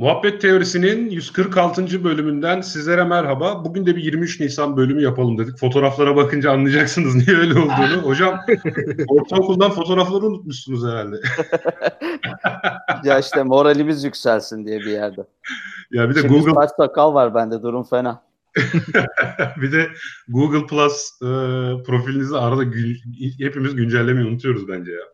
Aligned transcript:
Muhabbet 0.00 0.40
Teorisi'nin 0.40 1.10
146. 1.10 2.04
bölümünden 2.04 2.60
sizlere 2.60 3.04
merhaba. 3.04 3.64
Bugün 3.64 3.86
de 3.86 3.96
bir 3.96 4.02
23 4.02 4.40
Nisan 4.40 4.76
bölümü 4.76 5.02
yapalım 5.02 5.38
dedik. 5.38 5.58
Fotoğraflara 5.58 6.16
bakınca 6.16 6.52
anlayacaksınız 6.52 7.14
niye 7.28 7.36
öyle 7.36 7.52
olduğunu. 7.58 8.02
Hocam 8.02 8.40
ortaokuldan 9.08 9.70
fotoğrafları 9.70 10.26
unutmuşsunuz 10.26 10.84
herhalde. 10.84 11.16
ya 13.04 13.18
işte 13.18 13.42
moralimiz 13.42 14.04
yükselsin 14.04 14.66
diye 14.66 14.80
bir 14.80 14.90
yerde. 14.90 15.20
Ya 15.90 16.10
bir 16.10 16.14
de 16.14 16.20
Şimdi 16.20 16.34
Google 16.34 16.54
saç 16.54 16.70
sakal 16.76 17.14
var 17.14 17.34
bende 17.34 17.62
durum 17.62 17.84
fena. 17.84 18.22
bir 19.56 19.72
de 19.72 19.88
Google 20.28 20.66
Plus 20.66 21.22
e, 21.22 21.26
profilinizi 21.86 22.36
arada 22.36 22.62
gün, 22.62 22.96
hepimiz 23.38 23.76
güncellemeyi 23.76 24.26
unutuyoruz 24.26 24.68
bence 24.68 24.92
ya. 24.92 25.04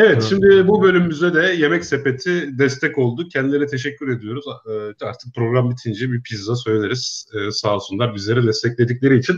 Evet, 0.00 0.22
şimdi 0.28 0.68
bu 0.68 0.82
bölümümüzde 0.82 1.34
de 1.34 1.42
Yemek 1.42 1.84
Sepeti 1.84 2.58
destek 2.58 2.98
oldu. 2.98 3.28
Kendilerine 3.28 3.66
teşekkür 3.66 4.08
ediyoruz. 4.08 4.44
Ee, 4.66 5.04
artık 5.06 5.34
program 5.34 5.70
bitince 5.70 6.12
bir 6.12 6.22
pizza 6.22 6.56
söyleriz. 6.56 7.26
Ee, 7.34 7.50
sağ 7.50 7.74
olsunlar 7.74 8.14
bizleri 8.14 8.46
destekledikleri 8.46 9.18
için. 9.18 9.36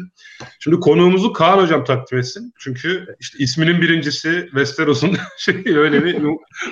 Şimdi 0.59 0.81
konuğumuzu 0.81 1.33
Kaan 1.33 1.59
Hocam 1.59 1.85
takdim 1.85 2.19
etsin. 2.19 2.53
Çünkü 2.59 3.07
işte 3.21 3.39
isminin 3.39 3.81
birincisi 3.81 4.43
Westeros'un 4.45 5.17
şey 5.39 5.63
öyle 5.67 6.05
bir 6.05 6.23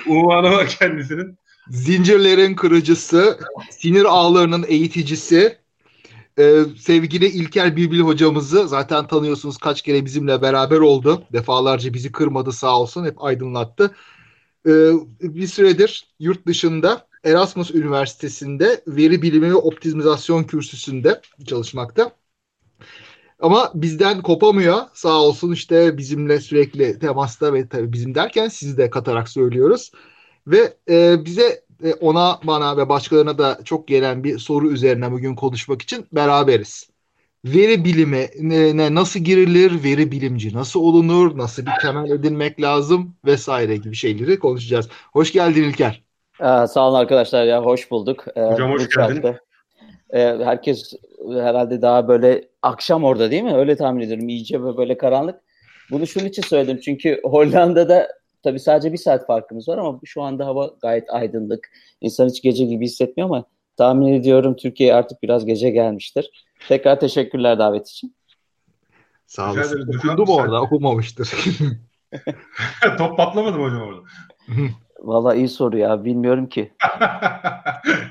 unvanı 0.07 0.51
var 0.51 0.67
kendisinin. 0.79 1.37
Zincirlerin 1.69 2.55
kırıcısı, 2.55 3.39
sinir 3.71 4.05
ağlarının 4.05 4.65
eğiticisi, 4.67 5.57
ee, 6.39 6.65
sevgili 6.77 7.25
İlker 7.27 7.75
Bilbil 7.75 7.99
hocamızı 7.99 8.67
zaten 8.67 9.07
tanıyorsunuz 9.07 9.57
kaç 9.57 9.81
kere 9.81 10.05
bizimle 10.05 10.41
beraber 10.41 10.79
oldu. 10.79 11.23
Defalarca 11.33 11.93
bizi 11.93 12.11
kırmadı 12.11 12.51
sağ 12.51 12.79
olsun 12.79 13.05
hep 13.05 13.23
aydınlattı. 13.23 13.95
Ee, 14.67 14.91
bir 15.21 15.47
süredir 15.47 16.07
yurt 16.19 16.47
dışında 16.47 17.07
Erasmus 17.23 17.71
Üniversitesi'nde 17.71 18.83
veri 18.87 19.21
bilimi 19.21 19.49
ve 19.49 19.55
optimizasyon 19.55 20.43
kürsüsünde 20.43 21.21
çalışmakta. 21.47 22.11
Ama 23.39 23.71
bizden 23.75 24.21
kopamıyor 24.21 24.77
sağ 24.93 25.21
olsun 25.21 25.51
işte 25.51 25.97
bizimle 25.97 26.39
sürekli 26.39 26.99
temasta 26.99 27.53
ve 27.53 27.67
tabii 27.69 27.93
bizim 27.93 28.15
derken 28.15 28.47
sizi 28.47 28.77
de 28.77 28.89
katarak 28.89 29.29
söylüyoruz. 29.29 29.91
Ve 30.47 30.77
e, 30.89 31.25
bize 31.25 31.63
ona 32.01 32.39
bana 32.43 32.77
ve 32.77 32.89
başkalarına 32.89 33.37
da 33.37 33.59
çok 33.65 33.87
gelen 33.87 34.23
bir 34.23 34.39
soru 34.39 34.71
üzerine 34.71 35.11
bugün 35.11 35.35
konuşmak 35.35 35.81
için 35.81 36.05
beraberiz. 36.11 36.89
Veri 37.45 37.85
bilimi 37.85 38.27
ne, 38.39 38.95
nasıl 38.95 39.19
girilir, 39.19 39.83
veri 39.83 40.11
bilimci 40.11 40.53
nasıl 40.53 40.79
olunur, 40.79 41.37
nasıl 41.37 41.65
bir 41.65 41.71
temel 41.81 42.11
edinmek 42.11 42.61
lazım 42.61 43.15
vesaire 43.25 43.77
gibi 43.77 43.95
şeyleri 43.95 44.39
konuşacağız. 44.39 44.89
Hoş 45.13 45.31
geldin 45.33 45.63
İlker. 45.63 46.03
Ee, 46.41 46.67
sağ 46.67 46.87
olun 46.87 46.99
arkadaşlar 46.99 47.43
ya 47.45 47.63
hoş 47.63 47.91
bulduk. 47.91 48.25
Ee, 48.35 48.41
Hocam 48.41 48.71
hoş 48.71 48.89
geldin. 48.89 49.35
e, 50.13 50.19
herkes 50.19 50.93
herhalde 51.33 51.81
daha 51.81 52.07
böyle 52.07 52.47
akşam 52.61 53.03
orada 53.03 53.31
değil 53.31 53.43
mi? 53.43 53.55
Öyle 53.55 53.75
tahmin 53.75 54.01
ediyorum. 54.01 54.29
İyice 54.29 54.63
böyle 54.77 54.97
karanlık. 54.97 55.35
Bunu 55.91 56.07
şunun 56.07 56.25
için 56.25 56.41
söyledim 56.41 56.79
çünkü 56.79 57.21
Hollanda'da 57.23 58.07
Tabii 58.43 58.59
sadece 58.59 58.93
bir 58.93 58.97
saat 58.97 59.27
farkımız 59.27 59.67
var 59.67 59.77
ama 59.77 59.99
şu 60.05 60.21
anda 60.21 60.45
hava 60.45 60.71
gayet 60.81 61.09
aydınlık. 61.09 61.71
İnsan 62.01 62.27
hiç 62.29 62.41
gece 62.41 62.65
gibi 62.65 62.85
hissetmiyor 62.85 63.29
ama 63.29 63.45
tahmin 63.77 64.13
ediyorum 64.13 64.55
Türkiye 64.55 64.95
artık 64.95 65.23
biraz 65.23 65.45
gece 65.45 65.69
gelmiştir. 65.69 66.45
Tekrar 66.67 66.99
teşekkürler 66.99 67.59
davet 67.59 67.87
için. 67.89 68.15
Sağ 69.27 69.51
olasın. 69.51 69.97
Okundu 69.97 70.25
mu 70.25 70.35
orada? 70.35 70.61
Okumamıştır. 70.61 71.29
Top 72.97 73.17
patlamadı 73.17 73.57
mı 73.57 73.63
hocam 73.63 73.81
orada? 73.81 74.01
Valla 74.99 75.35
iyi 75.35 75.47
soru 75.47 75.77
ya. 75.77 76.05
Bilmiyorum 76.05 76.49
ki. 76.49 76.73
evet, 76.97 78.01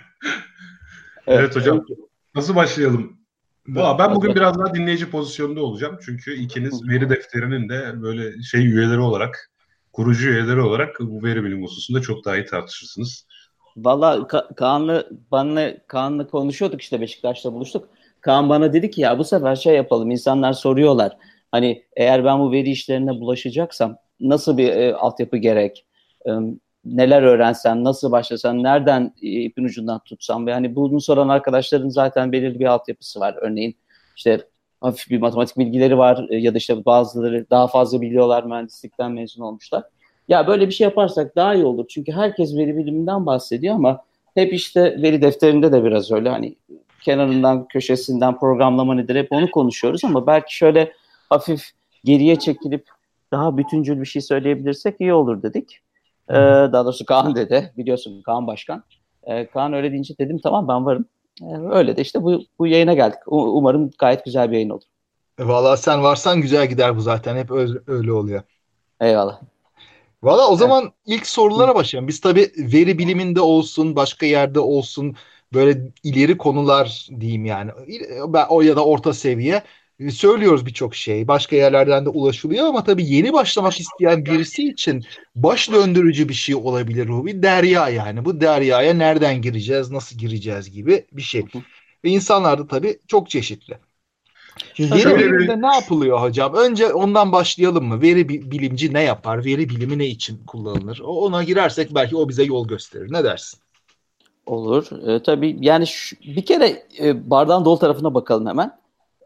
evet 1.27 1.56
hocam. 1.56 1.84
Nasıl 2.34 2.56
başlayalım? 2.56 3.19
Valla 3.69 3.99
ben 3.99 4.15
bugün 4.15 4.34
biraz 4.34 4.59
daha 4.59 4.75
dinleyici 4.75 5.10
pozisyonunda 5.10 5.62
olacağım. 5.62 5.99
Çünkü 6.05 6.34
ikiniz 6.34 6.89
veri 6.89 7.10
defterinin 7.10 7.69
de 7.69 8.03
böyle 8.03 8.43
şey 8.43 8.66
üyeleri 8.66 8.99
olarak 8.99 9.50
kurucu 9.98 10.31
üyeleri 10.31 10.60
olarak 10.60 10.97
bu 11.00 11.22
veri 11.25 11.44
bilim 11.44 11.62
hususunda 11.62 12.00
çok 12.00 12.25
daha 12.25 12.36
iyi 12.36 12.44
tartışırsınız. 12.44 13.26
Valla 13.76 14.14
Ka- 14.14 14.54
Kaan'la, 14.54 15.04
bana, 15.31 15.72
Kaan'la 15.86 16.26
konuşuyorduk 16.26 16.82
işte 16.82 17.00
Beşiktaş'ta 17.00 17.53
buluştuk. 17.53 17.88
Kaan 18.20 18.48
bana 18.48 18.72
dedi 18.72 18.91
ki 18.91 19.00
ya 19.00 19.19
bu 19.19 19.25
sefer 19.25 19.56
şey 19.56 19.75
yapalım 19.75 20.10
insanlar 20.10 20.53
soruyorlar. 20.53 21.16
Hani 21.53 21.84
eğer 21.97 22.25
ben 22.25 22.38
bu 22.38 22.53
veri 22.53 22.70
işlerine 22.70 23.10
bulaşacaksam 23.10 23.97
nasıl 24.20 24.59
bir 24.59 24.69
e, 24.69 24.94
altyapı 24.94 25.36
gerek? 25.36 25.86
E, 26.26 26.30
neler 26.84 27.22
öğrensem, 27.22 27.84
nasıl 27.84 28.12
başlasam, 28.12 28.62
nereden 28.62 29.15
e, 29.22 29.28
ipin 29.28 29.65
ucundan 29.65 30.00
tutsam 30.04 30.47
ve 30.47 30.53
hani 30.53 30.75
bunu 30.75 31.00
soran 31.00 31.28
arkadaşların 31.28 31.88
zaten 31.88 32.32
belirli 32.32 32.60
bir 32.60 32.66
altyapısı 32.66 33.20
var. 33.20 33.34
Örneğin 33.41 33.76
işte 34.16 34.48
hafif 34.81 35.11
bir 35.11 35.19
matematik 35.19 35.59
bilgileri 35.59 35.99
var 35.99 36.27
e, 36.31 36.37
ya 36.37 36.55
da 36.55 36.59
işte 36.59 36.84
bazıları 36.84 37.47
daha 37.50 37.66
fazla 37.66 38.00
biliyorlar 38.00 38.44
mühendislikten 38.44 39.12
mezun 39.12 39.43
olmuşlar. 39.43 39.83
Ya 40.28 40.47
böyle 40.47 40.66
bir 40.66 40.72
şey 40.72 40.84
yaparsak 40.84 41.37
daha 41.37 41.55
iyi 41.55 41.65
olur. 41.65 41.87
Çünkü 41.89 42.12
herkes 42.12 42.56
veri 42.56 42.77
biliminden 42.77 43.27
bahsediyor 43.27 43.75
ama 43.75 44.00
hep 44.34 44.53
işte 44.53 45.03
veri 45.03 45.22
defterinde 45.22 45.72
de 45.72 45.84
biraz 45.84 46.12
öyle 46.12 46.28
hani 46.28 46.56
kenarından 47.03 47.69
köşesinden 47.69 48.39
programlama 48.39 48.94
nedir 48.94 49.16
hep 49.16 49.33
onu 49.33 49.50
konuşuyoruz 49.50 50.05
ama 50.05 50.27
belki 50.27 50.56
şöyle 50.56 50.93
hafif 51.31 51.71
geriye 52.05 52.37
çekilip 52.37 52.87
daha 53.33 53.56
bütüncül 53.56 54.00
bir 54.00 54.06
şey 54.06 54.22
söyleyebilirsek 54.22 55.00
iyi 55.00 55.12
olur 55.15 55.43
dedik. 55.43 55.81
Ee, 56.31 56.34
daha 56.34 56.84
doğrusu 56.84 57.05
Kaan 57.05 57.34
dedi. 57.34 57.72
Biliyorsun 57.77 58.22
Kaan 58.22 58.47
Başkan. 58.47 58.83
Ee, 59.22 59.47
Kaan 59.47 59.72
öyle 59.72 59.91
deyince 59.91 60.19
dedim 60.19 60.39
tamam 60.43 60.69
ben 60.69 60.87
varım. 60.87 61.05
Ee, 61.43 61.44
öyle 61.71 61.97
de 61.97 62.03
işte 62.03 62.22
bu, 62.22 62.43
bu 62.59 62.66
yayına 62.66 62.94
geldik. 62.94 63.19
Umarım 63.26 63.91
gayet 63.99 64.25
güzel 64.25 64.50
bir 64.50 64.54
yayın 64.54 64.71
olur. 64.71 64.82
E, 65.38 65.49
Valla 65.49 65.76
sen 65.76 66.03
varsan 66.03 66.41
güzel 66.41 66.66
gider 66.69 66.97
bu 66.97 67.00
zaten. 67.00 67.37
Hep 67.37 67.50
öyle 67.87 68.12
oluyor. 68.12 68.43
Eyvallah. 69.00 69.41
Valla 70.22 70.48
o 70.48 70.56
zaman 70.56 70.82
evet. 70.82 70.93
ilk 71.06 71.27
sorulara 71.27 71.75
başlayalım. 71.75 72.09
Biz 72.09 72.21
tabii 72.21 72.53
veri 72.59 72.98
biliminde 72.98 73.41
olsun, 73.41 73.97
başka 73.97 74.27
yerde 74.27 74.60
olsun 74.60 75.16
böyle 75.54 75.93
ileri 76.03 76.38
konular 76.38 77.09
diyeyim 77.21 77.44
yani. 77.44 77.71
O 78.48 78.62
ya 78.62 78.77
da 78.77 78.84
orta 78.84 79.12
seviye 79.12 79.62
söylüyoruz 80.10 80.66
birçok 80.66 80.94
şey. 80.94 81.28
Başka 81.28 81.56
yerlerden 81.56 82.04
de 82.04 82.09
ulaşılıyor 82.09 82.66
ama 82.66 82.84
tabii 82.84 83.06
yeni 83.06 83.32
başlamak 83.32 83.81
isteyen 83.81 84.25
birisi 84.25 84.69
için 84.69 85.04
baş 85.34 85.72
döndürücü 85.72 86.28
bir 86.28 86.34
şey 86.34 86.54
olabilir 86.54 87.09
bu. 87.09 87.26
Bir 87.26 87.42
derya 87.42 87.88
yani. 87.88 88.25
Bu 88.25 88.41
deryaya 88.41 88.94
nereden 88.94 89.42
gireceğiz, 89.42 89.91
nasıl 89.91 90.19
gireceğiz 90.19 90.70
gibi 90.70 91.06
bir 91.12 91.22
şey. 91.22 91.44
Ve 92.04 92.10
insanlar 92.10 92.59
da 92.59 92.66
tabii 92.66 92.98
çok 93.06 93.31
çeşitli. 93.31 93.78
Şimdi 94.75 94.94
veri 94.94 95.19
biliminde 95.19 95.60
ne 95.60 95.75
yapılıyor 95.75 96.20
hocam? 96.20 96.54
Önce 96.54 96.92
ondan 96.92 97.32
başlayalım 97.32 97.84
mı? 97.84 98.03
Veri 98.03 98.28
bilimci 98.28 98.94
ne 98.94 99.03
yapar? 99.03 99.44
Veri 99.44 99.69
bilimi 99.69 99.98
ne 99.98 100.06
için 100.06 100.41
kullanılır? 100.47 101.00
Ona 101.04 101.44
girersek 101.44 101.94
belki 101.94 102.16
o 102.16 102.28
bize 102.28 102.42
yol 102.44 102.69
gösterir. 102.69 103.12
Ne 103.12 103.25
dersin? 103.25 103.60
Olur. 104.47 105.09
E, 105.09 105.22
tabii 105.22 105.56
yani 105.60 105.86
şu, 105.86 106.16
bir 106.21 106.47
kere 106.47 106.86
e, 107.01 107.30
bardağın 107.30 107.65
dolu 107.65 107.78
tarafına 107.78 108.15
bakalım 108.15 108.47
hemen 108.47 108.78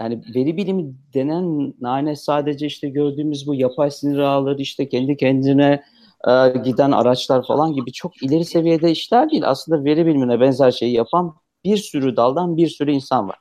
yani 0.02 0.22
veri 0.34 0.56
bilimi 0.56 0.94
denen 1.14 1.74
nane 1.80 2.16
sadece 2.16 2.66
işte 2.66 2.88
gördüğümüz 2.88 3.46
bu 3.46 3.54
yapay 3.54 3.90
sinir 3.90 4.18
ağları 4.18 4.62
işte 4.62 4.88
kendi 4.88 5.16
kendine 5.16 5.82
e, 6.28 6.58
giden 6.64 6.90
araçlar 6.90 7.46
falan 7.46 7.72
gibi 7.72 7.92
çok 7.92 8.22
ileri 8.22 8.44
seviyede 8.44 8.90
işler 8.90 9.30
değil. 9.30 9.42
Aslında 9.46 9.84
veri 9.84 10.06
bilimine 10.06 10.40
benzer 10.40 10.70
şeyi 10.70 10.92
yapan 10.92 11.34
bir 11.64 11.76
sürü 11.76 12.16
daldan 12.16 12.56
bir 12.56 12.68
sürü 12.68 12.92
insan 12.92 13.28
var. 13.28 13.38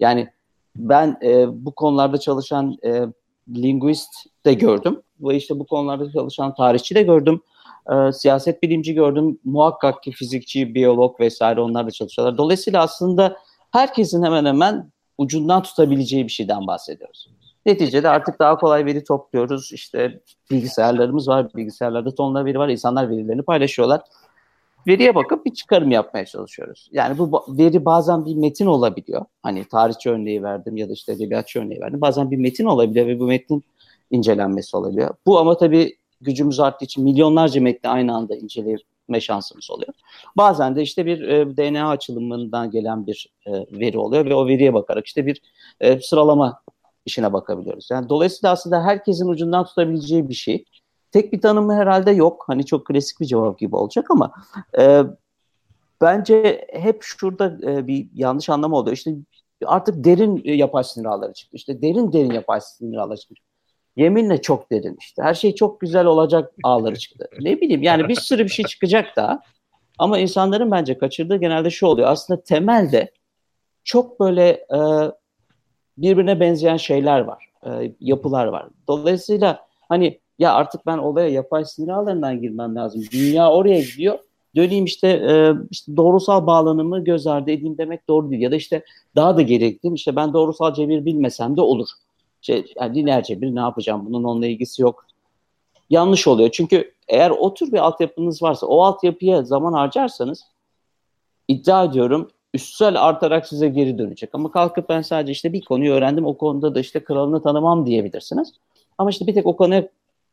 Yani 0.00 0.28
ben 0.76 1.18
e, 1.22 1.46
bu 1.64 1.74
konularda 1.74 2.18
çalışan 2.18 2.76
e, 2.84 3.02
linguist 3.48 4.10
de 4.46 4.54
gördüm 4.54 5.02
ve 5.20 5.36
işte 5.36 5.58
bu 5.58 5.66
konularda 5.66 6.12
çalışan 6.12 6.54
tarihçi 6.54 6.94
de 6.94 7.02
gördüm. 7.02 7.40
E, 7.92 8.12
siyaset 8.12 8.62
bilimci 8.62 8.94
gördüm. 8.94 9.38
Muhakkak 9.44 10.02
ki 10.02 10.12
fizikçi, 10.12 10.74
biyolog 10.74 11.20
vesaire 11.20 11.60
onlar 11.60 11.86
da 11.86 11.90
çalışıyorlar. 11.90 12.38
Dolayısıyla 12.38 12.82
aslında 12.82 13.36
herkesin 13.70 14.22
hemen 14.22 14.44
hemen 14.44 14.93
ucundan 15.18 15.62
tutabileceği 15.62 16.24
bir 16.24 16.32
şeyden 16.32 16.66
bahsediyoruz. 16.66 17.28
Neticede 17.66 18.08
artık 18.08 18.38
daha 18.38 18.58
kolay 18.58 18.84
veri 18.84 19.04
topluyoruz. 19.04 19.72
İşte 19.72 20.20
bilgisayarlarımız 20.50 21.28
var, 21.28 21.54
bilgisayarlarda 21.54 22.14
tonla 22.14 22.44
veri 22.44 22.58
var. 22.58 22.68
İnsanlar 22.68 23.10
verilerini 23.10 23.42
paylaşıyorlar. 23.42 24.00
Veriye 24.86 25.14
bakıp 25.14 25.46
bir 25.46 25.54
çıkarım 25.54 25.90
yapmaya 25.90 26.26
çalışıyoruz. 26.26 26.88
Yani 26.92 27.18
bu 27.18 27.44
veri 27.48 27.84
bazen 27.84 28.24
bir 28.24 28.34
metin 28.34 28.66
olabiliyor. 28.66 29.24
Hani 29.42 29.64
tarihçi 29.64 30.10
örneği 30.10 30.42
verdim 30.42 30.76
ya 30.76 30.88
da 30.88 30.92
işte 30.92 31.12
edebiyatçı 31.12 31.60
örneği 31.60 31.80
verdim. 31.80 32.00
Bazen 32.00 32.30
bir 32.30 32.36
metin 32.36 32.64
olabiliyor 32.64 33.06
ve 33.06 33.20
bu 33.20 33.26
metnin 33.26 33.64
incelenmesi 34.10 34.76
olabiliyor. 34.76 35.14
Bu 35.26 35.38
ama 35.38 35.56
tabii 35.56 35.96
gücümüz 36.20 36.60
arttığı 36.60 36.84
için 36.84 37.04
milyonlarca 37.04 37.60
metni 37.60 37.90
aynı 37.90 38.14
anda 38.14 38.36
inceleyip 38.36 38.80
etme 39.04 39.20
şansımız 39.20 39.70
oluyor. 39.70 39.92
Bazen 40.36 40.76
de 40.76 40.82
işte 40.82 41.06
bir 41.06 41.28
e, 41.28 41.56
DNA 41.56 41.88
açılımından 41.88 42.70
gelen 42.70 43.06
bir 43.06 43.32
e, 43.46 43.52
veri 43.52 43.98
oluyor 43.98 44.24
ve 44.24 44.34
o 44.34 44.46
veriye 44.46 44.74
bakarak 44.74 45.06
işte 45.06 45.26
bir 45.26 45.42
e, 45.80 46.00
sıralama 46.00 46.62
işine 47.06 47.32
bakabiliyoruz. 47.32 47.88
Yani 47.90 48.08
dolayısıyla 48.08 48.52
aslında 48.52 48.84
herkesin 48.84 49.28
ucundan 49.28 49.64
tutabileceği 49.64 50.28
bir 50.28 50.34
şey. 50.34 50.64
Tek 51.12 51.32
bir 51.32 51.40
tanımı 51.40 51.74
herhalde 51.74 52.10
yok. 52.10 52.44
Hani 52.46 52.66
çok 52.66 52.86
klasik 52.86 53.20
bir 53.20 53.26
cevap 53.26 53.58
gibi 53.58 53.76
olacak 53.76 54.10
ama 54.10 54.32
e, 54.78 55.02
bence 56.00 56.66
hep 56.72 57.02
şurada 57.02 57.58
e, 57.70 57.86
bir 57.86 58.08
yanlış 58.14 58.48
anlama 58.50 58.76
oluyor. 58.76 58.96
İşte 58.96 59.14
artık 59.66 60.04
derin 60.04 60.42
e, 60.44 60.52
yapay 60.52 60.84
sinir 60.84 61.06
ağları 61.06 61.32
çıktı. 61.32 61.56
İşte 61.56 61.82
derin 61.82 62.12
derin 62.12 62.30
yapay 62.30 62.60
sinir 62.60 62.96
ağları 62.96 63.18
çıktı. 63.18 63.34
Yeminle 63.96 64.42
çok 64.42 64.70
derin 64.70 64.96
işte. 65.00 65.22
Her 65.22 65.34
şey 65.34 65.54
çok 65.54 65.80
güzel 65.80 66.06
olacak 66.06 66.52
ağları 66.62 66.98
çıktı. 66.98 67.28
Ne 67.40 67.60
bileyim 67.60 67.82
yani 67.82 68.08
bir 68.08 68.14
sürü 68.14 68.44
bir 68.44 68.48
şey 68.50 68.64
çıkacak 68.64 69.16
da. 69.16 69.42
Ama 69.98 70.18
insanların 70.18 70.70
bence 70.70 70.98
kaçırdığı 70.98 71.36
genelde 71.36 71.70
şu 71.70 71.86
oluyor. 71.86 72.08
Aslında 72.08 72.42
temelde 72.42 73.10
çok 73.84 74.20
böyle 74.20 74.48
e, 74.50 74.78
birbirine 75.98 76.40
benzeyen 76.40 76.76
şeyler 76.76 77.20
var. 77.20 77.50
E, 77.66 77.92
yapılar 78.00 78.46
var. 78.46 78.68
Dolayısıyla 78.88 79.66
hani 79.88 80.20
ya 80.38 80.54
artık 80.54 80.86
ben 80.86 80.98
olaya 80.98 81.28
yapay 81.28 81.64
sinir 81.64 81.88
ağlarından 81.88 82.40
girmem 82.40 82.74
lazım. 82.74 83.02
Dünya 83.12 83.50
oraya 83.50 83.80
gidiyor. 83.80 84.18
Döneyim 84.56 84.84
işte, 84.84 85.08
e, 85.08 85.52
işte 85.70 85.96
doğrusal 85.96 86.46
bağlanımı 86.46 87.04
göz 87.04 87.26
ardı 87.26 87.50
edeyim 87.50 87.78
demek 87.78 88.08
doğru 88.08 88.30
değil. 88.30 88.42
Ya 88.42 88.50
da 88.50 88.56
işte 88.56 88.84
daha 89.16 89.36
da 89.36 89.42
gerekli 89.42 89.94
işte 89.94 90.16
ben 90.16 90.32
doğrusal 90.32 90.74
cebir 90.74 91.04
bilmesem 91.04 91.56
de 91.56 91.60
olur. 91.60 91.88
Şey, 92.44 92.72
yani 92.80 92.98
lineer 92.98 93.22
cebir 93.22 93.54
ne 93.54 93.60
yapacağım 93.60 94.06
bunun 94.06 94.24
onunla 94.24 94.46
ilgisi 94.46 94.82
yok. 94.82 95.06
Yanlış 95.90 96.26
oluyor. 96.28 96.50
Çünkü 96.52 96.92
eğer 97.08 97.30
o 97.30 97.54
tür 97.54 97.72
bir 97.72 97.78
altyapınız 97.78 98.42
varsa 98.42 98.66
o 98.66 98.82
altyapıya 98.82 99.42
zaman 99.42 99.72
harcarsanız 99.72 100.44
iddia 101.48 101.84
ediyorum 101.84 102.30
üstsel 102.54 103.02
artarak 103.02 103.48
size 103.48 103.68
geri 103.68 103.98
dönecek. 103.98 104.30
Ama 104.32 104.50
kalkıp 104.50 104.88
ben 104.88 105.02
sadece 105.02 105.32
işte 105.32 105.52
bir 105.52 105.64
konuyu 105.64 105.92
öğrendim 105.92 106.26
o 106.26 106.36
konuda 106.36 106.74
da 106.74 106.80
işte 106.80 107.04
kralını 107.04 107.42
tanımam 107.42 107.86
diyebilirsiniz. 107.86 108.52
Ama 108.98 109.10
işte 109.10 109.26
bir 109.26 109.34
tek 109.34 109.46
o 109.46 109.56
konuya 109.56 109.88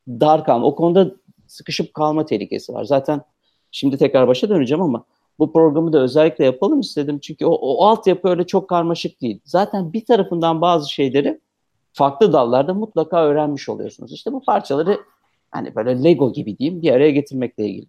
dar 0.07 0.45
kalma, 0.45 0.65
o 0.65 0.75
konuda 0.75 1.11
sıkışıp 1.47 1.93
kalma 1.93 2.25
tehlikesi 2.25 2.73
var. 2.73 2.83
Zaten 2.83 3.21
şimdi 3.71 3.97
tekrar 3.97 4.27
başa 4.27 4.49
döneceğim 4.49 4.81
ama 4.81 5.03
bu 5.39 5.53
programı 5.53 5.93
da 5.93 5.99
özellikle 5.99 6.45
yapalım 6.45 6.79
istedim. 6.79 7.19
Çünkü 7.19 7.45
o, 7.45 7.51
o 7.51 7.85
altyapı 7.85 8.29
öyle 8.29 8.47
çok 8.47 8.67
karmaşık 8.67 9.21
değil. 9.21 9.39
Zaten 9.45 9.93
bir 9.93 10.05
tarafından 10.05 10.61
bazı 10.61 10.91
şeyleri 10.91 11.39
farklı 11.93 12.33
dallarda 12.33 12.73
mutlaka 12.73 13.23
öğrenmiş 13.25 13.69
oluyorsunuz. 13.69 14.13
İşte 14.13 14.31
bu 14.31 14.43
parçaları 14.43 15.01
hani 15.51 15.75
böyle 15.75 16.03
Lego 16.03 16.33
gibi 16.33 16.57
diyeyim 16.57 16.81
bir 16.81 16.91
araya 16.91 17.11
getirmekle 17.11 17.65
ilgili. 17.65 17.87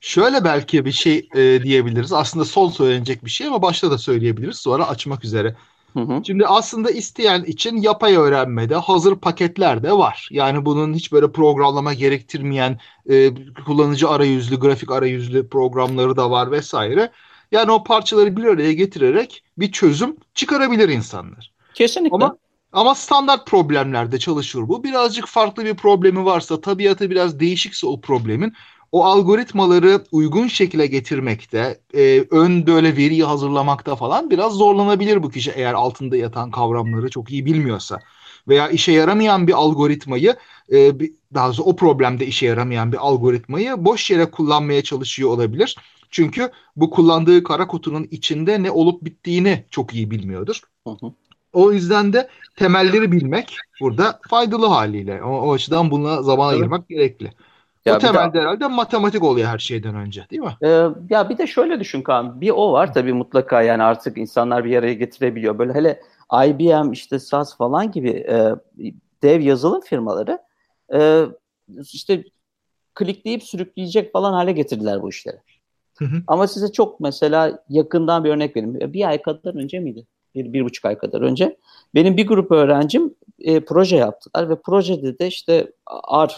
Şöyle 0.00 0.44
belki 0.44 0.84
bir 0.84 0.92
şey 0.92 1.28
e, 1.34 1.62
diyebiliriz. 1.62 2.12
Aslında 2.12 2.44
son 2.44 2.68
söylenecek 2.68 3.24
bir 3.24 3.30
şey 3.30 3.46
ama 3.46 3.62
başta 3.62 3.90
da 3.90 3.98
söyleyebiliriz. 3.98 4.56
Sonra 4.56 4.88
açmak 4.88 5.24
üzere. 5.24 5.56
Hı 5.92 6.00
hı. 6.00 6.22
Şimdi 6.26 6.46
aslında 6.46 6.90
isteyen 6.90 7.44
için 7.44 7.76
yapay 7.76 8.16
öğrenmede 8.16 8.74
hazır 8.74 9.16
paketler 9.16 9.82
de 9.82 9.92
var. 9.92 10.28
Yani 10.32 10.64
bunun 10.64 10.94
hiç 10.94 11.12
böyle 11.12 11.32
programlama 11.32 11.94
gerektirmeyen 11.94 12.78
e, 13.10 13.30
kullanıcı 13.66 14.08
arayüzlü, 14.08 14.60
grafik 14.60 14.90
arayüzlü 14.90 15.48
programları 15.48 16.16
da 16.16 16.30
var 16.30 16.50
vesaire. 16.50 17.10
Yani 17.52 17.70
o 17.70 17.84
parçaları 17.84 18.36
bir 18.36 18.44
araya 18.44 18.72
getirerek 18.72 19.44
bir 19.58 19.72
çözüm 19.72 20.16
çıkarabilir 20.34 20.88
insanlar. 20.88 21.52
Kesinlikle. 21.74 22.14
Ama 22.14 22.36
ama 22.72 22.94
standart 22.94 23.46
problemlerde 23.46 24.18
çalışır 24.18 24.68
bu. 24.68 24.84
Birazcık 24.84 25.26
farklı 25.26 25.64
bir 25.64 25.74
problemi 25.74 26.24
varsa, 26.24 26.60
tabiatı 26.60 27.10
biraz 27.10 27.40
değişikse 27.40 27.86
o 27.86 28.00
problemin 28.00 28.52
o 28.92 29.04
algoritmaları 29.04 30.04
uygun 30.12 30.48
şekilde 30.48 30.86
getirmekte, 30.86 31.80
e, 31.94 32.24
ön 32.30 32.66
böyle 32.66 32.96
veriyi 32.96 33.24
hazırlamakta 33.24 33.96
falan 33.96 34.30
biraz 34.30 34.52
zorlanabilir 34.52 35.22
bu 35.22 35.30
kişi 35.30 35.50
eğer 35.50 35.74
altında 35.74 36.16
yatan 36.16 36.50
kavramları 36.50 37.10
çok 37.10 37.30
iyi 37.30 37.46
bilmiyorsa. 37.46 37.98
Veya 38.48 38.68
işe 38.68 38.92
yaramayan 38.92 39.46
bir 39.46 39.52
algoritmayı, 39.52 40.36
e, 40.72 40.92
daha 41.34 41.46
doğrusu 41.46 41.62
o 41.62 41.76
problemde 41.76 42.26
işe 42.26 42.46
yaramayan 42.46 42.92
bir 42.92 42.96
algoritmayı 42.96 43.74
boş 43.78 44.10
yere 44.10 44.30
kullanmaya 44.30 44.82
çalışıyor 44.82 45.30
olabilir. 45.30 45.76
Çünkü 46.10 46.50
bu 46.76 46.90
kullandığı 46.90 47.42
kara 47.42 47.66
kutunun 47.66 48.08
içinde 48.10 48.62
ne 48.62 48.70
olup 48.70 49.04
bittiğini 49.04 49.64
çok 49.70 49.94
iyi 49.94 50.10
bilmiyordur. 50.10 50.60
Hı 50.86 50.90
hı. 50.90 51.12
O 51.52 51.72
yüzden 51.72 52.12
de 52.12 52.28
temelleri 52.56 53.12
bilmek 53.12 53.56
burada 53.80 54.20
faydalı 54.28 54.66
haliyle. 54.66 55.22
O, 55.22 55.30
o 55.30 55.52
açıdan 55.52 55.90
buna 55.90 56.22
zaman 56.22 56.50
evet. 56.50 56.60
ayırmak 56.60 56.88
gerekli. 56.88 57.32
Ya 57.86 57.96
o 57.96 57.98
temelde 57.98 58.34
de, 58.34 58.40
herhalde 58.40 58.66
matematik 58.66 59.22
oluyor 59.22 59.48
her 59.48 59.58
şeyden 59.58 59.94
önce 59.94 60.26
değil 60.30 60.42
mi? 60.42 60.56
E, 60.62 60.68
ya 61.10 61.28
bir 61.28 61.38
de 61.38 61.46
şöyle 61.46 61.80
düşün 61.80 62.02
Kaan. 62.02 62.40
Bir 62.40 62.50
o 62.50 62.72
var 62.72 62.94
tabii 62.94 63.12
mutlaka 63.12 63.62
yani 63.62 63.82
artık 63.82 64.18
insanlar 64.18 64.64
bir 64.64 64.76
araya 64.76 64.94
getirebiliyor. 64.94 65.58
Böyle 65.58 65.74
hele 65.74 66.00
IBM 66.46 66.92
işte 66.92 67.18
SAS 67.18 67.56
falan 67.56 67.92
gibi 67.92 68.10
e, 68.10 68.54
dev 69.22 69.40
yazılım 69.40 69.80
firmaları 69.80 70.38
e, 70.94 71.24
işte 71.92 72.24
klikleyip 72.94 73.42
sürükleyecek 73.42 74.12
falan 74.12 74.32
hale 74.32 74.52
getirdiler 74.52 75.02
bu 75.02 75.08
işleri. 75.08 75.36
Hı 75.98 76.04
hı. 76.04 76.22
Ama 76.26 76.46
size 76.46 76.72
çok 76.72 77.00
mesela 77.00 77.64
yakından 77.68 78.24
bir 78.24 78.30
örnek 78.30 78.56
vereyim. 78.56 78.92
Bir 78.92 79.08
ay 79.08 79.22
kadar 79.22 79.54
önce 79.54 79.80
miydi? 79.80 80.06
Bir, 80.34 80.52
bir 80.52 80.64
buçuk 80.64 80.84
ay 80.84 80.98
kadar 80.98 81.20
önce. 81.20 81.56
Benim 81.94 82.16
bir 82.16 82.26
grup 82.26 82.50
öğrencim 82.50 83.14
e, 83.38 83.60
proje 83.60 83.96
yaptılar 83.96 84.48
ve 84.48 84.60
projede 84.60 85.18
de 85.18 85.26
işte 85.26 85.72
R 86.12 86.28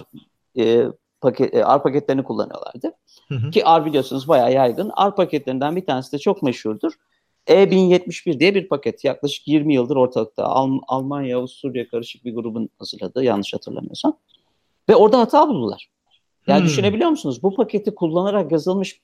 e, 0.59 0.87
paket, 1.21 1.55
e, 1.55 1.59
R 1.59 1.83
paketlerini 1.83 2.25
kullanıyorlardı. 2.25 2.93
Hı 3.29 3.35
hı. 3.35 3.51
Ki 3.51 3.63
R 3.81 3.85
biliyorsunuz 3.85 4.29
bayağı 4.29 4.53
yaygın. 4.53 4.93
R 5.07 5.15
paketlerinden 5.15 5.77
bir 5.77 5.87
tanesi 5.87 6.13
de 6.13 6.19
çok 6.19 6.43
meşhurdur. 6.43 6.93
E1071 7.47 8.41
diye 8.41 8.55
bir 8.55 8.69
paket. 8.69 9.05
Yaklaşık 9.05 9.49
20 9.49 9.75
yıldır 9.75 9.97
ortalıkta. 9.97 10.45
Alm 10.45 10.81
Almanya, 10.89 11.39
Avusturya 11.39 11.89
karışık 11.89 12.25
bir 12.25 12.35
grubun 12.35 12.69
hazırladığı 12.79 13.25
yanlış 13.25 13.55
hatırlamıyorsam. 13.55 14.17
Ve 14.89 14.97
orada 14.97 15.19
hata 15.19 15.49
buldular. 15.49 15.91
Yani 16.47 16.61
hmm. 16.61 16.67
düşünebiliyor 16.67 17.11
musunuz? 17.11 17.43
Bu 17.43 17.55
paketi 17.55 17.95
kullanarak 17.95 18.53
yazılmış 18.53 19.01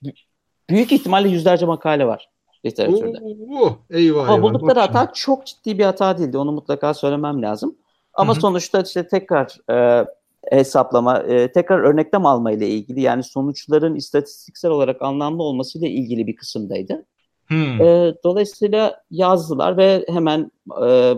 büyük 0.69 0.91
ihtimalle 0.91 1.29
yüzlerce 1.29 1.65
makale 1.65 2.07
var 2.07 2.29
literatürde. 2.67 3.17
Oo, 3.49 3.77
eyvah, 3.89 4.29
Ama 4.29 4.43
buldukları 4.43 4.79
hata 4.79 5.11
çok 5.13 5.45
ciddi 5.45 5.77
bir 5.77 5.83
hata 5.83 6.17
değildi. 6.17 6.37
Onu 6.37 6.51
mutlaka 6.51 6.93
söylemem 6.93 7.41
lazım. 7.41 7.75
Ama 8.13 8.33
Hı-hı. 8.33 8.41
sonuçta 8.41 8.81
işte 8.81 9.07
tekrar 9.07 9.57
e, 9.71 10.05
hesaplama, 10.49 11.19
e, 11.19 11.51
tekrar 11.51 11.79
örneklem 11.79 12.25
alma 12.25 12.51
ile 12.51 12.69
ilgili 12.69 13.01
yani 13.01 13.23
sonuçların 13.23 13.95
istatistiksel 13.95 14.71
olarak 14.71 15.01
anlamlı 15.01 15.43
olması 15.43 15.79
ile 15.79 15.89
ilgili 15.89 16.27
bir 16.27 16.35
kısımdaydı. 16.35 17.05
Hmm. 17.47 17.81
E, 17.81 18.13
dolayısıyla 18.23 19.03
yazdılar 19.11 19.77
ve 19.77 20.05
hemen 20.07 20.51
e, 20.85 21.13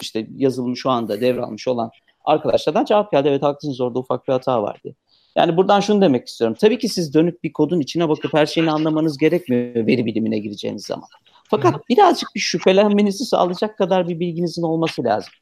işte 0.00 0.26
yazılım 0.36 0.76
şu 0.76 0.90
anda 0.90 1.20
devralmış 1.20 1.68
olan 1.68 1.90
arkadaşlardan 2.24 2.84
cevap 2.84 3.12
geldi. 3.12 3.28
Evet 3.28 3.42
haklısınız 3.42 3.80
orada 3.80 3.98
ufak 3.98 4.28
bir 4.28 4.32
hata 4.32 4.62
vardı. 4.62 4.94
Yani 5.36 5.56
buradan 5.56 5.80
şunu 5.80 6.00
demek 6.02 6.28
istiyorum. 6.28 6.56
Tabii 6.60 6.78
ki 6.78 6.88
siz 6.88 7.14
dönüp 7.14 7.42
bir 7.42 7.52
kodun 7.52 7.80
içine 7.80 8.08
bakıp 8.08 8.34
her 8.34 8.46
şeyini 8.46 8.70
anlamanız 8.70 9.18
gerekmiyor 9.18 9.86
veri 9.86 10.06
bilimine 10.06 10.38
gireceğiniz 10.38 10.86
zaman. 10.86 11.08
Fakat 11.44 11.88
birazcık 11.88 12.28
bir 12.34 12.40
şüphelenmenizi 12.40 13.24
sağlayacak 13.24 13.78
kadar 13.78 14.08
bir 14.08 14.20
bilginizin 14.20 14.62
olması 14.62 15.04
lazım. 15.04 15.32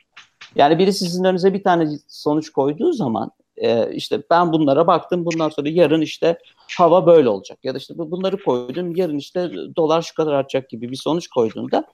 Yani 0.55 0.79
biri 0.79 0.93
sizin 0.93 1.25
önünüze 1.25 1.55
bir 1.55 1.63
tane 1.63 1.89
sonuç 2.09 2.51
koyduğu 2.51 2.93
zaman 2.93 3.31
e, 3.57 3.93
işte 3.93 4.23
ben 4.31 4.53
bunlara 4.53 4.87
baktım 4.87 5.25
bundan 5.25 5.49
sonra 5.49 5.69
yarın 5.69 6.01
işte 6.01 6.39
hava 6.79 7.07
böyle 7.07 7.29
olacak 7.29 7.59
ya 7.63 7.75
da 7.75 7.79
işte 7.79 7.95
bunları 7.99 8.45
koydum 8.45 8.97
yarın 8.97 9.19
işte 9.19 9.51
dolar 9.77 10.03
şu 10.03 10.15
kadar 10.15 10.33
artacak 10.33 10.71
gibi 10.71 10.91
bir 10.91 10.97
sonuç 10.97 11.29
koyduğunda 11.29 11.85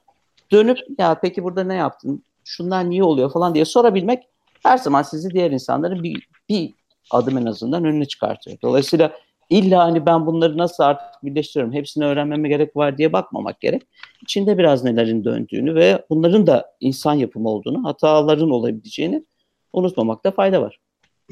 dönüp 0.52 0.78
ya 0.98 1.18
peki 1.22 1.44
burada 1.44 1.64
ne 1.64 1.74
yaptın 1.74 2.22
şunlar 2.44 2.90
niye 2.90 3.04
oluyor 3.04 3.32
falan 3.32 3.54
diye 3.54 3.64
sorabilmek 3.64 4.22
her 4.62 4.78
zaman 4.78 5.02
sizi 5.02 5.30
diğer 5.30 5.50
insanların 5.50 6.02
bir, 6.02 6.28
bir 6.48 6.74
adım 7.10 7.38
en 7.38 7.46
azından 7.46 7.84
önüne 7.84 8.04
çıkartıyor. 8.04 8.56
Dolayısıyla 8.62 9.12
illa 9.50 9.84
hani 9.84 10.06
ben 10.06 10.26
bunları 10.26 10.58
nasıl 10.58 10.84
artık 10.84 11.22
birleştiriyorum, 11.22 11.74
hepsini 11.74 12.04
öğrenmeme 12.04 12.48
gerek 12.48 12.76
var 12.76 12.98
diye 12.98 13.12
bakmamak 13.12 13.60
gerek. 13.60 13.82
İçinde 14.22 14.58
biraz 14.58 14.84
nelerin 14.84 15.24
döndüğünü 15.24 15.74
ve 15.74 16.04
bunların 16.10 16.46
da 16.46 16.76
insan 16.80 17.14
yapımı 17.14 17.48
olduğunu, 17.48 17.84
hataların 17.84 18.50
olabileceğini 18.50 19.24
unutmamakta 19.72 20.30
fayda 20.30 20.62
var. 20.62 20.78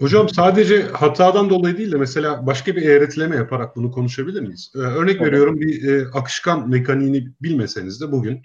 Hocam 0.00 0.28
sadece 0.28 0.82
hatadan 0.82 1.50
dolayı 1.50 1.78
değil 1.78 1.92
de 1.92 1.96
mesela 1.96 2.46
başka 2.46 2.76
bir 2.76 2.82
eğretileme 2.82 3.36
yaparak 3.36 3.76
bunu 3.76 3.90
konuşabilir 3.90 4.40
miyiz? 4.40 4.72
Ee, 4.76 4.78
örnek 4.78 5.16
evet. 5.16 5.26
veriyorum 5.26 5.60
bir 5.60 5.88
e, 5.88 6.06
akışkan 6.14 6.68
mekaniğini 6.68 7.28
bilmeseniz 7.42 8.00
de 8.00 8.12
bugün 8.12 8.42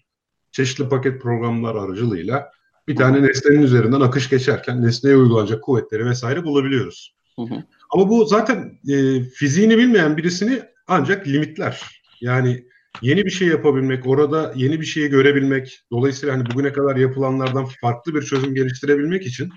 çeşitli 0.51 0.89
paket 0.89 1.21
programlar 1.21 1.75
aracılığıyla 1.75 2.51
bir 2.88 2.95
tane 2.95 3.24
nesnenin 3.24 3.62
üzerinden 3.62 4.01
akış 4.01 4.29
geçerken 4.29 4.81
nesneye 4.81 5.15
uygulanacak 5.15 5.63
kuvvetleri 5.63 6.05
vesaire 6.05 6.43
bulabiliyoruz. 6.43 7.15
Hı. 7.48 7.63
Ama 7.89 8.10
bu 8.10 8.25
zaten 8.25 8.79
e, 8.89 9.24
fiziğini 9.24 9.77
bilmeyen 9.77 10.17
birisini 10.17 10.62
ancak 10.88 11.27
limitler. 11.27 12.01
Yani 12.22 12.65
yeni 13.01 13.25
bir 13.25 13.31
şey 13.31 13.48
yapabilmek, 13.48 14.08
orada 14.08 14.53
yeni 14.55 14.81
bir 14.81 14.86
şeyi 14.86 15.10
görebilmek, 15.10 15.79
dolayısıyla 15.91 16.36
hani 16.36 16.46
bugüne 16.46 16.74
kadar 16.74 16.96
yapılanlardan 16.96 17.65
farklı 17.81 18.15
bir 18.15 18.22
çözüm 18.22 18.55
geliştirebilmek 18.55 19.25
için 19.25 19.50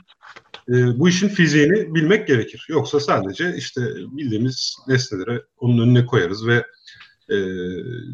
e, 0.69 0.99
bu 0.99 1.09
işin 1.09 1.29
fiziğini 1.29 1.95
bilmek 1.95 2.27
gerekir. 2.27 2.67
Yoksa 2.69 3.01
sadece 3.01 3.55
işte 3.57 3.81
bildiğimiz 3.97 4.77
nesneleri 4.89 5.41
onun 5.57 5.79
önüne 5.79 6.07
koyarız 6.07 6.47
ve 6.47 6.67
e, 7.29 7.37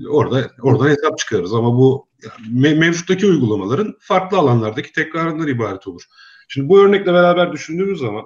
orada 0.09 0.51
oradan 0.63 0.89
hesap 0.89 1.19
çıkarırız. 1.19 1.55
Ama 1.55 1.77
bu 1.77 2.09
yani 2.23 2.75
mevcuttaki 2.75 3.27
uygulamaların 3.27 3.95
farklı 4.01 4.37
alanlardaki 4.37 4.93
tekrarından 4.93 5.49
ibaret 5.49 5.89
olur. 5.89 6.03
Şimdi 6.49 6.69
bu 6.69 6.81
örnekle 6.81 7.13
beraber 7.13 7.53
düşündüğümüz 7.53 7.99
zaman 7.99 8.25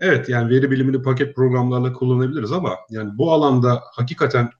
Evet 0.00 0.28
yani 0.28 0.50
veri 0.50 0.70
bilimini 0.70 1.02
paket 1.02 1.34
programlarla 1.36 1.92
kullanabiliriz 1.92 2.52
ama 2.52 2.76
yani 2.90 3.18
bu 3.18 3.32
alanda 3.32 3.82
hakikaten 3.92 4.50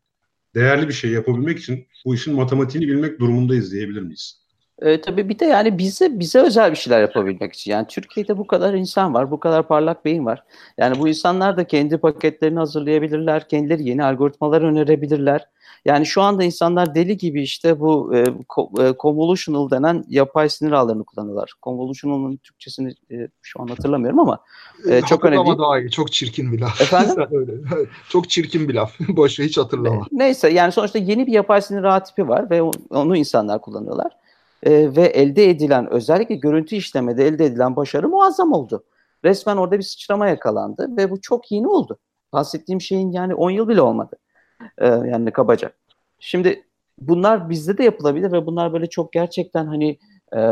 değerli 0.54 0.88
bir 0.88 0.92
şey 0.92 1.10
yapabilmek 1.10 1.58
için 1.58 1.86
bu 2.04 2.14
işin 2.14 2.34
matematiğini 2.34 2.88
bilmek 2.88 3.20
durumundayız 3.20 3.72
diyebilir 3.72 4.02
miyiz? 4.02 4.47
E, 4.82 5.00
tabii 5.00 5.28
bir 5.28 5.38
de 5.38 5.44
yani 5.44 5.78
bize 5.78 6.18
bize 6.18 6.38
özel 6.38 6.70
bir 6.70 6.76
şeyler 6.76 7.00
yapabilmek 7.00 7.52
için. 7.52 7.70
Yani 7.70 7.86
Türkiye'de 7.86 8.38
bu 8.38 8.46
kadar 8.46 8.74
insan 8.74 9.14
var, 9.14 9.30
bu 9.30 9.40
kadar 9.40 9.68
parlak 9.68 10.04
beyin 10.04 10.26
var. 10.26 10.44
Yani 10.78 10.98
bu 10.98 11.08
insanlar 11.08 11.56
da 11.56 11.66
kendi 11.66 11.98
paketlerini 11.98 12.58
hazırlayabilirler, 12.58 13.48
kendileri 13.48 13.88
yeni 13.88 14.04
algoritmalar 14.04 14.62
önerebilirler. 14.62 15.48
Yani 15.84 16.06
şu 16.06 16.22
anda 16.22 16.44
insanlar 16.44 16.94
deli 16.94 17.16
gibi 17.16 17.42
işte 17.42 17.80
bu 17.80 18.14
e, 18.14 18.18
e 18.18 18.94
convolutional 18.98 19.70
denen 19.70 20.04
yapay 20.08 20.48
sinir 20.48 20.72
ağlarını 20.72 21.04
kullanıyorlar. 21.04 21.52
Convolutional'ın 21.62 22.36
Türkçesini 22.36 22.94
e, 23.10 23.28
şu 23.42 23.62
an 23.62 23.66
hatırlamıyorum 23.66 24.20
ama 24.20 24.38
e, 24.90 25.00
çok 25.02 25.24
önemli. 25.24 25.58
Daha 25.58 25.80
iyi. 25.80 25.90
Çok 25.90 26.12
çirkin 26.12 26.52
bir 26.52 26.60
laf. 26.60 26.80
Efendim? 26.80 27.26
çok 28.08 28.30
çirkin 28.30 28.68
bir 28.68 28.74
laf. 28.74 29.00
Boş 29.08 29.38
hiç 29.38 29.58
hatırlama. 29.58 30.06
Neyse 30.12 30.48
yani 30.48 30.72
sonuçta 30.72 30.98
yeni 30.98 31.26
bir 31.26 31.32
yapay 31.32 31.62
sinir 31.62 31.84
ağ 31.84 32.02
tipi 32.02 32.28
var 32.28 32.50
ve 32.50 32.62
onu 32.90 33.16
insanlar 33.16 33.60
kullanıyorlar 33.60 34.12
e, 34.62 34.96
ve 34.96 35.02
elde 35.02 35.50
edilen 35.50 35.92
özellikle 35.92 36.34
görüntü 36.34 36.76
işlemede 36.76 37.26
elde 37.26 37.44
edilen 37.44 37.76
başarı 37.76 38.08
muazzam 38.08 38.52
oldu. 38.52 38.84
Resmen 39.24 39.56
orada 39.56 39.78
bir 39.78 39.82
sıçrama 39.82 40.28
yakalandı 40.28 40.96
ve 40.96 41.10
bu 41.10 41.20
çok 41.20 41.52
yeni 41.52 41.68
oldu. 41.68 41.98
Bahsettiğim 42.32 42.80
şeyin 42.80 43.12
yani 43.12 43.34
10 43.34 43.50
yıl 43.50 43.68
bile 43.68 43.82
olmadı. 43.82 44.16
E, 44.78 44.86
yani 44.86 45.30
kabaca. 45.30 45.72
Şimdi 46.18 46.64
bunlar 47.00 47.50
bizde 47.50 47.78
de 47.78 47.84
yapılabilir 47.84 48.32
ve 48.32 48.46
bunlar 48.46 48.72
böyle 48.72 48.86
çok 48.86 49.12
gerçekten 49.12 49.66
hani 49.66 49.98
e, 50.36 50.50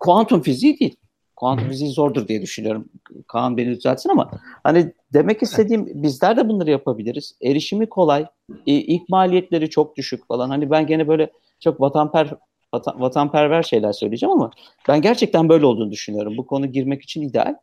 kuantum 0.00 0.42
fiziği 0.42 0.80
değil. 0.80 0.96
Kuantum 1.36 1.68
fiziği 1.68 1.92
zordur 1.92 2.28
diye 2.28 2.42
düşünüyorum. 2.42 2.88
Kaan 3.26 3.56
beni 3.56 3.70
düzeltsin 3.70 4.10
ama 4.10 4.30
hani 4.64 4.92
demek 5.12 5.42
istediğim 5.42 6.02
bizler 6.02 6.36
de 6.36 6.48
bunları 6.48 6.70
yapabiliriz. 6.70 7.34
Erişimi 7.42 7.88
kolay, 7.88 8.26
ilk 8.66 9.08
maliyetleri 9.08 9.70
çok 9.70 9.96
düşük 9.96 10.28
falan. 10.28 10.48
Hani 10.48 10.70
ben 10.70 10.86
gene 10.86 11.08
böyle 11.08 11.30
çok 11.60 11.80
vatanper 11.80 12.34
vatan, 12.74 13.00
vatanperver 13.00 13.62
şeyler 13.62 13.92
söyleyeceğim 13.92 14.32
ama 14.32 14.50
ben 14.88 15.02
gerçekten 15.02 15.48
böyle 15.48 15.66
olduğunu 15.66 15.90
düşünüyorum. 15.90 16.36
Bu 16.36 16.46
konu 16.46 16.66
girmek 16.66 17.02
için 17.02 17.22
ideal. 17.22 17.54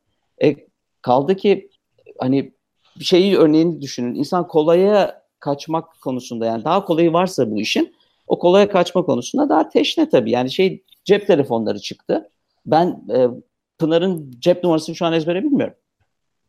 E, 0.44 0.56
kaldı 1.02 1.36
ki 1.36 1.70
hani 2.20 2.54
şeyi 3.00 3.38
örneğini 3.38 3.82
düşünün. 3.82 4.16
İnsan 4.16 4.48
kolaya 4.48 5.26
kaçmak 5.40 6.02
konusunda 6.02 6.46
yani 6.46 6.64
daha 6.66 6.86
kolayı 6.86 7.14
varsa 7.14 7.52
bu 7.52 7.62
işin 7.62 7.96
o 8.28 8.40
kolaya 8.40 8.70
kaçma 8.70 9.06
konusunda 9.06 9.50
daha 9.50 9.70
teşne 9.70 10.10
tabii. 10.10 10.32
Yani 10.32 10.52
şey 10.52 10.84
cep 11.04 11.28
telefonları 11.28 11.80
çıktı. 11.80 12.30
Ben 12.66 13.04
e, 13.14 13.28
Pınar'ın 13.78 14.32
cep 14.40 14.64
numarasını 14.64 14.96
şu 14.96 15.06
an 15.06 15.14
ezbere 15.14 15.44
bilmiyorum. 15.44 15.76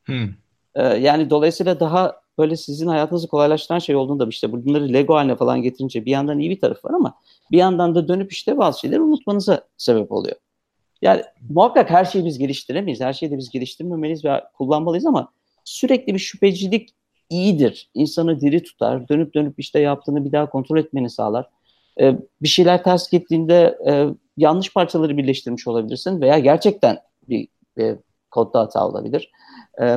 Hmm. 0.05 0.29
E, 0.75 0.83
yani 0.83 1.31
dolayısıyla 1.31 1.81
daha 1.81 2.21
böyle 2.39 2.57
sizin 2.57 2.87
hayatınızı 2.87 3.29
kolaylaştıran 3.29 3.79
şey 3.79 3.97
olduğunda 3.97 4.27
işte 4.29 4.53
bunları 4.53 4.93
Lego 4.93 5.15
haline 5.15 5.37
falan 5.37 5.63
getirince 5.63 6.05
bir 6.05 6.11
yandan 6.11 6.39
iyi 6.39 6.51
bir 6.51 6.61
tarafı 6.61 6.89
var 6.89 6.95
ama 6.95 7.15
bir 7.51 7.59
yandan 7.59 7.95
da 7.95 8.09
dönüp 8.09 8.33
işte 8.33 8.59
bazı 8.59 8.81
şeyleri 8.81 9.01
unutmanıza 9.01 9.61
sebep 9.77 10.13
oluyor. 10.13 10.37
Yani 11.03 11.23
muhakkak 11.49 11.91
her 11.91 12.05
şeyi 12.05 12.25
biz 12.25 12.39
geliştiremeyiz. 12.39 13.01
Her 13.01 13.13
şeyi 13.13 13.33
de 13.33 13.39
biz 13.39 13.51
geliştirmemeliyiz 13.51 14.25
ve 14.25 14.45
kullanmalıyız 14.59 15.07
ama 15.07 15.29
sürekli 15.65 16.15
bir 16.15 16.19
şüphecilik 16.19 16.91
iyidir. 17.31 17.91
İnsanı 17.95 18.41
diri 18.41 18.63
tutar. 18.63 19.09
Dönüp 19.09 19.35
dönüp 19.35 19.55
işte 19.59 19.81
yaptığını 19.81 20.25
bir 20.25 20.33
daha 20.33 20.51
kontrol 20.51 20.79
etmeni 20.79 21.11
sağlar. 21.11 21.51
Ee, 22.01 22.17
bir 22.43 22.49
şeyler 22.49 22.85
ters 22.85 23.11
gittiğinde 23.11 23.79
e, 23.89 24.07
yanlış 24.37 24.73
parçaları 24.73 25.17
birleştirmiş 25.17 25.67
olabilirsin 25.67 26.21
veya 26.21 26.39
gerçekten 26.39 26.99
bir 27.29 27.49
e, 27.79 27.97
kodda 28.31 28.61
hata 28.61 28.89
olabilir. 28.89 29.31
E, 29.81 29.97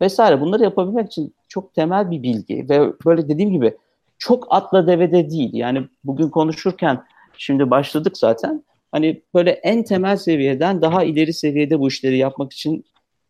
vesaire. 0.00 0.40
Bunları 0.40 0.62
yapabilmek 0.62 1.06
için 1.06 1.34
çok 1.52 1.74
temel 1.74 2.10
bir 2.10 2.22
bilgi 2.22 2.66
ve 2.68 2.92
böyle 3.06 3.28
dediğim 3.28 3.52
gibi 3.52 3.76
çok 4.18 4.46
atla 4.50 4.86
devede 4.86 5.30
değil. 5.30 5.50
Yani 5.52 5.88
bugün 6.04 6.28
konuşurken 6.28 7.04
şimdi 7.38 7.70
başladık 7.70 8.18
zaten. 8.18 8.64
Hani 8.92 9.22
böyle 9.34 9.50
en 9.50 9.82
temel 9.82 10.16
seviyeden 10.16 10.82
daha 10.82 11.04
ileri 11.04 11.32
seviyede 11.32 11.80
bu 11.80 11.88
işleri 11.88 12.18
yapmak 12.18 12.52
için 12.52 12.84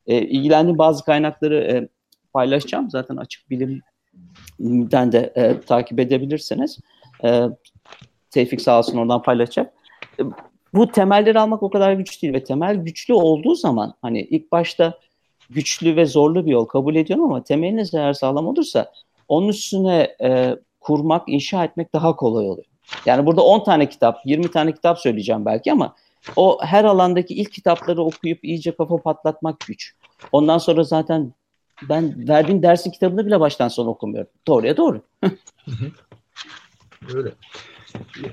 e, 0.06 0.22
ilgilendiğim 0.22 0.78
bazı 0.78 1.04
kaynakları 1.04 1.56
e, 1.56 1.88
paylaşacağım. 2.32 2.90
Zaten 2.90 3.16
açık 3.16 3.50
bilimden 3.50 5.12
de 5.12 5.32
e, 5.36 5.60
takip 5.60 6.00
edebilirsiniz. 6.00 6.78
E, 7.24 7.42
Tevfik 8.30 8.60
sağ 8.60 8.78
olsun 8.78 8.98
oradan 8.98 9.22
paylaşacak. 9.22 9.72
E, 10.18 10.22
bu 10.74 10.92
temelleri 10.92 11.38
almak 11.38 11.62
o 11.62 11.70
kadar 11.70 11.92
güç 11.92 12.22
değil 12.22 12.34
ve 12.34 12.44
temel 12.44 12.76
güçlü 12.76 13.14
olduğu 13.14 13.54
zaman 13.54 13.94
hani 14.02 14.20
ilk 14.20 14.52
başta 14.52 14.98
güçlü 15.50 15.96
ve 15.96 16.06
zorlu 16.06 16.46
bir 16.46 16.50
yol 16.50 16.64
kabul 16.64 16.94
ediyorum 16.94 17.24
ama 17.24 17.44
temeliniz 17.44 17.94
eğer 17.94 18.12
sağlam 18.12 18.46
olursa 18.46 18.92
onun 19.28 19.48
üstüne 19.48 20.16
e, 20.22 20.56
kurmak, 20.80 21.28
inşa 21.28 21.64
etmek 21.64 21.92
daha 21.92 22.16
kolay 22.16 22.48
oluyor. 22.48 22.66
Yani 23.06 23.26
burada 23.26 23.42
10 23.42 23.64
tane 23.64 23.88
kitap, 23.88 24.18
20 24.24 24.50
tane 24.50 24.74
kitap 24.74 24.98
söyleyeceğim 24.98 25.46
belki 25.46 25.72
ama 25.72 25.96
o 26.36 26.58
her 26.64 26.84
alandaki 26.84 27.34
ilk 27.34 27.52
kitapları 27.52 28.02
okuyup 28.02 28.44
iyice 28.44 28.76
kafa 28.76 28.96
patlatmak 28.96 29.60
güç. 29.60 29.94
Ondan 30.32 30.58
sonra 30.58 30.84
zaten 30.84 31.32
ben 31.88 32.28
verdiğim 32.28 32.62
dersin 32.62 32.90
kitabını 32.90 33.26
bile 33.26 33.40
baştan 33.40 33.68
sona 33.68 33.88
okumuyorum. 33.88 34.30
Doğruya 34.46 34.76
doğru. 34.76 35.02
Öyle. 37.14 37.32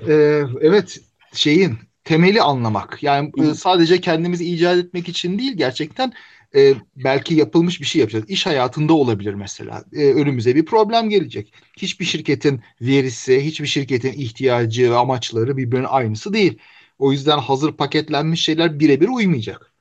Ee, 0.08 0.42
evet 0.60 1.00
şeyin 1.32 1.78
temeli 2.04 2.42
anlamak. 2.42 3.02
Yani 3.02 3.32
Hı. 3.38 3.54
sadece 3.54 4.00
kendimizi 4.00 4.44
icat 4.44 4.78
etmek 4.78 5.08
için 5.08 5.38
değil 5.38 5.56
gerçekten 5.56 6.12
e, 6.54 6.74
belki 6.96 7.34
yapılmış 7.34 7.80
bir 7.80 7.86
şey 7.86 8.00
yapacağız. 8.00 8.24
İş 8.28 8.46
hayatında 8.46 8.92
olabilir 8.94 9.34
mesela. 9.34 9.84
E, 9.92 10.12
önümüze 10.12 10.56
bir 10.56 10.64
problem 10.64 11.08
gelecek. 11.08 11.52
Hiçbir 11.76 12.04
şirketin 12.04 12.60
verisi, 12.80 13.44
hiçbir 13.44 13.66
şirketin 13.66 14.12
ihtiyacı 14.12 14.90
ve 14.90 14.96
amaçları 14.96 15.56
birbirinin 15.56 15.86
aynısı 15.90 16.32
değil. 16.32 16.58
O 16.98 17.12
yüzden 17.12 17.38
hazır 17.38 17.72
paketlenmiş 17.72 18.44
şeyler 18.44 18.80
birebir 18.80 19.08
uymayacak. 19.08 19.72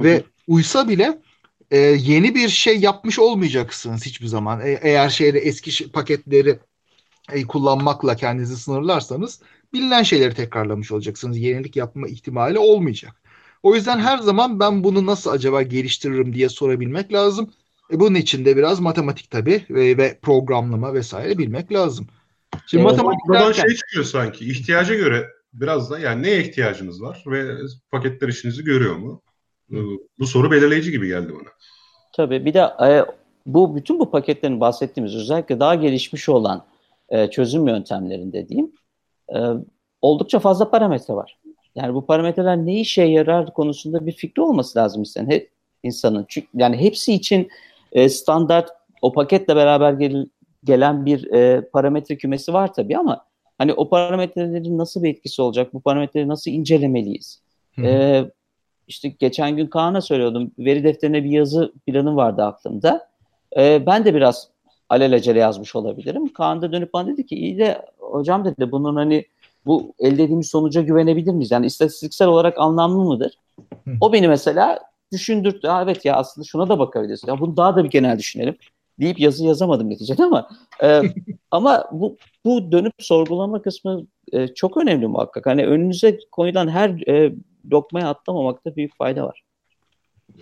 Ve 0.00 0.22
uysa 0.46 0.88
bile 0.88 1.18
e, 1.70 1.78
yeni 1.78 2.34
bir 2.34 2.48
şey 2.48 2.78
yapmış 2.78 3.18
olmayacaksınız 3.18 4.06
hiçbir 4.06 4.26
zaman. 4.26 4.60
E, 4.60 4.78
eğer 4.82 5.08
şeyde 5.08 5.38
eski 5.38 5.92
paketleri 5.92 6.58
e, 7.32 7.42
kullanmakla 7.42 8.16
kendinizi 8.16 8.56
sınırlarsanız 8.56 9.40
bilinen 9.72 10.02
şeyleri 10.02 10.34
tekrarlamış 10.34 10.92
olacaksınız. 10.92 11.38
Yenilik 11.38 11.76
yapma 11.76 12.08
ihtimali 12.08 12.58
olmayacak. 12.58 13.25
O 13.62 13.74
yüzden 13.74 13.98
her 13.98 14.18
zaman 14.18 14.60
ben 14.60 14.84
bunu 14.84 15.06
nasıl 15.06 15.30
acaba 15.30 15.62
geliştiririm 15.62 16.32
diye 16.32 16.48
sorabilmek 16.48 17.12
lazım. 17.12 17.52
E 17.92 18.00
bunun 18.00 18.14
için 18.14 18.44
de 18.44 18.56
biraz 18.56 18.80
matematik 18.80 19.30
tabii 19.30 19.64
ve, 19.70 19.96
ve 19.96 20.18
programlama 20.22 20.94
vesaire 20.94 21.38
bilmek 21.38 21.72
lazım. 21.72 22.06
Şimdi 22.66 22.84
evet. 22.84 22.92
matematik 22.92 23.32
derken... 23.32 23.62
şey 23.62 23.76
çıkıyor 23.76 24.04
sanki 24.04 24.50
ihtiyaca 24.50 24.94
göre 24.94 25.26
biraz 25.52 25.90
da 25.90 25.98
yani 25.98 26.22
neye 26.22 26.40
ihtiyacınız 26.42 27.02
var 27.02 27.24
ve 27.26 27.54
paketler 27.90 28.28
işinizi 28.28 28.64
görüyor 28.64 28.96
mu? 28.96 29.22
Hı. 29.70 29.82
Bu 30.18 30.26
soru 30.26 30.50
belirleyici 30.50 30.90
gibi 30.90 31.08
geldi 31.08 31.32
bana. 31.32 31.48
Tabii 32.16 32.44
bir 32.44 32.54
de 32.54 32.58
e, 32.58 33.04
bu 33.46 33.76
bütün 33.76 33.98
bu 33.98 34.10
paketlerin 34.10 34.60
bahsettiğimiz 34.60 35.16
özellikle 35.16 35.60
daha 35.60 35.74
gelişmiş 35.74 36.28
olan 36.28 36.64
e, 37.08 37.30
çözüm 37.30 37.68
yöntemlerinde 37.68 38.48
diyeyim 38.48 38.72
e, 39.34 39.38
oldukça 40.02 40.38
fazla 40.38 40.70
parametre 40.70 41.14
var. 41.14 41.38
Yani 41.76 41.94
bu 41.94 42.06
parametreler 42.06 42.56
ne 42.56 42.80
işe 42.80 43.02
yarar 43.02 43.52
konusunda 43.52 44.06
bir 44.06 44.12
fikri 44.12 44.42
olması 44.42 44.78
lazım 44.78 45.00
insanın. 45.00 45.30
He, 45.30 45.48
insanın. 45.82 46.24
Çünkü 46.28 46.46
yani 46.54 46.76
hepsi 46.76 47.12
için 47.12 47.48
e, 47.92 48.08
standart 48.08 48.70
o 49.02 49.12
paketle 49.12 49.56
beraber 49.56 49.92
gel, 49.92 50.26
gelen 50.64 51.06
bir 51.06 51.32
e, 51.32 51.60
parametre 51.72 52.16
kümesi 52.16 52.52
var 52.52 52.72
tabii 52.72 52.98
ama 52.98 53.24
hani 53.58 53.72
o 53.72 53.88
parametrelerin 53.88 54.78
nasıl 54.78 55.02
bir 55.02 55.10
etkisi 55.10 55.42
olacak? 55.42 55.74
Bu 55.74 55.80
parametreleri 55.80 56.28
nasıl 56.28 56.50
incelemeliyiz? 56.50 57.42
E, 57.82 58.24
işte 58.88 59.08
geçen 59.08 59.56
gün 59.56 59.66
Kaan'a 59.66 60.00
söylüyordum. 60.00 60.52
Veri 60.58 60.84
defterine 60.84 61.24
bir 61.24 61.30
yazı 61.30 61.72
planı 61.86 62.16
vardı 62.16 62.42
aklımda. 62.42 63.08
E, 63.56 63.86
ben 63.86 64.04
de 64.04 64.14
biraz 64.14 64.48
alelacele 64.88 65.38
yazmış 65.38 65.76
olabilirim. 65.76 66.32
Kaan 66.32 66.62
da 66.62 66.72
dönüp 66.72 66.92
bana 66.92 67.08
dedi 67.08 67.26
ki 67.26 67.36
iyi 67.36 67.58
de 67.58 67.82
hocam 67.98 68.44
dedi 68.44 68.72
bunun 68.72 68.96
hani 68.96 69.24
bu 69.66 69.94
elde 69.98 70.22
edilmiş 70.22 70.48
sonuca 70.48 70.82
güvenebilir 70.82 71.32
miyiz? 71.32 71.50
Yani 71.50 71.66
istatistiksel 71.66 72.28
olarak 72.28 72.58
anlamlı 72.58 73.04
mıdır? 73.04 73.38
O 74.00 74.12
beni 74.12 74.28
mesela 74.28 74.78
düşündürttü. 75.12 75.68
Ha, 75.68 75.82
evet 75.82 76.04
ya 76.04 76.16
aslında 76.16 76.44
şuna 76.44 76.68
da 76.68 76.78
bakabiliriz. 76.78 77.22
Ya 77.26 77.40
bunu 77.40 77.56
daha 77.56 77.76
da 77.76 77.84
bir 77.84 77.90
genel 77.90 78.18
düşünelim 78.18 78.56
deyip 79.00 79.20
yazı 79.20 79.44
yazamadım 79.44 79.90
neticede 79.90 80.24
ama 80.24 80.48
e, 80.82 81.02
ama 81.50 81.84
bu 81.92 82.16
bu 82.44 82.72
dönüp 82.72 82.92
sorgulama 82.98 83.62
kısmı 83.62 84.06
e, 84.32 84.48
çok 84.48 84.76
önemli 84.76 85.06
muhakkak. 85.06 85.46
Hani 85.46 85.66
önünüze 85.66 86.18
koyulan 86.32 86.68
her 86.68 87.08
e, 87.08 87.32
lokmaya 87.72 88.08
atlamamakta 88.08 88.76
büyük 88.76 88.96
fayda 88.96 89.24
var. 89.24 89.42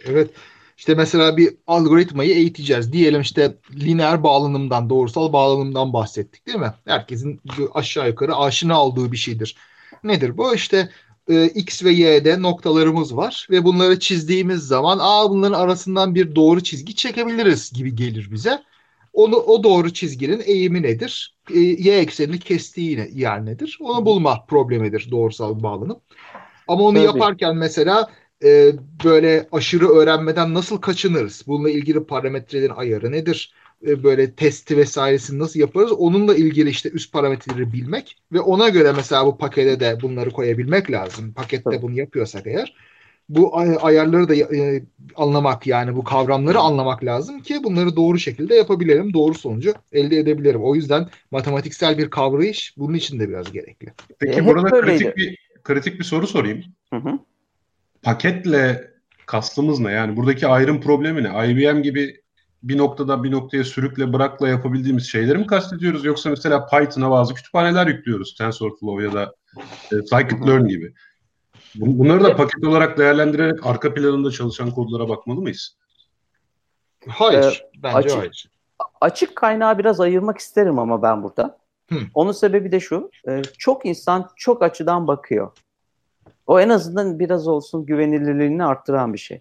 Evet. 0.06 0.30
İşte 0.76 0.94
mesela 0.94 1.36
bir 1.36 1.54
algoritmayı 1.66 2.34
eğiteceğiz. 2.34 2.92
Diyelim 2.92 3.20
işte 3.20 3.54
lineer 3.74 4.22
bağlanımdan, 4.22 4.90
doğrusal 4.90 5.32
bağlanımdan 5.32 5.92
bahsettik 5.92 6.46
değil 6.46 6.58
mi? 6.58 6.74
Herkesin 6.84 7.40
aşağı 7.74 8.08
yukarı 8.08 8.36
aşina 8.36 8.84
olduğu 8.84 9.12
bir 9.12 9.16
şeydir. 9.16 9.56
Nedir 10.04 10.36
bu? 10.36 10.54
İşte 10.54 10.88
e, 11.28 11.46
X 11.46 11.84
ve 11.84 11.90
Y'de 11.90 12.42
noktalarımız 12.42 13.16
var 13.16 13.46
ve 13.50 13.64
bunları 13.64 13.98
çizdiğimiz 13.98 14.60
zaman 14.60 14.98
aa 15.00 15.30
bunların 15.30 15.60
arasından 15.60 16.14
bir 16.14 16.34
doğru 16.34 16.60
çizgi 16.60 16.94
çekebiliriz 16.94 17.72
gibi 17.72 17.96
gelir 17.96 18.28
bize. 18.32 18.62
Onu 19.12 19.36
o 19.36 19.62
doğru 19.62 19.92
çizginin 19.92 20.42
eğimi 20.46 20.82
nedir? 20.82 21.36
E, 21.54 21.58
y 21.58 21.98
eksenini 21.98 22.38
kestiği 22.38 23.10
yer 23.12 23.46
nedir? 23.46 23.78
Onu 23.80 24.06
bulma 24.06 24.44
problemidir 24.46 25.08
doğrusal 25.10 25.62
bağlanım. 25.62 26.00
Ama 26.68 26.82
onu 26.82 26.96
Tabii. 26.96 27.06
yaparken 27.06 27.56
mesela 27.56 28.10
e, 28.44 28.72
böyle 29.04 29.48
aşırı 29.52 29.88
öğrenmeden 29.88 30.54
nasıl 30.54 30.80
kaçınırız? 30.80 31.44
Bununla 31.46 31.70
ilgili 31.70 32.04
parametrelerin 32.04 32.74
ayarı 32.74 33.12
nedir? 33.12 33.54
E, 33.86 34.04
böyle 34.04 34.32
testi 34.32 34.76
vesairesini 34.76 35.38
nasıl 35.38 35.60
yaparız? 35.60 35.92
Onunla 35.92 36.34
ilgili 36.34 36.70
işte 36.70 36.90
üst 36.90 37.12
parametreleri 37.12 37.72
bilmek 37.72 38.16
ve 38.32 38.40
ona 38.40 38.68
göre 38.68 38.92
mesela 38.96 39.26
bu 39.26 39.38
pakete 39.38 39.80
de 39.80 39.98
bunları 40.02 40.30
koyabilmek 40.30 40.90
lazım. 40.90 41.32
Pakette 41.32 41.82
bunu 41.82 41.98
yapıyorsak 41.98 42.46
eğer 42.46 42.74
bu 43.28 43.58
ayarları 43.80 44.28
da 44.28 44.34
e, 44.34 44.82
anlamak 45.16 45.66
yani 45.66 45.96
bu 45.96 46.04
kavramları 46.04 46.58
anlamak 46.58 47.04
lazım 47.04 47.40
ki 47.40 47.64
bunları 47.64 47.96
doğru 47.96 48.18
şekilde 48.18 48.54
yapabilirim. 48.54 49.14
Doğru 49.14 49.34
sonucu 49.34 49.74
elde 49.92 50.18
edebilirim. 50.18 50.64
O 50.64 50.74
yüzden 50.74 51.08
matematiksel 51.30 51.98
bir 51.98 52.10
kavrayış 52.10 52.74
bunun 52.78 52.94
için 52.94 53.20
de 53.20 53.28
biraz 53.28 53.52
gerekli. 53.52 53.92
Peki 54.18 54.40
e, 54.40 54.46
burada 54.46 54.80
kritik 54.80 55.16
bir 55.16 55.38
kritik 55.62 55.98
bir 55.98 56.04
soru 56.04 56.26
sorayım. 56.26 56.64
Hı 56.90 56.96
hı. 56.96 57.18
Paketle 58.04 58.90
kastımız 59.26 59.80
ne? 59.80 59.92
Yani 59.92 60.16
buradaki 60.16 60.46
ayrım 60.46 60.80
problemi 60.80 61.23
ne? 61.23 61.50
IBM 61.50 61.82
gibi 61.82 62.25
bir 62.62 62.78
noktada 62.78 63.25
bir 63.25 63.32
noktaya 63.32 63.64
sürükle 63.64 64.12
bırakla 64.12 64.49
yapabildiğimiz 64.49 65.06
şeyleri 65.06 65.38
mi 65.38 65.46
kastediyoruz? 65.46 66.04
Yoksa 66.04 66.30
mesela 66.30 66.66
Python'a 66.66 67.11
bazı 67.11 67.34
kütüphaneler 67.34 67.87
yüklüyoruz. 67.87 68.34
TensorFlow 68.34 69.04
ya 69.04 69.12
da 69.12 69.34
e, 69.92 69.94
Scikit-learn 69.94 70.68
gibi. 70.68 70.94
Bunları 71.75 72.25
da 72.25 72.37
paket 72.37 72.64
olarak 72.64 72.99
değerlendirerek 72.99 73.66
arka 73.66 73.94
planında 73.94 74.30
çalışan 74.30 74.70
kodlara 74.70 75.08
bakmalı 75.08 75.40
mıyız? 75.40 75.76
Hayır. 77.08 77.64
Ee, 77.66 77.82
bence 77.82 77.96
açık, 77.96 78.18
hayır. 78.18 78.50
Açık 79.00 79.37
kaynağı 79.37 79.78
biraz 79.78 80.00
ayırmak 80.00 80.38
isterim 80.38 80.78
ama 80.78 81.02
ben 81.02 81.23
burada. 81.23 81.58
Hı. 81.88 81.99
Onun 82.14 82.32
sebebi 82.32 82.73
de 82.73 82.80
şu. 82.80 83.11
E, 83.28 83.42
çok 83.58 83.87
insan 83.87 84.30
çok 84.37 84.62
açıdan 84.62 85.06
bakıyor. 85.06 85.50
O 86.46 86.60
en 86.60 86.68
azından 86.68 87.18
biraz 87.18 87.48
olsun 87.48 87.86
güvenilirliğini 87.86 88.64
arttıran 88.64 89.12
bir 89.12 89.18
şey. 89.18 89.40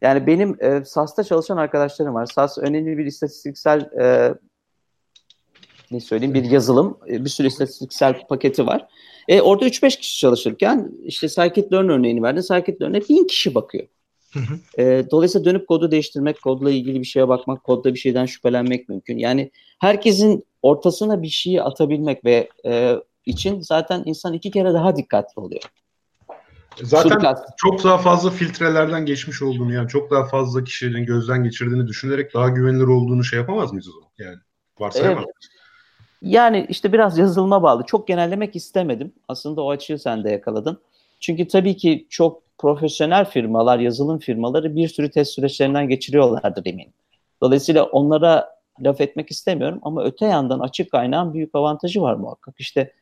Yani 0.00 0.26
benim 0.26 0.56
e, 0.60 0.84
SAS'ta 0.84 1.24
çalışan 1.24 1.56
arkadaşlarım 1.56 2.14
var. 2.14 2.26
SAS 2.26 2.58
önemli 2.58 2.98
bir 2.98 3.06
istatistiksel 3.06 3.80
e, 4.00 4.34
ne 5.90 6.00
söyleyeyim 6.00 6.34
bir 6.34 6.44
yazılım, 6.44 6.98
e, 7.08 7.24
bir 7.24 7.30
sürü 7.30 7.46
istatistiksel 7.46 8.26
paketi 8.26 8.66
var. 8.66 8.86
E, 9.28 9.40
orada 9.40 9.66
3-5 9.66 9.98
kişi 9.98 10.18
çalışırken 10.18 10.92
işte 11.04 11.26
scikit-learn 11.26 11.92
örneğini 11.92 12.22
verdi. 12.22 12.40
Scikit-learn'e 12.40 13.08
1000 13.08 13.26
kişi 13.26 13.54
bakıyor. 13.54 13.86
E, 14.78 15.04
dolayısıyla 15.10 15.44
dönüp 15.44 15.68
kodu 15.68 15.90
değiştirmek, 15.90 16.42
kodla 16.42 16.70
ilgili 16.70 17.00
bir 17.00 17.06
şeye 17.06 17.28
bakmak, 17.28 17.64
kodda 17.64 17.94
bir 17.94 17.98
şeyden 17.98 18.26
şüphelenmek 18.26 18.88
mümkün. 18.88 19.18
Yani 19.18 19.50
herkesin 19.80 20.44
ortasına 20.62 21.22
bir 21.22 21.28
şeyi 21.28 21.62
atabilmek 21.62 22.24
ve 22.24 22.48
e, 22.66 22.96
için 23.26 23.60
zaten 23.60 24.02
insan 24.06 24.32
iki 24.32 24.50
kere 24.50 24.72
daha 24.72 24.96
dikkatli 24.96 25.40
oluyor. 25.40 25.62
Zaten 26.82 27.36
çok 27.56 27.84
daha 27.84 27.98
fazla 27.98 28.30
filtrelerden 28.30 29.06
geçmiş 29.06 29.42
olduğunu 29.42 29.72
yani 29.72 29.88
çok 29.88 30.10
daha 30.10 30.24
fazla 30.24 30.64
kişinin 30.64 31.06
gözden 31.06 31.44
geçirdiğini 31.44 31.86
düşünerek 31.86 32.34
daha 32.34 32.48
güvenilir 32.48 32.86
olduğunu 32.86 33.24
şey 33.24 33.38
yapamaz 33.38 33.72
mıyız 33.72 33.88
o 33.88 33.92
zaman? 33.92 34.08
Yani 34.18 34.38
varsayamaz 34.78 35.24
evet. 35.24 35.52
Yani 36.22 36.66
işte 36.68 36.92
biraz 36.92 37.18
yazılıma 37.18 37.62
bağlı. 37.62 37.82
Çok 37.86 38.08
genellemek 38.08 38.56
istemedim. 38.56 39.12
Aslında 39.28 39.62
o 39.62 39.70
açığı 39.70 39.98
sen 39.98 40.24
de 40.24 40.30
yakaladın. 40.30 40.80
Çünkü 41.20 41.48
tabii 41.48 41.76
ki 41.76 42.06
çok 42.10 42.42
profesyonel 42.58 43.24
firmalar, 43.24 43.78
yazılım 43.78 44.18
firmaları 44.18 44.76
bir 44.76 44.88
sürü 44.88 45.10
test 45.10 45.32
süreçlerinden 45.32 45.88
geçiriyorlardır 45.88 46.66
eminim. 46.66 46.92
Dolayısıyla 47.40 47.84
onlara 47.84 48.48
laf 48.80 49.00
etmek 49.00 49.30
istemiyorum 49.30 49.78
ama 49.82 50.04
öte 50.04 50.26
yandan 50.26 50.60
açık 50.60 50.90
kaynağın 50.90 51.34
büyük 51.34 51.54
avantajı 51.54 52.02
var 52.02 52.14
muhakkak. 52.14 52.54
İşte 52.58 52.92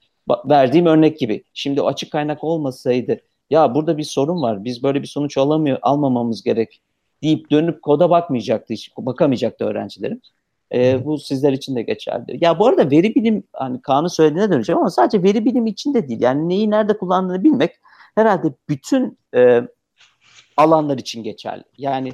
verdiğim 0.45 0.87
örnek 0.87 1.19
gibi. 1.19 1.45
Şimdi 1.55 1.83
açık 1.83 2.13
kaynak 2.13 2.45
olmasaydı 2.45 3.21
ya 3.51 3.75
burada 3.75 3.99
bir 3.99 4.03
sorun 4.03 4.43
var. 4.43 4.65
Biz 4.65 4.83
böyle 4.83 5.03
bir 5.03 5.07
sonuç 5.07 5.39
alamıyor, 5.39 5.79
almamamız 5.83 6.43
gerek 6.43 6.81
deyip 7.23 7.51
dönüp 7.51 7.83
koda 7.83 8.11
bakmayacaktı, 8.11 8.75
hiç 8.75 8.97
bakamayacaktı 8.97 9.65
öğrencilerim. 9.65 10.21
E, 10.75 11.05
bu 11.05 11.19
sizler 11.19 11.53
için 11.53 11.77
de 11.77 11.83
geçerli. 11.83 12.39
Ya 12.41 12.59
bu 12.59 12.67
arada 12.67 12.91
veri 12.91 13.15
bilim 13.15 13.43
hani 13.53 13.83
Kaan'ın 13.83 14.09
söylediğine 14.09 14.51
döneceğim 14.51 14.79
ama 14.79 14.91
sadece 14.91 15.23
veri 15.23 15.45
bilim 15.45 15.67
için 15.67 15.95
de 15.95 16.09
değil. 16.09 16.21
Yani 16.21 16.49
neyi 16.49 16.71
nerede 16.71 16.99
kullandığını 16.99 17.45
bilmek 17.45 17.71
herhalde 18.15 18.53
bütün 18.69 19.19
e, 19.35 19.63
alanlar 20.57 20.99
için 20.99 21.23
geçerli. 21.23 21.65
Yani 21.79 22.13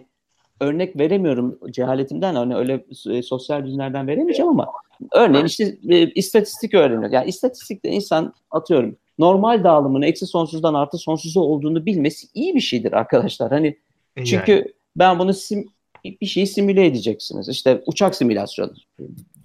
örnek 0.60 0.98
veremiyorum 0.98 1.58
cehaletimden 1.70 2.34
hani 2.34 2.56
öyle 2.56 2.84
e, 3.10 3.22
sosyal 3.22 3.64
bilimlerden 3.64 4.06
veremeyeceğim 4.06 4.50
ama 4.50 4.72
örneğin 5.12 5.44
işte 5.44 5.78
e, 5.88 6.10
istatistik 6.10 6.74
öğreniyor. 6.74 7.12
Yani 7.12 7.28
istatistikte 7.28 7.88
insan 7.88 8.34
atıyorum 8.50 8.96
normal 9.18 9.64
dağılımın 9.64 10.02
eksi 10.02 10.26
sonsuzdan 10.26 10.74
artı 10.74 10.98
sonsuza 10.98 11.40
olduğunu 11.40 11.86
bilmesi 11.86 12.26
iyi 12.34 12.54
bir 12.54 12.60
şeydir 12.60 12.92
arkadaşlar. 12.92 13.50
Hani 13.50 13.78
e, 14.16 14.24
çünkü 14.24 14.52
yani. 14.52 14.72
ben 14.96 15.18
bunu 15.18 15.34
sim, 15.34 15.68
bir 16.04 16.26
şeyi 16.26 16.46
simüle 16.46 16.86
edeceksiniz. 16.86 17.48
İşte 17.48 17.82
uçak 17.86 18.14
simülasyonu. 18.14 18.72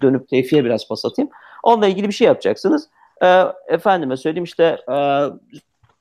Dönüp 0.02 0.28
teyfiye 0.28 0.64
biraz 0.64 0.88
pas 0.88 1.04
atayım. 1.04 1.30
Onunla 1.62 1.86
ilgili 1.86 2.08
bir 2.08 2.12
şey 2.12 2.26
yapacaksınız. 2.26 2.88
Ee, 3.22 3.42
efendime 3.68 4.16
söyleyeyim 4.16 4.44
işte 4.44 4.78
e, 4.92 4.96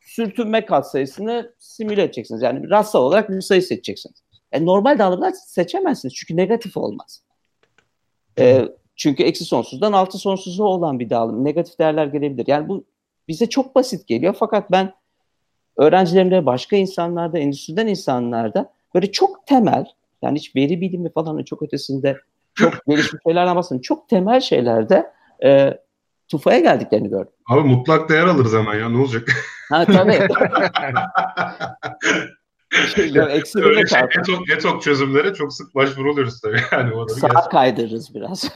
sürtünme 0.02 0.66
katsayısını 0.66 1.54
simüle 1.58 2.04
edeceksiniz. 2.04 2.42
Yani 2.42 2.70
rastsal 2.70 3.04
olarak 3.04 3.30
bir 3.30 3.42
sayı 3.42 3.62
seçeceksiniz. 3.62 4.24
E, 4.52 4.66
normal 4.66 5.00
dağılımlar 5.00 5.32
seçemezsiniz. 5.32 6.14
Çünkü 6.14 6.38
negatif 6.38 6.78
olmaz. 6.78 7.24
E, 8.40 8.66
çünkü 8.96 9.24
eksi 9.24 9.46
sonsuzdan 9.46 9.94
altı 9.94 10.18
sonsuzu 10.18 10.64
olan 10.64 11.00
bir 11.00 11.10
dağılım. 11.10 11.46
Negatif 11.46 11.80
değerler 11.80 12.06
gelebilir. 12.06 12.48
Yani 12.48 12.70
bu 12.70 12.84
bize 13.28 13.50
çok 13.50 13.76
basit 13.76 14.08
geliyor. 14.08 14.36
Fakat 14.40 14.72
ben 14.72 14.94
öğrencilerimde, 15.78 16.46
başka 16.46 16.76
insanlarda, 16.76 17.40
endüstriden 17.40 17.88
insanlarda 17.88 18.74
böyle 18.96 19.12
çok 19.12 19.48
temel 19.48 19.86
yani 20.22 20.38
hiç 20.38 20.56
veri 20.56 20.82
bilimi 20.82 21.12
falan 21.12 21.44
çok 21.44 21.62
ötesinde 21.62 22.18
çok 22.56 22.86
gelişmiş 22.88 23.22
şeylerden 23.28 23.56
bahsediyorum. 23.56 23.82
Çok 23.82 24.10
temel 24.10 24.40
şeylerde 24.40 25.12
e, 25.44 25.78
tufaya 26.28 26.60
geldiklerini 26.60 27.10
gördüm. 27.10 27.34
Abi 27.50 27.62
mutlak 27.62 28.10
değer 28.10 28.28
alırız 28.28 28.54
hemen 28.54 28.80
ya 28.80 28.90
ne 28.90 28.98
olacak? 28.98 29.28
Ha 29.70 29.86
tabii. 29.86 30.12
şey, 32.96 33.14
eksi 33.30 33.60
Öyle 33.60 33.88
şey, 33.88 34.00
etok, 34.00 34.50
etok 34.50 34.82
çözümlere 34.82 35.34
çok 35.34 35.54
sık 35.54 35.76
başvuruluyoruz 35.76 36.42
tabii. 36.42 36.62
Yani 36.72 36.94
o 36.94 37.08
Sağ 37.08 37.28
gerçekten. 37.28 37.50
kaydırırız 37.50 38.16
biraz. 38.16 38.50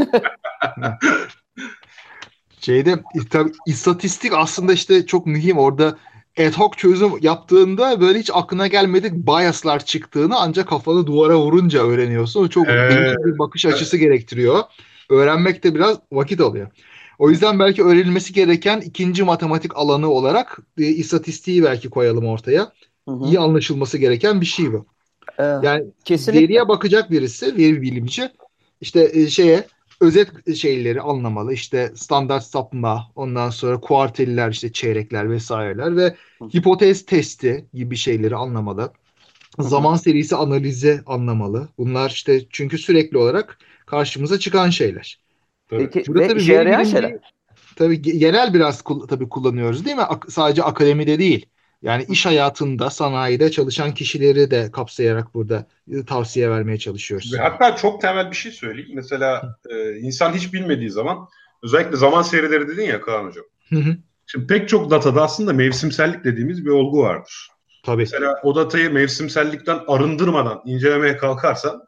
Şeyde 2.65 2.95
tabii 3.29 3.51
istatistik 3.67 4.33
aslında 4.33 4.73
işte 4.73 5.05
çok 5.05 5.25
mühim 5.25 5.57
orada 5.57 5.97
ad 6.37 6.53
hoc 6.53 6.77
çözüm 6.77 7.11
yaptığında 7.21 8.01
böyle 8.01 8.19
hiç 8.19 8.29
aklına 8.33 8.67
gelmedik 8.67 9.13
biaslar 9.13 9.85
çıktığını 9.85 10.39
ancak 10.39 10.67
kafanı 10.67 11.07
duvara 11.07 11.37
vurunca 11.37 11.83
öğreniyorsun. 11.83 12.47
Çok 12.47 12.67
ee, 12.67 13.15
bir 13.25 13.39
bakış 13.39 13.65
açısı 13.65 13.97
gerektiriyor. 13.97 14.63
Öğrenmek 15.09 15.63
de 15.63 15.75
biraz 15.75 15.97
vakit 16.11 16.41
alıyor. 16.41 16.67
O 17.19 17.29
yüzden 17.29 17.59
belki 17.59 17.83
öğrenilmesi 17.83 18.33
gereken 18.33 18.81
ikinci 18.81 19.23
matematik 19.23 19.77
alanı 19.77 20.09
olarak 20.09 20.59
e, 20.77 20.83
istatistiği 20.83 21.63
belki 21.63 21.89
koyalım 21.89 22.25
ortaya. 22.27 22.71
Hı 23.07 23.11
hı. 23.11 23.25
İyi 23.25 23.39
anlaşılması 23.39 23.97
gereken 23.97 24.41
bir 24.41 24.45
şey 24.45 24.73
bu. 24.73 24.85
Ee, 25.39 25.43
yani 25.43 25.83
kesinlikle. 26.05 26.43
veriye 26.43 26.67
bakacak 26.67 27.11
birisi, 27.11 27.57
veri 27.57 27.81
bilimci 27.81 28.29
işte 28.81 29.09
e, 29.13 29.27
şeye 29.27 29.67
özet 30.01 30.55
şeyleri 30.55 31.01
anlamalı. 31.01 31.53
İşte 31.53 31.91
standart 31.95 32.43
sapma, 32.43 33.11
ondan 33.15 33.49
sonra 33.49 33.79
kuartiller, 33.79 34.51
işte 34.51 34.71
çeyrekler 34.71 35.29
vesaireler 35.31 35.97
ve 35.97 36.15
Hı. 36.41 36.45
hipotez 36.57 37.05
testi 37.05 37.65
gibi 37.73 37.95
şeyleri 37.95 38.35
anlamalı. 38.35 38.93
Hı. 39.57 39.63
Zaman 39.63 39.95
serisi 39.95 40.35
analizi 40.35 41.01
anlamalı. 41.05 41.69
Bunlar 41.77 42.09
işte 42.09 42.41
çünkü 42.49 42.77
sürekli 42.77 43.17
olarak 43.17 43.57
karşımıza 43.85 44.39
çıkan 44.39 44.69
şeyler. 44.69 45.19
Peki, 45.67 46.03
Burada 46.07 46.23
ve 46.23 46.27
tabii 46.27 46.39
işe 46.39 46.53
yarayan 46.53 46.83
şeyler. 46.83 47.33
Tabii 47.75 48.01
genel 48.01 48.53
biraz 48.53 48.83
tabii 49.09 49.29
kullanıyoruz 49.29 49.85
değil 49.85 49.95
mi? 49.95 50.01
Ak- 50.03 50.31
sadece 50.31 50.63
akademide 50.63 51.19
değil. 51.19 51.45
Yani 51.85 52.05
iş 52.09 52.25
hayatında, 52.25 52.89
sanayide 52.89 53.51
çalışan 53.51 53.93
kişileri 53.93 54.51
de 54.51 54.71
kapsayarak 54.71 55.33
burada 55.33 55.67
tavsiye 56.07 56.49
vermeye 56.49 56.77
çalışıyoruz. 56.77 57.33
Ve 57.33 57.37
hatta 57.37 57.75
çok 57.75 58.01
temel 58.01 58.31
bir 58.31 58.35
şey 58.35 58.51
söyleyeyim. 58.51 58.91
Mesela 58.93 59.57
e, 59.69 59.97
insan 59.97 60.33
hiç 60.33 60.53
bilmediği 60.53 60.89
zaman 60.89 61.17
özellikle 61.63 61.97
zaman 61.97 62.21
serileri 62.21 62.67
dedin 62.67 62.83
ya 62.83 63.01
Kaan 63.01 63.25
Hocam. 63.25 63.45
Hı 63.69 63.75
hı. 63.75 63.97
Şimdi 64.25 64.47
pek 64.47 64.69
çok 64.69 64.91
datada 64.91 65.23
aslında 65.23 65.53
mevsimsellik 65.53 66.23
dediğimiz 66.23 66.65
bir 66.65 66.69
olgu 66.69 67.01
vardır. 67.01 67.49
Tabii. 67.83 67.97
Mesela 67.97 68.35
o 68.43 68.55
datayı 68.55 68.93
mevsimsellikten 68.93 69.79
arındırmadan 69.87 70.61
incelemeye 70.65 71.17
kalkarsan 71.17 71.81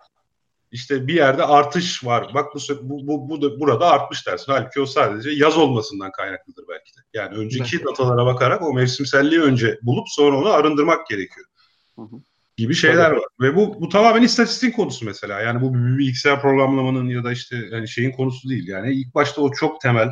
işte 0.72 1.08
bir 1.08 1.14
yerde 1.14 1.44
artış 1.44 2.06
var. 2.06 2.32
Bak 2.34 2.46
bu 2.56 2.60
bu, 2.82 3.08
bu, 3.08 3.30
bu 3.30 3.42
da, 3.42 3.60
burada 3.60 3.88
artmış 3.92 4.28
dersin. 4.28 4.52
Halbuki 4.52 4.82
o 4.82 4.86
sadece 4.86 5.30
yaz 5.30 5.58
olmasından 5.58 6.12
kaynaklıdır 6.12 6.66
belki 6.70 6.98
de. 6.98 7.00
Yani 7.14 7.38
önceki 7.38 7.76
evet. 7.76 7.88
datalara 7.88 8.26
bakarak 8.26 8.62
o 8.62 8.74
mevsimselliği 8.74 9.42
önce 9.42 9.80
bulup 9.82 10.10
sonra 10.10 10.38
onu 10.38 10.50
arındırmak 10.50 11.08
gerekiyor. 11.08 11.48
Hı 11.96 12.02
hı. 12.02 12.16
gibi 12.58 12.74
şeyler 12.74 13.10
Tabii. 13.10 13.20
var. 13.20 13.26
Ve 13.42 13.56
bu 13.56 13.82
bu 13.82 13.90
tamamen 13.90 14.22
istatistik 14.22 14.76
konusu 14.76 15.06
mesela. 15.06 15.42
Yani 15.42 15.62
bu 15.62 15.74
bir 15.74 15.98
bilgisayar 15.98 16.42
programlamanın 16.42 17.10
ya 17.10 17.24
da 17.24 17.32
işte 17.32 17.58
hani 17.72 17.88
şeyin 17.88 18.12
konusu 18.12 18.50
değil. 18.50 18.68
Yani 18.68 18.94
ilk 18.94 19.16
başta 19.16 19.42
o 19.42 19.52
çok 19.52 19.82
temel. 19.82 20.10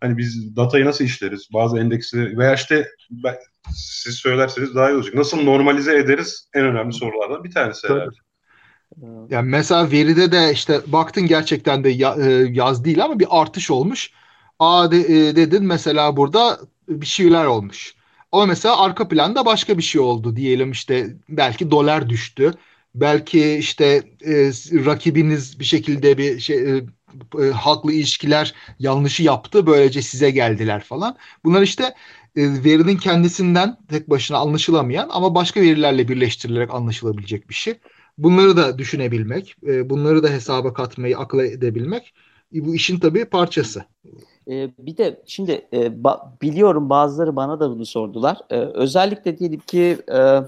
Hani 0.00 0.18
biz 0.18 0.56
datayı 0.56 0.84
nasıl 0.84 1.04
işleriz? 1.04 1.48
Bazı 1.52 1.78
endeksleri 1.78 2.38
veya 2.38 2.54
işte 2.54 2.88
ben, 3.10 3.36
siz 3.74 4.14
söylerseniz 4.14 4.74
daha 4.74 4.90
iyi 4.90 4.94
olacak. 4.94 5.14
Nasıl 5.14 5.42
normalize 5.42 5.98
ederiz? 5.98 6.48
En 6.54 6.64
önemli 6.64 6.92
sorulardan 6.92 7.44
bir 7.44 7.50
tanesi 7.50 7.88
herhalde. 7.88 8.16
Yani 9.30 9.48
mesela 9.48 9.90
veride 9.90 10.32
de 10.32 10.52
işte 10.52 10.80
baktın 10.86 11.26
gerçekten 11.26 11.84
de 11.84 11.90
e, 11.90 12.52
yaz 12.52 12.84
değil 12.84 13.04
ama 13.04 13.18
bir 13.18 13.26
artış 13.30 13.70
olmuş. 13.70 14.10
A 14.58 14.90
de, 14.90 14.98
e, 14.98 15.36
dedin 15.36 15.64
mesela 15.64 16.16
burada 16.16 16.60
bir 16.88 17.06
şeyler 17.06 17.44
olmuş. 17.44 17.94
Ama 18.32 18.46
mesela 18.46 18.80
arka 18.80 19.08
planda 19.08 19.46
başka 19.46 19.78
bir 19.78 19.82
şey 19.82 20.00
oldu 20.00 20.36
diyelim 20.36 20.70
işte 20.70 21.16
belki 21.28 21.70
dolar 21.70 22.08
düştü. 22.08 22.54
Belki 22.94 23.54
işte 23.56 23.84
e, 24.24 24.32
rakibiniz 24.86 25.60
bir 25.60 25.64
şekilde 25.64 26.18
bir 26.18 26.40
şey 26.40 26.76
e, 26.76 26.82
e, 27.42 27.50
halkla 27.50 27.92
ilişkiler 27.92 28.54
yanlışı 28.78 29.22
yaptı. 29.22 29.66
Böylece 29.66 30.02
size 30.02 30.30
geldiler 30.30 30.84
falan. 30.84 31.16
Bunlar 31.44 31.62
işte 31.62 31.84
e, 32.36 32.42
verinin 32.64 32.96
kendisinden 32.96 33.76
tek 33.88 34.10
başına 34.10 34.38
anlaşılamayan 34.38 35.08
ama 35.12 35.34
başka 35.34 35.60
verilerle 35.60 36.08
birleştirilerek 36.08 36.74
anlaşılabilecek 36.74 37.48
bir 37.48 37.54
şey. 37.54 37.78
Bunları 38.18 38.56
da 38.56 38.78
düşünebilmek, 38.78 39.56
e, 39.66 39.90
bunları 39.90 40.22
da 40.22 40.28
hesaba 40.28 40.72
katmayı 40.72 41.18
akıl 41.18 41.38
edebilmek 41.38 42.14
e, 42.54 42.64
bu 42.64 42.74
işin 42.74 42.98
tabii 42.98 43.24
parçası. 43.24 43.84
E, 44.50 44.70
bir 44.78 44.96
de 44.96 45.22
şimdi 45.26 45.52
e, 45.72 45.78
ba- 45.86 46.40
biliyorum 46.42 46.90
bazıları 46.90 47.36
bana 47.36 47.60
da 47.60 47.70
bunu 47.70 47.86
sordular. 47.86 48.38
E, 48.50 48.56
özellikle 48.56 49.38
diyelim 49.38 49.60
ki 49.60 49.98
e, 50.14 50.38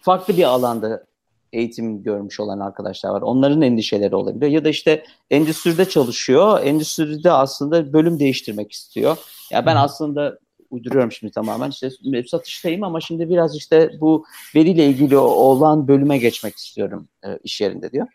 farklı 0.00 0.36
bir 0.36 0.44
alanda 0.44 1.04
eğitim 1.52 2.02
görmüş 2.02 2.40
olan 2.40 2.60
arkadaşlar 2.60 3.10
var. 3.10 3.22
Onların 3.22 3.62
endişeleri 3.62 4.16
olabilir. 4.16 4.46
Ya 4.46 4.64
da 4.64 4.68
işte 4.68 5.04
endüstride 5.30 5.88
çalışıyor. 5.88 6.60
Endüstride 6.64 7.32
aslında 7.32 7.92
bölüm 7.92 8.18
değiştirmek 8.18 8.72
istiyor. 8.72 9.16
Ya 9.50 9.66
ben 9.66 9.76
aslında 9.76 10.38
uyduruyorum 10.72 11.12
şimdi 11.12 11.32
tamamen. 11.32 11.70
İşte 11.70 11.90
satıştayım 12.26 12.84
ama 12.84 13.00
şimdi 13.00 13.28
biraz 13.28 13.56
işte 13.56 13.90
bu 14.00 14.24
veriyle 14.54 14.86
ilgili 14.86 15.16
olan 15.16 15.88
bölüme 15.88 16.18
geçmek 16.18 16.56
istiyorum 16.56 17.08
e, 17.24 17.38
iş 17.44 17.60
yerinde 17.60 17.92
diyor. 17.92 18.06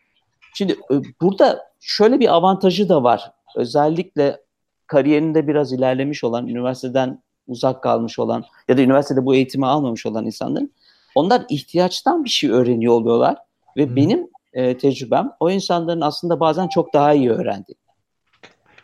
Şimdi 0.54 0.74
e, 0.74 0.96
burada 1.22 1.72
şöyle 1.80 2.20
bir 2.20 2.36
avantajı 2.36 2.90
da 2.90 3.04
var. 3.04 3.32
Özellikle 3.56 4.42
kariyerinde 4.88 5.48
biraz 5.48 5.74
ilerlemiş 5.74 6.24
olan, 6.24 6.48
üniversiteden 6.48 7.24
uzak 7.48 7.84
kalmış 7.84 8.20
olan 8.20 8.44
ya 8.68 8.78
da 8.78 8.82
üniversitede 8.82 9.26
bu 9.26 9.36
eğitimi 9.36 9.66
almamış 9.66 10.06
olan 10.06 10.26
insanların 10.26 10.74
onlar 11.16 11.46
ihtiyaçtan 11.50 12.24
bir 12.24 12.30
şey 12.30 12.50
öğreniyor 12.50 12.94
oluyorlar 12.94 13.38
ve 13.78 13.86
hmm. 13.86 13.96
benim 13.96 14.28
e, 14.54 14.78
tecrübem 14.78 15.32
o 15.40 15.50
insanların 15.50 16.02
aslında 16.02 16.40
bazen 16.40 16.68
çok 16.68 16.94
daha 16.94 17.14
iyi 17.14 17.32
öğrendi. 17.32 17.74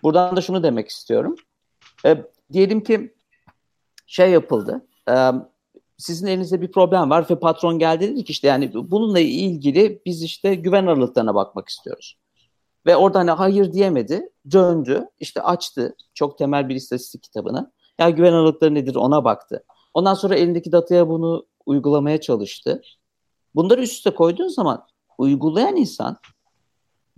Buradan 0.03 0.35
da 0.35 0.41
şunu 0.41 0.63
demek 0.63 0.89
istiyorum. 0.89 1.35
E, 2.05 2.17
diyelim 2.53 2.83
ki 2.83 3.13
şey 4.13 4.31
yapıldı. 4.31 4.85
E, 5.09 5.31
sizin 5.97 6.27
elinizde 6.27 6.61
bir 6.61 6.71
problem 6.71 7.09
var 7.09 7.25
ve 7.29 7.39
patron 7.39 7.79
geldi 7.79 8.07
dedi 8.07 8.23
ki 8.23 8.31
işte 8.31 8.47
yani 8.47 8.73
bununla 8.73 9.19
ilgili 9.19 10.01
biz 10.05 10.23
işte 10.23 10.55
güven 10.55 10.87
aralıklarına 10.87 11.35
bakmak 11.35 11.69
istiyoruz. 11.69 12.17
Ve 12.85 12.95
orada 12.95 13.19
hani 13.19 13.31
hayır 13.31 13.73
diyemedi. 13.73 14.29
Döndü. 14.51 15.09
işte 15.19 15.41
açtı. 15.41 15.95
Çok 16.13 16.37
temel 16.37 16.69
bir 16.69 16.75
istatistik 16.75 17.23
kitabını. 17.23 17.71
Ya 17.99 18.09
güven 18.09 18.33
aralıkları 18.33 18.73
nedir 18.73 18.95
ona 18.95 19.23
baktı. 19.23 19.63
Ondan 19.93 20.13
sonra 20.13 20.35
elindeki 20.35 20.71
dataya 20.71 21.09
bunu 21.09 21.45
uygulamaya 21.65 22.21
çalıştı. 22.21 22.81
Bunları 23.55 23.81
üst 23.81 23.93
üste 23.93 24.11
koyduğun 24.11 24.47
zaman 24.47 24.87
uygulayan 25.17 25.75
insan 25.75 26.17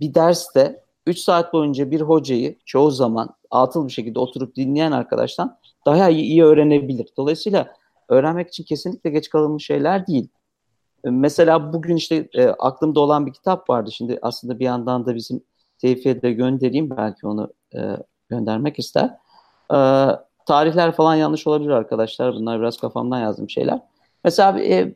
bir 0.00 0.14
derste 0.14 0.84
3 1.06 1.18
saat 1.18 1.52
boyunca 1.52 1.90
bir 1.90 2.00
hocayı 2.00 2.58
çoğu 2.64 2.90
zaman 2.90 3.35
atıl 3.62 3.86
bir 3.86 3.92
şekilde 3.92 4.18
oturup 4.18 4.56
dinleyen 4.56 4.92
arkadaştan 4.92 5.58
daha 5.86 6.10
iyi, 6.10 6.22
iyi 6.22 6.44
öğrenebilir. 6.44 7.08
Dolayısıyla 7.16 7.74
öğrenmek 8.08 8.48
için 8.48 8.64
kesinlikle 8.64 9.10
geç 9.10 9.30
kalınmış 9.30 9.66
şeyler 9.66 10.06
değil. 10.06 10.28
Mesela 11.04 11.72
bugün 11.72 11.96
işte 11.96 12.28
e, 12.34 12.46
aklımda 12.46 13.00
olan 13.00 13.26
bir 13.26 13.32
kitap 13.32 13.70
vardı. 13.70 13.92
Şimdi 13.92 14.18
aslında 14.22 14.58
bir 14.58 14.64
yandan 14.64 15.06
da 15.06 15.14
bizim 15.14 15.42
Tevfik'e 15.78 16.22
de 16.22 16.32
göndereyim. 16.32 16.90
Belki 16.90 17.26
onu 17.26 17.52
e, 17.74 17.80
göndermek 18.28 18.78
ister. 18.78 19.04
E, 19.72 19.78
tarihler 20.46 20.92
falan 20.92 21.14
yanlış 21.14 21.46
olabilir 21.46 21.70
arkadaşlar. 21.70 22.34
Bunlar 22.34 22.60
biraz 22.60 22.78
kafamdan 22.78 23.20
yazdığım 23.20 23.50
şeyler. 23.50 23.80
Mesela 24.24 24.60
e, 24.60 24.94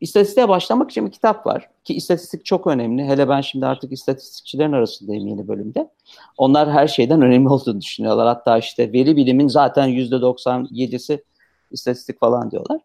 istatistiğe 0.00 0.48
başlamak 0.48 0.90
için 0.90 1.06
bir 1.06 1.12
kitap 1.12 1.46
var. 1.46 1.68
Ki 1.84 1.94
istatistik 1.94 2.44
çok 2.44 2.66
önemli. 2.66 3.04
Hele 3.04 3.28
ben 3.28 3.40
şimdi 3.40 3.66
artık 3.66 3.92
istatistikçilerin 3.92 4.72
arasındayım 4.72 5.26
yeni 5.26 5.48
bölümde. 5.48 5.90
Onlar 6.36 6.70
her 6.70 6.88
şeyden 6.88 7.22
önemli 7.22 7.48
olduğunu 7.48 7.80
düşünüyorlar. 7.80 8.26
Hatta 8.26 8.58
işte 8.58 8.92
veri 8.92 9.16
bilimin 9.16 9.48
zaten 9.48 9.88
%97'si 9.88 11.24
istatistik 11.70 12.20
falan 12.20 12.50
diyorlar. 12.50 12.80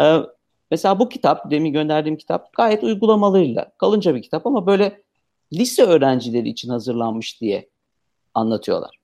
Ee, 0.00 0.18
mesela 0.70 0.98
bu 0.98 1.08
kitap, 1.08 1.50
demin 1.50 1.72
gönderdiğim 1.72 2.16
kitap 2.16 2.52
gayet 2.52 2.84
uygulamalarıyla 2.84 3.72
kalınca 3.78 4.14
bir 4.14 4.22
kitap 4.22 4.46
ama 4.46 4.66
böyle 4.66 5.02
lise 5.52 5.82
öğrencileri 5.82 6.48
için 6.48 6.68
hazırlanmış 6.68 7.40
diye 7.40 7.68
anlatıyorlar. 8.34 8.98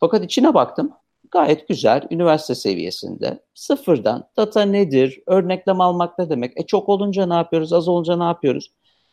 Fakat 0.00 0.24
içine 0.24 0.54
baktım 0.54 0.92
gayet 1.34 1.68
güzel 1.68 2.02
üniversite 2.10 2.54
seviyesinde 2.54 3.38
sıfırdan 3.54 4.28
data 4.36 4.62
nedir, 4.62 5.20
örneklem 5.26 5.80
almak 5.80 6.18
ne 6.18 6.30
demek, 6.30 6.52
e 6.56 6.66
çok 6.66 6.88
olunca 6.88 7.26
ne 7.26 7.34
yapıyoruz, 7.34 7.72
az 7.72 7.88
olunca 7.88 8.16
ne 8.16 8.24
yapıyoruz? 8.24 8.70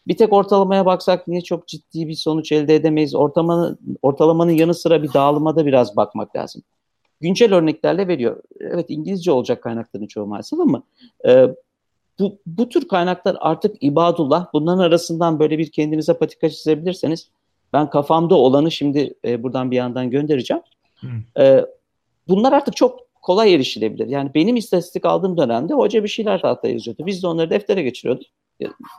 Bir 0.08 0.18
tek 0.18 0.34
ortalamaya 0.34 0.86
baksak 0.86 1.28
niye 1.28 1.42
çok 1.42 1.68
ciddi 1.68 2.08
bir 2.08 2.14
sonuç 2.14 2.52
elde 2.52 2.76
edemeyiz? 2.76 3.16
Ortalamanın, 3.16 3.80
ortalamanın 4.02 4.52
yanı 4.52 4.74
sıra 4.74 5.04
bir 5.04 5.14
dağılıma 5.14 5.56
da 5.56 5.66
biraz 5.66 5.96
bakmak 5.96 6.36
lazım. 6.36 6.62
Güncel 7.22 7.54
örneklerle 7.54 8.08
veriyor. 8.08 8.42
Evet 8.60 8.86
İngilizce 8.90 9.32
olacak 9.32 9.64
kaynakların 9.64 10.08
çoğu 10.08 10.28
maalesef 10.28 10.60
ama 10.60 10.84
e, 11.28 11.48
bu, 12.20 12.38
bu 12.46 12.70
tür 12.70 12.88
kaynaklar 12.88 13.38
artık 13.40 13.84
ibadullah. 13.84 14.48
Bunların 14.54 14.80
arasından 14.80 15.40
böyle 15.40 15.58
bir 15.58 15.72
kendinize 15.72 16.14
patika 16.14 16.50
çizebilirseniz 16.50 17.30
ben 17.74 17.90
kafamda 17.90 18.36
olanı 18.36 18.72
şimdi 18.72 19.14
e, 19.26 19.44
buradan 19.44 19.72
bir 19.72 19.76
yandan 19.76 20.10
göndereceğim. 20.10 20.64
E, 21.40 21.66
bunlar 22.28 22.54
artık 22.54 22.76
çok 22.76 23.00
kolay 23.22 23.54
erişilebilir. 23.54 24.08
Yani 24.08 24.32
benim 24.36 24.56
istatistik 24.56 25.06
aldığım 25.06 25.38
dönemde 25.38 25.74
hoca 25.74 26.04
bir 26.04 26.10
şeyler 26.10 26.42
tahtaya 26.42 26.74
yazıyordu. 26.74 27.06
Biz 27.06 27.24
de 27.24 27.28
onları 27.28 27.50
deftere 27.50 27.84
geçiriyorduk. 27.84 28.28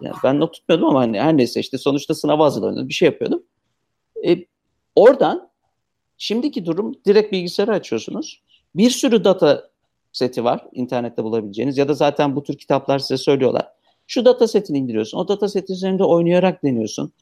Yani 0.00 0.14
ben 0.24 0.40
not 0.40 0.54
tutmuyordum 0.54 0.88
ama 0.88 1.00
hani 1.00 1.20
her 1.20 1.36
neyse 1.36 1.60
işte 1.60 1.78
sonuçta 1.78 2.14
sınava 2.14 2.44
hazırlanıyordum. 2.44 2.88
Bir 2.88 2.94
şey 2.94 3.06
yapıyordum. 3.06 3.42
E, 4.26 4.36
oradan 4.96 5.48
şimdiki 6.18 6.66
durum 6.66 6.94
direkt 7.06 7.32
bilgisayarı 7.32 7.72
açıyorsunuz. 7.72 8.42
Bir 8.74 8.90
sürü 8.90 9.24
data 9.24 9.70
seti 10.12 10.44
var 10.44 10.66
internette 10.72 11.24
bulabileceğiniz 11.24 11.78
ya 11.78 11.88
da 11.88 11.94
zaten 11.94 12.36
bu 12.36 12.42
tür 12.42 12.58
kitaplar 12.58 12.98
size 12.98 13.16
söylüyorlar. 13.16 13.68
Şu 14.06 14.24
data 14.24 14.48
setini 14.48 14.78
indiriyorsun. 14.78 15.18
O 15.18 15.28
data 15.28 15.48
seti 15.48 15.72
üzerinde 15.72 16.04
oynayarak 16.04 16.64
deniyorsun. 16.64 17.12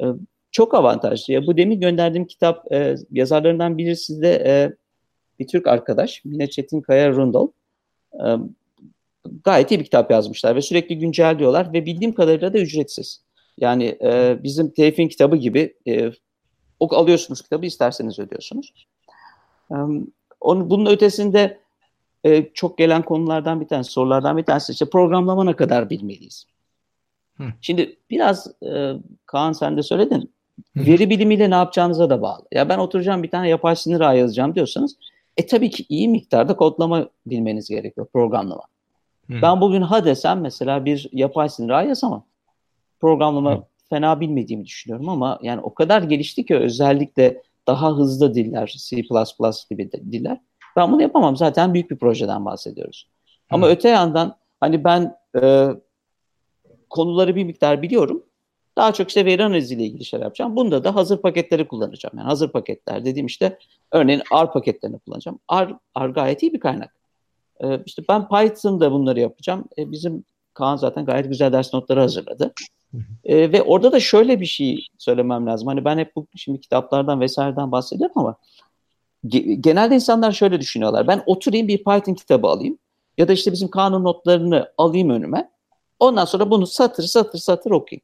Ee, 0.00 0.04
çok 0.50 0.74
avantajlı. 0.74 1.32
Ya 1.32 1.46
bu 1.46 1.56
demin 1.56 1.80
gönderdiğim 1.80 2.26
kitap 2.26 2.72
e, 2.72 2.96
yazarlarından 3.10 3.78
birisi 3.78 4.22
de 4.22 4.32
e, 4.46 4.76
bir 5.38 5.46
Türk 5.46 5.66
arkadaş. 5.66 6.24
Mine 6.24 6.50
Çetinkaya 6.50 7.12
Rundal. 7.12 7.48
E, 8.14 8.26
gayet 9.44 9.70
iyi 9.70 9.80
bir 9.80 9.84
kitap 9.84 10.10
yazmışlar 10.10 10.56
ve 10.56 10.62
sürekli 10.62 10.98
güncelliyorlar 10.98 11.72
ve 11.72 11.86
bildiğim 11.86 12.14
kadarıyla 12.14 12.52
da 12.52 12.58
ücretsiz. 12.58 13.22
Yani 13.58 13.98
e, 14.02 14.38
bizim 14.42 14.70
Tevfik'in 14.70 15.08
kitabı 15.08 15.36
gibi 15.36 15.74
e, 15.88 16.10
o 16.80 16.96
alıyorsunuz 16.96 17.42
kitabı 17.42 17.66
isterseniz 17.66 18.18
ödüyorsunuz. 18.18 18.72
E, 19.70 19.74
onun, 20.40 20.70
bunun 20.70 20.86
ötesinde 20.86 21.58
e, 22.24 22.50
çok 22.54 22.78
gelen 22.78 23.02
konulardan 23.02 23.60
bir 23.60 23.68
tanesi, 23.68 23.90
sorulardan 23.90 24.36
bir 24.36 24.42
tanesi 24.42 24.72
işte 24.72 24.90
programlama 24.90 25.44
ne 25.44 25.56
kadar 25.56 25.90
bilmeliyiz? 25.90 26.46
Hı. 27.36 27.44
Şimdi 27.60 27.96
biraz 28.10 28.62
e, 28.62 28.92
Kaan 29.26 29.52
sen 29.52 29.76
de 29.76 29.82
söyledin. 29.82 30.32
Hı. 30.76 30.86
Veri 30.86 31.10
bilimiyle 31.10 31.50
ne 31.50 31.54
yapacağınıza 31.54 32.10
da 32.10 32.22
bağlı. 32.22 32.42
Ya 32.52 32.68
ben 32.68 32.78
oturacağım 32.78 33.22
bir 33.22 33.30
tane 33.30 33.48
yapay 33.48 33.76
sinir 33.76 34.00
ağı 34.00 34.18
yazacağım 34.18 34.54
diyorsanız 34.54 34.96
e 35.36 35.46
tabii 35.46 35.70
ki 35.70 35.86
iyi 35.88 36.08
miktarda 36.08 36.56
kodlama 36.56 37.08
bilmeniz 37.26 37.68
gerekiyor, 37.68 38.06
programlama. 38.12 38.62
Hı. 39.30 39.42
Ben 39.42 39.60
bugün 39.60 39.82
ha 39.82 40.04
desem 40.04 40.40
mesela 40.40 40.84
bir 40.84 41.08
yapay 41.12 41.48
sinir 41.48 41.88
yazamam. 41.88 42.24
Programlama 43.00 43.54
Hı. 43.54 43.62
fena 43.90 44.20
bilmediğimi 44.20 44.64
düşünüyorum 44.64 45.08
ama 45.08 45.38
yani 45.42 45.60
o 45.60 45.74
kadar 45.74 46.02
gelişti 46.02 46.46
ki 46.46 46.56
özellikle 46.56 47.42
daha 47.66 47.96
hızlı 47.96 48.34
diller, 48.34 48.74
C++ 48.78 48.96
gibi 49.70 49.92
diller 49.92 50.40
ben 50.76 50.92
bunu 50.92 51.02
yapamam. 51.02 51.36
Zaten 51.36 51.74
büyük 51.74 51.90
bir 51.90 51.96
projeden 51.96 52.44
bahsediyoruz. 52.44 53.08
Ama 53.50 53.66
Hı. 53.66 53.70
öte 53.70 53.88
yandan 53.88 54.36
hani 54.60 54.84
ben 54.84 55.16
e, 55.42 55.68
konuları 56.90 57.36
bir 57.36 57.44
miktar 57.44 57.82
biliyorum. 57.82 58.22
Daha 58.76 58.92
çok 58.92 59.08
işte 59.08 59.24
veri 59.24 59.44
analiziyle 59.44 59.84
ilgili 59.84 60.04
şeyler 60.04 60.24
yapacağım. 60.24 60.56
Bunda 60.56 60.84
da 60.84 60.94
hazır 60.94 61.18
paketleri 61.18 61.68
kullanacağım. 61.68 62.18
Yani 62.18 62.26
hazır 62.26 62.52
paketler 62.52 63.04
dediğim 63.04 63.26
işte 63.26 63.58
örneğin 63.92 64.22
R 64.32 64.50
paketlerini 64.52 64.98
kullanacağım. 64.98 65.38
R, 65.52 65.74
R 66.00 66.08
gayet 66.10 66.42
iyi 66.42 66.52
bir 66.52 66.60
kaynak. 66.60 66.96
Ee, 67.60 67.80
işte 67.86 68.02
ben 68.08 68.28
Python'da 68.28 68.92
bunları 68.92 69.20
yapacağım. 69.20 69.64
Ee, 69.78 69.90
bizim 69.90 70.24
Kaan 70.54 70.76
zaten 70.76 71.04
gayet 71.04 71.28
güzel 71.28 71.52
ders 71.52 71.74
notları 71.74 72.00
hazırladı. 72.00 72.52
E, 73.24 73.52
ve 73.52 73.62
orada 73.62 73.92
da 73.92 74.00
şöyle 74.00 74.40
bir 74.40 74.46
şey 74.46 74.86
söylemem 74.98 75.46
lazım. 75.46 75.68
Hani 75.68 75.84
ben 75.84 75.98
hep 75.98 76.16
bu 76.16 76.26
şimdi 76.36 76.60
kitaplardan 76.60 77.20
vesaireden 77.20 77.72
bahsediyorum 77.72 78.14
ama 78.18 78.36
ge- 79.26 79.52
genelde 79.52 79.94
insanlar 79.94 80.32
şöyle 80.32 80.60
düşünüyorlar. 80.60 81.06
Ben 81.06 81.22
oturayım 81.26 81.68
bir 81.68 81.78
Python 81.78 82.14
kitabı 82.14 82.46
alayım 82.46 82.78
ya 83.18 83.28
da 83.28 83.32
işte 83.32 83.52
bizim 83.52 83.68
kanun 83.68 84.04
notlarını 84.04 84.72
alayım 84.78 85.10
önüme. 85.10 85.50
Ondan 86.00 86.24
sonra 86.24 86.50
bunu 86.50 86.66
satır 86.66 87.02
satır 87.02 87.38
satır 87.38 87.70
okuyayım. 87.70 88.02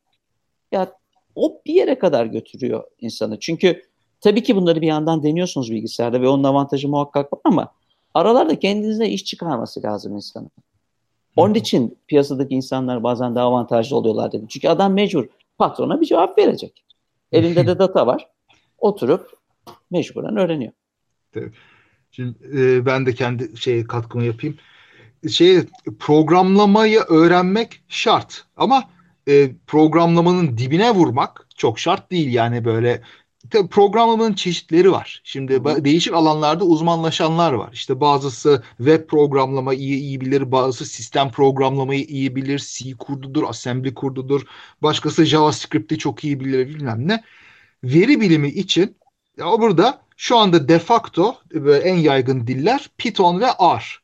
Ya 0.73 0.93
o 1.35 1.61
bir 1.67 1.75
yere 1.75 1.99
kadar 1.99 2.27
götürüyor 2.27 2.85
insanı. 3.01 3.41
Çünkü 3.41 3.83
tabii 4.21 4.43
ki 4.43 4.57
bunları 4.57 4.81
bir 4.81 4.87
yandan 4.87 5.23
deniyorsunuz 5.23 5.71
bilgisayarda 5.71 6.21
ve 6.21 6.29
onun 6.29 6.45
avantajı 6.45 6.89
muhakkak 6.89 7.33
var 7.33 7.41
ama 7.45 7.73
aralarda 8.15 8.59
kendinize 8.59 9.09
iş 9.09 9.25
çıkarması 9.25 9.83
lazım 9.83 10.17
insanın. 10.17 10.51
Onun 11.37 11.55
için 11.55 11.99
piyasadaki 12.07 12.55
insanlar 12.55 13.03
bazen 13.03 13.35
daha 13.35 13.47
avantajlı 13.47 13.97
oluyorlar 13.97 14.33
dedim. 14.33 14.47
Çünkü 14.47 14.69
adam 14.69 14.93
mecbur 14.93 15.27
patrona 15.59 16.01
bir 16.01 16.07
cevap 16.07 16.39
verecek. 16.39 16.85
Elinde 17.33 17.67
de 17.67 17.79
data 17.79 18.07
var. 18.07 18.29
Oturup 18.79 19.31
mecburen 19.91 20.37
öğreniyor. 20.37 20.73
Şimdi 22.11 22.35
e, 22.59 22.87
ben 22.87 23.07
de 23.07 23.15
kendi 23.15 23.57
şey 23.57 23.85
katkımı 23.85 24.25
yapayım. 24.25 24.57
Şey 25.31 25.61
programlamayı 25.99 27.01
öğrenmek 27.01 27.81
şart 27.89 28.45
ama 28.57 28.85
e, 29.29 29.51
programlamanın 29.67 30.59
dibine 30.59 30.91
vurmak 30.91 31.49
çok 31.57 31.79
şart 31.79 32.11
değil 32.11 32.33
yani 32.33 32.65
böyle 32.65 33.03
Tabii 33.51 33.69
programlamanın 33.69 34.35
çeşitleri 34.35 34.93
var. 34.93 35.21
Şimdi 35.25 35.65
değişik 35.65 36.15
alanlarda 36.15 36.65
uzmanlaşanlar 36.65 37.53
var. 37.53 37.71
İşte 37.73 38.01
bazısı 38.01 38.63
web 38.77 39.07
programlama 39.07 39.75
iyi 39.75 40.01
iyi 40.01 40.21
bilir, 40.21 40.53
bazısı 40.53 40.87
sistem 40.87 41.31
programlamayı 41.31 42.05
iyi 42.05 42.37
bilir, 42.37 42.59
C 42.59 42.93
kurdudur, 42.99 43.43
assembly 43.43 43.95
kurdudur. 43.95 44.43
Başkası 44.83 45.25
JavaScript'i 45.25 45.99
çok 45.99 46.25
iyi 46.25 46.41
bilir 46.41 46.69
bilmem 46.69 47.09
ne. 47.09 47.25
Veri 47.85 48.21
bilimi 48.21 48.49
için 48.49 48.97
ya 49.39 49.47
burada 49.47 50.03
şu 50.17 50.37
anda 50.39 50.69
de 50.69 50.79
facto 50.79 51.37
en 51.83 51.97
yaygın 51.97 52.47
diller 52.47 52.91
Python 52.99 53.41
ve 53.41 53.47
R. 53.47 54.02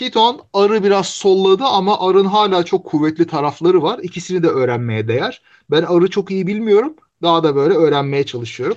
Python 0.00 0.40
R'ı 0.56 0.84
biraz 0.84 1.06
solladı 1.06 1.64
ama 1.64 2.14
R'ın 2.14 2.24
hala 2.24 2.64
çok 2.64 2.84
kuvvetli 2.84 3.26
tarafları 3.26 3.82
var. 3.82 4.00
İkisini 4.02 4.42
de 4.42 4.48
öğrenmeye 4.48 5.08
değer. 5.08 5.42
Ben 5.70 6.00
R'ı 6.00 6.10
çok 6.10 6.30
iyi 6.30 6.46
bilmiyorum 6.46 6.96
daha 7.22 7.44
da 7.44 7.56
böyle 7.56 7.74
öğrenmeye 7.74 8.26
çalışıyorum. 8.26 8.76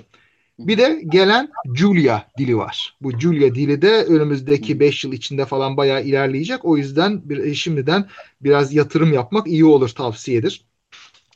Bir 0.59 0.77
de 0.77 1.01
gelen 1.12 1.49
Julia 1.75 2.21
dili 2.38 2.57
var. 2.57 2.97
Bu 3.01 3.19
Julia 3.19 3.55
dili 3.55 3.81
de 3.81 4.03
önümüzdeki 4.05 4.79
5 4.79 5.03
yıl 5.03 5.13
içinde 5.13 5.45
falan 5.45 5.77
bayağı 5.77 6.03
ilerleyecek. 6.03 6.65
O 6.65 6.77
yüzden 6.77 7.29
bir, 7.29 7.38
e, 7.38 7.53
şimdiden 7.53 8.05
biraz 8.41 8.73
yatırım 8.73 9.13
yapmak 9.13 9.47
iyi 9.47 9.65
olur 9.65 9.89
tavsiyedir. 9.89 10.65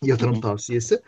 Yatırım 0.03 0.41
tavsiyesi. 0.41 0.99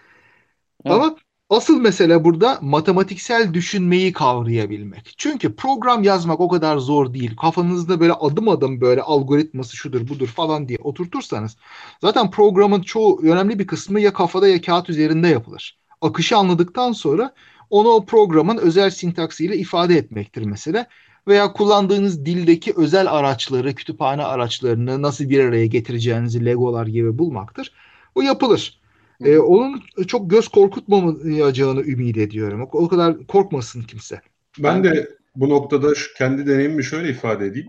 Evet. 0.85 0.95
Ama 0.95 1.15
asıl 1.49 1.79
mesele 1.81 2.23
burada 2.23 2.59
matematiksel 2.61 3.53
düşünmeyi 3.53 4.13
kavrayabilmek. 4.13 5.13
Çünkü 5.17 5.55
program 5.55 6.03
yazmak 6.03 6.39
o 6.39 6.49
kadar 6.49 6.77
zor 6.77 7.13
değil. 7.13 7.35
Kafanızda 7.35 7.99
böyle 7.99 8.13
adım 8.13 8.49
adım 8.49 8.81
böyle 8.81 9.01
algoritması 9.01 9.75
şudur 9.77 10.07
budur 10.07 10.27
falan 10.27 10.67
diye 10.67 10.77
oturtursanız 10.83 11.57
zaten 12.01 12.31
programın 12.31 12.81
çoğu 12.81 13.21
önemli 13.23 13.59
bir 13.59 13.67
kısmı 13.67 13.99
ya 13.99 14.13
kafada 14.13 14.47
ya 14.47 14.61
kağıt 14.61 14.89
üzerinde 14.89 15.27
yapılır 15.27 15.79
akışı 16.01 16.37
anladıktan 16.37 16.91
sonra 16.91 17.33
onu 17.69 17.89
o 17.89 18.05
programın 18.05 18.57
özel 18.57 18.89
sintaksiyle 18.89 19.57
ifade 19.57 19.97
etmektir 19.97 20.41
mesela. 20.41 20.87
Veya 21.27 21.53
kullandığınız 21.53 22.25
dildeki 22.25 22.73
özel 22.77 23.11
araçları, 23.11 23.75
kütüphane 23.75 24.23
araçlarını 24.23 25.01
nasıl 25.01 25.29
bir 25.29 25.43
araya 25.43 25.65
getireceğinizi 25.65 26.45
legolar 26.45 26.87
gibi 26.87 27.17
bulmaktır. 27.17 27.73
O 28.15 28.21
yapılır. 28.21 28.78
Ee, 29.25 29.37
onun 29.37 29.81
çok 30.07 30.29
göz 30.29 30.47
korkutmamayacağını 30.47 31.81
ümit 31.81 32.17
ediyorum. 32.17 32.61
O, 32.61 32.69
o 32.71 32.87
kadar 32.87 33.27
korkmasın 33.27 33.81
kimse. 33.81 34.21
Ben 34.59 34.83
de 34.83 35.09
bu 35.35 35.49
noktada 35.49 35.95
şu 35.95 36.13
kendi 36.13 36.47
deneyimimi 36.47 36.83
şöyle 36.83 37.09
ifade 37.09 37.45
edeyim. 37.45 37.67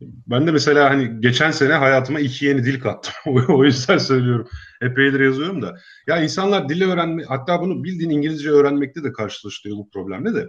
Ben 0.00 0.46
de 0.46 0.50
mesela 0.50 0.90
hani 0.90 1.20
geçen 1.20 1.50
sene 1.50 1.72
hayatıma 1.72 2.20
iki 2.20 2.46
yeni 2.46 2.64
dil 2.64 2.80
kattım. 2.80 3.14
o 3.48 3.64
yüzden 3.64 3.98
söylüyorum. 3.98 4.48
Epeydir 4.82 5.20
yazıyorum 5.20 5.62
da. 5.62 5.76
Ya 6.06 6.22
insanlar 6.22 6.68
dili 6.68 6.86
öğrenme, 6.86 7.24
hatta 7.28 7.60
bunu 7.60 7.84
bildiğin 7.84 8.10
İngilizce 8.10 8.50
öğrenmekte 8.50 9.04
de 9.04 9.12
karşılaşıyor 9.12 9.76
bu 9.76 9.90
problemle 9.90 10.34
de. 10.34 10.48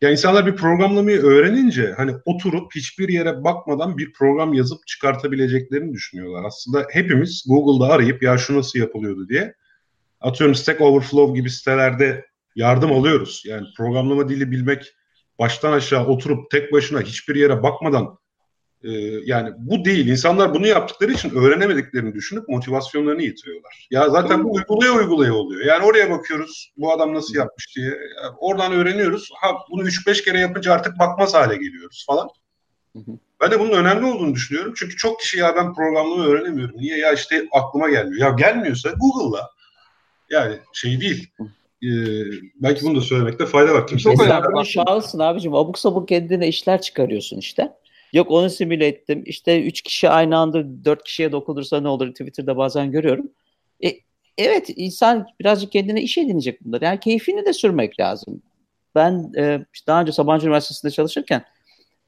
Ya 0.00 0.10
insanlar 0.10 0.46
bir 0.46 0.56
programlamayı 0.56 1.22
öğrenince 1.22 1.94
hani 1.96 2.12
oturup 2.24 2.74
hiçbir 2.74 3.08
yere 3.08 3.44
bakmadan 3.44 3.98
bir 3.98 4.12
program 4.12 4.52
yazıp 4.52 4.86
çıkartabileceklerini 4.86 5.92
düşünüyorlar. 5.92 6.44
Aslında 6.44 6.86
hepimiz 6.90 7.44
Google'da 7.48 7.92
arayıp 7.92 8.22
ya 8.22 8.38
şu 8.38 8.58
nasıl 8.58 8.78
yapılıyordu 8.78 9.28
diye 9.28 9.54
atıyorum 10.24 10.54
Stack 10.54 10.80
Overflow 10.80 11.34
gibi 11.34 11.50
sitelerde 11.50 12.26
yardım 12.56 12.92
alıyoruz. 12.92 13.42
Yani 13.46 13.66
programlama 13.76 14.28
dili 14.28 14.50
bilmek 14.50 14.94
baştan 15.38 15.72
aşağı 15.72 16.06
oturup 16.06 16.50
tek 16.50 16.72
başına 16.72 17.00
hiçbir 17.00 17.34
yere 17.34 17.62
bakmadan 17.62 18.18
ee, 18.84 18.90
yani 19.24 19.52
bu 19.58 19.84
değil. 19.84 20.06
İnsanlar 20.06 20.54
bunu 20.54 20.66
yaptıkları 20.66 21.12
için 21.12 21.30
öğrenemediklerini 21.30 22.14
düşünüp 22.14 22.48
motivasyonlarını 22.48 23.22
yitiriyorlar. 23.22 23.88
Ya 23.90 24.08
zaten 24.08 24.44
bu 24.44 24.52
uygulaya 24.52 24.92
uygulaya 24.92 25.34
oluyor. 25.34 25.64
Yani 25.66 25.84
oraya 25.84 26.10
bakıyoruz 26.10 26.72
bu 26.76 26.92
adam 26.92 27.14
nasıl 27.14 27.34
yapmış 27.34 27.76
diye. 27.76 27.86
Yani 27.86 28.34
oradan 28.38 28.72
öğreniyoruz. 28.72 29.30
Ha 29.34 29.54
bunu 29.70 29.82
3-5 29.82 30.24
kere 30.24 30.38
yapınca 30.38 30.72
artık 30.72 30.98
bakmaz 30.98 31.34
hale 31.34 31.56
geliyoruz 31.56 32.04
falan. 32.06 32.28
Ben 33.40 33.50
de 33.50 33.60
bunun 33.60 33.72
önemli 33.72 34.06
olduğunu 34.06 34.34
düşünüyorum. 34.34 34.74
Çünkü 34.76 34.96
çok 34.96 35.20
kişi 35.20 35.38
ya 35.38 35.56
ben 35.56 35.74
programlamayı 35.74 36.28
öğrenemiyorum. 36.28 36.76
Niye? 36.76 36.98
Ya 36.98 37.12
işte 37.12 37.48
aklıma 37.52 37.90
gelmiyor. 37.90 38.28
Ya 38.28 38.30
gelmiyorsa 38.30 38.90
Google'la. 38.90 39.50
Yani 40.30 40.56
şey 40.72 41.00
değil. 41.00 41.28
Ee, 41.84 41.88
belki 42.54 42.84
bunu 42.84 42.96
da 42.96 43.00
söylemekte 43.00 43.46
fayda 43.46 43.74
var. 43.74 43.86
Kimse 43.86 44.10
Mesela 44.10 44.42
bunu 44.52 44.64
şahısın 44.64 45.18
abicim. 45.18 45.54
Abuk 45.54 45.78
sabuk 45.78 46.08
kendine 46.08 46.48
işler 46.48 46.80
çıkarıyorsun 46.80 47.38
işte. 47.38 47.72
Yok 48.12 48.30
onu 48.30 48.50
simüle 48.50 48.86
ettim. 48.86 49.22
İşte 49.26 49.62
üç 49.62 49.82
kişi 49.82 50.08
aynı 50.08 50.38
anda 50.38 50.84
dört 50.84 51.04
kişiye 51.04 51.32
dokunursa 51.32 51.80
ne 51.80 51.88
olur 51.88 52.10
Twitter'da 52.10 52.56
bazen 52.56 52.90
görüyorum. 52.90 53.30
E, 53.84 53.88
evet 54.38 54.70
insan 54.76 55.26
birazcık 55.40 55.72
kendine 55.72 56.02
iş 56.02 56.18
edinecek 56.18 56.64
bunlar. 56.64 56.82
Yani 56.82 57.00
keyfini 57.00 57.46
de 57.46 57.52
sürmek 57.52 58.00
lazım. 58.00 58.42
Ben 58.94 59.32
e, 59.36 59.66
işte 59.74 59.86
daha 59.86 60.00
önce 60.00 60.12
Sabancı 60.12 60.46
Üniversitesi'nde 60.46 60.92
çalışırken 60.92 61.44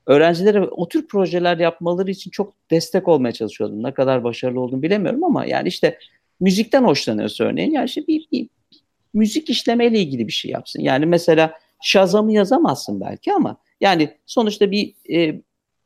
öğrencilere 0.06 0.60
o 0.60 0.88
tür 0.88 1.06
projeler 1.06 1.58
yapmaları 1.58 2.10
için 2.10 2.30
çok 2.30 2.54
destek 2.70 3.08
olmaya 3.08 3.32
çalışıyordum. 3.32 3.82
Ne 3.82 3.94
kadar 3.94 4.24
başarılı 4.24 4.60
olduğunu 4.60 4.82
bilemiyorum 4.82 5.24
ama 5.24 5.46
yani 5.46 5.68
işte 5.68 5.98
müzikten 6.40 6.84
hoşlanıyorsa 6.84 7.44
örneğin 7.44 7.70
yani 7.70 7.86
işte 7.86 8.06
bir, 8.06 8.28
bir, 8.32 8.48
bir 8.72 8.80
müzik 9.14 9.50
işlemeyle 9.50 10.00
ilgili 10.00 10.26
bir 10.26 10.32
şey 10.32 10.50
yapsın. 10.50 10.82
Yani 10.82 11.06
mesela 11.06 11.52
Shazam'ı 11.82 12.32
yazamazsın 12.32 13.00
belki 13.00 13.32
ama 13.32 13.56
yani 13.80 14.10
sonuçta 14.26 14.70
bir 14.70 14.94
e, 15.12 15.42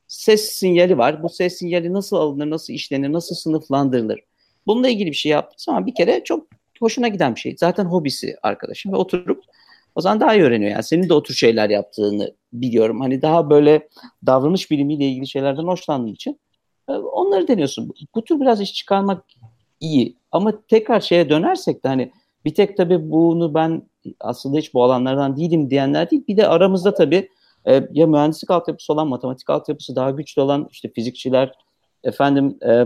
ses 0.08 0.44
sinyali 0.44 0.98
var. 0.98 1.22
Bu 1.22 1.28
ses 1.28 1.58
sinyali 1.58 1.92
nasıl 1.92 2.16
alınır, 2.16 2.50
nasıl 2.50 2.72
işlenir, 2.72 3.12
nasıl 3.12 3.34
sınıflandırılır? 3.34 4.20
Bununla 4.66 4.88
ilgili 4.88 5.10
bir 5.10 5.16
şey 5.16 5.32
yaptığım 5.32 5.58
zaman 5.58 5.86
bir 5.86 5.94
kere 5.94 6.24
çok 6.24 6.46
hoşuna 6.80 7.08
giden 7.08 7.34
bir 7.34 7.40
şey. 7.40 7.56
Zaten 7.58 7.84
hobisi 7.84 8.36
arkadaşım 8.42 8.92
ve 8.92 8.96
oturup 8.96 9.44
o 9.94 10.00
zaman 10.00 10.20
daha 10.20 10.34
iyi 10.34 10.42
öğreniyor. 10.42 10.70
Yani 10.70 10.82
senin 10.82 11.08
de 11.08 11.14
o 11.14 11.22
tür 11.22 11.34
şeyler 11.34 11.70
yaptığını 11.70 12.34
biliyorum. 12.52 13.00
Hani 13.00 13.22
daha 13.22 13.50
böyle 13.50 13.88
davranış 14.26 14.70
bilimiyle 14.70 15.04
ilgili 15.04 15.26
şeylerden 15.26 15.62
hoşlandığın 15.62 16.12
için 16.12 16.40
e, 16.88 16.92
onları 16.92 17.48
deniyorsun. 17.48 17.92
Bu 18.14 18.24
tür 18.24 18.40
biraz 18.40 18.60
iş 18.60 18.74
çıkarmak 18.74 19.24
iyi. 19.80 20.16
Ama 20.33 20.53
tekrar 20.69 21.01
şeye 21.01 21.31
dönersek 21.31 21.85
de 21.85 21.88
hani 21.88 22.12
bir 22.45 22.55
tek 22.55 22.77
tabii 22.77 23.11
bunu 23.11 23.55
ben 23.55 23.83
aslında 24.21 24.59
hiç 24.59 24.75
bu 24.75 24.85
alanlardan 24.85 25.37
değilim 25.37 25.71
diyenler 25.71 26.11
değil. 26.11 26.25
Bir 26.29 26.37
de 26.37 26.49
aramızda 26.49 26.95
tabii 26.95 27.29
e, 27.64 27.88
ya 27.93 28.07
mühendislik 28.07 28.51
altyapısı 28.51 28.93
olan, 28.93 29.09
matematik 29.09 29.51
altyapısı 29.51 29.97
daha 29.97 30.11
güçlü 30.11 30.43
olan 30.43 30.69
işte 30.71 30.93
fizikçiler, 30.93 31.53
efendim 32.05 32.59
e, 32.66 32.85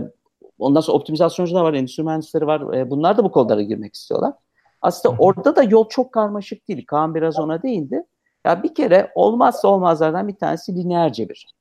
ondan 0.59 0.81
sonra 0.81 0.97
optimizasyoncular 0.97 1.63
var, 1.63 1.73
endüstri 1.73 2.03
mühendisleri 2.03 2.47
var. 2.47 2.73
E, 2.73 2.89
bunlar 2.89 3.17
da 3.17 3.23
bu 3.23 3.31
konulara 3.31 3.61
girmek 3.61 3.95
istiyorlar. 3.95 4.33
Aslında 4.81 5.15
orada 5.19 5.55
da 5.55 5.63
yol 5.63 5.89
çok 5.89 6.11
karmaşık 6.11 6.67
değil. 6.67 6.85
Kaan 6.85 7.15
biraz 7.15 7.39
ona 7.39 7.63
değindi. 7.63 8.03
Ya 8.45 8.63
bir 8.63 8.75
kere 8.75 9.11
olmazsa 9.15 9.67
olmazlardan 9.67 10.27
bir 10.27 10.35
tanesi 10.35 10.75
lineer 10.75 11.13
cebir. 11.13 11.54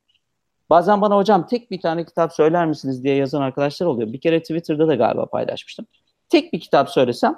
Bazen 0.70 1.00
bana 1.00 1.16
hocam 1.16 1.46
tek 1.46 1.70
bir 1.70 1.80
tane 1.80 2.04
kitap 2.04 2.32
söyler 2.32 2.66
misiniz 2.66 3.04
diye 3.04 3.14
yazan 3.14 3.42
arkadaşlar 3.42 3.86
oluyor. 3.86 4.12
Bir 4.12 4.20
kere 4.20 4.40
Twitter'da 4.40 4.88
da 4.88 4.94
galiba 4.94 5.26
paylaşmıştım. 5.26 5.86
Tek 6.28 6.52
bir 6.52 6.60
kitap 6.60 6.90
söylesem 6.90 7.34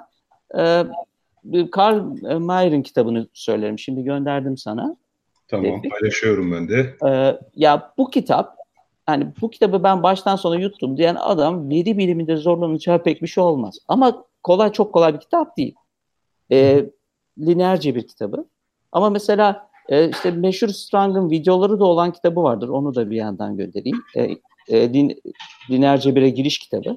e, 0.57 0.83
Karl 1.71 2.01
Mayer'in 2.39 2.81
kitabını 2.81 3.27
söylerim. 3.33 3.79
Şimdi 3.79 4.03
gönderdim 4.03 4.57
sana. 4.57 4.97
Tamam 5.47 5.65
dedik. 5.65 5.91
paylaşıyorum 5.91 6.51
ben 6.51 6.69
de. 6.69 6.95
Ee, 7.07 7.39
ya 7.55 7.93
bu 7.97 8.09
kitap 8.09 8.57
hani 9.05 9.27
bu 9.41 9.49
kitabı 9.49 9.83
ben 9.83 10.03
baştan 10.03 10.35
sona 10.35 10.55
yuttum 10.55 10.97
diyen 10.97 11.15
adam 11.15 11.69
veri 11.69 11.97
biliminde 11.97 12.35
zorlanacağı 12.35 13.03
pek 13.03 13.21
bir 13.21 13.27
şey 13.27 13.43
olmaz. 13.43 13.79
Ama 13.87 14.23
kolay 14.43 14.71
çok 14.71 14.93
kolay 14.93 15.13
bir 15.13 15.19
kitap 15.19 15.57
değil. 15.57 15.75
Ee, 16.51 16.85
lineerce 17.39 17.95
bir 17.95 18.07
kitabı. 18.07 18.45
Ama 18.91 19.09
mesela 19.09 19.66
e, 19.89 20.09
işte 20.09 20.31
meşhur 20.31 20.67
Strang'ın 20.67 21.29
videoları 21.29 21.79
da 21.79 21.85
olan 21.85 22.11
kitabı 22.11 22.43
vardır. 22.43 22.69
Onu 22.69 22.95
da 22.95 23.09
bir 23.09 23.15
yandan 23.15 23.57
göndereyim. 23.57 24.01
E, 24.15 24.23
e, 24.69 24.93
lin, 24.93 25.21
lineer 25.69 25.99
cebire 25.99 26.29
giriş 26.29 26.59
kitabı. 26.59 26.95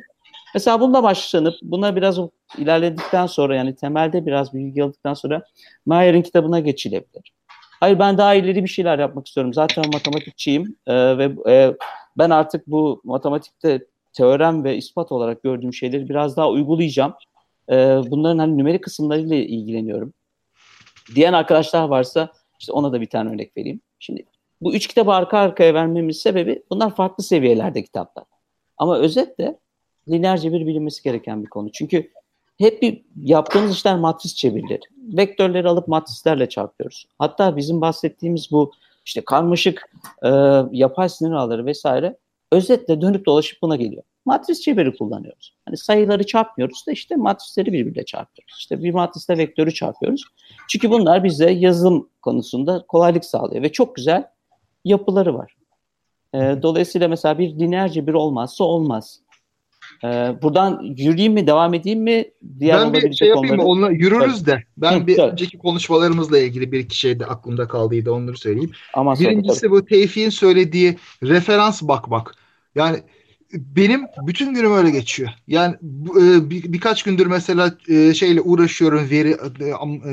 Mesela 0.54 0.80
bununla 0.80 1.02
başlanıp 1.02 1.54
buna 1.62 1.96
biraz 1.96 2.18
ilerledikten 2.58 3.26
sonra 3.26 3.56
yani 3.56 3.74
temelde 3.74 4.26
biraz 4.26 4.54
bilgi 4.54 4.84
aldıktan 4.84 5.14
sonra 5.14 5.42
Mayer'in 5.86 6.22
kitabına 6.22 6.60
geçilebilir. 6.60 7.32
Hayır 7.80 7.98
ben 7.98 8.18
daha 8.18 8.34
ileri 8.34 8.62
bir 8.62 8.68
şeyler 8.68 8.98
yapmak 8.98 9.26
istiyorum. 9.26 9.54
Zaten 9.54 9.84
matematikçiyim 9.92 10.76
e, 10.86 11.18
ve 11.18 11.32
e, 11.48 11.76
ben 12.18 12.30
artık 12.30 12.66
bu 12.66 13.00
matematikte 13.04 13.86
teorem 14.12 14.64
ve 14.64 14.76
ispat 14.76 15.12
olarak 15.12 15.42
gördüğüm 15.42 15.74
şeyleri 15.74 16.08
biraz 16.08 16.36
daha 16.36 16.50
uygulayacağım. 16.50 17.14
E, 17.70 17.74
bunların 18.10 18.38
hani 18.38 18.56
nümerik 18.56 18.84
kısımlarıyla 18.84 19.36
ilgileniyorum. 19.36 20.12
Diyen 21.14 21.32
arkadaşlar 21.32 21.88
varsa 21.88 22.32
işte 22.60 22.72
ona 22.72 22.92
da 22.92 23.00
bir 23.00 23.06
tane 23.06 23.30
örnek 23.30 23.56
vereyim. 23.56 23.80
Şimdi 23.98 24.24
bu 24.60 24.74
üç 24.74 24.86
kitabı 24.86 25.12
arka 25.12 25.38
arkaya 25.38 25.74
vermemin 25.74 26.12
sebebi 26.12 26.62
bunlar 26.70 26.96
farklı 26.96 27.24
seviyelerde 27.24 27.82
kitaplar. 27.82 28.24
Ama 28.78 28.98
özetle 28.98 29.58
lineer 30.08 30.42
bir 30.42 30.66
bilinmesi 30.66 31.02
gereken 31.02 31.42
bir 31.42 31.48
konu. 31.48 31.72
Çünkü 31.72 32.10
hep 32.58 32.82
bir 32.82 33.02
yaptığımız 33.22 33.72
işler 33.72 33.96
matris 33.96 34.34
çevirileri. 34.34 34.80
Vektörleri 34.96 35.68
alıp 35.68 35.88
matrislerle 35.88 36.48
çarpıyoruz. 36.48 37.06
Hatta 37.18 37.56
bizim 37.56 37.80
bahsettiğimiz 37.80 38.48
bu 38.50 38.72
işte 39.04 39.20
karmaşık 39.20 39.92
e, 40.22 40.28
yapay 40.72 41.08
sinir 41.08 41.32
ağları 41.32 41.66
vesaire 41.66 42.16
özetle 42.52 43.00
dönüp 43.00 43.26
dolaşıp 43.26 43.62
buna 43.62 43.76
geliyor. 43.76 44.02
Matris 44.26 44.60
çeviri 44.60 44.96
kullanıyoruz. 44.96 45.56
Hani 45.64 45.76
sayıları 45.76 46.26
çarpmıyoruz 46.26 46.84
da 46.86 46.92
işte 46.92 47.16
matrisleri 47.16 47.72
birbirine 47.72 48.04
çarpıyoruz. 48.04 48.56
İşte 48.58 48.82
bir 48.82 48.94
matrisle 48.94 49.38
vektörü 49.38 49.74
çarpıyoruz. 49.74 50.24
Çünkü 50.68 50.90
bunlar 50.90 51.24
bize 51.24 51.50
yazılım 51.50 52.08
konusunda 52.22 52.84
kolaylık 52.88 53.24
sağlıyor 53.24 53.62
ve 53.62 53.72
çok 53.72 53.96
güzel 53.96 54.24
yapıları 54.84 55.34
var. 55.34 55.56
E, 56.34 56.38
dolayısıyla 56.62 57.08
mesela 57.08 57.38
bir 57.38 57.48
lineer 57.58 57.88
cebir 57.88 58.12
olmazsa 58.14 58.64
olmaz. 58.64 59.20
E, 60.04 60.08
buradan 60.42 60.82
yürüyeyim 60.82 61.32
mi, 61.32 61.46
devam 61.46 61.74
edeyim 61.74 62.02
mi? 62.02 62.24
Diğer 62.58 62.80
ben 62.80 62.92
bir 62.92 63.12
şey 63.12 63.28
yapayım 63.28 63.56
mı? 63.56 63.64
Onunla 63.64 63.90
yürürüz 63.90 64.36
evet. 64.36 64.46
de. 64.46 64.64
Ben 64.76 65.00
Hı, 65.00 65.06
bir 65.06 65.18
evet. 65.18 65.32
önceki 65.32 65.58
konuşmalarımızla 65.58 66.38
ilgili 66.38 66.72
bir 66.72 66.78
iki 66.78 66.96
şey 66.96 67.20
de 67.20 67.26
aklımda 67.26 67.68
kaldıydı. 67.68 68.12
Onları 68.12 68.36
söyleyeyim. 68.36 68.70
Ama 68.94 69.14
Birincisi 69.14 69.60
tabii. 69.60 69.70
bu 69.70 69.84
Tevfik'in 69.84 70.30
söylediği 70.30 70.96
referans 71.22 71.82
bakmak. 71.82 72.34
Yani 72.74 72.98
benim 73.52 74.06
bütün 74.26 74.54
günüm 74.54 74.72
öyle 74.72 74.90
geçiyor. 74.90 75.30
Yani 75.46 75.74
e, 76.20 76.50
bir, 76.50 76.72
birkaç 76.72 77.02
gündür 77.02 77.26
mesela 77.26 77.76
e, 77.88 78.14
şeyle 78.14 78.40
uğraşıyorum 78.40 79.10
veri 79.10 79.36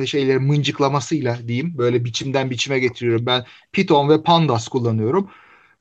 e, 0.02 0.06
şeyleri 0.06 0.40
mıncıklamasıyla 0.40 1.38
diyeyim. 1.48 1.78
Böyle 1.78 2.06
biçimden 2.06 2.50
biçime 2.50 2.80
getiriyorum. 2.80 3.26
Ben 3.26 3.46
Python 3.72 4.10
ve 4.10 4.24
Pandas 4.24 4.68
kullanıyorum. 4.68 5.30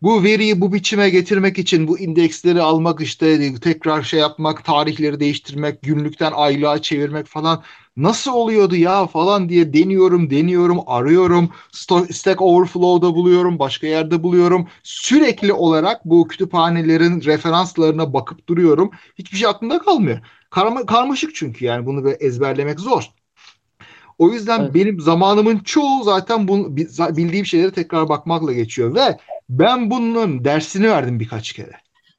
Bu 0.02 0.22
veriyi 0.22 0.60
bu 0.60 0.72
biçime 0.72 1.10
getirmek 1.10 1.58
için 1.58 1.88
bu 1.88 1.98
indeksleri 1.98 2.62
almak 2.62 3.00
işte 3.00 3.54
tekrar 3.60 4.02
şey 4.02 4.20
yapmak, 4.20 4.64
tarihleri 4.64 5.20
değiştirmek, 5.20 5.82
günlükten 5.82 6.32
aylığa 6.34 6.82
çevirmek 6.82 7.26
falan 7.26 7.62
nasıl 7.96 8.32
oluyordu 8.32 8.76
ya 8.76 9.06
falan 9.06 9.48
diye 9.48 9.72
deniyorum, 9.72 10.30
deniyorum, 10.30 10.80
arıyorum. 10.86 11.50
Stack 12.12 12.42
Overflow'da 12.42 13.14
buluyorum, 13.14 13.58
başka 13.58 13.86
yerde 13.86 14.22
buluyorum. 14.22 14.68
Sürekli 14.82 15.52
olarak 15.52 16.04
bu 16.04 16.28
kütüphanelerin 16.28 17.20
referanslarına 17.20 18.12
bakıp 18.12 18.48
duruyorum. 18.48 18.90
Hiçbir 19.18 19.36
şey 19.38 19.48
aklımda 19.48 19.78
kalmıyor. 19.78 20.18
Karma, 20.50 20.86
karmaşık 20.86 21.34
çünkü 21.34 21.64
yani 21.64 21.86
bunu 21.86 22.10
ezberlemek 22.10 22.80
zor. 22.80 23.10
O 24.18 24.30
yüzden 24.30 24.60
evet. 24.60 24.74
benim 24.74 25.00
zamanımın 25.00 25.58
çoğu 25.58 26.04
zaten 26.04 26.48
bu, 26.48 26.76
bildiğim 26.76 27.46
şeylere 27.46 27.70
tekrar 27.70 28.08
bakmakla 28.08 28.52
geçiyor 28.52 28.94
ve 28.94 29.18
ben 29.48 29.90
bunun 29.90 30.44
dersini 30.44 30.88
verdim 30.88 31.20
birkaç 31.20 31.52
kere. 31.52 31.72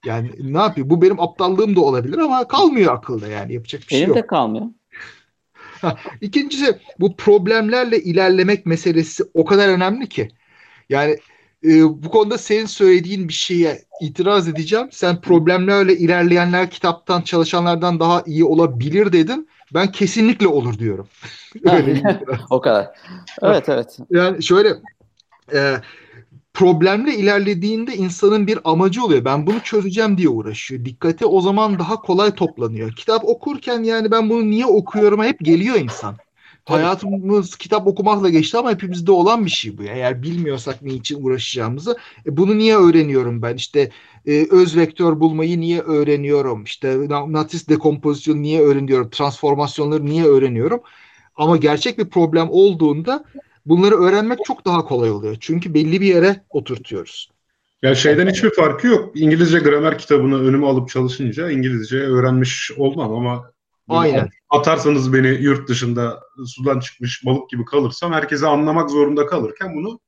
Yani 0.05 0.31
ne 0.39 0.57
yapayım? 0.57 0.89
Bu 0.89 1.01
benim 1.01 1.19
aptallığım 1.19 1.75
da 1.75 1.81
olabilir 1.81 2.17
ama 2.17 2.47
kalmıyor 2.47 2.93
akılda 2.93 3.27
yani 3.27 3.53
yapacak 3.53 3.81
bir 3.81 3.87
benim 3.91 3.99
şey 3.99 4.07
yok. 4.07 4.15
Benim 4.15 4.23
de 4.23 4.27
kalmıyor. 4.27 4.65
İkincisi 6.21 6.79
bu 6.99 7.15
problemlerle 7.15 8.03
ilerlemek 8.03 8.65
meselesi 8.65 9.23
o 9.33 9.45
kadar 9.45 9.69
önemli 9.69 10.09
ki. 10.09 10.29
Yani 10.89 11.17
e, 11.63 11.83
bu 11.83 12.09
konuda 12.09 12.37
senin 12.37 12.65
söylediğin 12.65 13.27
bir 13.27 13.33
şeye 13.33 13.81
itiraz 14.01 14.47
edeceğim. 14.47 14.87
Sen 14.91 15.21
problemlerle 15.21 15.97
ilerleyenler 15.97 16.69
kitaptan 16.69 17.21
çalışanlardan 17.21 17.99
daha 17.99 18.23
iyi 18.25 18.43
olabilir 18.43 19.13
dedin. 19.13 19.49
Ben 19.73 19.91
kesinlikle 19.91 20.47
olur 20.47 20.79
diyorum. 20.79 21.07
O 22.49 22.61
kadar. 22.61 22.87
Evet 23.41 23.69
evet. 23.69 23.97
Yani 24.09 24.43
şöyle 24.43 24.69
e, 25.53 25.75
problemle 26.53 27.15
ilerlediğinde 27.15 27.95
insanın 27.95 28.47
bir 28.47 28.59
amacı 28.63 29.03
oluyor. 29.03 29.25
Ben 29.25 29.47
bunu 29.47 29.59
çözeceğim 29.59 30.17
diye 30.17 30.29
uğraşıyor. 30.29 30.85
Dikkati 30.85 31.25
o 31.25 31.41
zaman 31.41 31.79
daha 31.79 31.95
kolay 31.95 32.35
toplanıyor. 32.35 32.91
Kitap 32.91 33.25
okurken 33.25 33.83
yani 33.83 34.11
ben 34.11 34.29
bunu 34.29 34.49
niye 34.49 34.65
okuyorum 34.65 35.23
hep 35.23 35.39
geliyor 35.39 35.75
insan. 35.75 36.15
Hayatımız 36.67 37.55
kitap 37.55 37.87
okumakla 37.87 38.29
geçti 38.29 38.57
ama 38.57 38.71
hepimizde 38.71 39.11
olan 39.11 39.45
bir 39.45 39.49
şey 39.49 39.77
bu. 39.77 39.83
Eğer 39.83 40.23
bilmiyorsak 40.23 40.81
ne 40.81 40.93
için 40.93 41.23
uğraşacağımızı 41.23 41.97
e, 42.25 42.37
bunu 42.37 42.57
niye 42.57 42.77
öğreniyorum 42.77 43.41
ben? 43.41 43.55
İşte 43.55 43.91
e, 44.25 44.47
öz 44.51 44.77
vektör 44.77 45.19
bulmayı 45.19 45.59
niye 45.59 45.81
öğreniyorum? 45.81 46.63
İşte 46.63 46.97
natris 47.09 47.69
dekompozisyonu 47.69 48.41
niye 48.41 48.61
öğreniyorum? 48.61 49.09
Transformasyonları 49.09 50.05
niye 50.05 50.25
öğreniyorum? 50.25 50.81
Ama 51.35 51.57
gerçek 51.57 51.97
bir 51.97 52.09
problem 52.09 52.47
olduğunda 52.49 53.25
bunları 53.65 53.95
öğrenmek 53.95 54.39
çok 54.45 54.65
daha 54.65 54.85
kolay 54.85 55.11
oluyor. 55.11 55.37
Çünkü 55.39 55.73
belli 55.73 56.01
bir 56.01 56.07
yere 56.07 56.43
oturtuyoruz. 56.49 57.29
Ya 57.81 57.95
şeyden 57.95 58.29
hiçbir 58.29 58.49
farkı 58.55 58.87
yok. 58.87 59.11
İngilizce 59.15 59.59
gramer 59.59 59.97
kitabını 59.97 60.41
önüme 60.43 60.67
alıp 60.67 60.89
çalışınca 60.89 61.49
İngilizce 61.51 61.97
öğrenmiş 61.97 62.71
olmam 62.77 63.13
ama 63.13 63.51
Aynen. 63.89 64.29
Atarsanız 64.49 65.13
beni 65.13 65.27
yurt 65.27 65.69
dışında 65.69 66.23
sudan 66.45 66.79
çıkmış 66.79 67.25
balık 67.25 67.49
gibi 67.49 67.65
kalırsam 67.65 68.13
herkese 68.13 68.47
anlamak 68.47 68.89
zorunda 68.89 69.25
kalırken 69.25 69.75
bunu 69.75 69.99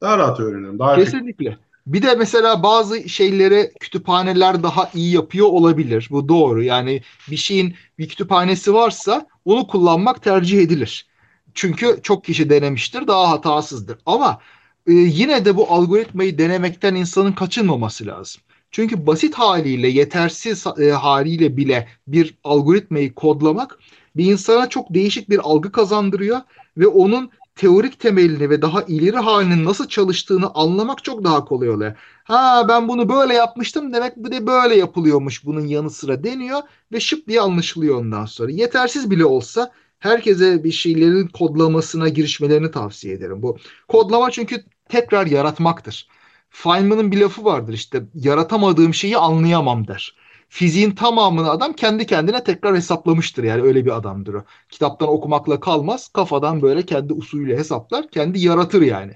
daha 0.00 0.18
rahat 0.18 0.40
öğrenirim. 0.40 0.78
Daha 0.78 0.96
Kesinlikle. 0.96 1.48
Efektif. 1.48 1.70
Bir 1.86 2.02
de 2.02 2.14
mesela 2.14 2.62
bazı 2.62 3.08
şeyleri 3.08 3.72
kütüphaneler 3.80 4.62
daha 4.62 4.90
iyi 4.94 5.14
yapıyor 5.14 5.46
olabilir. 5.46 6.08
Bu 6.10 6.28
doğru. 6.28 6.62
Yani 6.62 7.02
bir 7.30 7.36
şeyin 7.36 7.74
bir 7.98 8.08
kütüphanesi 8.08 8.74
varsa 8.74 9.26
onu 9.44 9.66
kullanmak 9.66 10.22
tercih 10.22 10.58
edilir. 10.58 11.06
Çünkü 11.54 12.00
çok 12.02 12.24
kişi 12.24 12.50
denemiştir, 12.50 13.06
daha 13.06 13.30
hatasızdır. 13.30 13.98
Ama 14.06 14.40
e, 14.86 14.92
yine 14.92 15.44
de 15.44 15.56
bu 15.56 15.72
algoritmayı 15.72 16.38
denemekten 16.38 16.94
insanın 16.94 17.32
kaçınmaması 17.32 18.06
lazım. 18.06 18.42
Çünkü 18.70 19.06
basit 19.06 19.34
haliyle, 19.34 19.88
yetersiz 19.88 20.66
e, 20.78 20.90
haliyle 20.90 21.56
bile 21.56 21.88
bir 22.06 22.34
algoritmayı 22.44 23.14
kodlamak 23.14 23.78
bir 24.16 24.32
insana 24.32 24.68
çok 24.68 24.94
değişik 24.94 25.30
bir 25.30 25.38
algı 25.38 25.72
kazandırıyor 25.72 26.40
ve 26.76 26.86
onun 26.86 27.30
teorik 27.56 28.00
temelini 28.00 28.50
ve 28.50 28.62
daha 28.62 28.82
ileri 28.82 29.16
halinin 29.16 29.64
nasıl 29.64 29.88
çalıştığını 29.88 30.50
anlamak 30.54 31.04
çok 31.04 31.24
daha 31.24 31.44
kolay 31.44 31.70
oluyor. 31.70 31.96
Ha 32.24 32.66
ben 32.68 32.88
bunu 32.88 33.08
böyle 33.08 33.34
yapmıştım 33.34 33.92
demek 33.92 34.16
bu 34.16 34.32
de 34.32 34.46
böyle 34.46 34.74
yapılıyormuş 34.74 35.44
bunun 35.44 35.66
yanı 35.66 35.90
sıra 35.90 36.24
deniyor 36.24 36.60
ve 36.92 37.00
şıp 37.00 37.28
diye 37.28 37.40
anlaşılıyor 37.40 37.96
ondan 37.96 38.24
sonra. 38.24 38.50
Yetersiz 38.50 39.10
bile 39.10 39.24
olsa 39.24 39.72
herkese 39.98 40.64
bir 40.64 40.72
şeylerin 40.72 41.28
kodlamasına 41.28 42.08
girişmelerini 42.08 42.70
tavsiye 42.70 43.14
ederim. 43.14 43.42
Bu 43.42 43.56
kodlama 43.88 44.30
çünkü 44.30 44.64
tekrar 44.88 45.26
yaratmaktır. 45.26 46.08
Feynman'ın 46.50 47.12
bir 47.12 47.20
lafı 47.20 47.44
vardır 47.44 47.72
işte 47.72 48.02
yaratamadığım 48.14 48.94
şeyi 48.94 49.16
anlayamam 49.16 49.88
der. 49.88 50.16
Fiziğin 50.48 50.90
tamamını 50.90 51.50
adam 51.50 51.72
kendi 51.72 52.06
kendine 52.06 52.44
tekrar 52.44 52.76
hesaplamıştır 52.76 53.44
yani 53.44 53.62
öyle 53.62 53.84
bir 53.84 53.96
adamdır 53.96 54.34
o. 54.34 54.44
Kitaptan 54.68 55.08
okumakla 55.08 55.60
kalmaz 55.60 56.08
kafadan 56.08 56.62
böyle 56.62 56.86
kendi 56.86 57.12
usulüyle 57.12 57.56
hesaplar 57.58 58.08
kendi 58.10 58.40
yaratır 58.40 58.82
yani. 58.82 59.12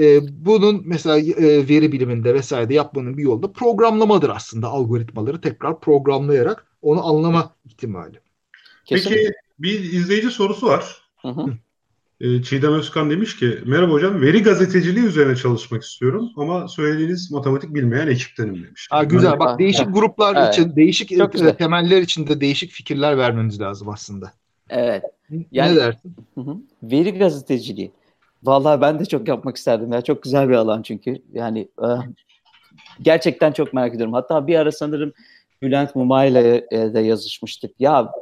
Ee, 0.00 0.20
bunun 0.46 0.82
mesela 0.84 1.18
e, 1.18 1.68
veri 1.68 1.92
biliminde 1.92 2.34
vesaire 2.34 2.74
yapmanın 2.74 3.16
bir 3.18 3.22
yolu 3.22 3.42
da 3.42 3.52
programlamadır 3.52 4.28
aslında 4.28 4.68
algoritmaları 4.68 5.40
tekrar 5.40 5.80
programlayarak 5.80 6.66
onu 6.82 7.06
anlama 7.06 7.50
ihtimali. 7.64 8.20
Peki 8.90 9.32
bir 9.58 9.80
izleyici 9.80 10.30
sorusu 10.30 10.66
var. 10.66 11.02
Hı 11.22 11.28
hı. 11.28 11.46
E, 12.20 12.42
Çiğdem 12.42 12.72
Özkan 12.72 13.10
demiş 13.10 13.36
ki 13.36 13.58
merhaba 13.66 13.92
hocam 13.92 14.20
veri 14.20 14.42
gazeteciliği 14.42 15.06
üzerine 15.06 15.36
çalışmak 15.36 15.82
istiyorum 15.82 16.30
ama 16.36 16.68
söylediğiniz 16.68 17.30
matematik 17.30 17.74
bilmeyen 17.74 18.06
ekiptenim 18.06 18.64
demiş. 18.64 18.86
Ha, 18.90 19.04
güzel 19.04 19.28
yani, 19.28 19.38
bak 19.38 19.58
değişik 19.58 19.94
gruplar 19.94 20.36
evet. 20.36 20.54
için 20.54 20.76
değişik 20.76 21.18
Çok 21.18 21.32
güzel. 21.32 21.54
temeller 21.54 22.02
için 22.02 22.26
de 22.26 22.40
değişik 22.40 22.70
fikirler 22.70 23.18
vermeniz 23.18 23.60
lazım 23.60 23.88
aslında. 23.88 24.32
Evet. 24.70 25.02
Yani, 25.52 25.72
ne 25.72 25.76
dersin? 25.76 26.16
Hı 26.34 26.40
hı. 26.40 26.56
Veri 26.82 27.18
gazeteciliği. 27.18 27.92
Vallahi 28.44 28.80
ben 28.80 28.98
de 28.98 29.04
çok 29.04 29.28
yapmak 29.28 29.56
isterdim 29.56 29.92
ya. 29.92 30.00
Çok 30.00 30.22
güzel 30.22 30.48
bir 30.48 30.54
alan 30.54 30.82
çünkü. 30.82 31.22
Yani 31.32 31.68
e, 31.82 31.88
gerçekten 33.02 33.52
çok 33.52 33.72
merak 33.72 33.94
ediyorum. 33.94 34.14
Hatta 34.14 34.46
bir 34.46 34.54
ara 34.54 34.72
sanırım 34.72 35.12
Bülent 35.62 35.94
Muma 35.96 36.24
ile 36.24 36.66
de 36.70 37.00
yazışmıştık. 37.00 37.70
Ya 37.78 38.12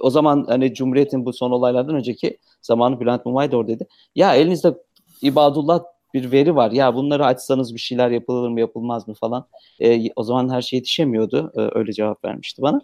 o 0.00 0.10
zaman 0.10 0.44
hani 0.48 0.74
Cumhuriyet'in 0.74 1.24
bu 1.24 1.32
son 1.32 1.50
olaylardan 1.50 1.94
önceki 1.94 2.38
zamanı 2.62 3.00
Bülent 3.00 3.26
Mumay 3.26 3.52
da 3.52 3.56
oradaydı. 3.56 3.86
Ya 4.14 4.34
elinizde 4.34 4.74
İbadullah 5.22 5.82
bir 6.14 6.32
veri 6.32 6.56
var. 6.56 6.70
Ya 6.70 6.94
bunları 6.94 7.26
açsanız 7.26 7.74
bir 7.74 7.80
şeyler 7.80 8.10
yapılır 8.10 8.48
mı 8.48 8.60
yapılmaz 8.60 9.08
mı 9.08 9.14
falan. 9.14 9.46
E, 9.80 10.12
o 10.16 10.22
zaman 10.22 10.48
her 10.54 10.62
şey 10.62 10.76
yetişemiyordu. 10.76 11.52
E, 11.56 11.78
öyle 11.78 11.92
cevap 11.92 12.24
vermişti 12.24 12.62
bana. 12.62 12.80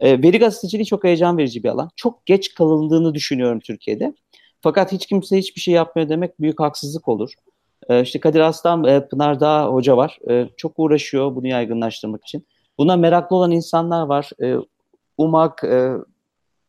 E, 0.00 0.22
veri 0.22 0.38
gazeteciliği 0.38 0.86
çok 0.86 1.04
heyecan 1.04 1.38
verici 1.38 1.64
bir 1.64 1.68
alan. 1.68 1.90
Çok 1.96 2.26
geç 2.26 2.54
kalındığını 2.54 3.14
düşünüyorum 3.14 3.60
Türkiye'de. 3.60 4.14
Fakat 4.60 4.92
hiç 4.92 5.06
kimse 5.06 5.38
hiçbir 5.38 5.60
şey 5.60 5.74
yapmıyor 5.74 6.08
demek 6.08 6.40
büyük 6.40 6.60
haksızlık 6.60 7.08
olur. 7.08 7.32
E, 7.88 8.02
işte 8.02 8.20
Kadir 8.20 8.40
Aslan, 8.40 8.84
e, 8.84 9.08
Pınar 9.08 9.40
Dağ 9.40 9.66
hoca 9.66 9.96
var. 9.96 10.18
E, 10.30 10.48
çok 10.56 10.72
uğraşıyor 10.76 11.34
bunu 11.36 11.46
yaygınlaştırmak 11.46 12.24
için. 12.24 12.46
Buna 12.78 12.96
meraklı 12.96 13.36
olan 13.36 13.50
insanlar 13.50 14.06
var. 14.06 14.30
E, 14.42 14.56
UMAK 15.18 15.64
e, 15.64 15.92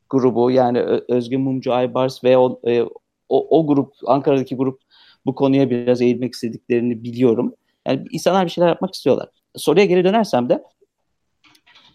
grubu 0.10 0.52
yani 0.52 0.80
Özgün 1.08 1.42
Mumcu 1.42 1.74
Aybars 1.74 2.24
ve 2.24 2.38
o, 2.38 2.60
e, 2.68 2.82
o, 3.30 3.60
o 3.60 3.68
grup, 3.68 3.94
Ankara'daki 4.06 4.56
grup 4.56 4.82
bu 5.26 5.36
konuya 5.36 5.70
biraz 5.70 6.02
eğilmek 6.02 6.34
istediklerini 6.34 7.04
biliyorum. 7.04 7.54
Yani 7.88 8.06
insanlar 8.12 8.46
bir 8.46 8.52
şeyler 8.52 8.68
yapmak 8.68 8.94
istiyorlar. 8.94 9.30
Soruya 9.56 9.86
geri 9.86 10.04
dönersem 10.04 10.50
de 10.50 10.64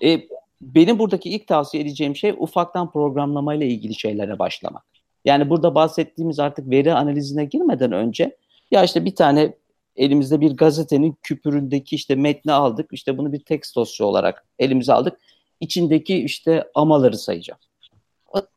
e, 0.05 0.21
benim 0.61 0.99
buradaki 0.99 1.31
ilk 1.31 1.47
tavsiye 1.47 1.83
edeceğim 1.83 2.17
şey 2.17 2.35
ufaktan 2.39 2.91
programlamayla 2.91 3.67
ilgili 3.67 3.95
şeylere 3.95 4.39
başlamak. 4.39 4.83
Yani 5.25 5.51
burada 5.51 5.75
bahsettiğimiz 5.75 6.39
artık 6.39 6.71
veri 6.71 6.95
analizine 6.95 7.45
girmeden 7.45 7.93
önce 7.93 8.37
ya 8.71 8.85
işte 8.85 9.05
bir 9.05 9.15
tane 9.15 9.55
elimizde 9.97 10.41
bir 10.41 10.57
gazetenin 10.57 11.17
küpüründeki 11.23 11.97
işte 11.97 12.15
metni 12.15 12.53
aldık. 12.53 12.93
İşte 12.93 13.19
bunu 13.19 13.33
bir 13.33 13.41
tekst 13.41 13.77
dosya 13.77 14.07
olarak 14.07 14.47
elimize 14.59 14.93
aldık. 14.93 15.19
İçindeki 15.61 16.17
işte 16.17 16.65
amaları 16.75 17.19
sayacağım. 17.19 17.61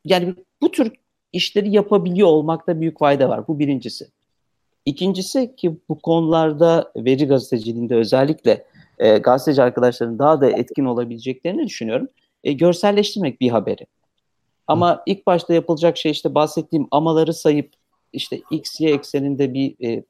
Yani 0.06 0.36
bu 0.62 0.72
tür 0.72 0.92
işleri 1.34 1.72
yapabiliyor 1.72 2.28
olmakta 2.28 2.82
büyük 2.82 3.00
fayda 3.00 3.30
var. 3.30 3.48
Bu 3.48 3.60
birincisi. 3.60 4.08
İkincisi 4.86 5.56
ki 5.56 5.78
bu 5.90 6.00
konularda 6.00 6.92
veri 6.96 7.28
gazeteciliğinde 7.28 7.96
özellikle 7.96 8.66
e, 9.00 9.18
gazeteci 9.18 9.62
arkadaşların 9.62 10.20
daha 10.20 10.42
da 10.42 10.50
etkin 10.50 10.86
olabileceklerini 10.86 11.68
düşünüyorum. 11.68 12.08
E, 12.44 12.54
görselleştirmek 12.54 13.42
bir 13.42 13.50
haberi. 13.50 13.86
Ama 14.68 14.96
Hı. 14.96 15.02
ilk 15.06 15.28
başta 15.28 15.54
yapılacak 15.54 15.98
şey 15.98 16.12
işte 16.12 16.36
bahsettiğim 16.36 16.88
amaları 16.92 17.34
sayıp 17.34 17.74
işte 18.14 18.42
x, 18.52 18.82
y 18.82 18.94
ekseninde 18.94 19.54
bir 19.54 19.76
e, 19.88 20.04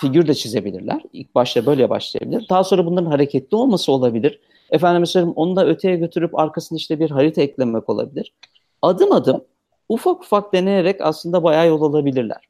figür 0.00 0.28
de 0.28 0.34
çizebilirler. 0.34 1.02
İlk 1.12 1.34
başta 1.34 1.66
böyle 1.66 1.90
başlayabilir. 1.90 2.46
Daha 2.50 2.64
sonra 2.64 2.86
bunların 2.86 3.10
hareketli 3.10 3.56
olması 3.56 3.92
olabilir. 3.92 4.40
Efendim 4.70 5.00
mesela 5.00 5.26
onu 5.26 5.56
da 5.56 5.66
öteye 5.66 5.96
götürüp 5.96 6.38
arkasına 6.38 6.76
işte 6.76 7.00
bir 7.00 7.10
harita 7.10 7.42
eklemek 7.42 7.88
olabilir. 7.88 8.32
Adım 8.82 9.12
adım 9.12 9.44
ufak 9.88 10.22
ufak 10.22 10.52
deneyerek 10.52 10.96
aslında 11.00 11.42
bayağı 11.42 11.68
yol 11.68 11.82
alabilirler. 11.82 12.48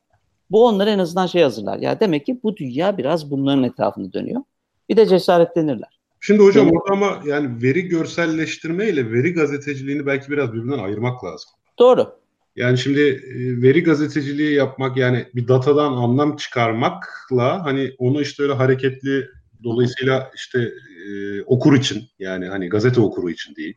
Bu 0.50 0.66
onları 0.66 0.90
en 0.90 0.98
azından 0.98 1.26
şey 1.26 1.42
hazırlar. 1.42 1.78
Ya 1.78 2.00
demek 2.00 2.26
ki 2.26 2.40
bu 2.42 2.56
dünya 2.56 2.98
biraz 2.98 3.30
bunların 3.30 3.64
etrafında 3.64 4.12
dönüyor. 4.12 4.40
Bir 4.88 4.96
de 4.96 5.06
cesaretlenirler. 5.06 6.00
Şimdi 6.20 6.42
hocam 6.42 6.70
orada 6.70 6.92
ama 6.92 7.20
yani 7.24 7.62
veri 7.62 7.82
görselleştirme 7.82 8.88
ile 8.88 9.12
veri 9.12 9.34
gazeteciliğini 9.34 10.06
belki 10.06 10.30
biraz 10.30 10.52
birbirinden 10.52 10.78
ayırmak 10.78 11.24
lazım. 11.24 11.50
Doğru. 11.78 12.16
Yani 12.56 12.78
şimdi 12.78 13.00
e, 13.00 13.62
veri 13.62 13.82
gazeteciliği 13.82 14.54
yapmak 14.54 14.96
yani 14.96 15.26
bir 15.34 15.48
datadan 15.48 15.92
anlam 15.92 16.36
çıkarmakla 16.36 17.64
hani 17.64 17.94
onu 17.98 18.22
işte 18.22 18.42
öyle 18.42 18.52
hareketli 18.52 19.28
dolayısıyla 19.64 20.30
işte 20.34 20.72
e, 21.06 21.42
okur 21.42 21.76
için 21.76 22.04
yani 22.18 22.46
hani 22.46 22.68
gazete 22.68 23.00
okuru 23.00 23.30
için 23.30 23.56
değil. 23.56 23.74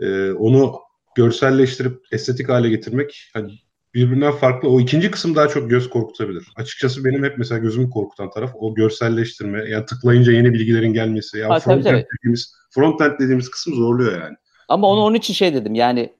E, 0.00 0.30
onu 0.30 0.74
görselleştirip 1.16 2.00
estetik 2.12 2.48
hale 2.48 2.68
getirmek 2.68 3.30
hani 3.34 3.52
birbirinden 3.94 4.32
farklı. 4.32 4.68
O 4.68 4.80
ikinci 4.80 5.10
kısım 5.10 5.36
daha 5.36 5.48
çok 5.48 5.70
göz 5.70 5.90
korkutabilir. 5.90 6.48
Açıkçası 6.56 7.04
benim 7.04 7.24
hep 7.24 7.38
mesela 7.38 7.58
gözümü 7.58 7.90
korkutan 7.90 8.30
taraf 8.30 8.50
o 8.54 8.74
görselleştirme. 8.74 9.70
Yani 9.70 9.86
tıklayınca 9.86 10.32
yeni 10.32 10.52
bilgilerin 10.52 10.92
gelmesi. 10.92 11.38
Yani 11.38 11.60
frontend 11.60 12.04
dediğimiz, 12.18 12.54
frontend 12.70 13.18
dediğimiz 13.20 13.50
kısım 13.50 13.74
zorluyor 13.74 14.22
yani. 14.22 14.36
Ama 14.68 14.88
onu 14.88 15.00
onun 15.00 15.16
için 15.16 15.34
şey 15.34 15.54
dedim 15.54 15.74
yani 15.74 16.12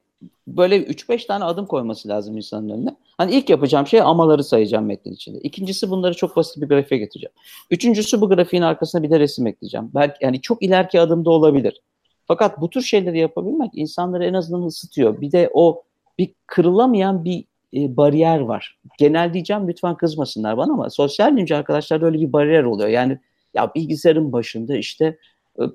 böyle 0.47 0.77
3-5 0.77 1.27
tane 1.27 1.45
adım 1.45 1.67
koyması 1.67 2.09
lazım 2.09 2.37
insanın 2.37 2.69
önüne. 2.69 2.97
Hani 3.19 3.33
ilk 3.33 3.51
yapacağım 3.51 3.87
şey 3.87 4.01
amaları 4.01 4.45
sayacağım 4.45 4.85
metnin 4.85 5.13
içinde. 5.13 5.39
İkincisi 5.41 5.91
bunları 5.91 6.15
çok 6.15 6.37
basit 6.37 6.63
bir 6.63 6.69
grafiğe 6.69 6.99
getireceğim. 7.01 7.33
Üçüncüsü 7.71 8.21
bu 8.21 8.29
grafiğin 8.29 8.63
arkasına 8.63 9.03
bir 9.03 9.11
de 9.11 9.21
resim 9.21 9.47
ekleyeceğim. 9.47 9.91
Belki 9.95 10.15
yani 10.21 10.41
çok 10.41 10.63
ileriki 10.63 11.01
adımda 11.01 11.31
olabilir. 11.31 11.81
Fakat 12.27 12.61
bu 12.61 12.71
tür 12.71 12.83
şeyleri 12.83 13.19
yapabilmek 13.19 13.71
insanları 13.75 14.25
en 14.25 14.35
azından 14.35 14.63
ısıtıyor. 14.67 15.21
Bir 15.21 15.33
de 15.33 15.51
o 15.55 15.83
bir 16.19 16.35
kırılamayan 16.47 17.25
bir 17.25 17.45
e, 17.75 17.97
bariyer 17.97 18.41
var. 18.41 18.79
Genel 18.99 19.35
diyeceğim 19.35 19.69
lütfen 19.69 19.97
kızmasınlar 19.97 20.57
bana 20.57 20.73
ama 20.73 20.91
sosyal 20.91 21.33
bilimci 21.33 21.57
arkadaşlarda 21.57 22.07
öyle 22.07 22.21
bir 22.21 22.33
bariyer 22.33 22.65
oluyor. 22.65 22.89
Yani 22.89 23.19
ya 23.55 23.75
bilgisayarın 23.75 24.33
başında 24.33 24.77
işte 24.77 25.19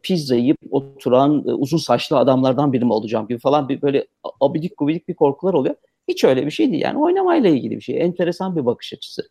pizza 0.03 0.35
yiyip 0.35 0.57
oturan 0.71 1.43
e, 1.47 1.51
uzun 1.51 1.77
saçlı 1.77 2.17
adamlardan 2.17 2.73
biri 2.73 2.85
mi 2.85 2.93
olacağım 2.93 3.27
gibi 3.27 3.39
falan 3.39 3.69
bir 3.69 3.81
böyle 3.81 4.07
abidik 4.41 4.77
gubidik 4.77 5.07
bir 5.07 5.13
korkular 5.13 5.53
oluyor. 5.53 5.75
Hiç 6.07 6.23
öyle 6.23 6.45
bir 6.45 6.51
şey 6.51 6.71
değil. 6.71 6.83
Yani 6.83 6.99
oynamayla 6.99 7.49
ilgili 7.49 7.75
bir 7.75 7.81
şey. 7.81 8.01
Enteresan 8.01 8.55
bir 8.55 8.65
bakış 8.65 8.93
açısı. 8.93 9.29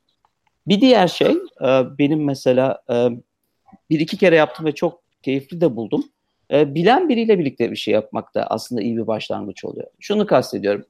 Bir 0.67 0.81
diğer 0.81 1.09
şey 1.09 1.33
e, 1.63 1.69
benim 1.99 2.25
mesela 2.25 2.83
bir 3.91 4.01
iki 4.01 4.17
kere 4.17 4.37
yaptım 4.37 4.67
ve 4.67 4.73
çok 4.73 5.03
keyifli 5.23 5.61
de 5.61 5.77
buldum. 5.77 6.05
Bilen 6.51 7.09
biriyle 7.09 7.39
birlikte 7.39 7.71
bir 7.71 7.77
şey 7.77 7.95
yapmak 7.95 8.35
da 8.35 8.47
aslında 8.47 8.83
iyi 8.83 8.97
bir 8.97 9.07
başlangıç 9.07 9.65
oluyor. 9.65 9.87
Şunu 10.01 10.27
kastediyorum. 10.27 10.85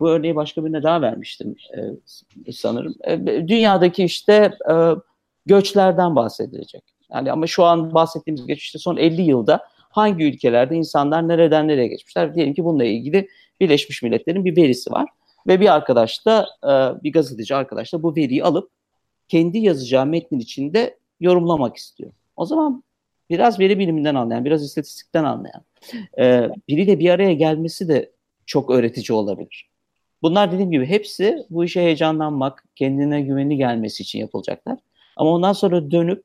Bu 0.00 0.10
örneği 0.10 0.36
başka 0.36 0.64
birine 0.64 0.82
daha 0.82 1.02
vermiştim 1.02 1.56
sanırım. 2.52 2.94
Dünyadaki 3.48 4.04
işte 4.04 4.52
göçlerden 5.46 6.16
bahsedilecek. 6.16 6.93
Yani 7.14 7.32
ama 7.32 7.46
şu 7.46 7.64
an 7.64 7.94
bahsettiğimiz 7.94 8.46
geçişte 8.46 8.78
son 8.78 8.96
50 8.96 9.22
yılda 9.22 9.64
hangi 9.90 10.24
ülkelerde 10.24 10.76
insanlar 10.76 11.28
nereden 11.28 11.68
nereye 11.68 11.88
geçmişler? 11.88 12.34
Diyelim 12.34 12.54
ki 12.54 12.64
bununla 12.64 12.84
ilgili 12.84 13.28
Birleşmiş 13.60 14.02
Milletler'in 14.02 14.44
bir 14.44 14.56
verisi 14.56 14.90
var. 14.92 15.08
Ve 15.46 15.60
bir 15.60 15.74
arkadaş 15.74 16.26
da, 16.26 16.46
e, 16.64 17.02
bir 17.02 17.12
gazeteci 17.12 17.54
arkadaş 17.54 17.92
da 17.92 18.02
bu 18.02 18.16
veriyi 18.16 18.44
alıp 18.44 18.70
kendi 19.28 19.58
yazacağı 19.58 20.06
metnin 20.06 20.38
içinde 20.38 20.98
yorumlamak 21.20 21.76
istiyor. 21.76 22.12
O 22.36 22.44
zaman 22.44 22.84
biraz 23.30 23.60
veri 23.60 23.78
biliminden 23.78 24.14
anlayan, 24.14 24.44
biraz 24.44 24.64
istatistikten 24.64 25.24
anlayan 25.24 25.62
e, 26.18 26.48
biriyle 26.68 26.98
bir 26.98 27.10
araya 27.10 27.32
gelmesi 27.32 27.88
de 27.88 28.12
çok 28.46 28.70
öğretici 28.70 29.16
olabilir. 29.16 29.70
Bunlar 30.22 30.52
dediğim 30.52 30.70
gibi 30.70 30.86
hepsi 30.86 31.46
bu 31.50 31.64
işe 31.64 31.80
heyecanlanmak, 31.80 32.64
kendine 32.76 33.20
güveni 33.20 33.56
gelmesi 33.56 34.02
için 34.02 34.18
yapılacaklar. 34.18 34.78
Ama 35.16 35.30
ondan 35.30 35.52
sonra 35.52 35.90
dönüp 35.90 36.24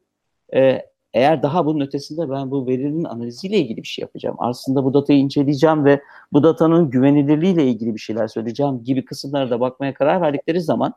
e, 0.55 0.81
eğer 1.13 1.43
daha 1.43 1.65
bunun 1.65 1.85
ötesinde 1.85 2.29
ben 2.29 2.51
bu 2.51 2.67
verinin 2.67 3.03
analiziyle 3.03 3.57
ilgili 3.57 3.77
bir 3.77 3.87
şey 3.87 4.01
yapacağım. 4.01 4.35
Aslında 4.39 4.83
bu 4.83 4.93
datayı 4.93 5.19
inceleyeceğim 5.19 5.85
ve 5.85 6.01
bu 6.33 6.43
datanın 6.43 6.89
güvenilirliğiyle 6.89 7.67
ilgili 7.67 7.93
bir 7.95 7.99
şeyler 7.99 8.27
söyleyeceğim 8.27 8.83
gibi 8.83 9.05
kısımlara 9.05 9.49
da 9.49 9.59
bakmaya 9.59 9.93
karar 9.93 10.21
verdikleri 10.21 10.61
zaman 10.61 10.93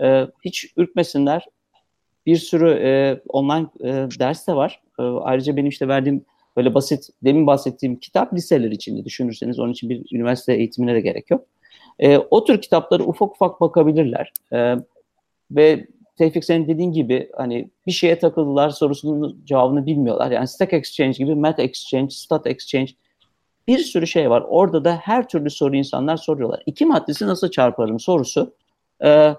e, 0.00 0.26
hiç 0.44 0.72
ürkmesinler. 0.76 1.46
Bir 2.26 2.36
sürü 2.36 2.70
e, 2.70 3.20
online 3.28 3.66
e, 3.80 3.86
ders 4.18 4.48
de 4.48 4.56
var. 4.56 4.82
E, 4.98 5.02
ayrıca 5.02 5.56
benim 5.56 5.68
işte 5.68 5.88
verdiğim 5.88 6.24
böyle 6.56 6.74
basit, 6.74 7.08
demin 7.24 7.46
bahsettiğim 7.46 7.96
kitap 7.96 8.34
liseler 8.34 8.70
içinde 8.70 9.04
düşünürseniz 9.04 9.58
onun 9.58 9.72
için 9.72 9.90
bir 9.90 10.06
üniversite 10.12 10.54
eğitimine 10.54 10.94
de 10.94 11.00
gerek 11.00 11.30
yok. 11.30 11.44
E, 11.98 12.18
o 12.18 12.44
tür 12.44 12.60
kitapları 12.60 13.04
ufak 13.04 13.32
ufak 13.32 13.60
bakabilirler. 13.60 14.32
E, 14.52 14.76
ve 15.50 15.86
Tevfik 16.18 16.44
senin 16.44 16.68
dediğin 16.68 16.92
gibi 16.92 17.30
hani 17.36 17.70
bir 17.86 17.92
şeye 17.92 18.18
takıldılar 18.18 18.70
sorusunun 18.70 19.40
cevabını 19.44 19.86
bilmiyorlar. 19.86 20.30
Yani 20.30 20.48
Stack 20.48 20.72
Exchange 20.72 21.12
gibi 21.12 21.34
Math 21.34 21.60
Exchange, 21.60 22.10
Stat 22.10 22.46
Exchange 22.46 22.92
bir 23.68 23.78
sürü 23.78 24.06
şey 24.06 24.30
var. 24.30 24.44
Orada 24.48 24.84
da 24.84 24.96
her 24.96 25.28
türlü 25.28 25.50
soru 25.50 25.76
insanlar 25.76 26.16
soruyorlar. 26.16 26.62
İki 26.66 26.86
maddesi 26.86 27.26
nasıl 27.26 27.50
çarparım 27.50 28.00
sorusu 28.00 28.54
e, 29.04 29.34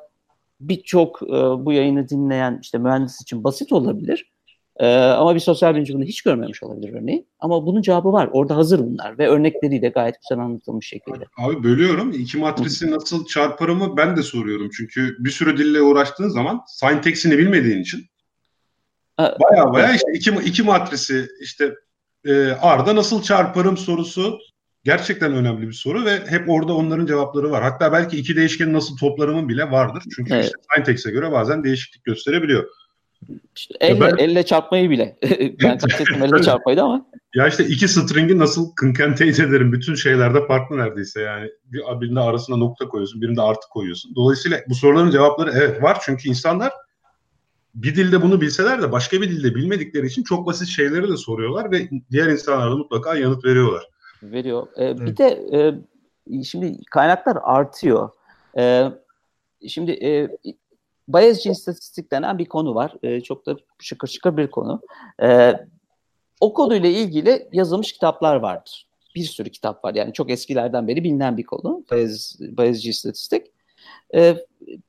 birçok 0.61 1.21
e, 1.23 1.35
bu 1.65 1.73
yayını 1.73 2.09
dinleyen 2.09 2.59
işte 2.61 2.77
mühendis 2.77 3.21
için 3.21 3.43
basit 3.43 3.71
olabilir. 3.73 4.31
Ee, 4.79 4.95
ama 4.95 5.35
bir 5.35 5.39
sosyal 5.39 5.73
bilimci 5.73 5.93
bunu 5.93 6.03
hiç 6.03 6.21
görmemiş 6.21 6.63
olabilir 6.63 6.93
örneğin. 6.93 7.27
Ama 7.39 7.65
bunun 7.65 7.81
cevabı 7.81 8.13
var. 8.13 8.29
Orada 8.31 8.55
hazır 8.55 8.79
bunlar 8.79 9.17
ve 9.17 9.27
örnekleriyle 9.27 9.89
gayet 9.89 10.15
güzel 10.21 10.43
anlatılmış 10.43 10.87
şekilde. 10.87 11.25
Abi 11.37 11.63
bölüyorum. 11.63 12.11
İki 12.11 12.37
matrisi 12.37 12.91
nasıl 12.91 13.25
çarparımı 13.25 13.97
ben 13.97 14.17
de 14.17 14.23
soruyorum. 14.23 14.69
Çünkü 14.77 15.15
bir 15.19 15.29
sürü 15.29 15.57
dille 15.57 15.81
uğraştığın 15.81 16.29
zaman 16.29 16.61
syntax'ini 16.67 17.37
bilmediğin 17.37 17.81
için 17.81 18.05
baya 19.19 19.73
baya 19.73 19.93
işte 19.93 20.11
iki, 20.13 20.31
iki 20.45 20.63
matrisi 20.63 21.27
işte 21.41 21.75
e, 22.25 22.31
R'da 22.77 22.95
nasıl 22.95 23.21
çarparım 23.21 23.77
sorusu 23.77 24.39
gerçekten 24.83 25.33
önemli 25.33 25.67
bir 25.67 25.73
soru 25.73 26.05
ve 26.05 26.25
hep 26.27 26.49
orada 26.49 26.73
onların 26.73 27.05
cevapları 27.05 27.51
var. 27.51 27.63
Hatta 27.63 27.91
belki 27.91 28.17
iki 28.17 28.35
değişkenin 28.35 28.73
nasıl 28.73 28.97
toplarımın 28.97 29.49
bile 29.49 29.71
vardır. 29.71 30.03
Çünkü 30.15 30.33
evet. 30.33 30.45
işte 30.45 30.55
syntax'e 30.75 31.11
göre 31.11 31.31
bazen 31.31 31.63
değişiklik 31.63 32.03
gösterebiliyor. 32.03 32.69
İşte 33.55 33.75
elle, 33.79 34.01
ben... 34.01 34.17
elle 34.17 34.45
çarpmayı 34.45 34.89
bile. 34.89 35.17
ben 35.63 35.77
kastettim 35.77 36.23
elle 36.23 36.41
çarpmaydı 36.41 36.81
ama. 36.81 37.05
Ya 37.35 37.47
işte 37.47 37.65
iki 37.65 37.87
stringi 37.87 38.37
nasıl 38.37 38.75
kınkenteyt 38.75 39.39
ederim. 39.39 39.71
Bütün 39.71 39.95
şeylerde 39.95 40.47
farklı 40.47 40.77
neredeyse 40.77 41.21
yani. 41.21 41.49
Bir, 41.65 42.01
birinde 42.01 42.19
arasına 42.19 42.57
nokta 42.57 42.87
koyuyorsun, 42.87 43.21
birinde 43.21 43.41
artı 43.41 43.69
koyuyorsun. 43.69 44.15
Dolayısıyla 44.15 44.59
bu 44.69 44.75
soruların 44.75 45.11
cevapları 45.11 45.51
evet 45.51 45.83
var. 45.83 45.97
Çünkü 46.01 46.29
insanlar 46.29 46.71
bir 47.75 47.95
dilde 47.95 48.21
bunu 48.21 48.41
bilseler 48.41 48.81
de 48.81 48.91
başka 48.91 49.21
bir 49.21 49.29
dilde 49.29 49.55
bilmedikleri 49.55 50.07
için 50.07 50.23
çok 50.23 50.47
basit 50.47 50.67
şeyleri 50.67 51.07
de 51.07 51.17
soruyorlar 51.17 51.71
ve 51.71 51.89
diğer 52.11 52.27
insanlar 52.27 52.71
da 52.71 52.75
mutlaka 52.75 53.15
yanıt 53.15 53.45
veriyorlar. 53.45 53.83
Veriyor. 54.23 54.67
Ee, 54.79 54.97
bir 54.99 55.17
de 55.17 55.27
e, 55.53 56.43
şimdi 56.43 56.85
kaynaklar 56.91 57.37
artıyor. 57.43 58.09
E, 58.57 58.85
şimdi 59.67 59.91
e, 59.91 60.29
Bayezci 61.13 61.49
istatistik 61.49 62.11
denen 62.11 62.37
bir 62.37 62.45
konu 62.45 62.75
var. 62.75 62.93
E, 63.03 63.21
çok 63.21 63.45
da 63.45 63.57
şıkır 63.79 64.07
şıkır 64.07 64.37
bir 64.37 64.51
konu. 64.51 64.81
E, 65.21 65.53
o 66.39 66.53
konuyla 66.53 66.89
ilgili 66.89 67.49
yazılmış 67.53 67.93
kitaplar 67.93 68.35
vardır. 68.35 68.87
Bir 69.15 69.23
sürü 69.23 69.49
kitap 69.49 69.85
var. 69.85 69.95
Yani 69.95 70.13
çok 70.13 70.29
eskilerden 70.29 70.87
beri 70.87 71.03
bilinen 71.03 71.37
bir 71.37 71.43
konu. 71.43 71.83
Bayez, 71.91 72.39
Bayezci 72.39 72.89
istatistik. 72.89 73.47
E, 74.15 74.37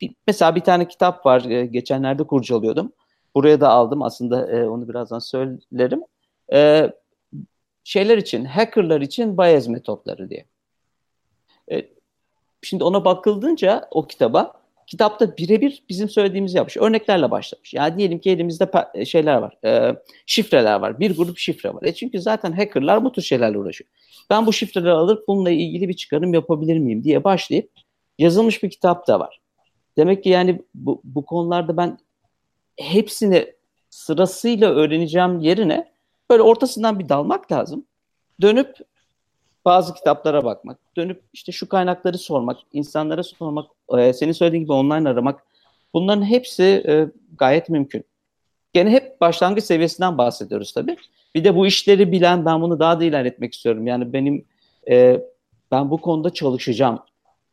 bir, 0.01 0.15
mesela 0.27 0.55
bir 0.57 0.61
tane 0.61 0.89
kitap 0.89 1.27
var. 1.27 1.45
E, 1.45 1.67
geçenlerde 1.67 2.25
kurcalıyordum. 2.25 2.93
Buraya 3.35 3.61
da 3.61 3.69
aldım. 3.69 4.03
Aslında 4.03 4.51
e, 4.51 4.69
onu 4.69 4.89
birazdan 4.89 5.19
söylerim. 5.19 6.03
E, 6.53 6.91
şeyler 7.85 8.19
için, 8.19 8.45
hackerlar 8.45 9.01
için 9.01 9.37
Bayez 9.37 9.67
metotları 9.67 10.31
diye. 10.31 10.45
E, 11.73 11.89
şimdi 12.63 12.85
ona 12.85 13.05
bakıldınca 13.05 13.89
o 13.91 14.07
kitaba 14.07 14.60
kitapta 14.91 15.37
birebir 15.37 15.83
bizim 15.89 16.09
söylediğimizi 16.09 16.57
yapmış. 16.57 16.77
Örneklerle 16.77 17.31
başlamış. 17.31 17.75
Yani 17.75 17.99
diyelim 17.99 18.19
ki 18.19 18.31
elimizde 18.31 18.71
e, 18.95 19.05
şeyler 19.05 19.37
var, 19.37 19.59
e, 19.65 19.97
şifreler 20.27 20.81
var. 20.81 21.01
Bir 21.01 21.17
grup 21.17 21.39
şifre 21.39 21.75
var. 21.75 21.83
E 21.83 21.95
çünkü 21.95 22.21
zaten 22.21 22.53
hackerlar 22.53 23.05
bu 23.05 23.13
tür 23.13 23.23
şeylerle 23.23 23.59
uğraşıyor. 23.59 23.91
Ben 24.31 24.47
bu 24.47 24.53
şifreleri 24.53 24.93
alıp 24.93 25.29
bununla 25.29 25.51
ilgili 25.51 25.89
bir 25.89 25.95
çıkarım 25.95 26.35
yapabilir 26.35 26.79
miyim 26.79 27.05
diye 27.05 27.25
başlayıp 27.25 27.71
yazılmış 28.19 28.63
bir 28.63 28.71
kitap 28.71 29.07
da 29.07 29.21
var. 29.21 29.41
Demek 29.97 30.23
ki 30.23 30.29
yani 30.29 30.63
bu, 30.75 31.01
bu 31.05 31.25
konularda 31.25 31.77
ben 31.77 31.99
hepsini 32.77 33.55
sırasıyla 33.91 34.71
öğreneceğim 34.71 35.41
yerine 35.41 35.93
böyle 36.31 36.43
ortasından 36.43 36.99
bir 36.99 37.09
dalmak 37.09 37.53
lazım. 37.53 37.85
Dönüp 38.41 38.77
bazı 39.65 39.95
kitaplara 39.95 40.45
bakmak, 40.45 40.79
dönüp 40.97 41.23
işte 41.33 41.53
şu 41.53 41.69
kaynakları 41.69 42.19
sormak, 42.19 42.57
insanlara 42.73 43.23
sormak, 43.23 43.71
e, 43.99 44.13
senin 44.13 44.33
söylediğin 44.33 44.63
gibi 44.63 44.73
online 44.73 45.09
aramak. 45.09 45.45
Bunların 45.95 46.23
hepsi 46.23 46.63
e, 46.63 47.07
gayet 47.39 47.69
mümkün. 47.69 48.05
Gene 48.73 48.91
hep 48.91 49.21
başlangıç 49.21 49.65
seviyesinden 49.65 50.19
bahsediyoruz 50.19 50.73
tabii. 50.73 50.97
Bir 51.35 51.45
de 51.45 51.57
bu 51.57 51.67
işleri 51.67 52.13
bilen, 52.13 52.45
ben 52.45 52.63
bunu 52.63 52.79
daha 52.79 53.01
da 53.01 53.05
ilerletmek 53.05 53.55
istiyorum. 53.55 53.87
Yani 53.87 54.13
benim, 54.13 54.45
e, 54.91 55.21
ben 55.71 55.91
bu 55.91 56.01
konuda 56.01 56.31
çalışacağım 56.31 56.99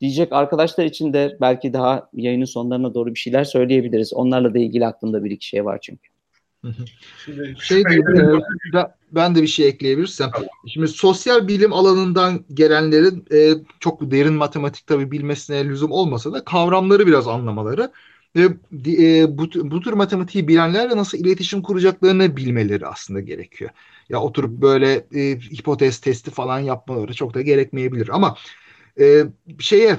diyecek 0.02 0.34
arkadaşlar 0.34 0.86
için 0.86 1.14
de 1.14 1.38
belki 1.42 1.74
daha 1.74 2.10
yayının 2.14 2.46
sonlarına 2.46 2.94
doğru 2.94 3.14
bir 3.14 3.20
şeyler 3.20 3.44
söyleyebiliriz. 3.44 4.14
Onlarla 4.14 4.54
da 4.54 4.60
ilgili 4.60 4.86
aklımda 4.86 5.24
bir 5.24 5.32
iki 5.32 5.48
şey 5.48 5.66
var 5.66 5.80
çünkü. 5.82 6.17
Şimdi 7.26 7.56
şey 7.60 7.84
diyeyim, 7.86 8.08
e, 8.76 8.88
ben 9.12 9.36
de 9.36 9.42
bir 9.42 9.48
şey 9.48 9.68
ekleyebilirsem. 9.68 10.32
Şimdi 10.68 10.88
sosyal 10.88 11.48
bilim 11.48 11.74
alanından 11.74 12.46
gelenlerin 12.54 13.26
e, 13.32 13.54
çok 13.80 14.12
derin 14.12 14.34
matematik 14.34 14.88
tabi 14.88 15.12
bilmesine 15.12 15.66
lüzum 15.66 15.92
olmasa 15.92 16.34
da 16.34 16.46
kavramları 16.46 17.08
biraz 17.08 17.28
anlamaları 17.28 17.92
ve 18.36 18.48
e, 18.88 19.38
bu, 19.38 19.50
bu 19.72 19.82
tür 19.82 19.94
matematiği 19.94 20.48
bilenlerle 20.48 20.98
nasıl 20.98 21.18
iletişim 21.18 21.62
kuracaklarını 21.62 22.38
bilmeleri 22.38 22.88
aslında 22.88 23.20
gerekiyor. 23.20 23.72
Ya 24.10 24.22
oturup 24.22 24.62
böyle 24.62 25.08
e, 25.16 25.40
hipotez 25.40 26.00
testi 26.00 26.32
falan 26.32 26.60
yapmaları 26.60 27.14
çok 27.14 27.34
da 27.34 27.42
gerekmeyebilir 27.42 28.10
ama 28.10 28.38
e, 29.00 29.24
şeye 29.60 29.98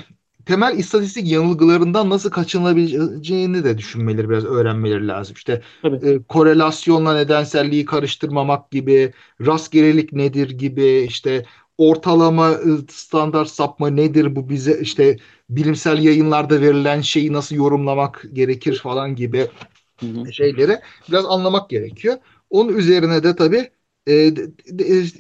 temel 0.49 0.79
istatistik 0.79 1.29
yanılgılarından 1.33 2.11
nasıl 2.11 2.31
kaçınılabileceğini 2.31 3.65
de 3.65 3.79
düşünmeleri 3.79 4.31
biraz 4.31 4.45
öğrenmeleri 4.45 5.09
lazım. 5.09 5.35
İşte 5.37 5.63
e, 5.85 6.23
korelasyonla 6.29 7.15
nedenselliği 7.15 7.85
karıştırmamak 7.85 8.71
gibi, 8.71 9.13
rastgelelik 9.47 10.13
nedir 10.13 10.51
gibi, 10.51 11.05
işte 11.09 11.45
ortalama 11.79 12.51
e, 12.51 12.71
standart 12.91 13.49
sapma 13.49 13.91
nedir 13.91 14.37
bu 14.37 14.49
bize 14.49 14.79
işte 14.81 15.17
bilimsel 15.51 16.03
yayınlarda 16.03 16.61
verilen 16.61 17.01
şeyi 17.01 17.33
nasıl 17.33 17.57
yorumlamak 17.57 18.25
gerekir 18.33 18.79
falan 18.79 19.15
gibi 19.15 19.49
hı 20.01 20.07
hı. 20.07 20.33
şeyleri 20.33 20.79
biraz 21.09 21.27
anlamak 21.27 21.71
gerekiyor. 21.71 22.17
Onun 22.51 22.77
üzerine 22.77 23.23
de 23.23 23.37
tabii 23.37 23.71
e, 24.09 24.37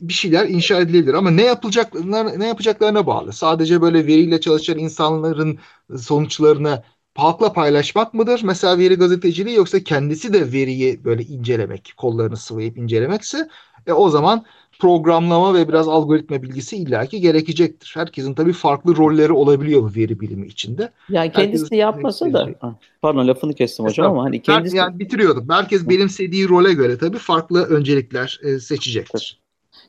bir 0.08 0.12
şeyler 0.12 0.48
inşa 0.48 0.80
edilebilir 0.80 1.14
ama 1.14 1.30
ne 1.30 1.42
yapılacaklarına 1.44 2.22
ne 2.30 2.46
yapacaklarına 2.46 3.06
bağlı. 3.06 3.32
Sadece 3.32 3.80
böyle 3.82 4.06
veriyle 4.06 4.40
çalışan 4.40 4.78
insanların 4.78 5.58
sonuçlarını 5.98 6.82
halkla 7.14 7.52
paylaşmak 7.52 8.14
mıdır? 8.14 8.40
Mesela 8.44 8.78
veri 8.78 8.94
gazeteciliği 8.94 9.56
yoksa 9.56 9.84
kendisi 9.84 10.32
de 10.32 10.52
veriyi 10.52 11.04
böyle 11.04 11.22
incelemek, 11.22 11.92
kollarını 11.96 12.36
sıvayıp 12.36 12.78
incelemekse 12.78 13.48
e, 13.86 13.92
o 13.92 14.08
zaman 14.10 14.44
programlama 14.78 15.54
ve 15.54 15.68
biraz 15.68 15.88
algoritma 15.88 16.42
bilgisi 16.42 16.76
illaki 16.76 17.20
gerekecektir. 17.20 17.92
Herkesin 17.94 18.34
tabii 18.34 18.52
farklı 18.52 18.96
rolleri 18.96 19.32
olabiliyor 19.32 19.82
bu 19.82 19.94
veri 19.96 20.20
bilimi 20.20 20.46
içinde. 20.46 20.90
Yani 21.08 21.32
kendisi 21.32 21.62
Herkesin 21.62 21.76
yapmasa 21.76 22.32
da 22.32 22.48
pardon 23.02 23.28
lafını 23.28 23.54
kestim 23.54 23.84
hocam 23.84 24.06
ama 24.06 24.24
hani 24.24 24.42
kendisi 24.42 24.76
yani 24.76 24.98
bitiriyordum. 24.98 25.48
Herkes 25.50 25.88
benimsediği 25.88 26.48
role 26.48 26.72
göre 26.72 26.98
tabii 26.98 27.18
farklı 27.18 27.64
öncelikler 27.64 28.40
e, 28.42 28.58
seçecektir. 28.58 29.40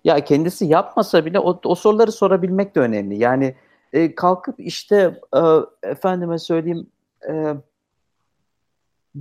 Ya 0.03 0.23
kendisi 0.23 0.65
yapmasa 0.65 1.25
bile 1.25 1.39
o, 1.39 1.59
o 1.63 1.75
soruları 1.75 2.11
sorabilmek 2.11 2.75
de 2.75 2.79
önemli. 2.79 3.17
Yani 3.19 3.55
e, 3.93 4.15
kalkıp 4.15 4.55
işte 4.59 5.19
e, 5.35 5.41
efendime 5.83 6.39
söyleyeyim 6.39 6.87
e, 7.29 7.53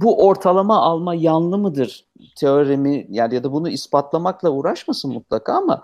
bu 0.01 0.27
ortalama 0.27 0.83
alma 0.83 1.15
yanlı 1.15 1.59
mıdır 1.59 2.05
teoremi 2.37 3.07
yani 3.11 3.35
ya 3.35 3.45
da 3.45 3.53
bunu 3.53 3.69
ispatlamakla 3.69 4.51
uğraşmasın 4.51 5.13
mutlaka 5.13 5.53
ama 5.53 5.83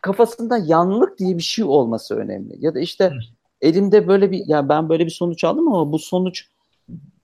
kafasında 0.00 0.58
yanlılık 0.58 1.18
diye 1.18 1.38
bir 1.38 1.42
şey 1.42 1.64
olması 1.64 2.16
önemli. 2.16 2.56
Ya 2.58 2.74
da 2.74 2.80
işte 2.80 3.12
elimde 3.60 4.08
böyle 4.08 4.30
bir 4.30 4.46
ya 4.46 4.68
ben 4.68 4.88
böyle 4.88 5.06
bir 5.06 5.10
sonuç 5.10 5.44
aldım 5.44 5.68
ama 5.68 5.92
bu 5.92 5.98
sonuç 5.98 6.48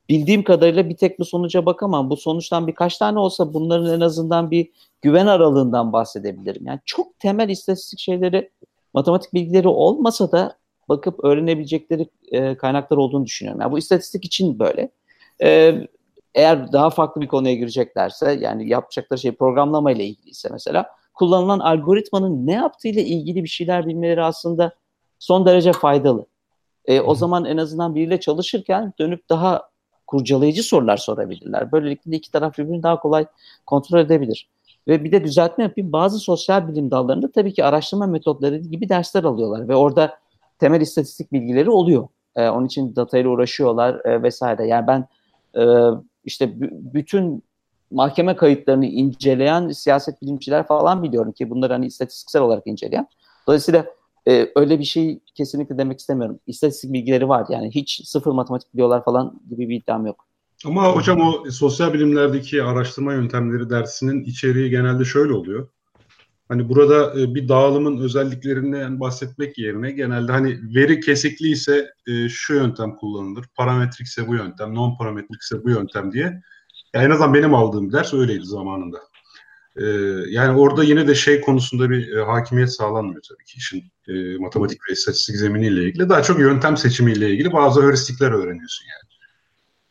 bildiğim 0.08 0.44
kadarıyla 0.44 0.88
bir 0.88 0.96
tek 0.96 1.18
bu 1.18 1.24
sonuca 1.24 1.66
bakamam. 1.66 2.10
Bu 2.10 2.16
sonuçtan 2.16 2.66
birkaç 2.66 2.98
tane 2.98 3.18
olsa 3.18 3.54
bunların 3.54 3.96
en 3.96 4.00
azından 4.00 4.50
bir 4.50 4.70
güven 5.02 5.26
aralığından 5.26 5.92
bahsedebilirim. 5.92 6.66
Yani 6.66 6.80
çok 6.84 7.18
temel 7.18 7.48
istatistik 7.48 7.98
şeyleri, 7.98 8.50
matematik 8.94 9.34
bilgileri 9.34 9.68
olmasa 9.68 10.32
da 10.32 10.56
bakıp 10.88 11.24
öğrenebilecekleri 11.24 12.08
e, 12.32 12.56
kaynaklar 12.56 12.96
olduğunu 12.96 13.26
düşünüyorum. 13.26 13.60
Yani 13.60 13.72
bu 13.72 13.78
istatistik 13.78 14.24
için 14.24 14.58
böyle. 14.58 14.90
E, 15.42 15.74
eğer 16.34 16.72
daha 16.72 16.90
farklı 16.90 17.20
bir 17.20 17.28
konuya 17.28 17.54
gireceklerse 17.54 18.32
yani 18.40 18.68
yapacakları 18.68 19.20
şey 19.20 19.32
programlama 19.32 19.92
ile 19.92 20.04
ilgiliyse 20.04 20.48
mesela 20.52 20.86
kullanılan 21.14 21.58
algoritmanın 21.58 22.46
ne 22.46 22.52
yaptığıyla 22.52 23.02
ilgili 23.02 23.42
bir 23.42 23.48
şeyler 23.48 23.86
bilmeleri 23.86 24.22
aslında 24.22 24.74
son 25.18 25.46
derece 25.46 25.72
faydalı. 25.72 26.26
E, 26.84 27.00
o 27.00 27.14
zaman 27.14 27.44
en 27.44 27.56
azından 27.56 27.94
biriyle 27.94 28.20
çalışırken 28.20 28.92
dönüp 28.98 29.28
daha 29.28 29.68
kurcalayıcı 30.06 30.62
sorular 30.62 30.96
sorabilirler. 30.96 31.72
Böylelikle 31.72 32.16
iki 32.16 32.30
taraf 32.30 32.58
birbirini 32.58 32.82
daha 32.82 33.00
kolay 33.00 33.26
kontrol 33.66 33.98
edebilir. 33.98 34.48
Ve 34.88 35.04
bir 35.04 35.12
de 35.12 35.24
düzeltme 35.24 35.64
yapayım. 35.64 35.92
Bazı 35.92 36.18
sosyal 36.18 36.68
bilim 36.68 36.90
dallarında 36.90 37.32
tabii 37.32 37.54
ki 37.54 37.64
araştırma 37.64 38.06
metotları 38.06 38.56
gibi 38.56 38.88
dersler 38.88 39.24
alıyorlar 39.24 39.68
ve 39.68 39.76
orada 39.76 40.18
temel 40.58 40.80
istatistik 40.80 41.32
bilgileri 41.32 41.70
oluyor. 41.70 42.08
E, 42.36 42.48
onun 42.48 42.66
için 42.66 42.96
datayla 42.96 43.30
uğraşıyorlar 43.30 44.04
e, 44.04 44.22
vesaire. 44.22 44.66
Yani 44.66 44.86
ben 44.86 45.08
e, 45.56 45.62
işte 46.24 46.54
bütün 46.94 47.42
mahkeme 47.90 48.36
kayıtlarını 48.36 48.86
inceleyen 48.86 49.68
siyaset 49.68 50.22
bilimciler 50.22 50.66
falan 50.66 51.02
biliyorum 51.02 51.32
ki 51.32 51.50
bunları 51.50 51.72
hani 51.72 51.86
istatistiksel 51.86 52.42
olarak 52.42 52.66
inceleyen. 52.66 53.06
Dolayısıyla 53.46 53.86
e, 54.28 54.48
öyle 54.56 54.78
bir 54.78 54.84
şey 54.84 55.20
kesinlikle 55.34 55.78
demek 55.78 55.98
istemiyorum. 55.98 56.38
İstatistik 56.46 56.92
bilgileri 56.92 57.28
var 57.28 57.46
yani 57.48 57.70
hiç 57.70 58.08
sıfır 58.08 58.30
matematik 58.30 58.74
biliyorlar 58.74 59.04
falan 59.04 59.40
gibi 59.50 59.68
bir 59.68 59.76
iddiam 59.76 60.06
yok. 60.06 60.26
Ama 60.66 60.92
hocam 60.92 61.20
o 61.20 61.50
sosyal 61.50 61.92
bilimlerdeki 61.92 62.62
araştırma 62.62 63.12
yöntemleri 63.12 63.70
dersinin 63.70 64.24
içeriği 64.24 64.70
genelde 64.70 65.04
şöyle 65.04 65.32
oluyor. 65.32 65.68
Hani 66.48 66.68
burada 66.68 67.20
e, 67.20 67.34
bir 67.34 67.48
dağılımın 67.48 67.98
özelliklerinden 67.98 69.00
bahsetmek 69.00 69.58
yerine 69.58 69.90
genelde 69.90 70.32
hani 70.32 70.58
veri 70.74 71.00
kesikli 71.00 71.48
ise 71.48 71.90
e, 72.06 72.28
şu 72.28 72.54
yöntem 72.54 72.96
kullanılır, 72.96 73.44
parametrikse 73.56 74.28
bu 74.28 74.34
yöntem, 74.34 74.74
non 74.74 74.96
parametrikse 74.96 75.64
bu 75.64 75.70
yöntem 75.70 76.12
diye. 76.12 76.42
Yani 76.94 77.04
en 77.04 77.10
azından 77.10 77.34
benim 77.34 77.54
aldığım 77.54 77.92
ders 77.92 78.14
öyleydi 78.14 78.44
zamanında. 78.44 78.98
E, 79.76 79.84
yani 80.28 80.58
orada 80.58 80.84
yine 80.84 81.08
de 81.08 81.14
şey 81.14 81.40
konusunda 81.40 81.90
bir 81.90 82.16
hakimiyet 82.16 82.72
sağlanmıyor 82.72 83.22
tabii 83.28 83.44
ki 83.44 83.58
işin 83.58 83.82
matematik 84.40 84.78
ve 84.88 84.92
istatistik 84.92 85.36
zeminiyle 85.36 85.84
ilgili. 85.84 86.08
Daha 86.08 86.22
çok 86.22 86.38
yöntem 86.38 86.76
seçimiyle 86.76 87.30
ilgili 87.30 87.52
bazı 87.52 87.82
heuristikler 87.82 88.30
öğreniyorsun 88.30 88.84
yani. 88.86 89.14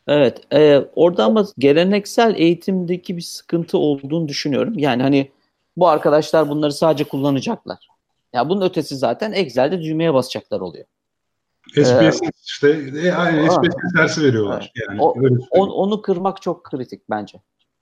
Evet, 0.08 0.40
e, 0.52 0.78
orada 0.94 1.24
ama 1.24 1.46
geleneksel 1.58 2.34
eğitimdeki 2.36 3.16
bir 3.16 3.22
sıkıntı 3.22 3.78
olduğunu 3.78 4.28
düşünüyorum. 4.28 4.78
Yani 4.78 5.02
hani 5.02 5.30
bu 5.76 5.88
arkadaşlar 5.88 6.48
bunları 6.48 6.72
sadece 6.72 7.04
kullanacaklar. 7.04 7.88
Ya 8.32 8.48
bunun 8.48 8.60
ötesi 8.60 8.96
zaten 8.96 9.32
Excel'de 9.32 9.82
düğmeye 9.82 10.14
basacaklar 10.14 10.60
oluyor. 10.60 10.84
SPS 11.74 12.22
ee, 12.22 12.30
işte 12.44 12.68
e, 13.02 13.12
aynı 13.12 13.50
SPS 13.50 13.96
dersi 13.96 14.22
veriyorlar. 14.22 14.72
Evet. 14.76 14.88
Yani, 14.88 15.02
o, 15.02 15.14
on, 15.50 15.68
onu 15.68 16.02
kırmak 16.02 16.42
çok 16.42 16.64
kritik 16.64 17.10
bence. 17.10 17.40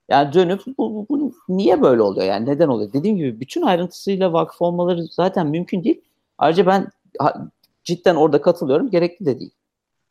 Yani 0.09 0.33
dönüp 0.33 0.61
bu, 0.77 0.95
bu, 0.95 1.05
bu 1.09 1.33
niye 1.49 1.81
böyle 1.81 2.01
oluyor? 2.01 2.27
Yani 2.27 2.45
neden 2.45 2.67
oluyor? 2.67 2.93
Dediğim 2.93 3.17
gibi 3.17 3.39
bütün 3.39 3.61
ayrıntısıyla 3.61 4.33
vakıf 4.33 4.61
olmaları 4.61 5.03
zaten 5.03 5.47
mümkün 5.47 5.83
değil. 5.83 6.01
Ayrıca 6.37 6.65
ben 6.65 6.87
ha, 7.19 7.49
cidden 7.83 8.15
orada 8.15 8.41
katılıyorum. 8.41 8.89
Gerekli 8.89 9.25
de 9.25 9.39
değil. 9.39 9.51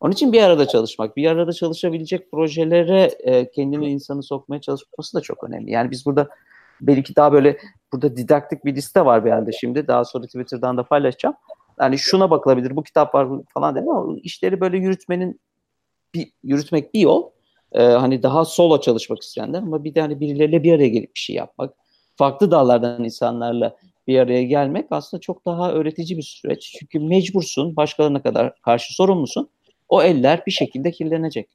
Onun 0.01 0.13
için 0.13 0.33
bir 0.33 0.43
arada 0.43 0.69
çalışmak, 0.69 1.17
bir 1.17 1.27
arada 1.27 1.53
çalışabilecek 1.53 2.31
projelere 2.31 3.03
e, 3.03 3.51
kendini 3.51 3.91
insanı 3.91 4.23
sokmaya 4.23 4.61
çalışması 4.61 5.17
da 5.17 5.21
çok 5.21 5.45
önemli. 5.45 5.71
Yani 5.71 5.91
biz 5.91 6.07
burada 6.07 6.29
belki 6.83 7.17
daha 7.17 7.33
böyle 7.33 7.59
burada 7.93 8.17
didaktik 8.17 8.65
bir 8.65 8.75
liste 8.75 9.05
var 9.05 9.25
bir 9.25 9.31
yerde 9.31 9.53
şimdi. 9.53 9.89
Daha 9.89 10.05
sonra 10.05 10.27
Twitter'dan 10.27 10.77
da 10.77 10.83
paylaşacağım. 10.83 11.35
Yani 11.81 11.99
şuna 11.99 12.31
bakılabilir, 12.31 12.77
bu 12.77 12.83
kitap 12.83 13.15
var 13.15 13.29
falan 13.55 13.75
dedim 13.75 13.89
ama 13.89 14.17
işleri 14.23 14.61
böyle 14.61 14.79
yürütmenin 14.79 15.41
bir, 16.15 16.33
yürütmek 16.43 16.95
bir 16.95 17.01
yol. 17.01 17.31
Ee, 17.73 17.83
hani 17.83 18.23
daha 18.23 18.45
solo 18.45 18.81
çalışmak 18.81 19.23
isteyenler 19.23 19.59
ama 19.59 19.85
bir 19.85 19.95
de 19.95 20.01
hani 20.01 20.21
birileriyle 20.21 20.63
bir 20.63 20.73
araya 20.73 20.89
gelip 20.89 21.15
bir 21.15 21.21
şey 21.21 21.37
yapmak. 21.37 21.75
Farklı 22.17 22.51
dallardan 22.51 23.05
insanlarla 23.05 23.77
bir 24.07 24.19
araya 24.19 24.43
gelmek 24.43 24.87
aslında 24.91 25.21
çok 25.21 25.47
daha 25.47 25.73
öğretici 25.73 26.19
bir 26.19 26.23
süreç. 26.23 26.77
Çünkü 26.79 27.01
mecbursun, 27.01 27.77
başkalarına 27.77 28.23
kadar 28.23 28.61
karşı 28.61 28.95
sorumlusun. 28.95 29.49
O 29.89 30.03
eller 30.03 30.47
bir 30.47 30.53
şekilde 30.53 30.91
kirlenecek. 30.91 31.49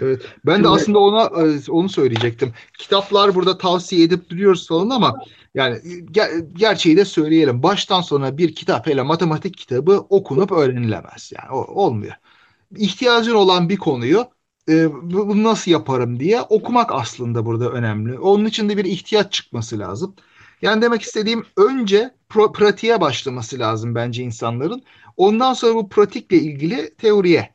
Evet. 0.00 0.22
Ben 0.46 0.64
de 0.64 0.68
aslında 0.68 0.98
ona 0.98 1.22
e, 1.24 1.70
onu 1.70 1.88
söyleyecektim. 1.88 2.52
Kitaplar 2.78 3.34
burada 3.34 3.58
tavsiye 3.58 4.04
edip 4.04 4.30
duruyoruz 4.30 4.68
falan 4.68 4.90
ama 4.90 5.20
yani 5.54 5.76
ger- 6.12 6.52
gerçeği 6.54 6.96
de 6.96 7.04
söyleyelim. 7.04 7.62
Baştan 7.62 8.00
sona 8.00 8.38
bir 8.38 8.54
kitap 8.54 8.86
hele 8.86 9.02
matematik 9.02 9.56
kitabı 9.56 10.06
okunup 10.10 10.52
öğrenilemez. 10.52 11.32
Yani 11.38 11.50
o, 11.50 11.84
olmuyor. 11.84 12.12
İhtiyacın 12.76 13.34
olan 13.34 13.68
bir 13.68 13.76
konuyu 13.76 14.26
e, 14.68 14.92
bunu 15.02 15.42
nasıl 15.42 15.70
yaparım 15.70 16.20
diye 16.20 16.42
okumak 16.42 16.92
aslında 16.92 17.46
burada 17.46 17.70
önemli. 17.70 18.18
Onun 18.18 18.44
için 18.44 18.68
de 18.68 18.76
bir 18.76 18.84
ihtiyaç 18.84 19.32
çıkması 19.32 19.78
lazım. 19.78 20.14
Yani 20.62 20.82
demek 20.82 21.02
istediğim 21.02 21.46
önce 21.56 22.10
pro- 22.30 22.52
pratiğe 22.52 23.00
başlaması 23.00 23.58
lazım 23.58 23.94
bence 23.94 24.22
insanların. 24.22 24.82
Ondan 25.16 25.52
sonra 25.52 25.74
bu 25.74 25.88
pratikle 25.88 26.36
ilgili 26.36 26.94
teoriye. 26.94 27.54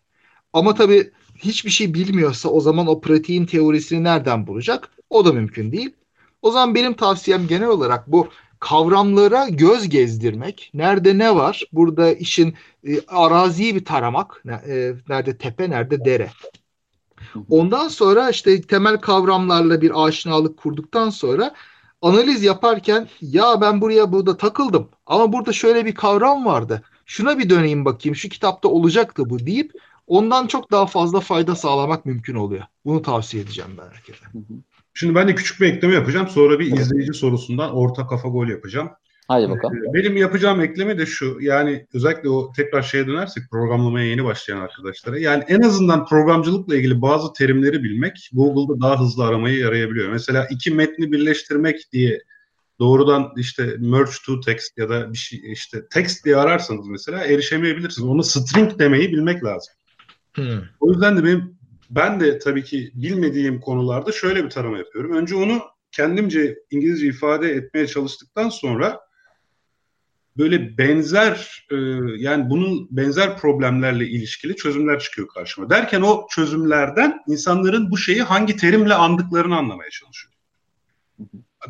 Ama 0.54 0.76
tabii 0.76 1.12
hiçbir 1.46 1.70
şey 1.70 1.94
bilmiyorsa 1.94 2.50
o 2.50 2.60
zaman 2.62 2.88
o 2.88 3.02
pratiğin 3.02 3.46
teorisini 3.46 4.04
nereden 4.04 4.48
bulacak? 4.48 4.90
O 5.10 5.26
da 5.26 5.34
mümkün 5.34 5.72
değil. 5.72 5.96
O 6.42 6.52
zaman 6.52 6.76
benim 6.76 6.94
tavsiyem 6.94 7.48
genel 7.48 7.68
olarak 7.68 8.12
bu 8.12 8.28
kavramlara 8.60 9.50
göz 9.50 9.90
gezdirmek. 9.90 10.72
Nerede 10.74 11.18
ne 11.18 11.36
var? 11.36 11.64
Burada 11.74 12.14
işin 12.14 12.54
e, 12.88 13.02
araziyi 13.08 13.76
bir 13.76 13.86
taramak. 13.86 14.44
E, 14.68 14.94
nerede 15.10 15.38
tepe, 15.38 15.70
nerede 15.70 16.06
dere. 16.06 16.30
Ondan 17.50 17.88
sonra 17.88 18.30
işte 18.30 18.62
temel 18.62 18.98
kavramlarla 18.98 19.82
bir 19.82 20.06
aşinalık 20.06 20.58
kurduktan 20.58 21.10
sonra 21.10 21.56
analiz 22.02 22.44
yaparken 22.44 23.10
ya 23.22 23.62
ben 23.62 23.82
buraya 23.82 24.12
burada 24.12 24.38
takıldım 24.38 24.90
ama 25.06 25.34
burada 25.34 25.54
şöyle 25.54 25.86
bir 25.86 25.96
kavram 25.96 26.46
vardı. 26.46 26.84
Şuna 27.06 27.40
bir 27.40 27.50
döneyim 27.50 27.86
bakayım 27.86 28.16
şu 28.16 28.30
kitapta 28.30 28.68
olacaktı 28.68 29.30
bu 29.30 29.40
deyip 29.40 29.72
ondan 30.08 30.48
çok 30.48 30.72
daha 30.72 30.86
fazla 30.86 31.20
fayda 31.20 31.56
sağlamak 31.56 32.06
mümkün 32.06 32.36
oluyor. 32.36 32.64
Bunu 32.86 33.02
tavsiye 33.02 33.44
edeceğim 33.44 33.72
ben 33.78 33.96
herkese. 33.96 34.26
Şimdi 34.94 35.16
ben 35.16 35.28
de 35.28 35.36
küçük 35.36 35.62
bir 35.62 35.74
ekleme 35.74 35.94
yapacağım. 35.94 36.28
Sonra 36.28 36.60
bir 36.60 36.78
izleyici 36.78 37.14
sorusundan 37.14 37.76
orta 37.76 38.08
kafa 38.08 38.30
gol 38.30 38.48
yapacağım. 38.48 38.90
Hadi 39.28 39.50
bakalım. 39.50 39.78
Ee, 39.78 39.94
benim 39.94 40.18
yapacağım 40.18 40.62
ekleme 40.62 40.98
de 40.98 41.06
şu. 41.06 41.38
Yani 41.42 41.88
özellikle 41.94 42.30
o 42.30 42.52
tekrar 42.56 42.82
şeye 42.82 43.08
dönersek 43.08 43.44
programlamaya 43.52 44.06
yeni 44.06 44.24
başlayan 44.24 44.60
arkadaşlara. 44.60 45.20
Yani 45.20 45.44
en 45.48 45.62
azından 45.62 46.06
programcılıkla 46.06 46.76
ilgili 46.76 47.02
bazı 47.02 47.34
terimleri 47.34 47.84
bilmek 47.84 48.30
Google'da 48.34 48.82
daha 48.82 49.00
hızlı 49.00 49.26
aramayı 49.26 49.58
yarayabiliyor. 49.58 50.10
Mesela 50.10 50.48
iki 50.50 50.72
metni 50.72 51.12
birleştirmek 51.12 51.92
diye 51.92 52.20
doğrudan 52.80 53.32
işte 53.38 53.76
merge 53.80 54.12
to 54.26 54.40
text 54.40 54.78
ya 54.78 54.90
da 54.90 55.14
bir 55.14 55.18
şey 55.18 55.52
işte 55.52 55.88
text 55.94 56.26
diye 56.26 56.38
ararsanız 56.38 56.88
mesela 56.88 57.26
erişemeyebilirsiniz. 57.26 58.10
Onu 58.10 58.24
string 58.24 58.80
demeyi 58.80 59.12
bilmek 59.12 59.44
lazım. 59.44 59.74
Hmm. 60.36 60.60
O 60.80 60.92
yüzden 60.92 61.18
de 61.18 61.24
benim 61.24 61.58
ben 61.90 62.20
de 62.20 62.40
tabii 62.40 62.64
ki 62.64 62.92
bilmediğim 62.94 63.60
konularda 63.60 64.12
şöyle 64.12 64.46
bir 64.46 64.50
tarama 64.50 64.78
yapıyorum. 64.78 65.16
Önce 65.16 65.36
onu 65.36 65.62
kendimce 65.92 66.60
İngilizce 66.72 67.08
ifade 67.08 67.52
etmeye 67.52 67.88
çalıştıktan 67.88 68.50
sonra 68.50 69.00
böyle 70.38 70.78
benzer 70.78 71.68
e, 71.72 71.76
yani 72.18 72.50
bunun 72.50 72.88
benzer 72.92 73.38
problemlerle 73.38 74.08
ilişkili 74.08 74.56
çözümler 74.56 75.00
çıkıyor 75.00 75.28
karşıma. 75.28 75.70
Derken 75.70 76.02
o 76.02 76.28
çözümlerden 76.30 77.20
insanların 77.28 77.92
bu 77.92 77.98
şeyi 77.98 78.22
hangi 78.22 78.58
terimle 78.58 78.94
andıklarını 78.94 79.58
anlamaya 79.58 79.90
çalışıyorum. 79.90 80.38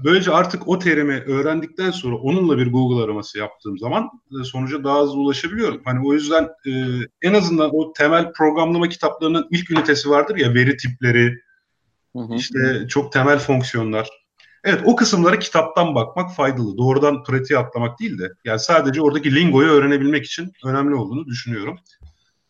Böylece 0.03 0.31
artık 0.31 0.67
o 0.67 0.79
terimi 0.79 1.13
öğrendikten 1.13 1.91
sonra 1.91 2.15
onunla 2.15 2.57
bir 2.57 2.71
Google 2.71 3.03
araması 3.03 3.37
yaptığım 3.37 3.77
zaman 3.77 4.09
e, 4.41 4.43
sonuca 4.43 4.83
daha 4.83 5.01
hızlı 5.01 5.19
ulaşabiliyorum. 5.19 5.81
Hani 5.85 6.07
o 6.07 6.13
yüzden 6.13 6.43
e, 6.43 6.71
en 7.21 7.33
azından 7.33 7.69
o 7.73 7.93
temel 7.93 8.33
programlama 8.33 8.89
kitaplarının 8.89 9.47
ilk 9.51 9.71
ünitesi 9.71 10.09
vardır 10.09 10.37
ya 10.37 10.53
veri 10.53 10.77
tipleri, 10.77 11.41
hı 12.15 12.19
hı. 12.19 12.35
işte 12.35 12.87
çok 12.89 13.11
temel 13.11 13.39
fonksiyonlar. 13.39 14.09
Evet 14.63 14.81
o 14.85 14.95
kısımları 14.95 15.39
kitaptan 15.39 15.95
bakmak 15.95 16.35
faydalı. 16.35 16.77
Doğrudan 16.77 17.23
pratiğe 17.23 17.59
atlamak 17.59 17.99
değil 17.99 18.17
de 18.19 18.29
yani 18.45 18.59
sadece 18.59 19.01
oradaki 19.01 19.35
lingoyu 19.35 19.69
öğrenebilmek 19.69 20.25
için 20.25 20.51
önemli 20.65 20.95
olduğunu 20.95 21.25
düşünüyorum. 21.25 21.79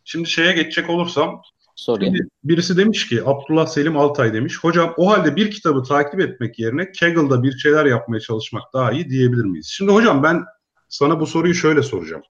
Şimdi 0.03 0.29
şeye 0.29 0.51
geçecek 0.51 0.89
olursam 0.89 1.41
Şimdi 1.75 2.27
birisi 2.43 2.77
demiş 2.77 3.09
ki 3.09 3.21
Abdullah 3.25 3.67
Selim 3.67 3.97
Altay 3.97 4.33
demiş. 4.33 4.57
Hocam 4.61 4.93
o 4.97 5.09
halde 5.09 5.35
bir 5.35 5.51
kitabı 5.51 5.83
takip 5.83 6.19
etmek 6.19 6.59
yerine 6.59 6.91
Kaggle'da 6.91 7.43
bir 7.43 7.57
şeyler 7.57 7.85
yapmaya 7.85 8.19
çalışmak 8.19 8.73
daha 8.73 8.91
iyi 8.91 9.09
diyebilir 9.09 9.43
miyiz? 9.43 9.67
Şimdi 9.71 9.91
hocam 9.91 10.23
ben 10.23 10.43
sana 10.89 11.19
bu 11.19 11.27
soruyu 11.27 11.53
şöyle 11.53 11.83
soracağım. 11.83 12.23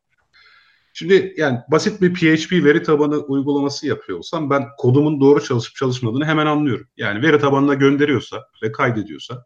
Şimdi 0.93 1.33
yani 1.37 1.59
basit 1.71 2.01
bir 2.01 2.13
PHP 2.13 2.51
veri 2.51 2.83
tabanı 2.83 3.17
uygulaması 3.17 3.87
yapıyor 3.87 4.17
olsam 4.17 4.49
ben 4.49 4.67
kodumun 4.77 5.21
doğru 5.21 5.43
çalışıp 5.43 5.75
çalışmadığını 5.75 6.25
hemen 6.25 6.45
anlıyorum. 6.45 6.87
Yani 6.97 7.21
veri 7.21 7.39
tabanına 7.39 7.73
gönderiyorsa 7.73 8.43
ve 8.63 8.71
kaydediyorsa 8.71 9.45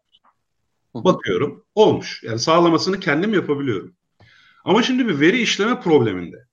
bakıyorum 0.94 1.64
olmuş. 1.74 2.22
Yani 2.22 2.38
sağlamasını 2.38 3.00
kendim 3.00 3.34
yapabiliyorum. 3.34 3.94
Ama 4.64 4.82
şimdi 4.82 5.08
bir 5.08 5.20
veri 5.20 5.40
işleme 5.40 5.80
probleminde 5.80 6.47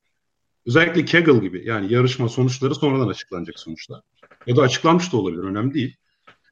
Özellikle 0.68 1.06
Kaggle 1.06 1.38
gibi 1.38 1.64
yani 1.66 1.94
yarışma 1.94 2.30
sonuçları 2.30 2.76
sonradan 2.76 3.08
açıklanacak 3.08 3.60
sonuçlar. 3.60 4.02
Ya 4.48 4.56
da 4.56 4.62
açıklanmış 4.62 5.14
da 5.14 5.18
olabilir 5.18 5.44
önemli 5.44 5.74
değil. 5.74 5.96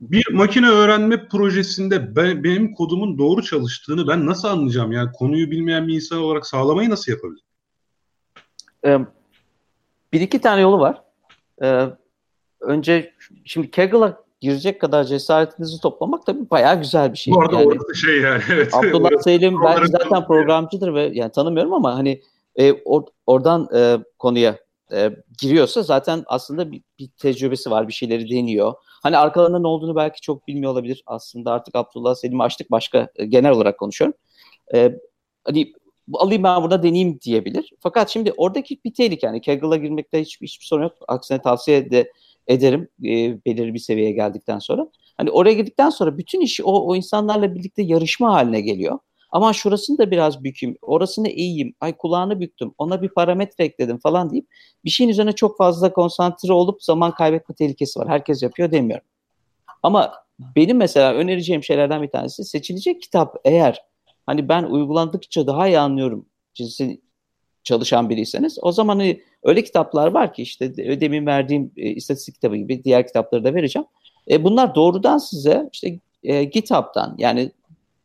Bir 0.01 0.33
makine 0.33 0.69
öğrenme 0.69 1.27
projesinde 1.27 2.15
ben, 2.15 2.43
benim 2.43 2.73
kodumun 2.73 3.17
doğru 3.17 3.43
çalıştığını 3.43 4.07
ben 4.07 4.25
nasıl 4.25 4.47
anlayacağım? 4.47 4.91
Yani 4.91 5.11
konuyu 5.11 5.51
bilmeyen 5.51 5.87
bir 5.87 5.93
insan 5.93 6.19
olarak 6.19 6.47
sağlamayı 6.47 6.89
nasıl 6.89 7.11
yapabilirim? 7.11 7.45
Ee, 8.85 8.99
bir 10.13 10.21
iki 10.21 10.41
tane 10.41 10.61
yolu 10.61 10.79
var. 10.79 11.01
Ee, 11.61 11.87
önce 12.61 13.13
şimdi 13.45 13.71
Kaggle'a 13.71 14.23
girecek 14.41 14.81
kadar 14.81 15.03
cesaretinizi 15.03 15.81
toplamak 15.81 16.25
tabii 16.25 16.49
bayağı 16.49 16.81
güzel 16.81 17.13
bir 17.13 17.17
şey. 17.17 17.33
Bu 17.33 17.41
arada 17.41 17.55
yani, 17.55 17.67
orası 17.67 17.95
şey 17.95 18.21
yani. 18.21 18.41
Evet. 18.51 18.73
Abdullah 18.73 19.21
Selim 19.21 19.61
belki 19.63 19.87
zaten 19.87 20.27
programcıdır 20.27 20.93
ve 20.93 21.11
yani 21.13 21.31
tanımıyorum 21.31 21.73
ama 21.73 21.95
hani 21.95 22.21
e, 22.55 22.73
or, 22.73 23.03
oradan 23.25 23.67
e, 23.75 23.97
konuya 24.19 24.57
e, 24.93 25.11
giriyorsa 25.41 25.83
zaten 25.83 26.23
aslında 26.27 26.71
bir, 26.71 26.81
bir 26.99 27.07
tecrübesi 27.07 27.71
var, 27.71 27.87
bir 27.87 27.93
şeyleri 27.93 28.29
deniyor. 28.29 28.73
Hani 28.81 29.17
arkalarında 29.17 29.59
ne 29.59 29.67
olduğunu 29.67 29.95
belki 29.95 30.21
çok 30.21 30.47
bilmiyor 30.47 30.71
olabilir. 30.71 31.03
Aslında 31.05 31.51
artık 31.51 31.75
Abdullah 31.75 32.15
Selim'i 32.15 32.43
açtık 32.43 32.71
başka 32.71 33.07
e, 33.15 33.25
genel 33.25 33.51
olarak 33.51 33.79
konuşuyorum. 33.79 34.17
E, 34.73 34.99
hani 35.43 35.73
alayım 36.13 36.43
ben 36.43 36.61
burada 36.61 36.83
deneyeyim 36.83 37.19
diyebilir. 37.21 37.71
Fakat 37.79 38.09
şimdi 38.09 38.33
oradaki 38.37 38.79
bir 38.85 38.93
tehlike 38.93 39.27
yani 39.27 39.41
Kaggle'a 39.41 39.77
girmekte 39.77 40.21
hiçbir, 40.21 40.47
hiçbir 40.47 40.65
sorun 40.65 40.83
yok. 40.83 40.93
Aksine 41.07 41.41
tavsiye 41.41 41.91
de 41.91 42.11
ederim 42.47 42.87
e, 43.03 43.45
belirli 43.45 43.73
bir 43.73 43.79
seviyeye 43.79 44.11
geldikten 44.11 44.59
sonra. 44.59 44.87
Hani 45.17 45.31
oraya 45.31 45.53
girdikten 45.53 45.89
sonra 45.89 46.17
bütün 46.17 46.41
işi 46.41 46.63
o, 46.63 46.71
o 46.71 46.95
insanlarla 46.95 47.55
birlikte 47.55 47.81
yarışma 47.81 48.33
haline 48.33 48.61
geliyor. 48.61 48.99
Ama 49.33 49.53
şurasını 49.53 49.97
da 49.97 50.11
biraz 50.11 50.43
bükeyim, 50.43 50.77
orasını 50.81 51.27
eğeyim, 51.27 51.73
ay 51.81 51.97
kulağını 51.97 52.39
büktüm, 52.39 52.73
ona 52.77 53.01
bir 53.01 53.09
parametre 53.09 53.63
ekledim 53.63 53.97
falan 53.97 54.31
deyip 54.31 54.47
bir 54.85 54.89
şeyin 54.89 55.09
üzerine 55.09 55.31
çok 55.31 55.57
fazla 55.57 55.93
konsantre 55.93 56.53
olup 56.53 56.83
zaman 56.83 57.11
kaybetme 57.11 57.55
tehlikesi 57.55 57.99
var. 57.99 58.09
Herkes 58.09 58.43
yapıyor 58.43 58.71
demiyorum. 58.71 59.05
Ama 59.83 60.13
benim 60.55 60.77
mesela 60.77 61.13
önereceğim 61.13 61.63
şeylerden 61.63 62.03
bir 62.03 62.07
tanesi 62.07 62.43
seçilecek 62.43 63.01
kitap 63.01 63.35
eğer 63.45 63.81
hani 64.25 64.49
ben 64.49 64.63
uygulandıkça 64.63 65.47
daha 65.47 65.67
iyi 65.67 65.79
anlıyorum 65.79 66.25
cinsi 66.53 67.01
çalışan 67.63 68.09
biriyseniz 68.09 68.57
o 68.61 68.71
zaman 68.71 68.99
hani 68.99 69.21
öyle 69.43 69.63
kitaplar 69.63 70.07
var 70.07 70.33
ki 70.33 70.41
işte 70.41 70.77
demin 71.01 71.25
verdiğim 71.25 71.71
e, 71.77 71.89
istatistik 71.89 72.35
kitabı 72.35 72.55
gibi 72.55 72.83
diğer 72.83 73.07
kitapları 73.07 73.43
da 73.43 73.53
vereceğim. 73.53 73.87
E, 74.29 74.43
bunlar 74.43 74.75
doğrudan 74.75 75.17
size 75.17 75.69
işte 75.73 75.99
e, 76.23 76.43
GitHub'dan 76.43 77.15
yani 77.17 77.51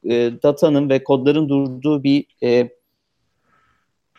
e, 0.04 0.32
datanın 0.42 0.90
ve 0.90 1.04
kodların 1.04 1.48
durduğu 1.48 2.04
bir 2.04 2.26
e, 2.42 2.68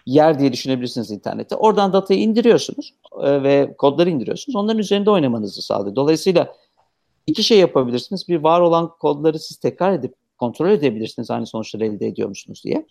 yer 0.05 0.39
diye 0.39 0.53
düşünebilirsiniz 0.53 1.11
internette. 1.11 1.55
Oradan 1.55 1.93
datayı 1.93 2.19
indiriyorsunuz 2.19 2.93
e, 3.23 3.43
ve 3.43 3.75
kodları 3.77 4.09
indiriyorsunuz. 4.09 4.55
Onların 4.55 4.79
üzerinde 4.79 5.11
oynamanızı 5.11 5.61
sağlıyor. 5.61 5.95
Dolayısıyla 5.95 6.55
iki 7.27 7.43
şey 7.43 7.59
yapabilirsiniz. 7.59 8.27
Bir 8.27 8.37
var 8.37 8.61
olan 8.61 8.91
kodları 8.99 9.39
siz 9.39 9.57
tekrar 9.57 9.93
edip 9.93 10.13
kontrol 10.37 10.69
edebilirsiniz 10.69 11.31
aynı 11.31 11.47
sonuçları 11.47 11.85
elde 11.85 12.07
ediyor 12.07 12.29
musunuz 12.29 12.61
diye. 12.65 12.85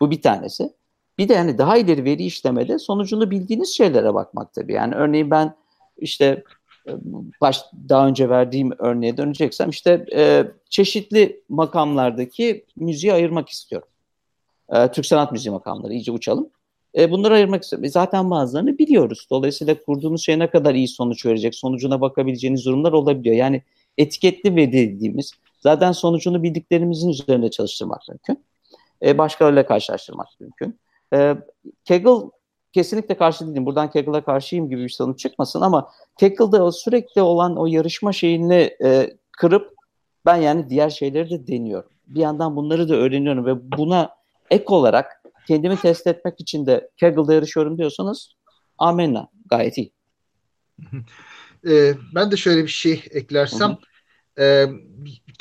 Bu 0.00 0.10
bir 0.10 0.22
tanesi. 0.22 0.72
Bir 1.18 1.28
de 1.28 1.32
yani 1.32 1.58
daha 1.58 1.76
ileri 1.76 2.04
veri 2.04 2.24
işlemede 2.24 2.78
sonucunu 2.78 3.30
bildiğiniz 3.30 3.76
şeylere 3.76 4.14
bakmak 4.14 4.52
tabii. 4.52 4.72
Yani 4.72 4.94
örneğin 4.94 5.30
ben 5.30 5.54
işte 5.98 6.44
baş, 7.40 7.60
daha 7.88 8.06
önce 8.06 8.28
verdiğim 8.28 8.70
örneğe 8.78 9.16
döneceksem 9.16 9.70
işte 9.70 10.06
e, 10.14 10.44
çeşitli 10.70 11.42
makamlardaki 11.48 12.64
müziği 12.76 13.12
ayırmak 13.12 13.48
istiyorum. 13.48 13.88
E, 14.68 14.88
Türk 14.88 15.06
sanat 15.06 15.32
müziği 15.32 15.52
makamları 15.52 15.92
iyice 15.92 16.12
uçalım. 16.12 16.48
E, 16.98 17.10
bunları 17.10 17.34
ayırmak 17.34 17.62
istiyorum. 17.62 17.84
E, 17.84 17.88
zaten 17.88 18.30
bazılarını 18.30 18.78
biliyoruz. 18.78 19.26
Dolayısıyla 19.30 19.82
kurduğunuz 19.82 20.24
şey 20.24 20.38
ne 20.38 20.50
kadar 20.50 20.74
iyi 20.74 20.88
sonuç 20.88 21.26
verecek, 21.26 21.54
sonucuna 21.54 22.00
bakabileceğiniz 22.00 22.64
durumlar 22.64 22.92
olabiliyor. 22.92 23.36
Yani 23.36 23.62
etiketli 23.98 24.56
veri 24.56 24.72
dediğimiz 24.72 25.32
zaten 25.60 25.92
sonucunu 25.92 26.42
bildiklerimizin 26.42 27.08
üzerinde 27.08 27.50
çalıştırmak 27.50 28.08
mümkün. 28.08 28.44
E, 29.02 29.18
başkalarıyla 29.18 29.66
karşılaştırmak 29.66 30.28
mümkün. 30.40 30.78
E, 31.14 31.36
Kaggle 31.88 32.30
kesinlikle 32.72 33.16
karşı 33.16 33.48
değilim. 33.48 33.66
Buradan 33.66 33.90
Kaggle'a 33.90 34.24
karşıyım 34.24 34.68
gibi 34.68 34.84
bir 34.84 34.88
sonuç 34.88 35.18
çıkmasın 35.18 35.60
ama 35.60 35.90
Kaggle'da 36.20 36.72
sürekli 36.72 37.22
olan 37.22 37.56
o 37.56 37.66
yarışma 37.66 38.12
şeyini 38.12 38.76
e, 38.84 39.16
kırıp 39.32 39.74
ben 40.26 40.36
yani 40.36 40.70
diğer 40.70 40.90
şeyleri 40.90 41.30
de 41.30 41.46
deniyorum. 41.46 41.90
Bir 42.06 42.20
yandan 42.20 42.56
bunları 42.56 42.88
da 42.88 42.94
öğreniyorum 42.94 43.46
ve 43.46 43.72
buna 43.78 44.10
ek 44.50 44.64
olarak 44.66 45.22
kendimi 45.48 45.76
test 45.76 46.06
etmek 46.06 46.40
için 46.40 46.66
de 46.66 46.90
Kaggle'da 47.00 47.34
yarışıyorum 47.34 47.78
diyorsanız 47.78 48.34
amenna 48.78 49.28
gayet 49.50 49.78
iyi. 49.78 49.92
e, 51.68 51.94
ben 52.14 52.30
de 52.30 52.36
şöyle 52.36 52.62
bir 52.62 52.68
şey 52.68 53.04
eklersem 53.10 53.78
e, 54.38 54.66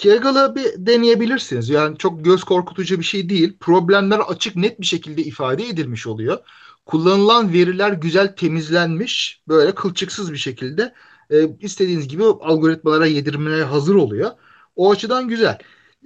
Kaggle'ı 0.04 0.56
bir 0.56 0.86
deneyebilirsiniz. 0.86 1.70
Yani 1.70 1.98
çok 1.98 2.26
göz 2.26 2.44
korkutucu 2.44 3.00
bir 3.00 3.04
şey 3.04 3.30
değil. 3.30 3.58
Problemler 3.60 4.20
açık 4.20 4.56
net 4.56 4.82
bir 4.82 4.86
şekilde 4.86 5.24
ifade 5.24 5.68
edilmiş 5.68 6.08
oluyor. 6.08 6.38
Kullanılan 6.86 7.54
veriler 7.54 7.92
güzel 7.94 8.36
temizlenmiş. 8.36 9.44
Böyle 9.48 9.76
kılçıksız 9.76 10.34
bir 10.34 10.38
şekilde 10.38 10.94
e, 11.30 11.58
istediğiniz 11.60 12.08
gibi 12.08 12.24
algoritmalara 12.24 13.06
yedirmeye 13.06 13.64
hazır 13.64 13.96
oluyor. 13.96 14.32
O 14.76 14.92
açıdan 14.92 15.28
güzel. 15.28 15.58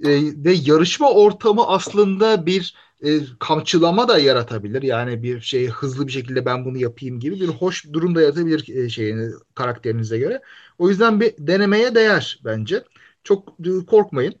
E, 0.04 0.08
ve 0.44 0.52
yarışma 0.52 1.12
ortamı 1.12 1.66
aslında 1.66 2.46
bir 2.46 2.74
e, 3.04 3.20
kamçılama 3.38 4.08
da 4.08 4.18
yaratabilir. 4.18 4.82
Yani 4.82 5.22
bir 5.22 5.40
şey 5.40 5.68
hızlı 5.68 6.06
bir 6.06 6.12
şekilde 6.12 6.44
ben 6.44 6.64
bunu 6.64 6.78
yapayım 6.78 7.20
gibi 7.20 7.40
bir 7.40 7.48
hoş 7.48 7.92
durum 7.92 8.14
da 8.14 8.22
yaratabilir 8.22 8.76
e, 8.76 8.88
şeyini 8.88 9.32
karakterinize 9.54 10.18
göre. 10.18 10.42
O 10.78 10.88
yüzden 10.88 11.20
bir 11.20 11.34
denemeye 11.38 11.94
değer 11.94 12.40
bence. 12.44 12.84
Çok 13.24 13.56
e, 13.66 13.86
korkmayın. 13.86 14.34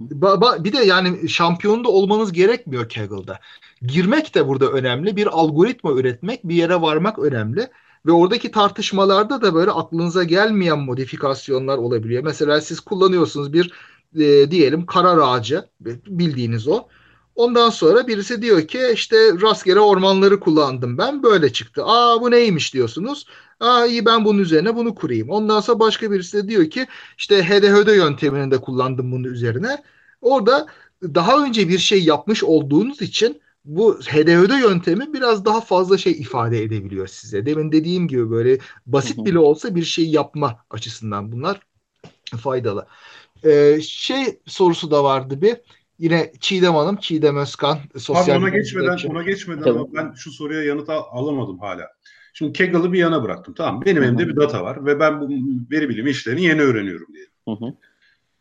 Ba, 0.00 0.40
ba, 0.40 0.64
bir 0.64 0.72
de 0.72 0.78
yani 0.78 1.28
şampiyon 1.28 1.84
olmanız 1.84 2.32
gerekmiyor 2.32 2.88
Kaggle'da. 2.88 3.40
Girmek 3.82 4.34
de 4.34 4.48
burada 4.48 4.70
önemli. 4.70 5.16
Bir 5.16 5.26
algoritma 5.26 5.92
üretmek, 5.92 6.44
bir 6.44 6.54
yere 6.54 6.80
varmak 6.80 7.18
önemli. 7.18 7.70
Ve 8.06 8.12
oradaki 8.12 8.50
tartışmalarda 8.50 9.42
da 9.42 9.54
böyle 9.54 9.70
aklınıza 9.70 10.24
gelmeyen 10.24 10.78
modifikasyonlar 10.78 11.78
olabiliyor. 11.78 12.22
Mesela 12.22 12.60
siz 12.60 12.80
kullanıyorsunuz 12.80 13.52
bir 13.52 13.72
e, 14.14 14.50
diyelim 14.50 14.86
karar 14.86 15.18
ağacı 15.22 15.68
bildiğiniz 16.06 16.68
o. 16.68 16.88
Ondan 17.36 17.70
sonra 17.70 18.06
birisi 18.06 18.42
diyor 18.42 18.68
ki 18.68 18.80
işte 18.94 19.16
rastgele 19.42 19.80
ormanları 19.80 20.40
kullandım 20.40 20.98
ben 20.98 21.22
böyle 21.22 21.52
çıktı. 21.52 21.82
Aa 21.84 22.20
bu 22.20 22.30
neymiş 22.30 22.74
diyorsunuz. 22.74 23.26
Aa 23.60 23.86
iyi 23.86 24.06
ben 24.06 24.24
bunun 24.24 24.38
üzerine 24.38 24.76
bunu 24.76 24.94
kurayım. 24.94 25.30
Ondan 25.30 25.60
sonra 25.60 25.80
başka 25.80 26.10
birisi 26.10 26.38
de 26.38 26.48
diyor 26.48 26.70
ki 26.70 26.86
işte 27.18 27.42
HDHD 27.44 27.96
yöntemini 27.96 28.50
de 28.50 28.60
kullandım 28.60 29.12
bunun 29.12 29.24
üzerine. 29.24 29.82
Orada 30.20 30.66
daha 31.02 31.44
önce 31.44 31.68
bir 31.68 31.78
şey 31.78 32.04
yapmış 32.04 32.44
olduğunuz 32.44 33.02
için 33.02 33.40
bu 33.64 33.94
HDHD 34.00 34.62
yöntemi 34.62 35.12
biraz 35.12 35.44
daha 35.44 35.60
fazla 35.60 35.98
şey 35.98 36.12
ifade 36.12 36.62
edebiliyor 36.62 37.06
size. 37.06 37.46
Demin 37.46 37.72
dediğim 37.72 38.08
gibi 38.08 38.30
böyle 38.30 38.58
basit 38.86 39.24
bile 39.26 39.38
olsa 39.38 39.74
bir 39.74 39.84
şey 39.84 40.10
yapma 40.10 40.64
açısından 40.70 41.32
bunlar 41.32 41.60
faydalı. 42.42 42.86
Ee, 43.44 43.78
şey 43.82 44.40
sorusu 44.46 44.90
da 44.90 45.04
vardı 45.04 45.42
bir 45.42 45.56
Yine 45.98 46.32
Çiğdem 46.40 46.74
Hanım, 46.74 46.96
Çiğdem 46.96 47.36
Özkan. 47.36 47.78
Sosyal 47.98 48.36
Abi 48.36 48.44
ona 48.44 48.48
geçmeden, 48.48 48.98
ona 49.08 49.22
geçmeden 49.22 49.62
Tabii. 49.62 49.78
ama 49.78 49.94
ben 49.94 50.12
şu 50.12 50.32
soruya 50.32 50.62
yanıt 50.62 50.88
al- 50.88 51.04
alamadım 51.10 51.58
hala. 51.58 51.88
Şimdi 52.34 52.58
Kaggle'ı 52.58 52.92
bir 52.92 52.98
yana 52.98 53.22
bıraktım. 53.22 53.54
Tamam 53.54 53.82
benim 53.84 53.96
Hı-hı. 53.96 54.04
elimde 54.04 54.28
bir 54.28 54.36
data 54.36 54.64
var 54.64 54.86
ve 54.86 55.00
ben 55.00 55.20
bu 55.20 55.28
veri 55.70 55.88
bilimi 55.88 56.10
işlerini 56.10 56.44
yeni 56.44 56.62
öğreniyorum 56.62 57.06
diye. 57.14 57.26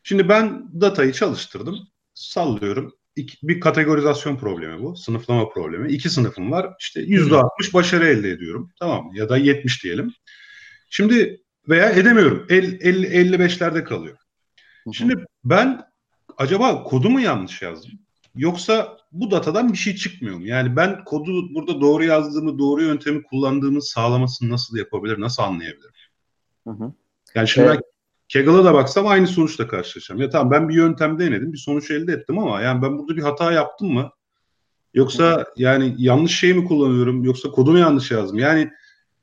Şimdi 0.04 0.30
ben 0.30 0.70
datayı 0.82 1.12
çalıştırdım. 1.12 1.80
Sallıyorum. 2.14 2.94
İki, 3.16 3.48
bir 3.48 3.60
kategorizasyon 3.60 4.38
problemi 4.38 4.84
bu. 4.84 4.96
Sınıflama 4.96 5.50
problemi. 5.50 5.92
İki 5.92 6.10
sınıfım 6.10 6.52
var. 6.52 6.74
İşte 6.80 7.02
yüzde 7.02 7.36
altmış 7.36 7.74
başarı 7.74 8.08
elde 8.08 8.30
ediyorum. 8.30 8.72
Tamam 8.80 9.12
Ya 9.14 9.30
da 9.30 9.38
yetmiş 9.38 9.84
diyelim. 9.84 10.14
Şimdi 10.90 11.42
veya 11.70 11.90
edemiyorum. 11.90 12.46
El, 12.50 12.78
50, 12.82 13.08
55'lerde 13.08 13.84
kalıyor. 13.84 14.18
Şimdi 14.94 15.16
ben 15.44 15.82
acaba 16.38 16.84
kodu 16.84 17.10
mu 17.10 17.22
yanlış 17.22 17.62
yazdım? 17.62 17.92
Yoksa 18.36 18.98
bu 19.12 19.32
datadan 19.32 19.74
bir 19.74 19.78
şey 19.78 19.96
çıkmıyor 19.96 20.38
mu? 20.38 20.46
Yani 20.46 20.76
ben 20.76 21.04
kodu 21.04 21.54
burada 21.56 21.82
doğru 21.82 22.04
yazdığımı, 22.04 22.60
doğru 22.60 22.84
yöntemi 22.84 23.24
kullandığımı 23.24 23.82
sağlamasını 23.82 24.50
nasıl 24.50 24.78
yapabilir, 24.78 25.22
nasıl 25.22 25.44
anlayabilirim? 25.44 25.94
Hı 26.68 26.72
hı. 26.72 26.94
Yani 27.36 27.48
şimdi 27.48 27.68
evet. 27.68 27.80
ben 27.80 27.84
Kaggle'a 28.34 28.66
da 28.66 28.74
baksam 28.74 29.08
aynı 29.08 29.28
sonuçla 29.28 29.68
karşılaşacağım. 29.68 30.22
Ya 30.22 30.30
tamam 30.30 30.52
ben 30.52 30.70
bir 30.70 30.76
yöntem 30.76 31.20
denedim, 31.20 31.54
bir 31.54 31.58
sonuç 31.58 31.92
elde 31.92 32.14
ettim 32.14 32.40
ama 32.40 32.62
yani 32.62 32.82
ben 32.82 32.98
burada 33.00 33.16
bir 33.16 33.22
hata 33.22 33.52
yaptım 33.52 33.94
mı? 33.94 34.12
Yoksa 34.94 35.46
yani 35.58 35.96
yanlış 35.98 36.40
şey 36.40 36.54
mi 36.54 36.66
kullanıyorum, 36.66 37.24
yoksa 37.24 37.52
kodu 37.52 37.72
mu 37.72 37.78
yanlış 37.78 38.12
yazdım? 38.12 38.40
Yani 38.40 38.72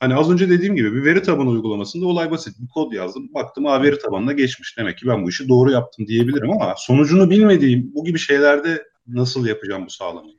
Hani 0.03 0.15
az 0.15 0.31
önce 0.31 0.51
dediğim 0.51 0.77
gibi 0.77 0.95
bir 0.95 1.05
veri 1.05 1.23
tabanı 1.23 1.49
uygulamasında 1.49 2.07
olay 2.07 2.31
basit. 2.31 2.61
Bir 2.61 2.69
kod 2.69 2.93
yazdım. 2.93 3.35
Baktım 3.35 3.65
ha 3.65 3.83
veri 3.83 3.99
tabanına 3.99 4.33
geçmiş. 4.33 4.79
Demek 4.79 4.99
ki 4.99 5.07
ben 5.07 5.25
bu 5.25 5.29
işi 5.29 5.49
doğru 5.49 5.71
yaptım 5.71 6.07
diyebilirim 6.07 6.51
ama 6.51 6.75
sonucunu 6.77 7.31
bilmediğim 7.31 7.93
bu 7.95 8.05
gibi 8.05 8.19
şeylerde 8.19 8.85
nasıl 9.07 9.47
yapacağım 9.47 9.87
bu 9.87 9.91
sağlamayı? 9.91 10.35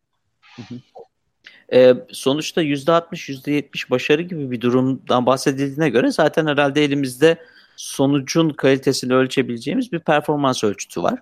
Ee, 1.73 1.93
sonuçta 2.11 2.63
%60, 2.63 3.29
%70 3.29 3.89
başarı 3.89 4.21
gibi 4.21 4.51
bir 4.51 4.61
durumdan 4.61 5.25
bahsedildiğine 5.25 5.89
göre 5.89 6.11
zaten 6.11 6.47
herhalde 6.47 6.83
elimizde 6.83 7.37
sonucun 7.75 8.49
kalitesini 8.49 9.13
ölçebileceğimiz 9.13 9.91
bir 9.91 9.99
performans 9.99 10.63
ölçütü 10.63 11.03
var. 11.03 11.19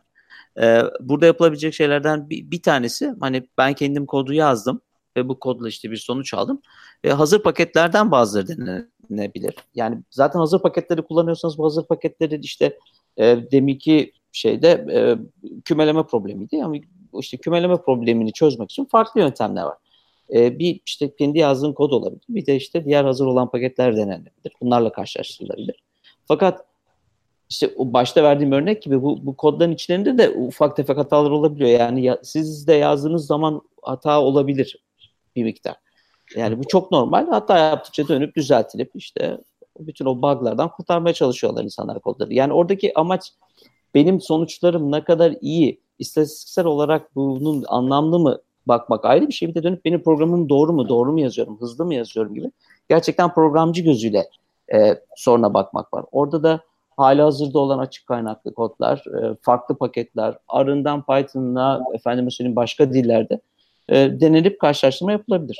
Ee, 0.62 0.82
burada 1.00 1.26
yapılabilecek 1.26 1.74
şeylerden 1.74 2.30
bir, 2.30 2.52
bir 2.52 2.62
tanesi 2.62 3.14
hani 3.20 3.48
ben 3.58 3.74
kendim 3.74 4.06
kodu 4.06 4.34
yazdım 4.34 4.82
ve 5.18 5.30
bu 5.30 5.40
kodla 5.40 5.70
işte 5.70 5.92
bir 5.92 5.98
sonuç 5.98 6.34
aldım. 6.34 6.62
E, 7.04 7.10
hazır 7.10 7.44
paketlerden 7.44 8.12
bazıları 8.12 8.48
denenebilir. 8.48 9.56
Yani 9.76 10.04
zaten 10.10 10.40
hazır 10.40 10.60
paketleri 10.60 11.02
kullanıyorsanız 11.02 11.58
bu 11.58 11.66
hazır 11.66 11.86
paketleri 11.86 12.40
işte 12.40 12.80
e, 13.18 13.38
deminki 13.52 14.14
şeyde 14.32 14.70
e, 14.70 15.00
kümeleme 15.66 16.04
problemiydi 16.04 16.64
ama 16.64 16.76
işte 17.20 17.38
kümeleme 17.38 17.78
problemini 17.78 18.34
çözmek 18.34 18.72
için 18.72 18.86
farklı 18.86 19.20
yöntemler 19.20 19.64
var. 19.64 19.78
E, 20.34 20.60
bir 20.60 20.82
işte 20.86 21.16
kendi 21.16 21.40
yazdığın 21.40 21.74
kod 21.74 21.92
olabilir. 21.92 22.24
Bir 22.30 22.46
de 22.46 22.56
işte 22.56 22.86
diğer 22.86 23.06
hazır 23.06 23.26
olan 23.26 23.52
paketler 23.52 23.98
denenebilir. 23.98 24.54
Bunlarla 24.62 24.92
karşılaştırılabilir. 24.92 25.84
Fakat 26.26 26.66
işte 27.50 27.74
o 27.76 27.94
başta 27.94 28.24
verdiğim 28.24 28.52
örnek 28.52 28.82
gibi 28.82 29.02
bu, 29.02 29.26
bu 29.26 29.38
kodların 29.38 29.72
içlerinde 29.72 30.18
de 30.18 30.30
ufak 30.30 30.76
tefek 30.76 30.98
hatalar 30.98 31.32
olabiliyor. 31.32 31.70
Yani 31.70 32.04
ya, 32.04 32.20
siz 32.24 32.68
de 32.68 32.74
yazdığınız 32.74 33.26
zaman 33.26 33.62
hata 33.82 34.22
olabilir 34.22 34.78
bir 35.36 35.44
miktar. 35.44 35.76
Yani 36.36 36.60
bu 36.60 36.68
çok 36.68 36.92
normal. 36.92 37.28
Hatta 37.28 37.58
yaptıkça 37.58 38.08
dönüp 38.08 38.36
düzeltilip 38.36 38.92
işte 38.96 39.38
bütün 39.80 40.06
o 40.06 40.18
buglardan 40.18 40.70
kurtarmaya 40.70 41.14
çalışıyorlar 41.14 41.64
insanlar 41.64 42.00
kodları. 42.00 42.34
Yani 42.34 42.54
oradaki 42.54 43.00
amaç 43.00 43.34
benim 43.96 44.22
sonuçlarım 44.22 44.92
ne 44.92 45.04
kadar 45.04 45.36
iyi, 45.42 45.82
istatistiksel 46.00 46.66
olarak 46.66 47.16
bunun 47.16 47.66
anlamlı 47.68 48.20
mı 48.20 48.38
bakmak 48.68 49.06
ayrı 49.06 49.28
bir 49.28 49.34
şey. 49.34 49.50
Bir 49.50 49.56
de 49.56 49.64
dönüp 49.64 49.86
benim 49.86 50.04
programım 50.04 50.50
doğru 50.50 50.74
mu, 50.74 50.90
doğru 50.90 51.12
mu 51.12 51.20
yazıyorum, 51.20 51.62
hızlı 51.62 51.86
mı 51.86 51.94
yazıyorum 51.94 52.34
gibi. 52.34 52.52
Gerçekten 52.90 53.34
programcı 53.34 53.82
gözüyle 53.82 54.30
e, 54.74 54.96
soruna 55.16 55.54
bakmak 55.54 55.94
var. 55.94 56.06
Orada 56.12 56.44
da 56.44 56.60
hali 56.98 57.22
hazırda 57.22 57.60
olan 57.60 57.80
açık 57.80 58.08
kaynaklı 58.08 58.54
kodlar, 58.54 58.98
e, 58.98 59.36
farklı 59.42 59.78
paketler, 59.78 60.38
R'ından 60.56 61.06
Python'la, 61.06 61.84
efendim 61.94 62.32
söyleyeyim 62.32 62.56
başka 62.56 62.94
dillerde 62.94 63.40
e, 63.92 63.96
denenip 64.22 64.60
karşılaştırma 64.60 65.12
yapılabilir. 65.12 65.58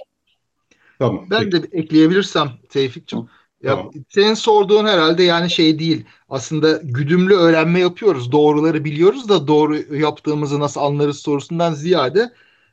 Tamam. 1.00 1.28
Ben 1.30 1.50
peki. 1.50 1.64
de 1.64 1.78
ekleyebilirsem 1.78 2.50
Tevfik'cim. 2.70 3.20
Ya 3.64 3.76
tamam. 3.76 3.92
senin 4.10 4.34
sorduğun 4.34 4.86
herhalde 4.86 5.24
yani 5.24 5.50
şey 5.50 5.80
değil. 5.80 6.06
Aslında 6.30 6.80
güdümlü 6.84 7.34
öğrenme 7.34 7.80
yapıyoruz. 7.80 8.32
Doğruları 8.32 8.86
biliyoruz 8.86 9.30
da 9.30 9.48
doğru 9.48 9.96
yaptığımızı 9.96 10.60
nasıl 10.60 10.82
anlarız 10.82 11.20
sorusundan 11.20 11.74
ziyade 11.74 12.32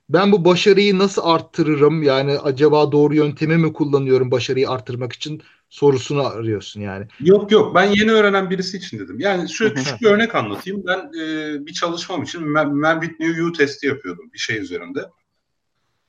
ben 0.08 0.32
bu 0.32 0.44
başarıyı 0.44 0.98
nasıl 0.98 1.22
arttırırım? 1.24 2.02
Yani 2.02 2.38
acaba 2.38 2.92
doğru 2.92 3.14
yöntemi 3.14 3.56
mi 3.56 3.72
kullanıyorum 3.72 4.30
başarıyı 4.30 4.70
arttırmak 4.70 5.12
için 5.12 5.42
sorusunu 5.70 6.26
arıyorsun 6.26 6.80
yani. 6.80 7.06
Yok 7.20 7.52
yok 7.52 7.74
ben 7.74 7.84
yeni 7.84 8.12
öğrenen 8.12 8.50
birisi 8.50 8.76
için 8.76 8.98
dedim. 8.98 9.20
Yani 9.20 9.50
şöyle 9.50 9.74
küçük 9.74 10.00
bir 10.00 10.06
örnek 10.06 10.34
anlatayım. 10.34 10.82
Ben 10.86 10.98
e, 10.98 11.66
bir 11.66 11.72
çalışmam 11.72 12.22
için 12.22 12.48
Man 12.48 13.00
with 13.00 13.40
U 13.40 13.52
testi 13.52 13.86
yapıyordum 13.86 14.30
bir 14.32 14.38
şey 14.38 14.58
üzerinde. 14.58 15.00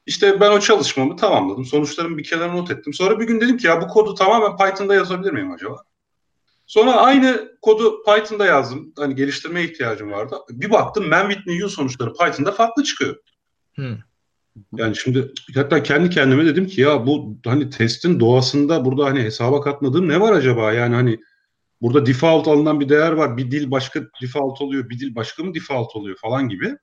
İşte 0.09 0.39
ben 0.39 0.51
o 0.51 0.59
çalışmamı 0.59 1.15
tamamladım. 1.15 1.65
Sonuçlarımı 1.65 2.17
bir 2.17 2.23
kenara 2.23 2.51
not 2.51 2.71
ettim. 2.71 2.93
Sonra 2.93 3.19
bir 3.19 3.27
gün 3.27 3.41
dedim 3.41 3.57
ki 3.57 3.67
ya 3.67 3.81
bu 3.81 3.87
kodu 3.87 4.15
tamamen 4.15 4.57
Python'da 4.57 4.95
yazabilir 4.95 5.31
miyim 5.31 5.51
acaba? 5.51 5.83
Sonra 6.65 6.91
aynı 6.91 7.51
kodu 7.61 8.03
Python'da 8.03 8.45
yazdım. 8.45 8.93
Hani 8.97 9.15
geliştirmeye 9.15 9.65
ihtiyacım 9.65 10.11
vardı. 10.11 10.35
Bir 10.49 10.71
baktım 10.71 11.09
Man 11.09 11.29
with 11.29 11.47
New 11.47 11.69
sonuçları 11.69 12.13
Python'da 12.13 12.51
farklı 12.51 12.83
çıkıyor. 12.83 13.15
Hmm. 13.75 13.97
Yani 14.75 14.95
şimdi 14.95 15.33
hatta 15.55 15.83
kendi 15.83 16.09
kendime 16.09 16.45
dedim 16.45 16.67
ki 16.67 16.81
ya 16.81 17.05
bu 17.05 17.37
hani 17.45 17.69
testin 17.69 18.19
doğasında 18.19 18.85
burada 18.85 19.05
hani 19.05 19.21
hesaba 19.21 19.61
katmadığım 19.61 20.09
ne 20.09 20.21
var 20.21 20.33
acaba? 20.33 20.73
Yani 20.73 20.95
hani 20.95 21.19
burada 21.81 22.05
default 22.05 22.47
alınan 22.47 22.79
bir 22.79 22.89
değer 22.89 23.11
var. 23.11 23.37
Bir 23.37 23.51
dil 23.51 23.71
başka 23.71 24.01
default 24.21 24.61
oluyor. 24.61 24.89
Bir 24.89 24.99
dil 24.99 25.15
başka 25.15 25.43
mı 25.43 25.53
default 25.53 25.95
oluyor 25.95 26.17
falan 26.17 26.49
gibi. 26.49 26.77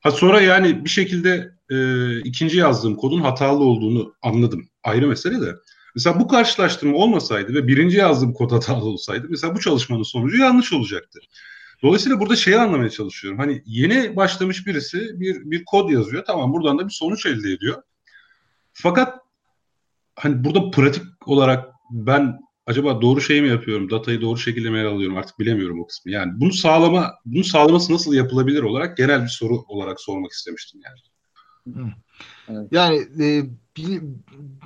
Ha 0.00 0.10
sonra 0.10 0.40
yani 0.40 0.84
bir 0.84 0.90
şekilde 0.90 1.57
e, 1.70 2.18
ikinci 2.20 2.58
yazdığım 2.58 2.96
kodun 2.96 3.20
hatalı 3.20 3.64
olduğunu 3.64 4.14
anladım. 4.22 4.68
Ayrı 4.82 5.08
mesele 5.08 5.40
de. 5.40 5.54
Mesela 5.94 6.20
bu 6.20 6.28
karşılaştırma 6.28 6.96
olmasaydı 6.96 7.54
ve 7.54 7.68
birinci 7.68 7.96
yazdığım 7.96 8.32
kod 8.32 8.52
hatalı 8.52 8.84
olsaydı 8.84 9.26
mesela 9.30 9.54
bu 9.54 9.60
çalışmanın 9.60 10.02
sonucu 10.02 10.36
yanlış 10.36 10.72
olacaktı. 10.72 11.18
Dolayısıyla 11.82 12.20
burada 12.20 12.36
şeyi 12.36 12.58
anlamaya 12.58 12.90
çalışıyorum. 12.90 13.38
Hani 13.38 13.62
yeni 13.66 14.16
başlamış 14.16 14.66
birisi 14.66 15.20
bir, 15.20 15.50
bir 15.50 15.64
kod 15.64 15.90
yazıyor. 15.90 16.24
Tamam 16.26 16.52
buradan 16.52 16.78
da 16.78 16.86
bir 16.86 16.92
sonuç 16.92 17.26
elde 17.26 17.52
ediyor. 17.52 17.82
Fakat 18.72 19.18
hani 20.16 20.44
burada 20.44 20.70
pratik 20.70 21.28
olarak 21.28 21.68
ben 21.90 22.38
acaba 22.66 23.02
doğru 23.02 23.20
şey 23.20 23.42
mi 23.42 23.48
yapıyorum? 23.48 23.90
Datayı 23.90 24.20
doğru 24.20 24.38
şekilde 24.38 24.70
mi 24.70 24.80
alıyorum? 24.80 25.16
Artık 25.16 25.38
bilemiyorum 25.38 25.80
o 25.80 25.86
kısmı. 25.86 26.12
Yani 26.12 26.32
bunu 26.36 26.52
sağlama 26.52 27.14
bunu 27.24 27.44
sağlaması 27.44 27.92
nasıl 27.92 28.14
yapılabilir 28.14 28.62
olarak 28.62 28.96
genel 28.96 29.22
bir 29.22 29.28
soru 29.28 29.54
olarak 29.68 30.00
sormak 30.00 30.32
istemiştim 30.32 30.80
yani. 30.84 30.98
Yani 32.70 33.08
e, 33.20 33.44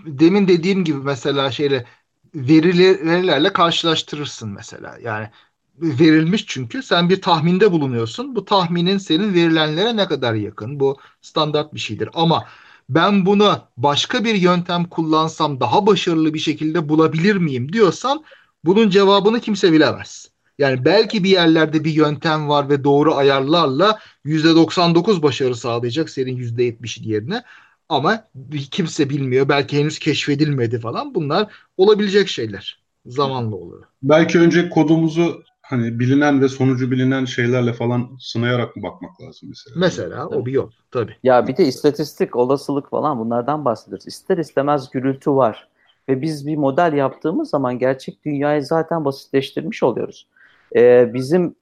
demin 0.07 0.49
dediğim 0.49 0.85
gibi 0.85 0.99
mesela 0.99 1.51
şeyle 1.51 1.87
verilerle 2.35 3.53
karşılaştırırsın 3.53 4.49
mesela. 4.49 4.99
Yani 5.03 5.31
verilmiş 5.79 6.47
çünkü 6.47 6.83
sen 6.83 7.09
bir 7.11 7.23
tahminde 7.23 7.73
bulunuyorsun. 7.73 8.37
Bu 8.37 8.45
tahminin 8.45 8.99
senin 8.99 9.35
verilenlere 9.35 9.97
ne 9.97 10.09
kadar 10.09 10.35
yakın? 10.35 10.81
Bu 10.81 10.99
standart 11.23 11.75
bir 11.75 11.81
şeydir. 11.81 12.09
Ama 12.15 12.49
ben 12.89 13.27
bunu 13.27 13.69
başka 13.77 14.25
bir 14.25 14.35
yöntem 14.35 14.85
kullansam 14.85 15.61
daha 15.61 15.87
başarılı 15.87 16.35
bir 16.35 16.39
şekilde 16.39 16.89
bulabilir 16.89 17.37
miyim 17.37 17.73
diyorsan 17.73 18.25
bunun 18.65 18.91
cevabını 18.91 19.41
kimse 19.41 19.73
bilemez. 19.73 20.32
Yani 20.59 20.85
belki 20.85 21.25
bir 21.25 21.31
yerlerde 21.31 21.85
bir 21.85 21.93
yöntem 21.93 22.49
var 22.49 22.69
ve 22.69 22.85
doğru 22.85 23.15
ayarlarla 23.15 23.99
%99 24.25 25.23
başarı 25.23 25.55
sağlayacak 25.55 26.11
senin 26.11 26.37
%70'in 26.37 27.09
yerine. 27.09 27.43
Ama 27.89 28.29
kimse 28.71 29.11
bilmiyor. 29.11 29.49
Belki 29.49 29.79
henüz 29.79 29.99
keşfedilmedi 29.99 30.81
falan. 30.81 31.15
Bunlar 31.15 31.53
olabilecek 31.77 32.29
şeyler. 32.29 32.83
Zamanla 33.07 33.57
olur. 33.57 33.83
Belki 34.03 34.39
önce 34.39 34.69
kodumuzu 34.71 35.43
hani 35.63 36.01
bilinen 36.01 36.41
ve 36.41 36.49
sonucu 36.49 36.91
bilinen 36.91 37.25
şeylerle 37.25 37.73
falan 37.73 38.17
sınayarak 38.21 38.77
mı 38.77 38.83
bakmak 38.83 39.23
lazım 39.23 39.49
mesela? 39.49 39.75
Mesela 39.79 40.27
o 40.27 40.47
bir 40.47 40.53
yol 40.53 40.71
tabii. 40.91 41.17
Ya 41.23 41.47
bir 41.47 41.57
de 41.57 41.65
istatistik, 41.65 42.37
olasılık 42.37 42.91
falan 42.91 43.19
bunlardan 43.19 43.65
bahsediyoruz. 43.65 44.07
İster 44.07 44.39
istemez 44.39 44.91
gürültü 44.91 45.31
var. 45.31 45.69
Ve 46.09 46.23
biz 46.23 46.47
bir 46.47 46.57
model 46.57 46.93
yaptığımız 46.93 47.51
zaman 47.51 47.79
gerçek 47.79 48.25
dünyayı 48.25 48.63
zaten 48.63 49.05
basitleştirmiş 49.05 49.83
oluyoruz. 49.83 50.27
Ee, 50.77 51.15
bizim 51.15 51.57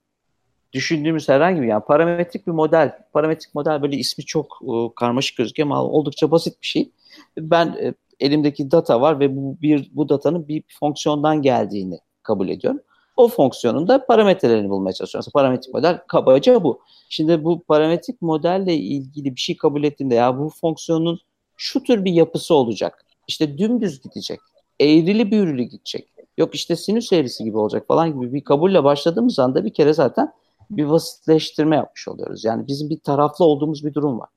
düşündüğümüz 0.73 1.29
herhangi 1.29 1.63
bir 1.63 1.67
yani 1.67 1.85
parametrik 1.85 2.47
bir 2.47 2.53
model, 2.53 2.99
parametrik 3.13 3.55
model 3.55 3.83
böyle 3.83 3.97
ismi 3.97 4.25
çok 4.25 4.59
e, 4.63 4.95
karmaşık 4.97 5.37
gözüküyor 5.37 5.69
ama 5.69 5.85
oldukça 5.85 6.31
basit 6.31 6.63
bir 6.63 6.67
şey. 6.67 6.91
Ben 7.39 7.67
e, 7.67 7.95
elimdeki 8.21 8.71
data 8.71 9.01
var 9.01 9.21
ve 9.21 9.37
bu 9.37 9.57
bir 9.63 9.91
bu 9.93 10.09
datanın 10.09 10.49
bir 10.49 10.63
fonksiyondan 10.81 11.43
geldiğini 11.43 11.99
kabul 12.23 12.49
ediyorum. 12.49 12.81
O 13.17 13.29
fonksiyonun 13.29 13.89
da 13.89 14.07
parametrelerini 14.07 14.71
bulmaya 14.71 14.93
çalışıyorum. 14.93 15.25
Mesela 15.27 15.43
parametrik 15.43 15.75
model 15.75 16.01
kabaca 16.09 16.65
bu. 16.65 16.81
Şimdi 17.09 17.45
bu 17.45 17.63
parametrik 17.63 18.23
modelle 18.23 18.75
ilgili 18.75 19.35
bir 19.35 19.41
şey 19.41 19.57
kabul 19.57 19.85
ettiğinde 19.85 20.15
ya 20.15 20.39
bu 20.39 20.51
fonksiyonun 20.61 21.21
şu 21.57 21.83
tür 21.83 22.05
bir 22.05 22.13
yapısı 22.13 22.55
olacak. 22.55 23.07
İşte 23.29 23.59
dümdüz 23.59 24.03
gidecek. 24.03 24.41
Eğrili 24.81 25.31
büğrülü 25.31 25.63
gidecek. 25.63 26.09
Yok 26.41 26.55
işte 26.55 26.77
sinüs 26.77 27.13
eğrisi 27.13 27.45
gibi 27.45 27.59
olacak 27.59 27.87
falan 27.87 28.21
gibi 28.21 28.33
bir 28.33 28.45
kabulle 28.45 28.85
başladığımız 28.85 29.39
anda 29.39 29.65
bir 29.65 29.75
kere 29.75 29.93
zaten 29.93 30.33
bir 30.71 30.91
basitleştirme 30.91 31.77
yapmış 31.77 32.09
oluyoruz. 32.09 32.45
Yani 32.45 32.67
bizim 32.67 32.91
bir 32.91 33.01
taraflı 33.01 33.45
olduğumuz 33.45 33.85
bir 33.85 33.95
durum 33.95 34.21
var. 34.21 34.29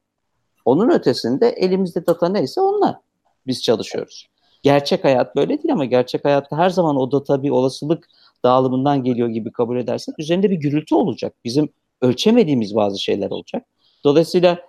Onun 0.65 0.89
ötesinde 0.89 1.49
elimizde 1.49 2.05
data 2.05 2.29
neyse 2.29 2.61
onunla 2.61 3.01
biz 3.47 3.63
çalışıyoruz. 3.63 4.27
Gerçek 4.63 5.03
hayat 5.03 5.35
böyle 5.35 5.63
değil 5.63 5.73
ama 5.73 5.85
gerçek 5.85 6.25
hayatta 6.25 6.57
her 6.57 6.69
zaman 6.69 6.95
o 6.95 7.11
data 7.11 7.43
bir 7.43 7.49
olasılık 7.49 8.09
dağılımından 8.43 9.03
geliyor 9.03 9.29
gibi 9.29 9.51
kabul 9.51 9.77
edersek 9.77 10.19
üzerinde 10.19 10.51
bir 10.51 10.55
gürültü 10.55 10.95
olacak. 10.95 11.33
Bizim 11.45 11.69
ölçemediğimiz 12.01 12.75
bazı 12.75 12.99
şeyler 12.99 13.29
olacak. 13.29 13.65
Dolayısıyla 14.03 14.59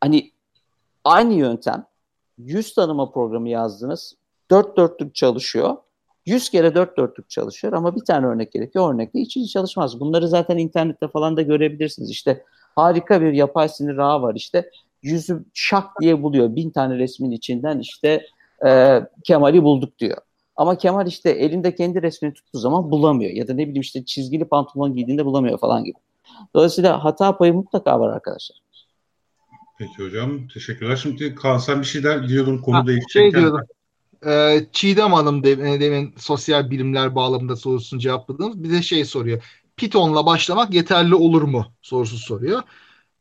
hani 0.00 0.32
aynı 1.04 1.32
yöntem 1.32 1.86
100 2.38 2.74
tanıma 2.74 3.10
programı 3.10 3.48
yazdınız. 3.48 4.14
Dört 4.50 4.76
dörtlük 4.76 5.14
çalışıyor. 5.14 5.76
100 6.26 6.50
kere 6.50 6.74
dört 6.74 6.96
dörtlük 6.96 7.30
çalışıyor 7.30 7.72
ama 7.72 7.96
bir 7.96 8.04
tane 8.04 8.26
örnek 8.26 8.52
gerekiyor. 8.52 8.94
Örnekle 8.94 9.20
hiç 9.20 9.36
hiç 9.36 9.52
çalışmaz. 9.52 10.00
Bunları 10.00 10.28
zaten 10.28 10.58
internette 10.58 11.08
falan 11.08 11.36
da 11.36 11.42
görebilirsiniz. 11.42 12.10
İşte 12.10 12.44
harika 12.76 13.20
bir 13.20 13.32
yapay 13.32 13.68
sinir 13.68 13.98
ağı 13.98 14.22
var. 14.22 14.34
İşte 14.34 14.70
yüzü 15.02 15.44
şak 15.54 16.00
diye 16.00 16.22
buluyor. 16.22 16.56
Bin 16.56 16.70
tane 16.70 16.98
resmin 16.98 17.30
içinden 17.30 17.78
işte 17.78 18.26
e, 18.66 19.00
Kemal'i 19.24 19.62
bulduk 19.62 19.98
diyor. 19.98 20.18
Ama 20.56 20.78
Kemal 20.78 21.06
işte 21.06 21.30
elinde 21.30 21.74
kendi 21.74 22.02
resmini 22.02 22.34
tuttuğu 22.34 22.58
zaman 22.58 22.90
bulamıyor. 22.90 23.30
Ya 23.30 23.48
da 23.48 23.54
ne 23.54 23.62
bileyim 23.62 23.80
işte 23.80 24.04
çizgili 24.04 24.44
pantolon 24.44 24.94
giydiğinde 24.94 25.24
bulamıyor 25.24 25.58
falan 25.58 25.84
gibi. 25.84 25.98
Dolayısıyla 26.54 27.04
hata 27.04 27.36
payı 27.36 27.54
mutlaka 27.54 28.00
var 28.00 28.14
arkadaşlar. 28.14 28.58
Peki 29.78 30.04
hocam. 30.04 30.48
Teşekkürler. 30.48 30.96
Şimdi 30.96 31.34
Kaan 31.34 31.58
sen 31.58 31.80
bir 31.80 31.86
şey 31.86 32.02
der, 32.02 32.28
diyordun 32.28 32.58
konu 32.58 32.76
ha, 32.76 32.86
değişecekken. 32.86 33.30
Şey 33.30 33.40
diyordum. 33.40 33.66
Ee, 34.26 34.66
Çiğdem 34.72 35.12
Hanım 35.12 35.44
demin, 35.44 35.80
demin 35.80 36.14
sosyal 36.18 36.70
bilimler 36.70 37.14
bağlamında 37.14 37.56
sorusunu 37.56 38.00
cevapladınız. 38.00 38.62
Bize 38.62 38.82
şey 38.82 39.04
soruyor. 39.04 39.42
Python'la 39.76 40.26
başlamak 40.26 40.74
yeterli 40.74 41.14
olur 41.14 41.42
mu 41.42 41.66
sorusu 41.82 42.18
soruyor. 42.18 42.62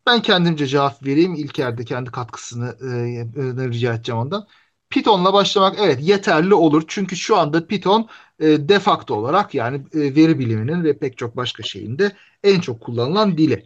Ben 0.06 0.22
kendimce 0.22 0.68
cevap 0.68 1.06
vereyim. 1.06 1.36
İlker 1.36 1.78
de 1.78 1.86
kendi 1.86 2.12
katkısını 2.12 2.66
e, 2.82 3.70
rica 3.70 3.94
edeceğim 3.94 4.22
ondan. 4.22 4.48
Python'la 4.90 5.34
başlamak 5.34 5.76
evet 5.80 6.00
yeterli 6.02 6.54
olur. 6.54 6.84
Çünkü 6.88 7.16
şu 7.16 7.38
anda 7.38 7.68
Python 7.68 8.10
e, 8.40 8.70
de 8.70 8.80
facto 8.80 9.16
olarak 9.16 9.54
yani 9.56 9.78
e, 9.94 10.00
veri 10.16 10.40
biliminin 10.40 10.84
ve 10.84 10.98
pek 11.00 11.18
çok 11.18 11.38
başka 11.38 11.64
şeyin 11.64 12.00
de 12.00 12.12
en 12.44 12.60
çok 12.60 12.82
kullanılan 12.82 13.38
dili. 13.38 13.66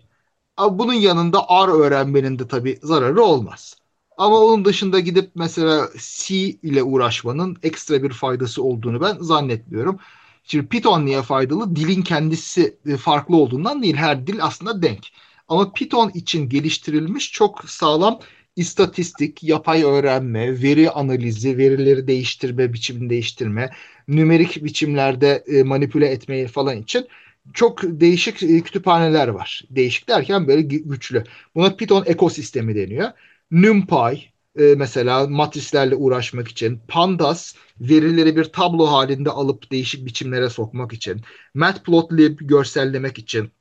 Bunun 0.72 0.94
yanında 0.94 1.40
R 1.68 1.72
öğrenmenin 1.72 2.40
de 2.40 2.48
tabii 2.48 2.80
zararı 2.84 3.22
olmaz. 3.24 3.78
Ama 4.18 4.36
onun 4.40 4.66
dışında 4.66 5.00
gidip 5.00 5.32
mesela 5.36 5.90
C 5.98 6.36
ile 6.36 6.84
uğraşmanın 6.84 7.58
ekstra 7.64 8.04
bir 8.04 8.10
faydası 8.10 8.64
olduğunu 8.64 9.02
ben 9.02 9.18
zannetmiyorum. 9.20 10.00
Şimdi 10.44 10.68
Python 10.68 11.06
niye 11.06 11.22
faydalı? 11.22 11.76
Dilin 11.76 12.02
kendisi 12.02 12.78
e, 12.88 12.98
farklı 12.98 13.36
olduğundan 13.36 13.84
değil. 13.84 13.96
Her 13.96 14.28
dil 14.28 14.44
aslında 14.44 14.82
denk. 14.82 15.08
Ama 15.48 15.74
Python 15.74 16.12
için 16.14 16.50
geliştirilmiş 16.50 17.32
çok 17.32 17.70
sağlam 17.70 18.20
istatistik, 18.56 19.44
yapay 19.44 19.84
öğrenme, 19.84 20.62
veri 20.62 20.90
analizi, 20.90 21.58
verileri 21.58 22.08
değiştirme, 22.08 22.74
biçimini 22.74 23.10
değiştirme, 23.10 23.70
nümerik 24.08 24.64
biçimlerde 24.64 25.44
e, 25.48 25.64
manipüle 25.64 26.08
etmeyi 26.08 26.48
falan 26.48 26.78
için 26.82 27.08
çok 27.54 27.84
değişik 27.84 28.44
e, 28.44 28.62
kütüphaneler 28.62 29.28
var. 29.28 29.62
Değişik 29.70 30.08
derken 30.10 30.48
böyle 30.48 30.62
güçlü. 30.62 31.24
Buna 31.56 31.76
Python 31.76 32.04
ekosistemi 32.08 32.76
deniyor. 32.76 33.12
NumPy 33.56 34.16
e, 34.60 34.76
mesela 34.76 35.28
matrislerle 35.28 35.96
uğraşmak 35.96 36.48
için, 36.48 36.80
Pandas 36.88 37.56
verileri 37.80 38.36
bir 38.36 38.44
tablo 38.44 38.86
halinde 38.86 39.30
alıp 39.30 39.72
değişik 39.72 40.06
biçimlere 40.06 40.50
sokmak 40.50 40.94
için, 40.94 41.22
Matplotlib 41.54 42.40
görsellemek 42.42 43.18
için, 43.18 43.52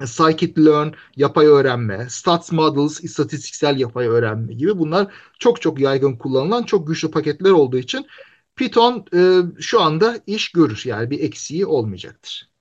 scikit-learn 0.00 0.94
yapay 1.16 1.46
öğrenme, 1.46 2.06
stats 2.10 2.52
models 2.52 3.04
istatistiksel 3.04 3.80
yapay 3.80 4.06
öğrenme 4.06 4.54
gibi 4.54 4.78
bunlar 4.78 5.14
çok 5.38 5.62
çok 5.62 5.80
yaygın 5.80 6.16
kullanılan 6.16 6.62
çok 6.62 6.88
güçlü 6.88 7.10
paketler 7.10 7.50
olduğu 7.50 7.78
için 7.78 8.06
Python 8.56 9.04
e, 9.14 9.42
şu 9.60 9.80
anda 9.80 10.20
iş 10.26 10.52
görür 10.52 10.82
yani 10.84 11.10
bir 11.10 11.20
eksiği 11.20 11.66
olmayacaktır. 11.66 12.55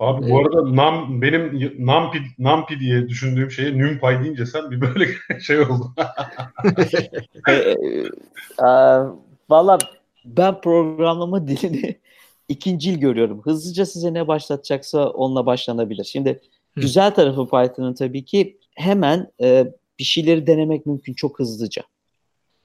Abi 0.00 0.30
bu 0.30 0.38
arada 0.38 0.76
nam 0.76 1.22
benim 1.22 1.70
nampi 1.86 2.18
nampi 2.38 2.80
diye 2.80 3.08
düşündüğüm 3.08 3.50
şeye 3.50 3.78
numpy 3.78 4.24
deyince 4.24 4.46
sen 4.46 4.70
bir 4.70 4.80
böyle 4.80 5.08
şey 5.40 5.60
oldu. 5.60 5.94
e, 7.48 7.52
e, 7.52 7.76
Valla 9.50 9.78
ben 10.24 10.60
programlama 10.60 11.48
dilini 11.48 11.96
ikincil 12.48 12.98
görüyorum. 12.98 13.42
Hızlıca 13.44 13.86
size 13.86 14.14
ne 14.14 14.28
başlatacaksa 14.28 15.10
onunla 15.10 15.46
başlanabilir. 15.46 16.04
Şimdi 16.04 16.40
Hı. 16.74 16.80
güzel 16.80 17.14
tarafı 17.14 17.44
Python'ın 17.44 17.94
tabii 17.94 18.24
ki 18.24 18.58
hemen 18.74 19.30
e, 19.42 19.72
bir 19.98 20.04
şeyleri 20.04 20.46
denemek 20.46 20.86
mümkün 20.86 21.14
çok 21.14 21.38
hızlıca. 21.38 21.82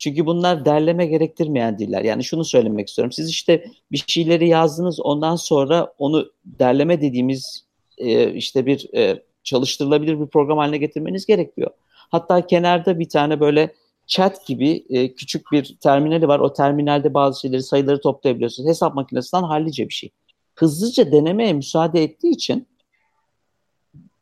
Çünkü 0.01 0.25
bunlar 0.25 0.65
derleme 0.65 1.05
gerektirmeyen 1.05 1.79
diller. 1.79 2.01
Yani 2.03 2.23
şunu 2.23 2.45
söylemek 2.45 2.87
istiyorum. 2.87 3.11
Siz 3.11 3.29
işte 3.29 3.65
bir 3.91 4.03
şeyleri 4.07 4.47
yazdınız 4.47 4.99
ondan 4.99 5.35
sonra 5.35 5.93
onu 5.97 6.31
derleme 6.45 7.01
dediğimiz 7.01 7.65
e, 7.97 8.33
işte 8.33 8.65
bir 8.65 8.93
e, 8.93 9.23
çalıştırılabilir 9.43 10.19
bir 10.19 10.27
program 10.27 10.57
haline 10.57 10.77
getirmeniz 10.77 11.25
gerekiyor. 11.25 11.71
Hatta 11.87 12.47
kenarda 12.47 12.99
bir 12.99 13.09
tane 13.09 13.39
böyle 13.39 13.73
chat 14.07 14.47
gibi 14.47 14.85
e, 14.89 15.13
küçük 15.13 15.51
bir 15.51 15.77
terminali 15.81 16.27
var. 16.27 16.39
O 16.39 16.53
terminalde 16.53 17.13
bazı 17.13 17.41
şeyleri 17.41 17.63
sayıları 17.63 18.01
toplayabiliyorsunuz. 18.01 18.69
Hesap 18.69 18.95
makinesinden 18.95 19.43
hallice 19.43 19.89
bir 19.89 19.93
şey. 19.93 20.09
Hızlıca 20.55 21.11
denemeye 21.11 21.53
müsaade 21.53 22.03
ettiği 22.03 22.31
için 22.31 22.67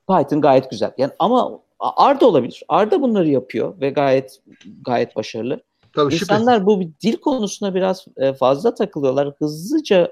Python 0.09 0.41
gayet 0.41 0.71
güzel. 0.71 0.91
Yani 0.97 1.11
ama 1.19 1.59
Arda 1.79 2.27
olabilir. 2.27 2.63
Arda 2.67 3.01
bunları 3.01 3.29
yapıyor 3.29 3.81
ve 3.81 3.89
gayet 3.89 4.41
gayet 4.81 5.15
başarılı. 5.15 5.68
Tabii, 5.93 6.13
İnsanlar 6.13 6.59
şüphesiz. 6.59 6.67
bu 6.67 6.93
dil 7.01 7.17
konusuna 7.17 7.75
biraz 7.75 8.05
e, 8.17 8.33
fazla 8.33 8.73
takılıyorlar. 8.73 9.33
Hızlıca 9.39 10.11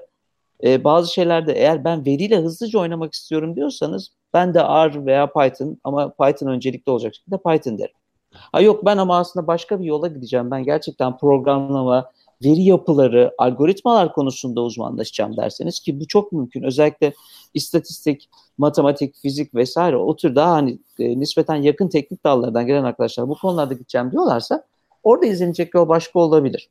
e, 0.64 0.84
bazı 0.84 1.12
şeylerde 1.12 1.52
eğer 1.52 1.84
ben 1.84 2.06
veriyle 2.06 2.38
hızlıca 2.38 2.78
oynamak 2.78 3.14
istiyorum 3.14 3.56
diyorsanız 3.56 4.08
ben 4.34 4.54
de 4.54 4.58
R 4.60 5.06
veya 5.06 5.32
Python 5.32 5.78
ama 5.84 6.12
Python 6.12 6.48
öncelikli 6.48 6.90
olacak 6.90 7.14
şekilde 7.14 7.36
Python 7.36 7.78
derim. 7.78 7.94
Ha 8.32 8.60
yok 8.60 8.84
ben 8.84 8.98
ama 8.98 9.18
aslında 9.18 9.46
başka 9.46 9.80
bir 9.80 9.84
yola 9.84 10.08
gideceğim. 10.08 10.50
Ben 10.50 10.64
gerçekten 10.64 11.16
programlama, 11.16 12.10
veri 12.44 12.62
yapıları, 12.62 13.34
algoritmalar 13.38 14.12
konusunda 14.12 14.60
uzmanlaşacağım 14.60 15.36
derseniz 15.36 15.80
ki 15.80 16.00
bu 16.00 16.06
çok 16.06 16.32
mümkün. 16.32 16.62
Özellikle 16.62 17.12
istatistik, 17.54 18.28
matematik, 18.58 19.16
fizik 19.16 19.54
vesaire 19.54 19.96
o 19.96 20.16
tür 20.16 20.34
daha 20.34 20.52
hani 20.52 20.78
e, 20.98 21.20
nispeten 21.20 21.54
yakın 21.54 21.88
teknik 21.88 22.24
dallardan 22.24 22.66
gelen 22.66 22.84
arkadaşlar 22.84 23.28
bu 23.28 23.34
konularda 23.34 23.74
gideceğim 23.74 24.12
diyorlarsa 24.12 24.64
orada 25.02 25.26
izlenecek 25.26 25.74
yol 25.74 25.88
başka 25.88 26.18
olabilir. 26.18 26.70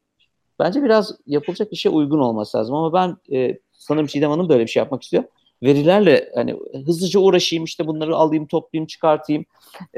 Bence 0.60 0.84
biraz 0.84 1.16
yapılacak 1.28 1.68
işe 1.74 1.90
uygun 1.90 2.20
olması 2.20 2.58
lazım 2.58 2.76
ama 2.76 2.94
ben 2.94 3.38
e, 3.38 3.58
sanırım 3.72 4.08
Çiğdem 4.08 4.30
Hanım 4.30 4.50
böyle 4.50 4.64
bir 4.64 4.70
şey 4.70 4.84
yapmak 4.84 5.04
istiyor. 5.04 5.24
Verilerle 5.64 6.32
hani 6.36 6.56
hızlıca 6.86 7.20
uğraşayım 7.20 7.66
işte 7.66 7.88
bunları 7.88 8.16
alayım 8.16 8.48
toplayayım 8.48 8.88
çıkartayım 8.88 9.46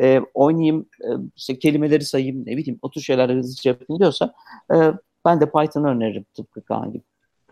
e, 0.02 0.22
oynayayım 0.34 0.86
e, 1.02 1.10
işte 1.36 1.60
kelimeleri 1.60 2.06
sayayım 2.06 2.46
ne 2.46 2.58
bileyim 2.58 2.80
o 2.82 2.92
tür 2.92 3.02
şeyler 3.02 3.30
hızlıca 3.30 3.72
yapayım 3.72 4.00
diyorsa 4.00 4.34
e, 4.74 4.78
ben 5.26 5.42
de 5.42 5.46
Python'ı 5.46 5.88
öneririm 5.88 6.26
tıpkı 6.36 6.62
Kaan 6.62 6.94
gibi. 6.94 7.04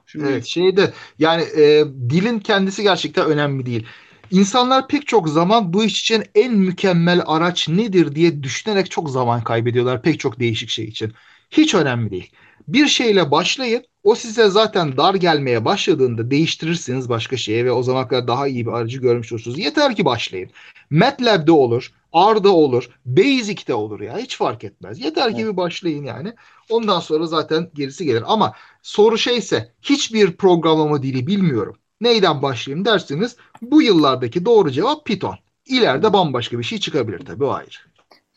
Şimdi... 0.06 0.26
Evet 0.28 0.46
şeyde 0.46 0.94
yani 1.20 1.44
e, 1.44 1.86
dilin 2.10 2.40
kendisi 2.40 2.84
gerçekten 2.84 3.26
önemli 3.26 3.66
değil. 3.66 3.86
İnsanlar 4.32 4.88
pek 4.88 5.08
çok 5.08 5.30
zaman 5.30 5.74
bu 5.74 5.84
iş 5.84 6.02
için 6.02 6.24
en 6.36 6.54
mükemmel 6.54 7.24
araç 7.26 7.70
nedir 7.70 8.16
diye 8.16 8.44
düşünerek 8.44 8.92
çok 8.92 9.10
zaman 9.10 9.44
kaybediyorlar 9.44 10.02
pek 10.02 10.20
çok 10.20 10.40
değişik 10.40 10.70
şey 10.70 10.86
için. 10.86 11.14
Hiç 11.52 11.76
önemli 11.76 12.12
değil. 12.12 12.32
Bir 12.68 12.88
şeyle 12.88 13.32
başlayın. 13.32 13.84
O 14.04 14.16
size 14.16 14.50
zaten 14.50 14.98
dar 14.98 15.16
gelmeye 15.16 15.66
başladığında 15.66 16.32
değiştirirsiniz 16.32 17.10
başka 17.10 17.38
şeye 17.38 17.66
ve 17.66 17.72
o 17.72 17.84
zaman 17.84 18.08
kadar 18.08 18.28
daha 18.28 18.48
iyi 18.48 18.66
bir 18.66 18.72
aracı 18.72 19.00
görmüş 19.00 19.32
olursunuz. 19.32 19.60
Yeter 19.60 19.96
ki 19.96 20.06
başlayın. 20.06 20.50
MATLAB'de 20.90 21.52
olur, 21.52 21.92
R'da 22.16 22.50
olur, 22.50 22.90
Basic'te 23.06 23.74
olur 23.74 24.00
ya 24.00 24.18
hiç 24.18 24.38
fark 24.38 24.64
etmez. 24.64 25.00
Yeter 25.00 25.36
ki 25.36 25.46
bir 25.46 25.58
başlayın 25.58 26.04
yani. 26.04 26.34
Ondan 26.70 27.00
sonra 27.00 27.26
zaten 27.26 27.70
gerisi 27.76 28.06
gelir. 28.06 28.24
Ama 28.26 28.54
soru 28.82 29.18
şeyse 29.18 29.74
hiçbir 29.82 30.32
programlama 30.32 31.04
dili 31.04 31.28
bilmiyorum. 31.28 31.76
Neyden 32.02 32.42
başlayayım 32.42 32.86
derseniz 32.86 33.36
bu 33.62 33.82
yıllardaki 33.82 34.46
doğru 34.46 34.72
cevap 34.72 35.06
Python. 35.06 35.36
İleride 35.66 36.14
bambaşka 36.14 36.60
bir 36.60 36.64
şey 36.64 36.80
çıkabilir 36.80 37.20
tabii 37.26 37.44
o 37.44 37.50
ayrı. 37.50 37.70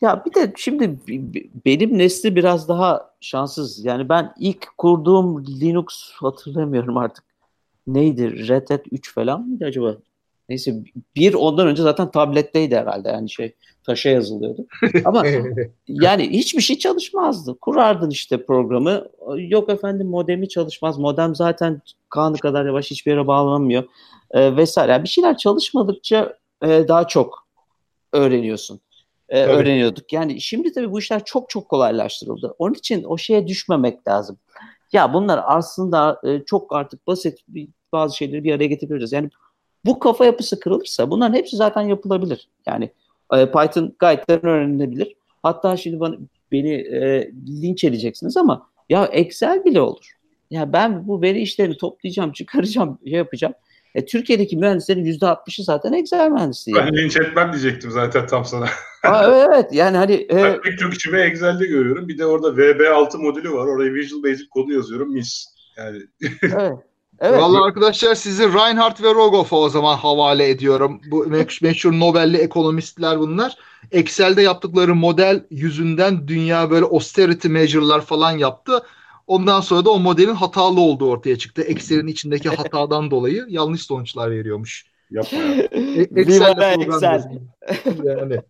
Ya 0.01 0.23
bir 0.25 0.33
de 0.33 0.53
şimdi 0.57 0.99
benim 1.65 1.97
nesli 1.97 2.35
biraz 2.35 2.67
daha 2.67 3.11
şanssız. 3.21 3.85
Yani 3.85 4.09
ben 4.09 4.33
ilk 4.39 4.77
kurduğum 4.77 5.45
Linux 5.45 6.11
hatırlamıyorum 6.11 6.97
artık. 6.97 7.23
Neydi? 7.87 8.47
Red 8.47 8.69
Hat 8.69 8.81
3 8.91 9.13
falan 9.13 9.47
mıydı 9.47 9.65
acaba? 9.65 9.97
Neyse 10.51 10.75
bir 11.15 11.33
ondan 11.33 11.67
önce 11.67 11.83
zaten 11.83 12.11
tabletteydi 12.11 12.75
herhalde 12.75 13.09
yani 13.09 13.29
şey 13.29 13.55
taşa 13.83 14.09
yazılıyordu. 14.09 14.65
Ama 15.05 15.23
yani 15.87 16.29
hiçbir 16.29 16.61
şey 16.61 16.77
çalışmazdı. 16.77 17.57
Kurardın 17.61 18.09
işte 18.09 18.45
programı. 18.45 19.07
Yok 19.37 19.69
efendim 19.69 20.07
modemi 20.07 20.49
çalışmaz. 20.49 20.97
Modem 20.97 21.35
zaten 21.35 21.81
kanı 22.09 22.37
kadar 22.37 22.65
yavaş 22.65 22.91
hiçbir 22.91 23.11
yere 23.11 23.27
bağlanamıyor. 23.27 23.83
E, 24.31 24.55
vesaire. 24.57 24.91
Yani 24.91 25.03
bir 25.03 25.09
şeyler 25.09 25.37
çalışmadıkça 25.37 26.37
e, 26.63 26.67
daha 26.87 27.07
çok 27.07 27.47
öğreniyorsun. 28.13 28.79
E, 29.29 29.43
öğreniyorduk. 29.43 30.13
Yani 30.13 30.41
şimdi 30.41 30.71
tabii 30.71 30.91
bu 30.91 30.99
işler 30.99 31.25
çok 31.25 31.49
çok 31.49 31.69
kolaylaştırıldı. 31.69 32.55
Onun 32.59 32.73
için 32.73 33.03
o 33.03 33.17
şeye 33.17 33.47
düşmemek 33.47 34.07
lazım. 34.07 34.37
Ya 34.93 35.13
bunlar 35.13 35.41
aslında 35.45 36.21
e, 36.23 36.43
çok 36.45 36.75
artık 36.75 37.07
basit 37.07 37.39
bazı 37.91 38.17
şeyleri 38.17 38.43
bir 38.43 38.53
araya 38.53 38.67
getirebiliriz. 38.67 39.11
Yani 39.11 39.29
bu 39.85 39.99
kafa 39.99 40.25
yapısı 40.25 40.59
kırılırsa 40.59 41.11
bunların 41.11 41.33
hepsi 41.33 41.55
zaten 41.55 41.81
yapılabilir. 41.81 42.49
Yani 42.65 42.91
e, 43.33 43.51
Python 43.51 43.95
gayet 43.99 44.29
öğrenilebilir. 44.29 45.15
Hatta 45.43 45.77
şimdi 45.77 45.99
bana, 45.99 46.15
beni 46.51 46.73
e, 46.73 47.31
linç 47.61 47.83
edeceksiniz 47.83 48.37
ama 48.37 48.67
ya 48.89 49.05
Excel 49.05 49.65
bile 49.65 49.81
olur. 49.81 50.11
Ya 50.51 50.73
ben 50.73 51.07
bu 51.07 51.21
veri 51.21 51.41
işlerini 51.41 51.77
toplayacağım, 51.77 52.31
çıkaracağım, 52.31 52.99
şey 53.03 53.13
yapacağım. 53.13 53.53
E, 53.95 54.05
Türkiye'deki 54.05 54.57
mühendislerin 54.57 55.05
yüzde 55.05 55.25
60'ı 55.25 55.63
zaten 55.63 55.93
Excel 55.93 56.29
mühendisliği. 56.29 56.77
Ben 56.77 56.95
linç 56.95 57.17
etmem 57.17 57.51
diyecektim 57.51 57.91
zaten 57.91 58.27
tam 58.27 58.45
sana. 58.45 58.65
Aa, 59.03 59.45
evet 59.45 59.73
yani 59.73 59.97
hani. 59.97 60.13
E, 60.13 60.35
ben 60.35 60.61
pek 60.61 60.79
çok 60.79 60.93
işimi 60.93 61.19
Excel'de 61.19 61.65
görüyorum. 61.65 62.07
Bir 62.07 62.17
de 62.17 62.25
orada 62.25 62.47
VB6 62.47 63.17
modülü 63.17 63.51
var. 63.51 63.65
Oraya 63.65 63.93
Visual 63.93 64.23
Basic 64.23 64.49
kodu 64.49 64.71
yazıyorum. 64.71 65.13
Mis. 65.13 65.45
Yani. 65.77 65.97
evet. 66.43 66.77
Evet. 67.21 67.41
Vallahi 67.41 67.63
arkadaşlar 67.63 68.15
sizi 68.15 68.43
Reinhardt 68.43 69.03
ve 69.03 69.13
Rogoff'a 69.13 69.55
o 69.55 69.69
zaman 69.69 69.97
havale 69.97 70.49
ediyorum. 70.49 71.01
Bu 71.11 71.27
meşhur 71.61 71.91
Nobel'li 71.91 72.37
ekonomistler 72.37 73.19
bunlar. 73.19 73.55
Excel'de 73.91 74.41
yaptıkları 74.41 74.95
model 74.95 75.45
yüzünden 75.49 76.27
dünya 76.27 76.71
böyle 76.71 76.85
austerity 76.85 77.47
measure'lar 77.47 78.01
falan 78.01 78.31
yaptı. 78.31 78.83
Ondan 79.27 79.61
sonra 79.61 79.85
da 79.85 79.89
o 79.89 79.99
modelin 79.99 80.35
hatalı 80.35 80.81
olduğu 80.81 81.09
ortaya 81.09 81.37
çıktı. 81.37 81.61
Excel'in 81.61 82.07
içindeki 82.07 82.49
hatadan 82.55 83.11
dolayı 83.11 83.45
yanlış 83.49 83.81
sonuçlar 83.81 84.31
veriyormuş. 84.31 84.85
Yapma 85.11 85.39
ya. 85.39 85.63
E, 85.71 86.01
Excel. 86.15 87.23
yani. 88.03 88.41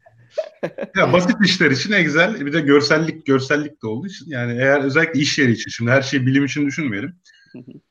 ya 0.98 1.14
basit 1.14 1.36
işler 1.46 1.72
için 1.72 1.92
Excel 1.92 2.46
bir 2.46 2.54
de 2.54 2.62
görsellik 2.62 3.26
görsellik 3.26 3.84
de 3.84 3.88
olduğu 3.88 4.08
için 4.08 4.26
yani 4.30 4.54
eğer 4.54 4.84
özellikle 4.84 5.20
iş 5.20 5.40
yeri 5.40 5.52
için 5.52 5.72
şimdi 5.72 5.92
her 5.92 6.02
şeyi 6.02 6.26
bilim 6.26 6.46
için 6.46 6.66
düşünmeyelim 6.66 7.16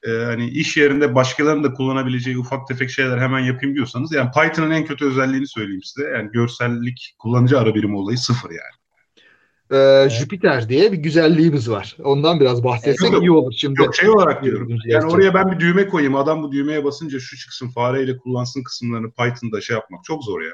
e, 0.03 0.11
hani 0.11 0.49
iş 0.49 0.77
yerinde 0.77 1.15
başkalarının 1.15 1.65
da 1.65 1.73
kullanabileceği 1.73 2.39
ufak 2.39 2.69
tefek 2.69 2.91
şeyler 2.91 3.19
hemen 3.19 3.41
yapayım 3.41 3.75
diyorsanız 3.75 4.13
yani 4.13 4.31
Python'ın 4.31 4.71
en 4.71 4.85
kötü 4.85 5.05
özelliğini 5.05 5.47
söyleyeyim 5.47 5.83
size. 5.83 6.09
Yani 6.09 6.31
görsellik 6.33 7.15
kullanıcı 7.19 7.59
ara 7.59 7.75
birimi 7.75 7.97
olayı 7.97 8.19
sıfır 8.19 8.51
yani. 8.51 8.81
Ee, 9.71 9.77
evet. 9.77 10.11
Jüpiter 10.11 10.69
diye 10.69 10.93
bir 10.93 10.97
güzelliğimiz 10.97 11.71
var. 11.71 11.97
Ondan 12.03 12.41
biraz 12.41 12.65
bahsetsek 12.65 13.23
iyi 13.23 13.31
olur 13.31 13.53
şimdi. 13.57 13.83
Yok 13.83 13.95
şey 13.95 14.11
olarak 14.11 14.45
diyorum. 14.45 14.69
Yani 14.85 15.13
oraya 15.13 15.35
ben 15.35 15.53
bir 15.53 15.61
düğme 15.61 15.89
koyayım. 15.89 16.15
Adam 16.15 16.43
bu 16.43 16.53
düğmeye 16.53 16.85
basınca 16.85 17.21
şu 17.21 17.37
çıksın 17.37 17.69
fareyle 17.69 18.17
kullansın 18.17 18.63
kısımlarını 18.63 19.11
Python'da 19.11 19.61
şey 19.61 19.75
yapmak 19.75 20.05
çok 20.05 20.25
zor 20.25 20.41
ya 20.43 20.53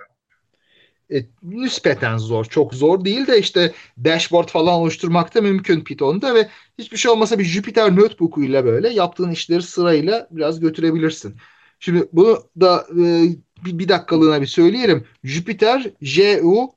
e, 1.12 1.26
nispeten 1.42 2.16
zor. 2.16 2.44
Çok 2.44 2.74
zor 2.74 3.04
değil 3.04 3.26
de 3.26 3.38
işte 3.38 3.72
dashboard 4.04 4.48
falan 4.48 4.74
oluşturmak 4.74 5.34
da 5.34 5.40
mümkün 5.40 5.80
Python'da 5.80 6.34
ve 6.34 6.48
hiçbir 6.78 6.96
şey 6.96 7.10
olmasa 7.10 7.38
bir 7.38 7.44
Jupyter 7.44 7.96
Notebook 7.96 8.38
ile 8.38 8.64
böyle 8.64 8.88
yaptığın 8.88 9.30
işleri 9.30 9.62
sırayla 9.62 10.28
biraz 10.30 10.60
götürebilirsin. 10.60 11.34
Şimdi 11.80 12.08
bunu 12.12 12.42
da 12.60 12.86
e, 12.90 13.28
bir, 13.64 13.78
bir 13.78 13.88
dakikalığına 13.88 14.42
bir 14.42 14.46
söyleyelim. 14.46 15.04
Jupyter 15.24 15.90
J-U-P-Y-T-E-R 16.00 16.68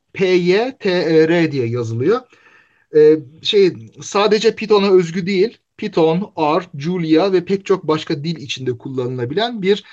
diye 1.52 1.68
yazılıyor. 1.68 2.20
E, 2.96 3.18
şey 3.42 3.74
sadece 4.02 4.56
Python'a 4.56 4.92
özgü 4.92 5.26
değil. 5.26 5.58
Python, 5.78 6.34
R, 6.38 6.80
Julia 6.80 7.34
ve 7.34 7.46
pek 7.46 7.66
çok 7.66 7.88
başka 7.88 8.24
dil 8.24 8.38
içinde 8.38 8.78
kullanılabilen 8.78 9.62
bir 9.62 9.84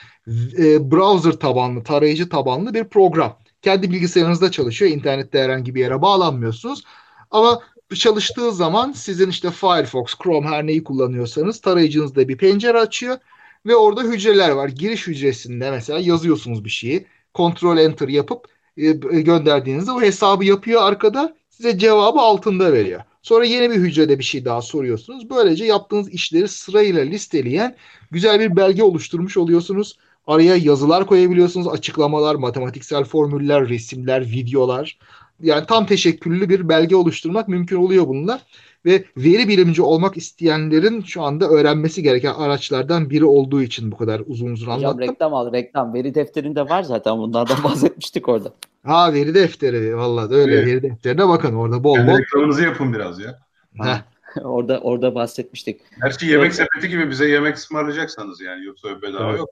e, 0.59 0.91
browser 0.91 1.33
tabanlı, 1.33 1.85
tarayıcı 1.85 2.29
tabanlı 2.29 2.75
bir 2.75 2.85
program. 2.85 3.39
Kendi 3.67 3.91
bilgisayarınızda 3.91 4.51
çalışıyor. 4.51 4.91
İnternette 4.91 5.39
herhangi 5.39 5.75
bir 5.75 5.81
yere 5.81 6.03
bağlanmıyorsunuz. 6.03 6.85
Ama 7.31 7.61
çalıştığı 7.95 8.53
zaman 8.53 8.93
sizin 8.93 9.31
işte 9.31 9.51
Firefox, 9.51 10.15
Chrome 10.23 10.49
her 10.49 10.67
neyi 10.67 10.85
kullanıyorsanız 10.85 11.61
tarayıcınızda 11.61 12.29
bir 12.29 12.37
pencere 12.37 12.79
açıyor 12.79 13.19
ve 13.67 13.77
orada 13.77 14.03
hücreler 14.03 14.51
var. 14.51 14.69
Giriş 14.69 15.07
hücresinde 15.07 15.71
mesela 15.71 15.99
yazıyorsunuz 15.99 16.65
bir 16.65 16.71
şeyi. 16.71 17.07
Ctrl 17.35 17.79
Enter 17.79 18.09
yapıp 18.09 18.49
e, 18.77 18.91
gönderdiğinizde 19.21 19.93
o 19.93 20.03
hesabı 20.03 20.45
yapıyor 20.45 20.83
arkada 20.83 21.37
size 21.51 21.79
cevabı 21.79 22.21
altında 22.21 22.73
veriyor. 22.73 23.01
Sonra 23.23 23.45
yeni 23.45 23.71
bir 23.71 23.77
hücrede 23.77 24.19
bir 24.19 24.25
şey 24.25 24.45
daha 24.45 24.63
soruyorsunuz. 24.63 25.31
Böylece 25.31 25.65
yaptığınız 25.65 26.11
işleri 26.11 26.49
sırayla 26.49 27.03
listeleyen 27.03 27.77
güzel 28.11 28.41
bir 28.41 28.57
belge 28.57 28.83
oluşturmuş 28.83 29.37
oluyorsunuz. 29.37 29.99
Araya 30.27 30.57
yazılar 30.57 31.07
koyabiliyorsunuz, 31.07 31.69
açıklamalar, 31.69 32.35
matematiksel 32.35 33.05
formüller, 33.05 33.69
resimler, 33.69 34.21
videolar. 34.23 34.99
Yani 35.43 35.67
tam 35.67 35.87
teşekküllü 35.87 36.49
bir 36.49 36.69
belge 36.69 36.97
oluşturmak 36.97 37.49
mümkün 37.49 37.77
oluyor 37.77 38.09
bununla. 38.09 38.41
Ve 38.85 39.05
veri 39.17 39.49
bilimci 39.49 39.83
olmak 39.83 40.17
isteyenlerin 40.17 41.03
şu 41.03 41.23
anda 41.23 41.49
öğrenmesi 41.49 42.03
gereken 42.03 42.35
araçlardan 42.35 43.11
biri 43.11 43.25
olduğu 43.25 43.63
için 43.63 43.93
bu 43.93 43.97
kadar 43.97 44.23
uzun 44.27 44.53
uzun 44.53 44.67
Hocam 44.67 44.79
anlattım. 44.91 45.01
reklam 45.01 45.35
al 45.35 45.53
reklam. 45.53 45.95
Veri 45.95 46.15
defterinde 46.15 46.63
var 46.69 46.83
zaten 46.83 47.19
bunlardan 47.19 47.57
bahsetmiştik 47.65 48.29
orada. 48.29 48.53
Ha 48.85 49.13
veri 49.13 49.35
defteri 49.35 49.97
vallahi 49.97 50.35
öyle 50.35 50.55
Evet. 50.55 50.67
veri 50.67 50.83
defterine 50.83 51.29
bakın 51.29 51.55
orada 51.55 51.85
bol 51.85 51.97
bol. 51.99 52.19
reklamınızı 52.19 52.63
yapın 52.63 52.93
biraz 52.93 53.21
ya. 53.21 53.39
Heh. 53.83 54.03
orada 54.45 54.79
orada 54.81 55.15
bahsetmiştik. 55.15 55.81
Gerçi 56.03 56.27
yemek 56.27 56.55
sepeti 56.55 56.89
gibi 56.89 57.11
bize 57.11 57.29
yemek 57.29 57.57
ısmarlayacaksanız 57.57 58.41
yani 58.41 58.65
yoksa 58.65 59.03
bedava 59.03 59.29
Evet. 59.31 59.39
yok. 59.39 59.49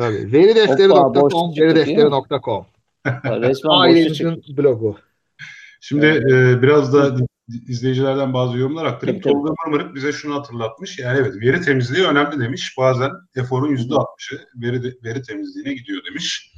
Tabii. 0.00 0.32
Veridefteri.com. 0.32 1.14
Resmen 1.56 3.42
boşu 3.42 3.54
çıktı. 3.54 3.68
Ailenizin 3.70 4.42
blogu. 4.56 4.96
Şimdi 5.80 6.06
e, 6.06 6.62
biraz 6.62 6.94
da 6.94 7.16
izleyicilerden 7.68 8.34
bazı 8.34 8.58
yorumlar 8.58 9.00
tabii. 9.00 9.20
Tolga 9.20 9.52
Marmarik 9.64 9.94
bize 9.94 10.12
şunu 10.12 10.34
hatırlatmış. 10.34 10.98
Yani 10.98 11.18
evet 11.18 11.34
veri 11.40 11.60
temizliği 11.60 12.06
önemli 12.06 12.40
demiş. 12.40 12.74
Bazen 12.78 13.10
eforun 13.36 13.76
%60'ı 13.76 14.38
veri, 14.54 14.82
de- 14.82 14.96
veri 15.04 15.22
temizliğine 15.22 15.74
gidiyor 15.74 16.02
demiş. 16.10 16.52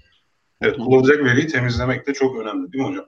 Evet 0.60 0.76
kullanılacak 0.76 1.24
veriyi 1.24 1.46
temizlemek 1.46 2.06
de 2.06 2.12
çok 2.12 2.36
önemli 2.36 2.72
değil 2.72 2.84
mi 2.84 2.90
hocam? 2.90 3.06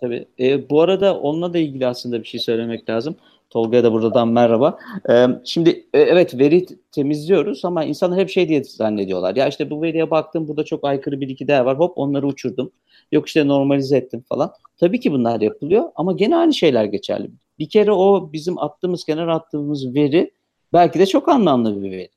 Tabii. 0.00 0.28
E, 0.38 0.70
bu 0.70 0.82
arada 0.82 1.18
onunla 1.18 1.52
da 1.54 1.58
ilgili 1.58 1.86
aslında 1.86 2.22
bir 2.22 2.28
şey 2.28 2.40
söylemek 2.40 2.90
lazım. 2.90 3.16
Tolga'ya 3.52 3.84
da 3.84 3.92
buradan 3.92 4.28
merhaba. 4.28 4.78
E, 5.10 5.26
şimdi 5.44 5.70
e, 5.94 6.00
evet 6.00 6.38
veri 6.38 6.66
temizliyoruz 6.92 7.64
ama 7.64 7.84
insanlar 7.84 8.18
hep 8.18 8.30
şey 8.30 8.48
diye 8.48 8.64
zannediyorlar. 8.64 9.36
Ya 9.36 9.48
işte 9.48 9.70
bu 9.70 9.82
veriye 9.82 10.10
baktım 10.10 10.48
burada 10.48 10.64
çok 10.64 10.84
aykırı 10.84 11.20
bir 11.20 11.28
iki 11.28 11.48
değer 11.48 11.60
var. 11.60 11.78
Hop 11.78 11.98
onları 11.98 12.26
uçurdum. 12.26 12.72
Yok 13.12 13.26
işte 13.26 13.48
normalize 13.48 13.96
ettim 13.96 14.24
falan. 14.28 14.52
Tabii 14.76 15.00
ki 15.00 15.12
bunlar 15.12 15.40
yapılıyor 15.40 15.84
ama 15.96 16.12
gene 16.12 16.36
aynı 16.36 16.54
şeyler 16.54 16.84
geçerli. 16.84 17.30
Bir 17.58 17.68
kere 17.68 17.92
o 17.92 18.32
bizim 18.32 18.58
attığımız, 18.58 19.04
kenara 19.04 19.34
attığımız 19.34 19.94
veri 19.94 20.30
belki 20.72 20.98
de 20.98 21.06
çok 21.06 21.28
anlamlı 21.28 21.82
bir 21.82 21.90
veri. 21.90 22.08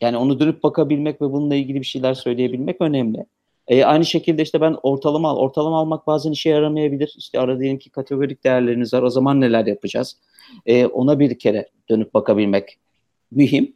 Yani 0.00 0.16
onu 0.16 0.40
dönüp 0.40 0.62
bakabilmek 0.62 1.22
ve 1.22 1.32
bununla 1.32 1.54
ilgili 1.54 1.80
bir 1.80 1.86
şeyler 1.86 2.14
söyleyebilmek 2.14 2.80
önemli. 2.80 3.26
E, 3.68 3.84
aynı 3.84 4.04
şekilde 4.04 4.42
işte 4.42 4.60
ben 4.60 4.76
ortalama 4.82 5.28
al. 5.28 5.36
Ortalama 5.36 5.78
almak 5.78 6.06
bazen 6.06 6.32
işe 6.32 6.50
yaramayabilir. 6.50 7.14
İşte 7.18 7.40
arada 7.40 7.60
diyelim 7.60 7.78
ki 7.78 7.90
kategorik 7.90 8.44
değerleriniz 8.44 8.94
var. 8.94 9.02
O 9.02 9.10
zaman 9.10 9.40
neler 9.40 9.66
yapacağız? 9.66 10.16
E, 10.66 10.86
ona 10.86 11.18
bir 11.18 11.38
kere 11.38 11.68
dönüp 11.88 12.14
bakabilmek 12.14 12.78
mühim. 13.30 13.74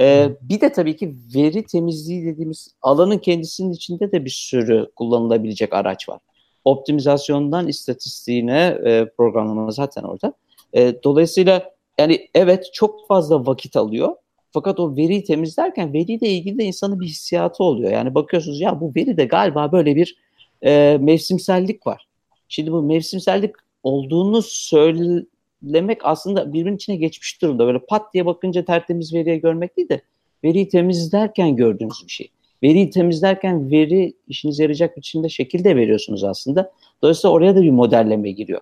E, 0.00 0.28
bir 0.42 0.60
de 0.60 0.72
tabii 0.72 0.96
ki 0.96 1.14
veri 1.34 1.66
temizliği 1.66 2.26
dediğimiz 2.26 2.74
alanın 2.82 3.18
kendisinin 3.18 3.72
içinde 3.72 4.12
de 4.12 4.24
bir 4.24 4.30
sürü 4.30 4.90
kullanılabilecek 4.96 5.72
araç 5.72 6.08
var. 6.08 6.20
Optimizasyondan 6.64 7.68
istatistiğine 7.68 8.78
e, 8.84 9.06
programlama 9.16 9.70
zaten 9.70 10.02
orada. 10.02 10.32
E, 10.76 11.02
dolayısıyla 11.04 11.70
yani 11.98 12.28
evet 12.34 12.70
çok 12.72 13.08
fazla 13.08 13.46
vakit 13.46 13.76
alıyor. 13.76 14.14
Fakat 14.50 14.80
o 14.80 14.96
veriyi 14.96 15.24
temizlerken 15.24 15.92
veriyle 15.92 16.28
ilgili 16.28 16.58
de 16.58 16.64
insanın 16.64 17.00
bir 17.00 17.06
hissiyatı 17.06 17.64
oluyor. 17.64 17.92
Yani 17.92 18.14
bakıyorsunuz 18.14 18.60
ya 18.60 18.80
bu 18.80 18.92
veride 18.96 19.24
galiba 19.24 19.72
böyle 19.72 19.96
bir 19.96 20.16
e, 20.62 20.98
mevsimsellik 21.00 21.86
var. 21.86 22.08
Şimdi 22.48 22.72
bu 22.72 22.82
mevsimsellik 22.82 23.54
olduğunu 23.82 24.42
söylemek 24.42 25.98
aslında 26.02 26.52
birbirinin 26.52 26.76
içine 26.76 26.96
geçmiş 26.96 27.42
durumda. 27.42 27.66
Böyle 27.66 27.78
pat 27.78 28.14
diye 28.14 28.26
bakınca 28.26 28.64
tertemiz 28.64 29.14
veriye 29.14 29.36
görmek 29.36 29.76
değil 29.76 29.88
de 29.88 30.02
veriyi 30.44 30.68
temizlerken 30.68 31.56
gördüğünüz 31.56 32.02
bir 32.06 32.12
şey. 32.12 32.30
Veriyi 32.62 32.90
temizlerken 32.90 33.70
veri 33.70 34.14
işinize 34.28 34.62
yarayacak 34.62 34.96
biçimde 34.96 35.28
şekilde 35.28 35.76
veriyorsunuz 35.76 36.24
aslında. 36.24 36.72
Dolayısıyla 37.02 37.34
oraya 37.34 37.56
da 37.56 37.62
bir 37.62 37.70
modelleme 37.70 38.30
giriyor. 38.30 38.60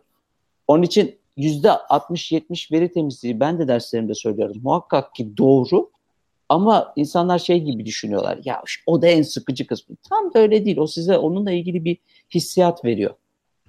Onun 0.69 0.83
için 0.83 1.17
60-70 1.39 2.73
veri 2.73 2.93
temizliği 2.93 3.41
ben 3.41 3.59
de 3.59 3.69
derslerimde 3.69 4.15
söylüyorum. 4.15 4.57
Muhakkak 4.63 5.15
ki 5.15 5.37
doğru 5.37 5.91
ama 6.49 6.93
insanlar 6.97 7.39
şey 7.39 7.61
gibi 7.61 7.87
düşünüyorlar. 7.87 8.39
Ya 8.45 8.63
o 8.87 9.03
da 9.03 9.07
en 9.07 9.23
sıkıcı 9.23 9.67
kısmı. 9.67 9.97
Tam 10.11 10.35
da 10.35 10.39
öyle 10.39 10.65
değil. 10.65 10.77
O 10.79 10.87
size 10.87 11.19
onunla 11.19 11.53
ilgili 11.53 11.85
bir 11.85 11.97
hissiyat 12.35 12.85
veriyor. 12.85 13.15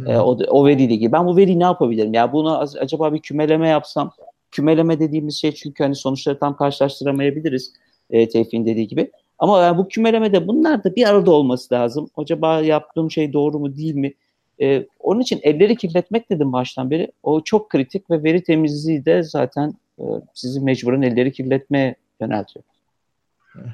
E, 0.05 0.18
o, 0.18 0.38
o 0.49 0.65
veriyle 0.65 0.93
ilgili. 0.93 1.11
Ben 1.11 1.28
bu 1.28 1.38
veriyi 1.38 1.59
ne 1.59 1.63
yapabilirim? 1.63 2.13
Ya 2.13 2.34
bunu 2.34 2.59
az- 2.61 2.76
acaba 2.76 3.13
bir 3.13 3.20
kümeleme 3.20 3.70
yapsam. 3.70 4.11
Kümeleme 4.51 4.99
dediğimiz 4.99 5.36
şey 5.36 5.51
çünkü 5.51 5.84
hani 5.84 5.95
sonuçları 5.95 6.39
tam 6.39 6.57
karşılaştıramayabiliriz. 6.57 7.74
E, 8.09 8.30
Tevfik'in 8.30 8.65
dediği 8.65 8.88
gibi. 8.88 9.11
Ama 9.39 9.61
yani 9.61 9.78
bu 9.78 9.88
kümelemede 9.88 10.47
bunlar 10.47 10.84
da 10.84 10.95
bir 10.95 11.09
arada 11.09 11.32
olması 11.32 11.74
lazım. 11.76 12.09
Acaba 12.18 12.61
yaptığım 12.61 13.11
şey 13.11 13.34
doğru 13.34 13.59
mu 13.59 13.76
değil 13.78 13.95
mi? 13.95 14.13
E, 14.62 14.88
onun 14.99 15.20
için 15.20 15.39
elleri 15.43 15.76
kirletmek 15.76 16.30
dedim 16.30 16.53
baştan 16.53 16.91
beri. 16.91 17.12
O 17.24 17.43
çok 17.43 17.70
kritik 17.70 18.12
ve 18.12 18.24
veri 18.24 18.43
temizliği 18.43 19.05
de 19.05 19.24
zaten 19.24 19.74
e, 19.99 20.03
sizi 20.34 20.62
mecburen 20.62 21.01
elleri 21.01 21.32
kirletmeye 21.32 21.95
yöneltiyor. 22.22 22.64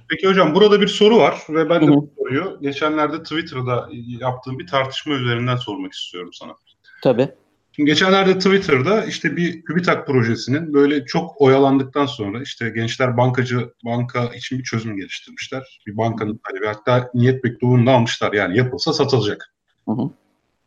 Peki 0.10 0.28
hocam 0.28 0.56
burada 0.56 0.82
bir 0.82 0.88
soru 0.88 1.18
var 1.18 1.38
ve 1.50 1.70
ben 1.70 1.82
de 1.82 1.86
Hı 1.86 1.92
hı. 1.92 1.96
bu 1.96 2.10
soruyu 2.18 2.58
geçenlerde 2.62 3.24
Twitter'da 3.24 3.90
yaptığım 4.20 4.60
bir 4.60 4.68
tartışma 4.68 5.14
üzerinden 5.14 5.56
sormak 5.56 5.94
istiyorum 5.94 6.30
sana. 6.34 6.52
Tabii. 7.04 7.30
Şimdi 7.76 7.90
geçenlerde 7.90 8.38
Twitter'da 8.38 9.06
işte 9.06 9.36
bir 9.36 9.66
TÜBİTAK 9.66 10.08
projesinin 10.08 10.74
böyle 10.74 11.06
çok 11.06 11.42
oyalandıktan 11.42 12.06
sonra 12.06 12.42
işte 12.42 12.70
gençler 12.70 13.18
bankacı 13.18 13.74
banka 13.86 14.26
için 14.26 14.60
bir 14.60 14.64
çözüm 14.64 14.98
geliştirmişler. 14.98 15.80
Bir 15.88 15.98
bankanın 15.98 16.40
talebi 16.48 16.66
hatta 16.66 17.12
niyet 17.14 17.44
mektubunu 17.44 17.86
da 17.86 17.92
almışlar 17.92 18.34
yani 18.34 18.58
yapılsa 18.58 18.94
satılacak. 18.94 19.54
Hı 19.86 19.92
hı. 19.92 20.10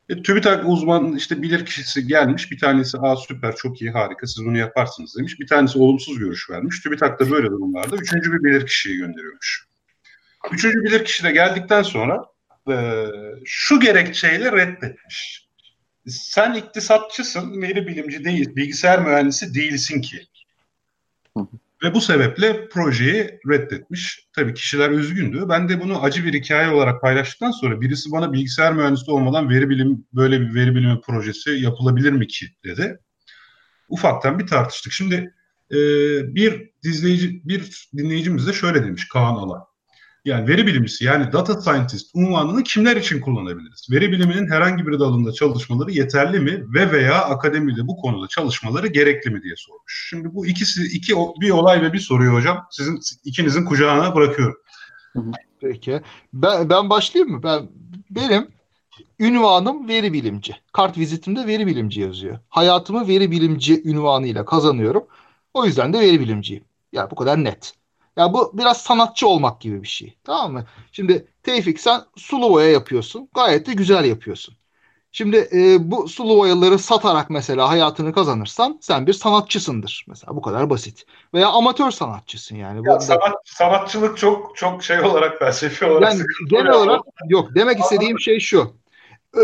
E, 0.09 0.23
TÜBİTAK 0.23 0.65
uzman 0.69 1.17
işte 1.17 1.43
bilir 1.43 1.67
kişisi 1.67 2.07
gelmiş 2.07 2.51
bir 2.51 2.59
tanesi 2.59 2.99
aa 2.99 3.16
süper 3.16 3.57
çok 3.57 3.83
iyi 3.83 3.91
harika 3.91 4.27
siz 4.27 4.45
bunu 4.45 4.59
yaparsınız 4.59 5.16
demiş. 5.19 5.41
Bir 5.41 5.47
tanesi 5.47 5.78
olumsuz 5.78 6.19
görüş 6.19 6.51
vermiş. 6.51 6.81
TÜBİTAK 6.81 7.20
da 7.20 7.31
böyle 7.31 7.47
durumlarda 7.47 7.97
üçüncü 7.97 8.33
bir 8.33 8.45
bilir 8.45 8.66
kişiyi 8.66 8.97
gönderiyormuş. 8.97 9.66
Üçüncü 10.53 10.85
bilir 10.85 11.05
kişi 11.05 11.24
de 11.24 11.33
geldikten 11.33 11.83
sonra 11.83 12.24
e, 12.70 13.07
şu 13.45 13.81
gerekçeyle 13.81 14.53
reddetmiş. 14.53 15.47
Sen 16.07 16.55
iktisatçısın, 16.55 17.62
veri 17.62 17.87
bilimci 17.87 18.24
değil, 18.24 18.57
bilgisayar 18.57 19.05
mühendisi 19.05 19.55
değilsin 19.55 20.01
ki. 20.01 20.27
Ve 21.82 21.94
bu 21.94 22.01
sebeple 22.01 22.69
projeyi 22.69 23.40
reddetmiş. 23.48 24.28
Tabii 24.32 24.55
kişiler 24.55 24.90
üzgündü. 24.90 25.44
Ben 25.48 25.69
de 25.69 25.81
bunu 25.81 26.03
acı 26.03 26.24
bir 26.24 26.35
hikaye 26.35 26.69
olarak 26.69 27.03
paylaştıktan 27.03 27.51
sonra 27.51 27.81
birisi 27.81 28.12
bana 28.12 28.32
bilgisayar 28.32 28.73
mühendisi 28.73 29.11
olmadan 29.11 29.51
veri 29.51 29.69
bilim 29.69 30.07
böyle 30.12 30.40
bir 30.40 30.55
veri 30.55 30.74
bilimi 30.74 31.01
projesi 31.01 31.51
yapılabilir 31.51 32.12
mi 32.12 32.27
ki 32.27 32.47
dedi. 32.65 32.98
Ufaktan 33.89 34.39
bir 34.39 34.47
tartıştık. 34.47 34.93
Şimdi 34.93 35.35
e, 35.70 35.77
bir 36.35 36.70
izleyici, 36.82 37.40
bir 37.44 37.89
dinleyicimiz 37.97 38.47
de 38.47 38.53
şöyle 38.53 38.85
demiş 38.85 39.09
Kaan 39.09 39.35
Ala. 39.35 39.65
Yani 40.27 40.48
veri 40.48 40.66
bilimcisi 40.66 41.05
yani 41.05 41.32
data 41.32 41.61
scientist 41.61 42.11
unvanını 42.15 42.62
kimler 42.62 42.97
için 42.97 43.20
kullanabiliriz? 43.20 43.86
Veri 43.90 44.12
biliminin 44.12 44.51
herhangi 44.51 44.86
bir 44.86 44.98
dalında 44.98 45.32
çalışmaları 45.32 45.90
yeterli 45.90 46.40
mi 46.40 46.65
ve 46.74 46.93
veya 46.93 47.24
akademide 47.24 47.86
bu 47.86 47.97
konuda 47.97 48.28
çalışmaları 48.28 48.86
gerekli 48.86 49.31
mi 49.31 49.43
diye 49.43 49.55
sormuş. 49.57 50.07
Şimdi 50.11 50.35
bu 50.35 50.47
ikisi 50.47 50.82
iki 50.82 51.12
bir 51.40 51.51
olay 51.51 51.82
ve 51.82 51.93
bir 51.93 51.98
soruyu 51.98 52.32
hocam 52.32 52.66
sizin 52.70 53.01
ikinizin 53.24 53.65
kucağına 53.65 54.15
bırakıyorum. 54.15 54.57
Peki. 55.61 56.01
Ben, 56.32 56.70
ben 56.70 56.90
başlayayım 56.90 57.35
mı? 57.35 57.43
Ben 57.43 57.69
benim 58.11 58.48
ünvanım 59.20 59.89
veri 59.89 60.12
bilimci. 60.12 60.57
Kart 60.73 60.98
vizitimde 60.98 61.47
veri 61.47 61.66
bilimci 61.66 62.01
yazıyor. 62.01 62.39
Hayatımı 62.48 63.09
veri 63.09 63.31
bilimci 63.31 63.82
ünvanıyla 63.85 64.44
kazanıyorum. 64.44 65.07
O 65.55 65.65
yüzden 65.65 65.93
de 65.93 66.01
veri 66.01 66.20
bilimciyim. 66.20 66.65
Ya 66.93 67.11
bu 67.11 67.15
kadar 67.15 67.44
net. 67.44 67.74
Ya 68.16 68.32
bu 68.34 68.59
biraz 68.59 68.82
sanatçı 68.82 69.28
olmak 69.28 69.60
gibi 69.60 69.82
bir 69.82 69.88
şey. 69.88 70.18
Tamam 70.24 70.52
mı? 70.52 70.66
Şimdi 70.93 71.28
Tevfik 71.43 71.80
sen 71.80 72.01
sulu 72.16 72.51
boya 72.51 72.70
yapıyorsun. 72.70 73.28
Gayet 73.34 73.66
de 73.66 73.72
güzel 73.74 74.05
yapıyorsun. 74.05 74.55
Şimdi 75.12 75.48
e, 75.52 75.90
bu 75.90 76.09
sulu 76.09 76.38
boyaları 76.38 76.78
satarak 76.78 77.30
mesela 77.30 77.68
hayatını 77.68 78.12
kazanırsan 78.12 78.78
sen 78.82 79.06
bir 79.06 79.12
sanatçısındır. 79.12 80.05
Mesela 80.09 80.36
bu 80.36 80.43
kadar 80.43 80.70
basit. 80.70 81.06
Veya 81.34 81.48
amatör 81.48 81.90
sanatçısın 81.90 82.56
yani. 82.56 82.86
Ya 82.86 83.01
Bu- 83.01 83.02
sanat, 83.02 83.34
sanatçılık 83.44 84.18
çok 84.18 84.56
çok 84.56 84.84
şey 84.84 85.01
olarak 85.01 85.38
felsefi 85.38 85.84
olarak 85.84 86.12
yani 86.12 86.22
genel 86.51 86.72
olarak 86.72 87.01
yok 87.28 87.55
demek 87.55 87.80
istediğim 87.80 88.20
şey 88.20 88.40
şu. 88.40 88.76
Ee, 89.36 89.40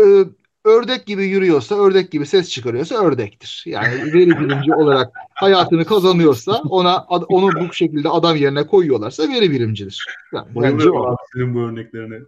ördek 0.65 1.05
gibi 1.05 1.23
yürüyorsa, 1.23 1.75
ördek 1.75 2.11
gibi 2.11 2.25
ses 2.25 2.49
çıkarıyorsa 2.49 3.05
ördektir. 3.05 3.63
Yani 3.65 4.13
veri 4.13 4.39
bilimci 4.39 4.73
olarak 4.73 5.11
hayatını 5.33 5.85
kazanıyorsa 5.85 6.51
ona 6.51 6.97
onu 7.07 7.49
bu 7.59 7.73
şekilde 7.73 8.09
adam 8.09 8.35
yerine 8.35 8.67
koyuyorlarsa 8.67 9.29
veri 9.29 9.51
bilimcidir. 9.51 10.05
Yani, 10.33 10.55
Bayılıyorum 10.55 11.15
senin 11.33 11.55
bu 11.55 11.59
örneklerine. 11.59 12.19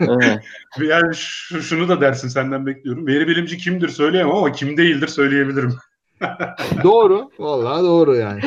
Evet. 0.00 0.44
yani 0.80 1.14
şunu 1.62 1.88
da 1.88 2.00
dersin 2.00 2.28
senden 2.28 2.66
bekliyorum. 2.66 3.06
Veri 3.06 3.28
bilimci 3.28 3.58
kimdir 3.58 3.88
söyleyemem 3.88 4.34
ama 4.36 4.52
kim 4.52 4.76
değildir 4.76 5.08
söyleyebilirim. 5.08 5.74
doğru. 6.84 7.30
Vallahi 7.38 7.82
doğru 7.82 8.16
yani. 8.16 8.40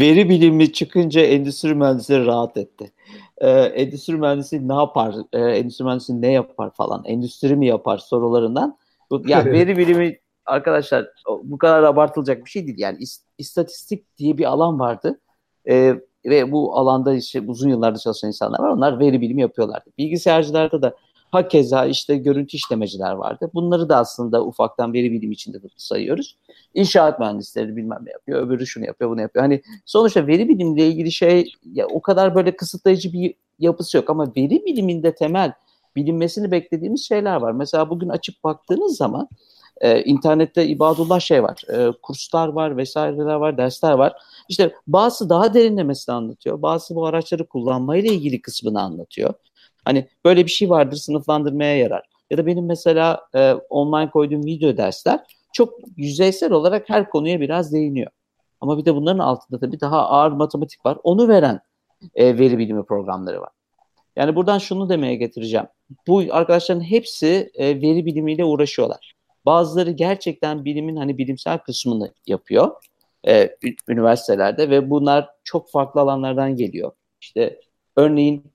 Veri 0.00 0.28
bilimi 0.28 0.72
çıkınca 0.72 1.20
endüstri 1.20 1.74
mühendisleri 1.74 2.26
rahat 2.26 2.56
etti. 2.56 2.92
Ee, 3.38 3.50
endüstri 3.50 4.16
mühendisi 4.16 4.68
ne 4.68 4.74
yapar? 4.74 5.14
Ee, 5.32 5.38
endüstri 5.38 5.84
mühendisi 5.84 6.22
ne 6.22 6.32
yapar 6.32 6.70
falan? 6.74 7.04
Endüstri 7.04 7.56
mi 7.56 7.66
yapar 7.66 7.98
sorularından. 7.98 8.78
Ya 9.10 9.18
yani 9.38 9.52
veri 9.52 9.76
bilimi 9.76 10.18
arkadaşlar 10.46 11.06
bu 11.42 11.58
kadar 11.58 11.82
abartılacak 11.82 12.44
bir 12.44 12.50
şey 12.50 12.66
değil. 12.66 12.78
Yani 12.78 12.98
istatistik 13.38 14.18
diye 14.18 14.38
bir 14.38 14.44
alan 14.44 14.80
vardı. 14.80 15.20
Ee, 15.68 15.94
ve 16.24 16.52
bu 16.52 16.76
alanda 16.76 17.14
işte 17.14 17.40
uzun 17.40 17.68
yıllardır 17.68 18.00
çalışan 18.00 18.28
insanlar 18.28 18.58
var. 18.58 18.68
Onlar 18.68 18.98
veri 18.98 19.20
bilimi 19.20 19.40
yapıyorlardı. 19.40 19.90
Bilgisayarcılarda 19.98 20.82
da 20.82 20.94
Hakeza 21.32 21.86
işte 21.86 22.16
görüntü 22.16 22.56
işlemeciler 22.56 23.12
vardı. 23.12 23.50
Bunları 23.54 23.88
da 23.88 23.96
aslında 23.96 24.44
ufaktan 24.44 24.92
veri 24.92 25.12
bilimi 25.12 25.34
içinde 25.34 25.58
sayıyoruz. 25.76 26.36
İnşaat 26.74 27.20
mühendisleri 27.20 27.76
bilmem 27.76 27.98
ne 28.04 28.10
yapıyor, 28.10 28.46
öbürü 28.46 28.66
şunu 28.66 28.86
yapıyor, 28.86 29.10
bunu 29.10 29.20
yapıyor. 29.20 29.42
Hani 29.42 29.62
sonuçta 29.86 30.26
veri 30.26 30.48
bilimle 30.48 30.86
ilgili 30.86 31.12
şey 31.12 31.52
ya 31.72 31.86
o 31.86 32.02
kadar 32.02 32.34
böyle 32.34 32.56
kısıtlayıcı 32.56 33.12
bir 33.12 33.34
yapısı 33.58 33.96
yok 33.96 34.10
ama 34.10 34.32
veri 34.36 34.64
biliminde 34.66 35.14
temel 35.14 35.52
bilinmesini 35.96 36.50
beklediğimiz 36.50 37.08
şeyler 37.08 37.36
var. 37.36 37.52
Mesela 37.52 37.90
bugün 37.90 38.08
açıp 38.08 38.44
baktığınız 38.44 38.96
zaman 38.96 39.28
e, 39.80 40.02
internette 40.04 40.66
ibadullah 40.66 41.20
şey 41.20 41.42
var, 41.42 41.62
e, 41.68 41.92
kurslar 42.02 42.48
var, 42.48 42.76
vesaireler 42.76 43.34
var, 43.34 43.58
dersler 43.58 43.92
var. 43.92 44.12
İşte 44.48 44.74
bazı 44.86 45.28
daha 45.28 45.54
derinlemesine 45.54 46.14
anlatıyor, 46.14 46.62
bazı 46.62 46.94
bu 46.94 47.06
araçları 47.06 47.46
kullanmayla 47.46 48.12
ilgili 48.12 48.42
kısmını 48.42 48.80
anlatıyor. 48.82 49.34
Hani 49.84 50.08
böyle 50.24 50.46
bir 50.46 50.50
şey 50.50 50.70
vardır 50.70 50.96
sınıflandırmaya 50.96 51.76
yarar. 51.76 52.02
Ya 52.30 52.38
da 52.38 52.46
benim 52.46 52.66
mesela 52.66 53.20
e, 53.34 53.52
online 53.52 54.10
koyduğum 54.10 54.44
video 54.44 54.76
dersler 54.76 55.20
çok 55.52 55.74
yüzeysel 55.96 56.52
olarak 56.52 56.88
her 56.88 57.10
konuya 57.10 57.40
biraz 57.40 57.72
değiniyor. 57.72 58.10
Ama 58.60 58.78
bir 58.78 58.84
de 58.84 58.94
bunların 58.94 59.18
altında 59.18 59.60
tabii 59.60 59.80
daha 59.80 60.08
ağır 60.08 60.32
matematik 60.32 60.86
var. 60.86 60.98
Onu 61.02 61.28
veren 61.28 61.60
e, 62.14 62.38
veri 62.38 62.58
bilimi 62.58 62.84
programları 62.84 63.40
var. 63.40 63.50
Yani 64.16 64.36
buradan 64.36 64.58
şunu 64.58 64.88
demeye 64.88 65.14
getireceğim. 65.14 65.66
Bu 66.06 66.22
arkadaşların 66.30 66.80
hepsi 66.80 67.50
e, 67.54 67.66
veri 67.82 68.06
bilimiyle 68.06 68.44
uğraşıyorlar. 68.44 69.14
Bazıları 69.46 69.90
gerçekten 69.90 70.64
bilimin 70.64 70.96
hani 70.96 71.18
bilimsel 71.18 71.58
kısmını 71.58 72.12
yapıyor 72.26 72.70
e, 73.28 73.56
üniversitelerde 73.88 74.70
ve 74.70 74.90
bunlar 74.90 75.28
çok 75.44 75.70
farklı 75.70 76.00
alanlardan 76.00 76.56
geliyor. 76.56 76.92
İşte 77.20 77.60
örneğin 77.96 78.51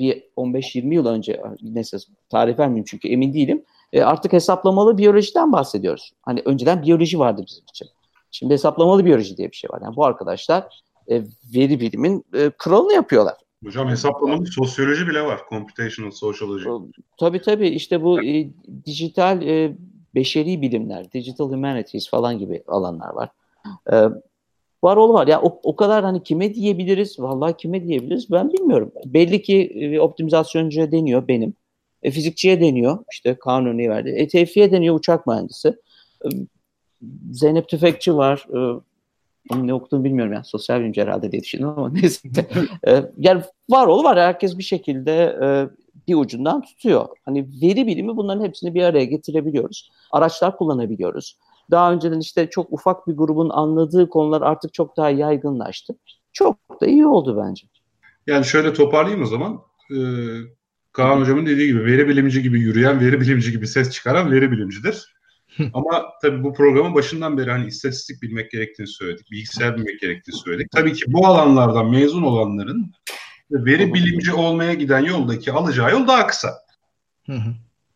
bir 0.00 0.24
15-20 0.36 0.94
yıl 0.94 1.06
önce 1.06 1.42
neyse 1.62 1.96
tarih 2.28 2.58
vermeyeyim 2.58 2.84
çünkü 2.84 3.08
emin 3.08 3.34
değilim. 3.34 3.64
E, 3.92 4.02
artık 4.02 4.32
hesaplamalı 4.32 4.98
biyolojiden 4.98 5.52
bahsediyoruz. 5.52 6.12
Hani 6.22 6.42
önceden 6.44 6.82
biyoloji 6.82 7.18
vardı 7.18 7.44
bizim 7.46 7.64
için. 7.68 7.88
Şimdi 8.30 8.54
hesaplamalı 8.54 9.04
biyoloji 9.04 9.36
diye 9.36 9.50
bir 9.50 9.56
şey 9.56 9.70
var. 9.70 9.80
Yani 9.82 9.96
bu 9.96 10.04
arkadaşlar 10.04 10.82
e, 11.10 11.22
veri 11.54 11.80
bilimin 11.80 12.24
e, 12.34 12.50
kralını 12.58 12.92
yapıyorlar. 12.92 13.34
Hocam 13.64 13.88
hesaplamalı 13.88 14.46
sosyoloji 14.46 15.08
bile 15.08 15.22
var. 15.22 15.40
Computational 15.50 16.10
Sociology. 16.10 16.64
Tabii 17.18 17.42
tabii 17.42 17.68
işte 17.68 18.02
bu 18.02 18.24
e, 18.24 18.50
dijital 18.86 19.42
e, 19.42 19.76
beşeri 20.14 20.62
bilimler, 20.62 21.12
digital 21.12 21.50
humanities 21.50 22.10
falan 22.10 22.38
gibi 22.38 22.62
alanlar 22.66 23.14
var. 23.14 23.28
E, 23.92 23.96
var 24.84 24.96
ol 24.96 25.14
var. 25.14 25.26
Ya 25.26 25.42
o, 25.42 25.60
o 25.62 25.76
kadar 25.76 26.04
hani 26.04 26.22
kime 26.22 26.54
diyebiliriz? 26.54 27.20
Vallahi 27.20 27.56
kime 27.56 27.86
diyebiliriz? 27.86 28.30
Ben 28.30 28.52
bilmiyorum. 28.52 28.92
Belli 29.06 29.42
ki 29.42 29.62
e, 29.74 30.00
optimizasyoncuya 30.00 30.92
deniyor 30.92 31.28
benim. 31.28 31.54
E, 32.02 32.10
fizikçiye 32.10 32.60
deniyor. 32.60 32.98
İşte 33.12 33.34
Kaan 33.34 33.66
örneği 33.66 33.90
verdi. 33.90 34.08
E, 34.16 34.28
tevfiye 34.28 34.72
deniyor 34.72 34.94
uçak 34.94 35.26
mühendisi. 35.26 35.68
E, 36.24 36.28
Zeynep 37.32 37.68
Tüfekçi 37.68 38.16
var. 38.16 38.46
E, 38.54 38.80
onun 39.50 39.66
ne 39.66 39.74
okuduğunu 39.74 40.04
bilmiyorum 40.04 40.32
yani. 40.32 40.44
Sosyal 40.44 40.80
bilimci 40.80 41.02
herhalde 41.02 41.32
diye 41.32 41.42
düşündüm 41.42 41.68
ama 41.68 41.90
neyse. 41.92 42.28
e, 42.88 43.02
yani 43.18 43.42
var 43.70 43.86
ol 43.86 44.04
var. 44.04 44.18
Herkes 44.18 44.58
bir 44.58 44.62
şekilde 44.62 45.38
e, 45.42 45.48
bir 46.08 46.14
ucundan 46.14 46.62
tutuyor. 46.62 47.08
Hani 47.24 47.46
veri 47.62 47.86
bilimi 47.86 48.16
bunların 48.16 48.44
hepsini 48.44 48.74
bir 48.74 48.82
araya 48.82 49.04
getirebiliyoruz. 49.04 49.90
Araçlar 50.10 50.56
kullanabiliyoruz. 50.56 51.38
Daha 51.70 51.92
önceden 51.92 52.20
işte 52.20 52.50
çok 52.50 52.72
ufak 52.72 53.08
bir 53.08 53.16
grubun 53.16 53.50
anladığı 53.50 54.08
konular 54.08 54.42
artık 54.42 54.74
çok 54.74 54.96
daha 54.96 55.10
yaygınlaştı. 55.10 55.94
Çok 56.32 56.56
da 56.80 56.86
iyi 56.86 57.06
oldu 57.06 57.42
bence. 57.46 57.66
Yani 58.26 58.44
şöyle 58.44 58.72
toparlayayım 58.72 59.22
o 59.22 59.26
zaman. 59.26 59.60
Ee, 59.90 59.96
Kaan 60.92 61.20
Hocam'ın 61.20 61.46
dediği 61.46 61.66
gibi 61.66 61.84
veri 61.84 62.08
bilimci 62.08 62.42
gibi 62.42 62.60
yürüyen, 62.60 63.00
veri 63.00 63.20
bilimci 63.20 63.52
gibi 63.52 63.66
ses 63.66 63.90
çıkaran 63.90 64.32
veri 64.32 64.50
bilimcidir. 64.50 65.14
Ama 65.74 66.04
tabii 66.22 66.42
bu 66.42 66.54
programın 66.54 66.94
başından 66.94 67.38
beri 67.38 67.50
hani 67.50 67.66
istatistik 67.66 68.22
bilmek 68.22 68.50
gerektiğini 68.50 68.88
söyledik, 68.88 69.30
bilgisayar 69.30 69.76
bilmek 69.76 70.00
gerektiğini 70.00 70.36
söyledik. 70.36 70.70
Tabii 70.70 70.92
ki 70.92 71.04
bu 71.08 71.26
alanlardan 71.26 71.90
mezun 71.90 72.22
olanların 72.22 72.92
veri 73.50 73.94
bilimci 73.94 74.32
olmaya 74.32 74.74
giden 74.74 75.04
yoldaki 75.04 75.52
alacağı 75.52 75.90
yol 75.90 76.06
daha 76.06 76.26
kısa. 76.26 76.50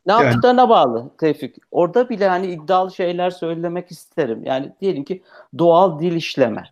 Ne 0.06 0.12
yani, 0.12 0.24
yaptıklarına 0.24 0.68
bağlı 0.68 1.10
Tevfik. 1.18 1.56
Orada 1.70 2.08
bile 2.08 2.28
hani 2.28 2.46
iddialı 2.46 2.92
şeyler 2.92 3.30
söylemek 3.30 3.90
isterim. 3.90 4.44
Yani 4.44 4.72
diyelim 4.80 5.04
ki 5.04 5.22
doğal 5.58 6.00
dil 6.00 6.12
işleme. 6.12 6.64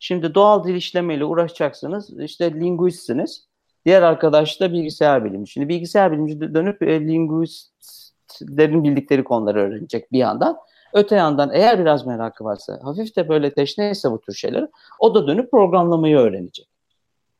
Şimdi 0.00 0.34
doğal 0.34 0.64
dil 0.64 0.74
işlemeyle 0.74 1.24
uğraşacaksınız. 1.24 2.20
İşte 2.20 2.54
linguistsiniz. 2.54 3.48
Diğer 3.86 4.02
arkadaş 4.02 4.60
da 4.60 4.72
bilgisayar 4.72 5.24
bilimi. 5.24 5.48
Şimdi 5.48 5.68
bilgisayar 5.68 6.12
bilimci 6.12 6.40
dönüp 6.40 6.82
e, 6.82 7.00
linguistlerin 7.00 8.84
bildikleri 8.84 9.24
konuları 9.24 9.60
öğrenecek 9.60 10.12
bir 10.12 10.18
yandan. 10.18 10.58
Öte 10.92 11.16
yandan 11.16 11.50
eğer 11.52 11.78
biraz 11.78 12.06
merakı 12.06 12.44
varsa, 12.44 12.78
hafif 12.82 13.16
de 13.16 13.28
böyle 13.28 13.54
teşneyse 13.54 14.10
bu 14.10 14.20
tür 14.20 14.34
şeyleri, 14.34 14.68
o 14.98 15.14
da 15.14 15.26
dönüp 15.26 15.50
programlamayı 15.50 16.16
öğrenecek. 16.16 16.68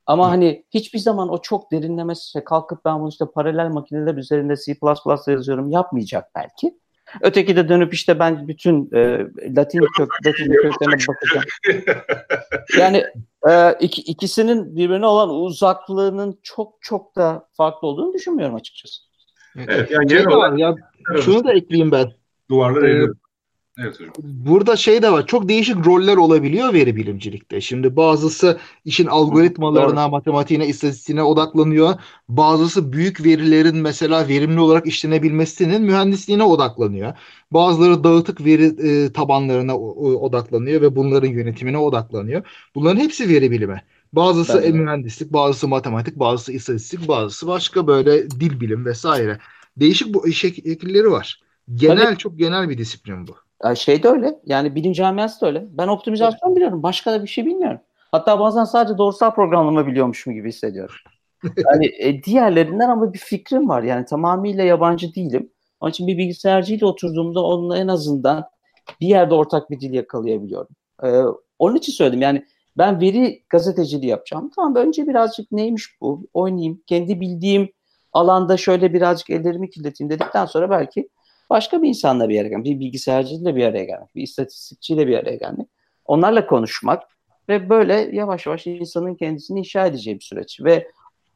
Ama 0.08 0.26
Hı. 0.26 0.28
hani 0.28 0.64
hiçbir 0.70 0.98
zaman 0.98 1.28
o 1.28 1.40
çok 1.42 1.72
derinlemesi 1.72 2.30
şey 2.30 2.44
kalkıp 2.44 2.84
ben 2.84 3.00
bunu 3.00 3.08
işte 3.08 3.24
paralel 3.34 3.68
makineler 3.68 4.14
üzerinde 4.14 4.54
C++ 4.56 4.76
yazıyorum 5.32 5.70
yapmayacak 5.70 6.24
belki. 6.34 6.78
Öteki 7.20 7.56
de 7.56 7.68
dönüp 7.68 7.94
işte 7.94 8.18
ben 8.18 8.48
bütün 8.48 8.90
e, 8.94 9.26
Latin 9.56 9.86
kök, 9.96 10.08
Latin 10.26 10.52
köklerine 10.52 10.96
bakacağım. 11.08 11.46
yani 12.78 13.04
e, 13.48 13.72
iki, 13.80 14.02
ikisinin 14.02 14.76
birbirine 14.76 15.06
olan 15.06 15.30
uzaklığının 15.30 16.38
çok 16.42 16.74
çok 16.80 17.16
da 17.16 17.48
farklı 17.52 17.88
olduğunu 17.88 18.14
düşünmüyorum 18.14 18.54
açıkçası. 18.54 19.02
Evet, 19.56 19.90
yani 19.90 20.06
genel 20.06 20.26
olarak 20.26 20.58
ya, 20.58 20.74
şunu 21.24 21.44
da 21.44 21.52
ekleyeyim 21.52 21.92
ben. 21.92 22.12
Duvarlar 22.50 22.82
ee, 22.82 23.06
Evet 23.78 24.00
hocam. 24.00 24.12
Burada 24.18 24.76
şey 24.76 25.02
de 25.02 25.12
var. 25.12 25.26
Çok 25.26 25.48
değişik 25.48 25.86
roller 25.86 26.16
olabiliyor 26.16 26.72
veri 26.72 26.96
bilimcilikte. 26.96 27.60
Şimdi 27.60 27.96
bazısı 27.96 28.58
işin 28.84 29.06
algoritmalarına, 29.06 30.02
Doğru. 30.02 30.10
matematiğine, 30.10 30.66
istatistiğine 30.66 31.22
odaklanıyor. 31.22 31.94
Bazısı 32.28 32.92
büyük 32.92 33.24
verilerin 33.24 33.76
mesela 33.76 34.28
verimli 34.28 34.60
olarak 34.60 34.86
işlenebilmesinin 34.86 35.82
mühendisliğine 35.82 36.42
odaklanıyor. 36.42 37.12
Bazıları 37.50 38.04
dağıtık 38.04 38.44
veri 38.44 38.64
e, 38.64 39.12
tabanlarına 39.12 39.78
odaklanıyor 39.78 40.80
ve 40.80 40.96
bunların 40.96 41.28
yönetimine 41.28 41.78
odaklanıyor. 41.78 42.42
Bunların 42.74 43.00
hepsi 43.00 43.28
veri 43.28 43.50
bilimi. 43.50 43.82
Bazısı 44.12 44.58
e, 44.60 44.70
mühendislik, 44.72 45.32
bazısı 45.32 45.68
matematik, 45.68 46.16
bazısı 46.16 46.52
istatistik, 46.52 47.08
bazısı 47.08 47.46
başka 47.46 47.86
böyle 47.86 48.30
dil 48.30 48.60
bilim 48.60 48.84
vesaire. 48.84 49.38
Değişik 49.76 50.14
bu 50.14 50.32
şekilleri 50.32 51.10
var. 51.10 51.42
Genel 51.74 52.06
Tabii. 52.06 52.18
çok 52.18 52.38
genel 52.38 52.68
bir 52.68 52.78
disiplin 52.78 53.26
bu. 53.26 53.47
Şey 53.76 54.02
de 54.02 54.08
öyle. 54.08 54.38
Yani 54.44 54.74
bilim 54.74 54.92
camiası 54.92 55.40
da 55.40 55.46
öyle. 55.46 55.66
Ben 55.70 55.88
optimizasyon 55.88 56.56
biliyorum. 56.56 56.82
Başka 56.82 57.12
da 57.12 57.22
bir 57.22 57.28
şey 57.28 57.46
bilmiyorum. 57.46 57.80
Hatta 58.12 58.40
bazen 58.40 58.64
sadece 58.64 58.98
doğrusal 58.98 59.34
programlama 59.34 59.86
biliyormuşum 59.86 60.34
gibi 60.34 60.48
hissediyorum. 60.48 60.94
Yani 61.42 61.86
e, 61.98 62.22
diğerlerinden 62.22 62.88
ama 62.88 63.12
bir 63.12 63.18
fikrim 63.18 63.68
var. 63.68 63.82
Yani 63.82 64.04
tamamıyla 64.04 64.64
yabancı 64.64 65.14
değilim. 65.14 65.50
Onun 65.80 65.90
için 65.90 66.06
bir 66.06 66.18
bilgisayarcıyla 66.18 66.86
oturduğumda 66.86 67.44
onunla 67.44 67.78
en 67.78 67.88
azından 67.88 68.44
bir 69.00 69.06
yerde 69.06 69.34
ortak 69.34 69.70
bir 69.70 69.80
dil 69.80 69.92
yakalayabiliyorum. 69.92 70.68
Ee, 71.04 71.22
onun 71.58 71.76
için 71.76 71.92
söyledim. 71.92 72.22
Yani 72.22 72.44
ben 72.78 73.00
veri 73.00 73.42
gazeteciliği 73.48 74.10
yapacağım. 74.10 74.50
Tamam 74.56 74.76
önce 74.76 75.06
birazcık 75.06 75.52
neymiş 75.52 76.00
bu 76.00 76.26
oynayayım. 76.34 76.82
Kendi 76.86 77.20
bildiğim 77.20 77.72
alanda 78.12 78.56
şöyle 78.56 78.92
birazcık 78.92 79.30
ellerimi 79.30 79.70
kirleteyim 79.70 80.10
dedikten 80.10 80.46
sonra 80.46 80.70
belki 80.70 81.08
başka 81.50 81.82
bir 81.82 81.88
insanla 81.88 82.28
bir 82.28 82.40
araya 82.40 82.48
gelmek, 82.48 82.64
bir 82.64 82.80
bilgisayarcıyla 82.80 83.56
bir 83.56 83.64
araya 83.64 83.84
gelmek, 83.84 84.14
bir 84.14 84.22
istatistikçiyle 84.22 85.06
bir 85.06 85.18
araya 85.18 85.36
gelmek, 85.36 85.68
onlarla 86.04 86.46
konuşmak 86.46 87.02
ve 87.48 87.68
böyle 87.70 87.94
yavaş 88.12 88.46
yavaş 88.46 88.66
insanın 88.66 89.14
kendisini 89.14 89.58
inşa 89.58 89.86
edeceği 89.86 90.16
bir 90.16 90.24
süreç. 90.24 90.60
Ve 90.60 90.88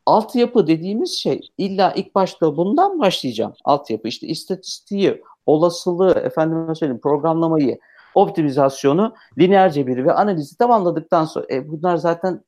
altyapı 0.06 0.66
dediğimiz 0.66 1.12
şey 1.12 1.40
illa 1.58 1.92
ilk 1.96 2.14
başta 2.14 2.56
bundan 2.56 3.00
başlayacağım. 3.00 3.54
Altyapı 3.64 4.08
işte 4.08 4.26
istatistiği, 4.26 5.22
olasılığı, 5.46 6.12
efendime 6.12 6.74
söyleyeyim 6.74 7.00
programlamayı, 7.00 7.78
optimizasyonu, 8.14 9.14
lineer 9.38 9.72
cebiri 9.72 10.06
ve 10.06 10.12
analizi 10.12 10.58
tamamladıktan 10.58 11.24
sonra 11.24 11.46
e, 11.50 11.68
bunlar 11.68 11.96
zaten 11.96 12.44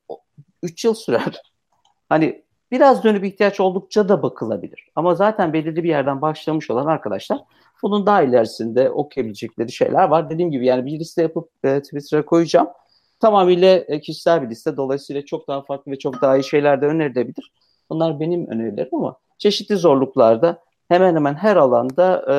3 0.63 0.85
yıl 0.85 0.95
sürer. 0.95 1.43
Hani 2.09 2.44
biraz 2.75 3.05
dönüp 3.05 3.25
ihtiyaç 3.25 3.61
oldukça 3.61 4.09
da 4.09 4.23
bakılabilir. 4.23 4.89
Ama 4.97 5.15
zaten 5.15 5.53
belirli 5.53 5.85
bir 5.85 5.89
yerden 5.89 6.23
başlamış 6.23 6.71
olan 6.71 6.87
arkadaşlar 6.87 7.39
bunun 7.83 8.07
daha 8.07 8.23
ilerisinde 8.23 8.91
okuyabilecekleri 8.91 9.73
şeyler 9.73 10.09
var. 10.09 10.31
Dediğim 10.31 10.51
gibi 10.51 10.67
yani 10.67 10.87
bir 10.87 10.99
liste 10.99 11.23
yapıp 11.23 11.51
e, 11.65 11.83
Twitter'a 11.83 12.25
koyacağım. 12.25 12.69
Tamamıyla 13.21 13.77
e, 13.77 14.01
kişisel 14.01 14.43
bir 14.43 14.51
liste. 14.51 14.77
Dolayısıyla 14.77 15.25
çok 15.25 15.49
daha 15.49 15.63
farklı 15.63 15.93
ve 15.93 15.99
çok 15.99 16.23
daha 16.23 16.37
iyi 16.37 16.45
şeyler 16.45 16.81
de 16.81 16.87
önerilebilir. 16.87 17.53
Bunlar 17.91 18.21
benim 18.21 18.47
önerilerim 18.47 18.95
ama 18.95 19.17
çeşitli 19.39 19.77
zorluklarda 19.77 20.59
hemen 20.89 21.15
hemen 21.15 21.35
her 21.35 21.57
alanda 21.57 22.25
e, 22.31 22.37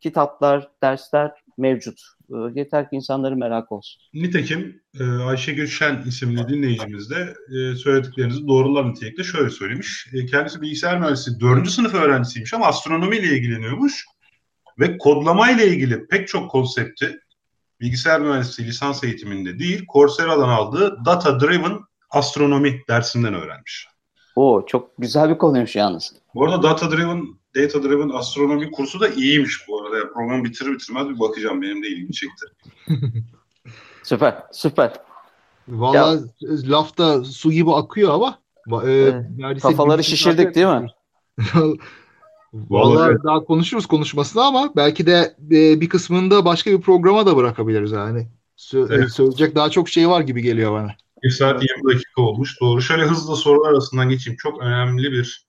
kitaplar, 0.00 0.68
dersler 0.82 1.32
mevcut. 1.58 2.15
E, 2.30 2.36
yeter 2.54 2.90
ki 2.90 2.96
insanların 2.96 3.38
merak 3.38 3.72
olsun. 3.72 4.02
Nitekim 4.14 4.82
e, 5.00 5.04
Ayşe 5.04 5.52
Gülşen 5.52 6.02
isimli 6.06 6.48
dinleyicimiz 6.48 7.10
de 7.10 7.34
e, 7.48 7.76
söylediklerinizi 7.76 8.48
doğrular 8.48 8.90
nitelikte 8.90 9.24
şöyle 9.24 9.50
söylemiş. 9.50 10.06
E, 10.12 10.26
kendisi 10.26 10.60
bilgisayar 10.60 10.98
mühendisi 10.98 11.40
4. 11.40 11.70
sınıf 11.70 11.94
öğrencisiymiş 11.94 12.54
ama 12.54 12.66
astronomiyle 12.66 13.36
ilgileniyormuş. 13.36 14.04
Ve 14.78 14.98
kodlama 14.98 15.50
ile 15.50 15.68
ilgili 15.68 16.06
pek 16.06 16.28
çok 16.28 16.50
konsepti 16.50 17.20
bilgisayar 17.80 18.20
mühendisliği 18.20 18.68
lisans 18.68 19.04
eğitiminde 19.04 19.58
değil, 19.58 19.84
Coursera'dan 19.92 20.48
aldığı 20.48 21.04
Data 21.04 21.40
Driven 21.40 21.78
Astronomi 22.10 22.82
dersinden 22.88 23.34
öğrenmiş. 23.34 23.88
Oo 24.36 24.66
çok 24.66 24.90
güzel 24.98 25.30
bir 25.30 25.38
konuymuş 25.38 25.76
yalnız. 25.76 26.12
Bu 26.34 26.44
arada 26.44 26.62
Data 26.62 26.90
Driven 26.90 27.26
Data 27.56 27.82
Driven 27.82 28.08
Astronomi 28.08 28.70
kursu 28.70 29.00
da 29.00 29.08
iyiymiş 29.08 29.68
bu 29.68 29.82
arada. 29.82 29.98
Yani 29.98 30.12
program 30.12 30.44
bitirir 30.44 30.72
bitirmez 30.72 31.08
bir 31.08 31.20
bakacağım. 31.20 31.62
Benim 31.62 31.82
de 31.82 31.88
ilgimi 31.88 32.12
çekti. 32.12 32.46
süper, 34.02 34.42
süper. 34.52 34.92
Valla 35.68 36.20
lafta 36.42 37.24
su 37.24 37.52
gibi 37.52 37.72
akıyor 37.72 38.14
ama 38.14 38.38
e, 38.84 38.92
evet. 38.92 39.62
kafaları 39.62 40.04
şişirdik 40.04 40.54
değil 40.54 40.66
mi? 40.66 40.86
Vallahi 42.52 43.10
evet. 43.10 43.24
daha 43.24 43.44
konuşuruz 43.44 43.86
konuşmasını 43.86 44.44
ama 44.44 44.72
belki 44.76 45.06
de 45.06 45.36
e, 45.50 45.80
bir 45.80 45.88
kısmını 45.88 46.30
da 46.30 46.44
başka 46.44 46.70
bir 46.70 46.80
programa 46.80 47.26
da 47.26 47.36
bırakabiliriz 47.36 47.92
yani. 47.92 48.26
Sö- 48.58 48.94
evet. 48.94 49.10
Söyleyecek 49.10 49.54
daha 49.54 49.70
çok 49.70 49.88
şey 49.88 50.08
var 50.08 50.20
gibi 50.20 50.42
geliyor 50.42 50.72
bana. 50.72 50.94
1 51.22 51.30
saat 51.30 51.62
20 51.62 51.94
dakika 51.94 52.22
olmuş. 52.22 52.60
Doğru. 52.60 52.82
Şöyle 52.82 53.02
hızlı 53.02 53.36
sorular 53.36 53.70
arasından 53.70 54.08
geçeyim. 54.08 54.36
Çok 54.36 54.62
önemli 54.62 55.12
bir 55.12 55.45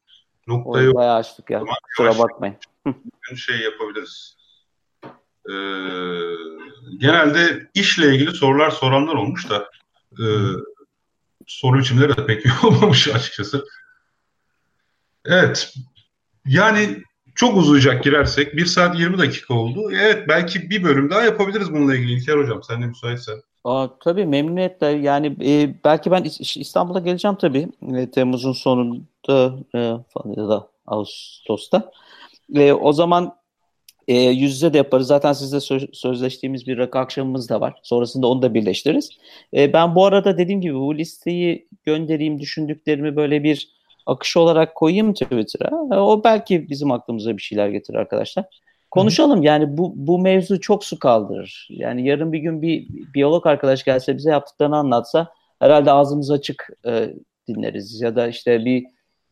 nokta 0.48 0.82
yok. 0.82 0.96
Bayağı 0.96 1.16
açtık 1.16 1.50
ya. 1.50 1.64
Kusura 1.84 2.20
bakmayın. 2.20 2.56
Bugün 2.86 3.36
şey 3.36 3.60
yapabiliriz. 3.60 4.38
Ee, 5.50 5.54
genelde 6.98 7.70
işle 7.74 8.16
ilgili 8.16 8.32
sorular 8.32 8.72
soranlar 8.72 9.16
olmuş 9.16 9.50
da 9.50 9.70
e, 10.12 10.26
soru 11.48 11.80
biçimleri 11.80 12.18
de 12.18 12.26
pek 12.26 12.46
olmamış 12.64 13.08
açıkçası. 13.08 13.66
Evet. 15.26 15.74
Yani 16.46 17.04
çok 17.36 17.58
uzayacak 17.58 18.04
girersek. 18.04 18.56
1 18.56 18.66
saat 18.66 19.00
20 19.00 19.18
dakika 19.18 19.54
oldu. 19.54 19.92
Evet 19.92 20.28
belki 20.28 20.70
bir 20.70 20.84
bölüm 20.84 21.10
daha 21.10 21.22
yapabiliriz 21.22 21.74
bununla 21.74 21.96
ilgili 21.96 22.12
İlker 22.12 22.38
Hocam. 22.38 22.64
Sen 22.64 22.82
de 22.82 22.86
müsaitsen. 22.86 23.42
Tabii 24.00 24.26
memnuniyetle. 24.26 24.88
Yani 24.88 25.36
e, 25.46 25.84
belki 25.84 26.12
ben 26.12 26.24
İstanbul'a 26.56 27.00
geleceğim 27.00 27.38
tabii. 27.42 27.68
E, 27.96 28.12
Temmuz'un 28.12 28.52
sonunda 28.52 29.56
e, 29.76 29.80
ya 30.26 30.50
da 30.50 30.68
Ağustos'ta. 30.86 31.92
E, 32.56 32.74
o 32.74 32.94
zaman 32.94 33.36
e, 34.08 34.16
yüz 34.16 34.52
yüze 34.52 34.74
de 34.74 34.78
yaparız. 34.78 35.08
Zaten 35.08 35.34
sizle 35.34 35.60
söz, 35.60 35.86
sözleştiğimiz 35.94 36.68
bir 36.68 36.78
rakı 36.78 37.00
akşamımız 37.00 37.50
da 37.50 37.62
var. 37.62 37.80
Sonrasında 37.84 38.28
onu 38.28 38.42
da 38.42 38.54
birleştiririz. 38.54 39.10
E, 39.54 39.74
ben 39.74 39.96
bu 39.96 40.06
arada 40.06 40.38
dediğim 40.38 40.62
gibi 40.62 40.76
bu 40.76 40.98
listeyi 40.98 41.68
göndereyim, 41.84 42.40
düşündüklerimi 42.40 43.16
böyle 43.16 43.44
bir 43.44 43.70
akış 44.06 44.38
olarak 44.38 44.76
koyayım 44.76 45.14
Twitter'a. 45.14 45.96
E, 45.96 46.00
o 46.00 46.24
belki 46.24 46.70
bizim 46.70 46.92
aklımıza 46.92 47.38
bir 47.38 47.42
şeyler 47.42 47.70
getirir 47.70 47.98
arkadaşlar. 47.98 48.46
Konuşalım 48.92 49.44
yani 49.44 49.78
bu 49.78 49.94
bu 49.96 50.20
mevzu 50.20 50.60
çok 50.60 50.84
su 50.84 51.00
kaldırır. 51.00 51.68
Yani 51.70 52.08
yarın 52.08 52.34
bir 52.34 52.40
gün 52.40 52.62
bir 52.62 52.88
biyolog 53.14 53.48
arkadaş 53.48 53.84
gelse 53.84 54.18
bize 54.18 54.32
yaptıklarını 54.32 54.78
anlatsa 54.78 55.34
herhalde 55.60 55.92
ağzımız 55.92 56.32
açık 56.32 56.70
e, 56.86 57.14
dinleriz 57.48 58.02
ya 58.02 58.16
da 58.16 58.28
işte 58.28 58.66
bir 58.66 58.86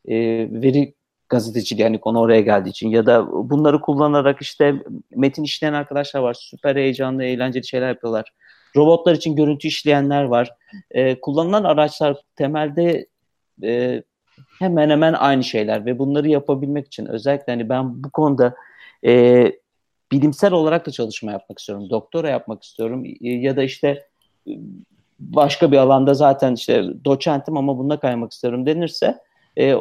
e, 0.07 0.15
veri 0.61 0.93
gazeteciliği 1.29 1.83
yani 1.83 1.99
konu 1.99 2.19
oraya 2.19 2.41
geldiği 2.41 2.69
için 2.69 2.89
ya 2.89 3.05
da 3.05 3.27
bunları 3.49 3.81
kullanarak 3.81 4.41
işte 4.41 4.75
metin 5.15 5.43
işleyen 5.43 5.73
arkadaşlar 5.73 6.19
var. 6.19 6.33
Süper 6.33 6.75
heyecanlı, 6.75 7.23
eğlenceli 7.23 7.67
şeyler 7.67 7.87
yapıyorlar. 7.87 8.33
Robotlar 8.75 9.15
için 9.15 9.35
görüntü 9.35 9.67
işleyenler 9.67 10.23
var. 10.23 10.51
E, 10.91 11.19
kullanılan 11.19 11.63
araçlar 11.63 12.17
temelde 12.35 13.07
e, 13.63 14.03
hemen 14.59 14.89
hemen 14.89 15.13
aynı 15.13 15.43
şeyler 15.43 15.85
ve 15.85 15.99
bunları 15.99 16.29
yapabilmek 16.29 16.87
için 16.87 17.05
özellikle 17.05 17.53
hani 17.53 17.69
ben 17.69 18.03
bu 18.03 18.09
konuda 18.09 18.55
e, 19.05 19.51
bilimsel 20.11 20.53
olarak 20.53 20.87
da 20.87 20.91
çalışma 20.91 21.31
yapmak 21.31 21.59
istiyorum. 21.59 21.89
Doktora 21.89 22.29
yapmak 22.29 22.63
istiyorum 22.63 23.05
e, 23.05 23.29
ya 23.29 23.57
da 23.57 23.63
işte 23.63 24.07
başka 25.19 25.71
bir 25.71 25.77
alanda 25.77 26.13
zaten 26.13 26.53
işte 26.53 26.83
doçentim 27.05 27.57
ama 27.57 27.77
bunda 27.77 27.99
kaymak 27.99 28.31
istiyorum 28.31 28.65
denirse 28.65 29.17
e, 29.59 29.75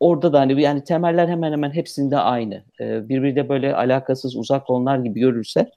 orada 0.00 0.32
da 0.32 0.40
hani 0.40 0.62
yani 0.62 0.84
temeller 0.84 1.28
hemen 1.28 1.52
hemen 1.52 1.70
hepsinde 1.70 2.18
aynı. 2.18 2.64
E, 2.80 3.08
birbiriyle 3.08 3.48
böyle 3.48 3.76
alakasız 3.76 4.36
uzak 4.36 4.66
konular 4.66 4.98
gibi 4.98 5.20
görürse 5.20 5.70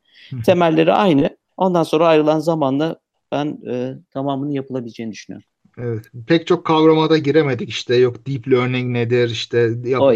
temelleri 0.45 0.93
aynı. 0.93 1.29
Ondan 1.57 1.83
sonra 1.83 2.07
ayrılan 2.07 2.39
zamanla 2.39 2.95
ben 3.31 3.57
e, 3.71 3.93
tamamını 4.13 4.53
yapılabileceğini 4.53 5.11
düşünüyorum. 5.11 5.50
Evet. 5.83 6.05
Pek 6.27 6.47
çok 6.47 6.65
kavramada 6.65 7.17
giremedik 7.17 7.69
işte 7.69 7.95
yok 7.95 8.27
deep 8.27 8.47
learning 8.47 8.91
nedir 8.91 9.29
işte 9.29 9.57
yap, 9.85 10.13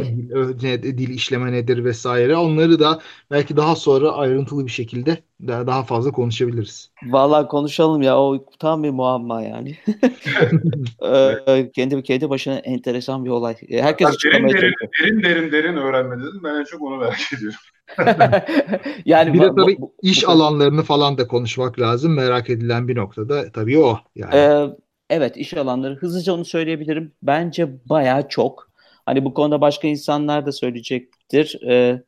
dil, 0.61 0.97
dil 0.97 1.09
işleme 1.09 1.51
nedir 1.51 1.85
vesaire. 1.85 2.35
Onları 2.35 2.79
da 2.79 2.99
belki 3.31 3.57
daha 3.57 3.75
sonra 3.75 4.11
ayrıntılı 4.11 4.65
bir 4.65 4.71
şekilde 4.71 5.17
daha, 5.47 5.67
daha 5.67 5.83
fazla 5.83 6.11
konuşabiliriz. 6.11 6.91
Vallahi 7.03 7.47
konuşalım 7.47 8.01
ya 8.01 8.17
o 8.17 8.45
tam 8.59 8.83
bir 8.83 8.89
muamma 8.89 9.41
yani. 9.41 9.77
ee, 11.47 11.71
kendi 11.75 12.03
kendi 12.03 12.29
başına 12.29 12.55
enteresan 12.55 13.25
bir 13.25 13.29
olay. 13.29 13.55
Herkes 13.69 14.09
derin, 14.25 14.47
derin, 14.47 14.73
derin 15.01 15.23
derin 15.23 15.51
derin 15.51 15.77
öğrenme 15.77 16.17
dedim. 16.17 16.41
Ben 16.43 16.55
en 16.55 16.63
çok 16.63 16.81
onu 16.81 16.97
merak 16.97 17.19
ediyorum. 17.37 17.59
yani 19.05 19.33
bir 19.33 19.41
de 19.41 19.47
tabii 19.47 19.77
bu, 19.79 19.93
iş 20.01 20.27
bu, 20.27 20.31
alanlarını 20.31 20.83
falan 20.83 21.17
da 21.17 21.27
konuşmak 21.27 21.79
lazım. 21.79 22.15
Merak 22.15 22.49
edilen 22.49 22.87
bir 22.87 22.95
noktada 22.95 23.51
tabii 23.51 23.79
o. 23.79 23.99
Yani. 24.15 24.35
Ee, 24.35 24.84
evet 25.09 25.37
iş 25.37 25.53
alanları 25.53 25.95
hızlıca 25.95 26.33
onu 26.33 26.45
söyleyebilirim. 26.45 27.11
Bence 27.23 27.67
bayağı 27.89 28.29
çok. 28.29 28.71
Hani 29.05 29.25
bu 29.25 29.33
konuda 29.33 29.61
başka 29.61 29.87
insanlar 29.87 30.45
da 30.45 30.51
söyleyecektir. 30.51 31.61
Ee, 31.67 32.03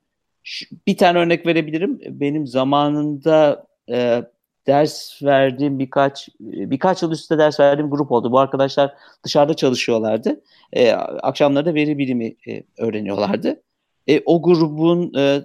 bir 0.87 0.97
tane 0.97 1.19
örnek 1.19 1.45
verebilirim. 1.45 1.99
Benim 2.09 2.47
zamanında 2.47 3.67
e, 3.89 4.23
ders 4.67 5.23
verdiğim 5.23 5.79
birkaç 5.79 6.29
birkaç 6.39 7.01
yıl 7.01 7.11
üstte 7.11 7.37
ders 7.37 7.59
verdiğim 7.59 7.89
grup 7.89 8.11
oldu. 8.11 8.31
Bu 8.31 8.39
arkadaşlar 8.39 8.93
dışarıda 9.23 9.53
çalışıyorlardı. 9.53 10.41
E, 10.73 10.91
akşamları 10.91 11.65
da 11.65 11.73
veri 11.73 11.97
bilimi 11.97 12.35
e, 12.47 12.63
öğreniyorlardı. 12.77 13.61
E, 14.07 14.21
o 14.25 14.41
grubun 14.41 15.13
e, 15.17 15.41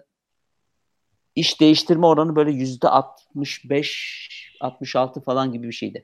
iş 1.34 1.60
değiştirme 1.60 2.06
oranı 2.06 2.36
böyle 2.36 2.50
yüzde 2.50 2.88
65 2.88 4.41
66 4.62 5.20
falan 5.20 5.52
gibi 5.52 5.66
bir 5.66 5.72
şeydi. 5.72 6.02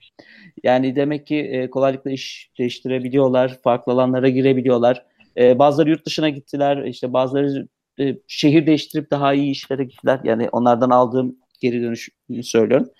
Yani 0.64 0.96
demek 0.96 1.26
ki 1.26 1.36
e, 1.36 1.70
kolaylıkla 1.70 2.10
iş 2.10 2.50
değiştirebiliyorlar, 2.58 3.58
farklı 3.62 3.92
alanlara 3.92 4.28
girebiliyorlar. 4.28 5.04
E, 5.36 5.58
bazıları 5.58 5.90
yurt 5.90 6.06
dışına 6.06 6.28
gittiler, 6.28 6.84
işte 6.84 7.12
bazıları 7.12 7.68
e, 8.00 8.16
şehir 8.26 8.66
değiştirip 8.66 9.10
daha 9.10 9.34
iyi 9.34 9.50
işlere 9.50 9.84
gittiler. 9.84 10.20
Yani 10.24 10.48
onlardan 10.48 10.90
aldığım 10.90 11.36
geri 11.60 11.82
dönüş 11.82 12.08
söylüyorum. 12.42 12.90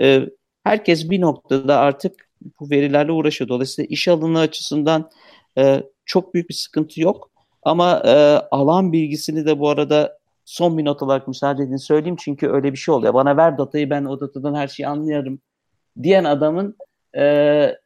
E, 0.00 0.22
herkes 0.64 1.10
bir 1.10 1.20
noktada 1.20 1.78
artık 1.78 2.28
bu 2.60 2.70
verilerle 2.70 3.12
uğraşıyor. 3.12 3.48
Dolayısıyla 3.48 3.86
iş 3.90 4.08
alanı 4.08 4.38
açısından 4.38 5.10
e, 5.58 5.82
çok 6.04 6.34
büyük 6.34 6.48
bir 6.48 6.54
sıkıntı 6.54 7.00
yok. 7.00 7.30
Ama 7.62 8.02
e, 8.04 8.10
alan 8.50 8.92
bilgisini 8.92 9.46
de 9.46 9.58
bu 9.58 9.68
arada 9.68 10.18
son 10.48 10.78
bir 10.78 10.84
not 10.84 11.02
olarak 11.02 11.28
müsaade 11.28 11.62
edin 11.62 11.76
söyleyeyim 11.76 12.16
çünkü 12.18 12.48
öyle 12.48 12.72
bir 12.72 12.78
şey 12.78 12.94
oluyor. 12.94 13.14
Bana 13.14 13.36
ver 13.36 13.58
datayı 13.58 13.90
ben 13.90 14.04
o 14.04 14.20
datadan 14.20 14.54
her 14.54 14.68
şeyi 14.68 14.86
anlıyorum 14.86 15.40
diyen 16.02 16.24
adamın 16.24 16.76
e, 17.16 17.76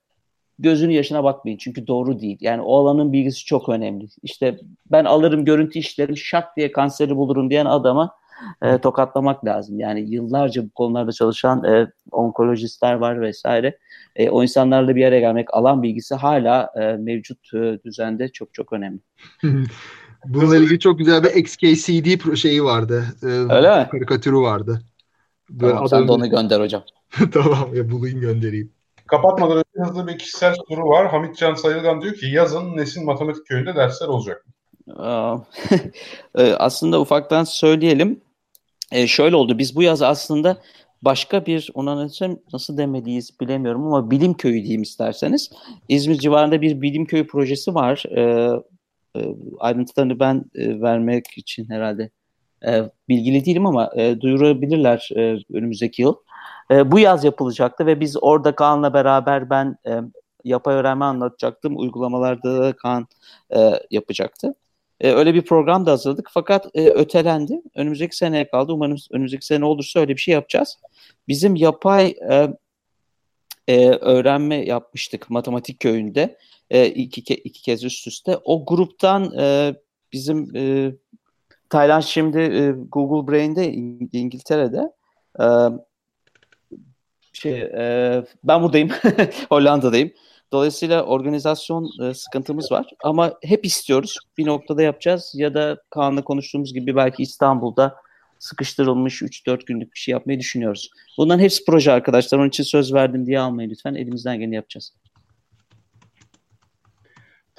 gözünün 0.58 0.92
yaşına 0.92 1.24
bakmayın. 1.24 1.58
Çünkü 1.58 1.86
doğru 1.86 2.20
değil. 2.20 2.38
Yani 2.40 2.62
o 2.62 2.76
alanın 2.76 3.12
bilgisi 3.12 3.44
çok 3.44 3.68
önemli. 3.68 4.06
İşte 4.22 4.58
ben 4.90 5.04
alırım 5.04 5.44
görüntü 5.44 5.78
işlerim 5.78 6.16
şak 6.16 6.56
diye 6.56 6.72
kanseri 6.72 7.16
bulurum 7.16 7.50
diyen 7.50 7.66
adama 7.66 8.14
e, 8.62 8.78
tokatlamak 8.78 9.44
lazım. 9.44 9.80
Yani 9.80 10.00
yıllarca 10.00 10.64
bu 10.64 10.70
konularda 10.70 11.12
çalışan 11.12 11.64
e, 11.64 11.86
onkolojistler 12.10 12.94
var 12.94 13.20
vesaire. 13.20 13.78
E, 14.16 14.30
o 14.30 14.42
insanlarla 14.42 14.96
bir 14.96 15.04
araya 15.04 15.20
gelmek, 15.20 15.54
alan 15.54 15.82
bilgisi 15.82 16.14
hala 16.14 16.70
e, 16.80 16.96
mevcut 16.96 17.54
e, 17.54 17.78
düzende 17.84 18.28
çok 18.28 18.54
çok 18.54 18.72
önemli. 18.72 19.00
Bununla 20.26 20.56
ilgili 20.56 20.78
çok 20.80 20.98
güzel 20.98 21.24
bir 21.24 21.30
XKCD 21.30 22.36
şeyi 22.36 22.64
vardı. 22.64 23.04
E, 23.22 23.26
Öyle 23.26 23.78
mi? 23.78 23.88
Karikatürü 23.90 24.36
vardı. 24.36 24.82
Tamam, 25.60 25.88
sen 25.88 26.08
de 26.08 26.12
onu 26.12 26.30
gönder 26.30 26.60
hocam. 26.60 26.82
tamam 27.32 27.74
ya 27.74 27.90
bulayım 27.90 28.20
göndereyim. 28.20 28.72
Kapatmadan 29.06 29.56
önce 29.56 29.90
hızlı 29.90 30.06
bir 30.06 30.18
kişisel 30.18 30.54
soru 30.68 30.88
var. 30.88 31.10
Hamit 31.10 31.36
Can 31.36 31.54
Sayılgan 31.54 32.02
diyor 32.02 32.14
ki 32.14 32.26
yazın 32.26 32.76
Nesin 32.76 33.04
Matematik 33.04 33.46
Köyü'nde 33.46 33.76
dersler 33.76 34.08
olacak 34.08 34.46
mı? 34.46 34.52
E, 36.34 36.52
aslında 36.52 37.00
ufaktan 37.00 37.44
söyleyelim. 37.44 38.20
E, 38.92 39.06
şöyle 39.06 39.36
oldu. 39.36 39.58
Biz 39.58 39.76
bu 39.76 39.82
yaz 39.82 40.02
aslında 40.02 40.56
başka 41.02 41.46
bir 41.46 41.70
ona 41.74 41.96
nasıl, 41.96 42.36
nasıl 42.52 42.76
demeliyiz 42.76 43.40
bilemiyorum 43.40 43.86
ama 43.86 44.10
bilim 44.10 44.34
köyü 44.34 44.62
diyeyim 44.62 44.82
isterseniz. 44.82 45.50
İzmir 45.88 46.18
civarında 46.18 46.62
bir 46.62 46.82
bilim 46.82 47.04
köyü 47.04 47.26
projesi 47.26 47.74
var. 47.74 48.04
E, 48.16 48.50
e, 49.16 49.20
ayrıntılarını 49.58 50.20
ben 50.20 50.44
e, 50.54 50.80
vermek 50.80 51.38
için 51.38 51.70
herhalde 51.70 52.10
e, 52.66 52.82
bilgili 53.08 53.44
değilim 53.44 53.66
ama 53.66 53.90
e, 53.96 54.20
duyurabilirler 54.20 55.08
e, 55.16 55.38
önümüzdeki 55.52 56.02
yıl. 56.02 56.14
Bu 56.70 56.98
yaz 56.98 57.24
yapılacaktı 57.24 57.86
ve 57.86 58.00
biz 58.00 58.16
orada 58.22 58.54
Kaan'la 58.54 58.94
beraber 58.94 59.50
ben 59.50 59.76
yapay 60.44 60.74
öğrenme 60.74 61.04
anlatacaktım. 61.04 61.78
Uygulamalarda 61.78 62.62
da 62.62 62.72
Kaan 62.72 63.06
yapacaktı. 63.90 64.54
Öyle 65.00 65.34
bir 65.34 65.42
program 65.42 65.86
da 65.86 65.90
hazırladık 65.90 66.28
fakat 66.32 66.66
ötelendi. 66.74 67.62
Önümüzdeki 67.74 68.16
seneye 68.16 68.48
kaldı. 68.48 68.72
Umarım 68.72 68.96
önümüzdeki 69.10 69.46
sene 69.46 69.64
olursa 69.64 70.00
öyle 70.00 70.12
bir 70.12 70.20
şey 70.20 70.34
yapacağız. 70.34 70.78
Bizim 71.28 71.56
yapay 71.56 72.14
öğrenme 74.00 74.64
yapmıştık 74.64 75.30
matematik 75.30 75.80
köyünde 75.80 76.38
e, 76.72 76.86
iki, 76.86 77.24
ke, 77.24 77.34
iki 77.34 77.62
kez 77.62 77.84
üst 77.84 78.06
üste. 78.06 78.38
O 78.44 78.66
gruptan 78.66 79.38
e, 79.38 79.74
bizim 80.12 80.56
e, 80.56 80.92
Taylan 81.70 82.00
şimdi 82.00 82.38
e, 82.38 82.72
Google 82.92 83.32
Brain'de 83.32 83.72
İngiltere'de 84.12 84.92
e, 85.40 85.46
şey 87.32 87.60
e, 87.62 88.24
ben 88.44 88.62
buradayım 88.62 88.88
Hollanda'dayım. 89.48 90.10
Dolayısıyla 90.52 91.02
organizasyon 91.02 91.90
e, 92.02 92.14
sıkıntımız 92.14 92.72
var 92.72 92.86
ama 93.04 93.34
hep 93.42 93.66
istiyoruz. 93.66 94.18
Bir 94.38 94.46
noktada 94.46 94.82
yapacağız 94.82 95.32
ya 95.34 95.54
da 95.54 95.76
Kaan'la 95.90 96.24
konuştuğumuz 96.24 96.74
gibi 96.74 96.96
belki 96.96 97.22
İstanbul'da 97.22 97.96
sıkıştırılmış 98.38 99.22
3-4 99.22 99.66
günlük 99.66 99.94
bir 99.94 99.98
şey 99.98 100.12
yapmayı 100.12 100.40
düşünüyoruz. 100.40 100.90
Bunların 101.18 101.42
hepsi 101.42 101.64
proje 101.64 101.92
arkadaşlar. 101.92 102.38
Onun 102.38 102.48
için 102.48 102.64
söz 102.64 102.94
verdim 102.94 103.26
diye 103.26 103.40
almayın 103.40 103.70
lütfen. 103.70 103.94
Elimizden 103.94 104.38
geleni 104.38 104.54
yapacağız. 104.54 104.92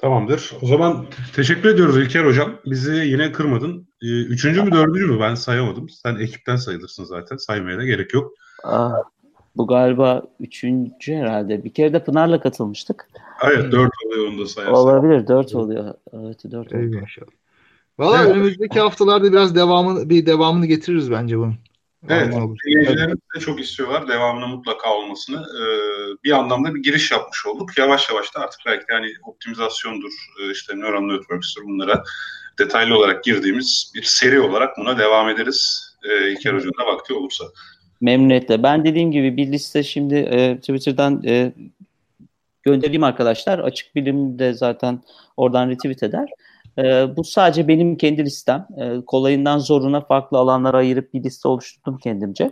Tamamdır. 0.04 0.52
O 0.62 0.66
zaman 0.66 1.06
teşekkür 1.34 1.68
ediyoruz 1.68 1.96
İlker 1.96 2.24
Hocam. 2.24 2.52
Bizi 2.66 2.92
yine 2.92 3.32
kırmadın. 3.32 3.88
Ee, 4.02 4.06
üçüncü 4.06 4.62
mü 4.62 4.72
dördüncü 4.72 5.06
mü 5.06 5.20
ben 5.20 5.34
sayamadım. 5.34 5.88
Sen 5.88 6.16
ekipten 6.16 6.56
sayılırsın 6.56 7.04
zaten. 7.04 7.36
Saymaya 7.36 7.78
da 7.78 7.84
gerek 7.84 8.14
yok. 8.14 8.32
Aa, 8.64 8.92
bu 9.56 9.66
galiba 9.66 10.22
üçüncü 10.40 11.14
herhalde. 11.14 11.64
Bir 11.64 11.74
kere 11.74 11.92
de 11.92 12.04
Pınar'la 12.04 12.40
katılmıştık. 12.40 13.08
Evet 13.44 13.72
dört 13.72 13.90
oluyor 14.06 14.28
onu 14.28 14.38
da 14.38 14.46
sayarsan. 14.46 14.78
Olabilir 14.78 15.26
dört 15.26 15.54
oluyor. 15.54 15.94
Evet 16.12 16.44
dört 16.50 16.72
oluyor. 16.72 17.16
Valla 17.98 18.22
Evet. 18.22 18.36
önümüzdeki 18.36 18.80
haftalarda 18.80 19.32
biraz 19.32 19.54
devamını 19.54 20.10
bir 20.10 20.26
devamını 20.26 20.66
getiririz 20.66 21.10
bence 21.10 21.38
bunun. 21.38 21.54
Evet, 22.08 22.34
dinleyicilerimiz 22.66 23.18
de 23.36 23.40
çok 23.40 23.60
istiyorlar 23.60 24.08
devamlı 24.08 24.46
mutlaka 24.46 24.94
olmasını. 24.94 25.36
Ee, 25.36 25.66
bir 26.24 26.32
anlamda 26.32 26.74
bir 26.74 26.82
giriş 26.82 27.10
yapmış 27.10 27.46
olduk. 27.46 27.78
Yavaş 27.78 28.10
yavaş 28.10 28.34
da 28.34 28.40
artık 28.40 28.60
belki 28.66 28.84
hani 28.90 29.06
optimizasyondur, 29.22 30.12
e, 30.40 30.50
işte 30.52 30.76
neural 30.76 31.00
networks'tur 31.00 31.62
bunlara 31.64 32.04
detaylı 32.58 32.98
olarak 32.98 33.24
girdiğimiz 33.24 33.92
bir 33.94 34.02
seri 34.02 34.40
olarak 34.40 34.78
buna 34.78 34.98
devam 34.98 35.28
ederiz. 35.28 35.90
Ee, 36.04 36.30
İlker 36.30 36.54
Hoca'nın 36.54 36.72
da 36.80 36.86
vakti 36.86 37.14
olursa. 37.14 37.44
Memnuniyetle. 38.00 38.62
Ben 38.62 38.84
dediğim 38.84 39.12
gibi 39.12 39.36
bir 39.36 39.52
liste 39.52 39.82
şimdi 39.82 40.14
e, 40.14 40.56
Twitter'dan 40.56 41.22
e, 41.26 41.52
göndereyim 42.62 43.04
arkadaşlar. 43.04 43.58
Açık 43.58 43.94
bilim 43.94 44.38
de 44.38 44.52
zaten 44.52 45.02
oradan 45.36 45.70
retweet 45.70 46.02
eder. 46.02 46.28
E, 46.78 46.82
bu 47.16 47.24
sadece 47.24 47.68
benim 47.68 47.96
kendi 47.96 48.24
listem. 48.24 48.66
E, 48.80 49.04
kolayından 49.06 49.58
zoruna 49.58 50.00
farklı 50.00 50.38
alanlara 50.38 50.76
ayırıp 50.76 51.14
bir 51.14 51.24
liste 51.24 51.48
oluşturdum 51.48 51.98
kendimce. 51.98 52.50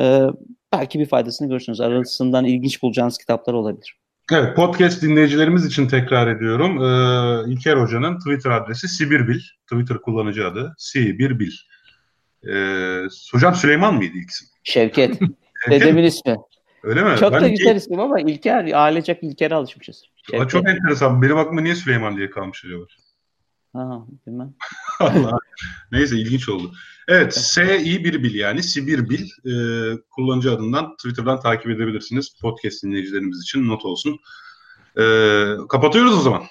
E, 0.00 0.26
belki 0.72 0.98
bir 0.98 1.06
faydasını 1.06 1.48
görürsünüz. 1.48 1.80
Arasından 1.80 2.44
ilginç 2.44 2.82
bulacağınız 2.82 3.18
kitaplar 3.18 3.54
olabilir. 3.54 3.96
Evet, 4.32 4.56
podcast 4.56 5.02
dinleyicilerimiz 5.02 5.66
için 5.66 5.88
tekrar 5.88 6.36
ediyorum. 6.36 6.84
Ee, 6.84 7.52
İlker 7.52 7.76
Hoca'nın 7.76 8.18
Twitter 8.18 8.50
adresi 8.50 8.88
Sibirbil. 8.88 9.40
Twitter 9.72 9.98
kullanıcı 9.98 10.46
adı 10.46 10.74
Sibirbil. 10.78 11.52
Ee, 12.48 13.02
hocam 13.32 13.54
Süleyman 13.54 13.94
mıydı 13.94 14.12
ilk 14.16 14.30
isim? 14.30 14.48
Şevket. 14.64 15.20
Dedemin 15.70 16.02
ismi. 16.02 16.36
Öyle 16.82 17.02
mi? 17.02 17.16
Çok 17.20 17.32
Ben 17.32 17.40
da 17.40 17.48
ilk- 17.48 17.58
güzel 17.58 17.76
isim 17.76 18.00
ama 18.00 18.20
İlker, 18.20 18.72
ailecek 18.74 19.18
İlker'e 19.22 19.54
alışmışız. 19.54 20.04
Şevket. 20.30 20.50
Çok 20.50 20.68
enteresan. 20.68 21.22
Benim 21.22 21.38
aklıma 21.38 21.60
niye 21.60 21.74
Süleyman 21.74 22.16
diye 22.16 22.30
kalmış 22.30 22.64
acaba? 22.64 22.84
Ha, 23.72 24.06
bilmem. 24.26 24.54
Allah. 25.00 25.38
Neyse 25.92 26.16
ilginç 26.16 26.48
oldu. 26.48 26.72
Evet, 27.08 27.34
SI 27.34 28.04
bir 28.04 28.22
bil 28.22 28.34
yani 28.34 28.62
Sibir 28.62 29.10
Bil 29.10 29.24
e, 29.24 29.54
kullanıcı 30.10 30.52
adından 30.52 30.96
Twitter'dan 30.96 31.40
takip 31.40 31.70
edebilirsiniz. 31.70 32.36
Podcast 32.40 32.82
dinleyicilerimiz 32.82 33.42
için 33.42 33.68
not 33.68 33.84
olsun. 33.84 34.18
E, 34.96 35.02
kapatıyoruz 35.68 36.18
o 36.18 36.20
zaman. 36.20 36.42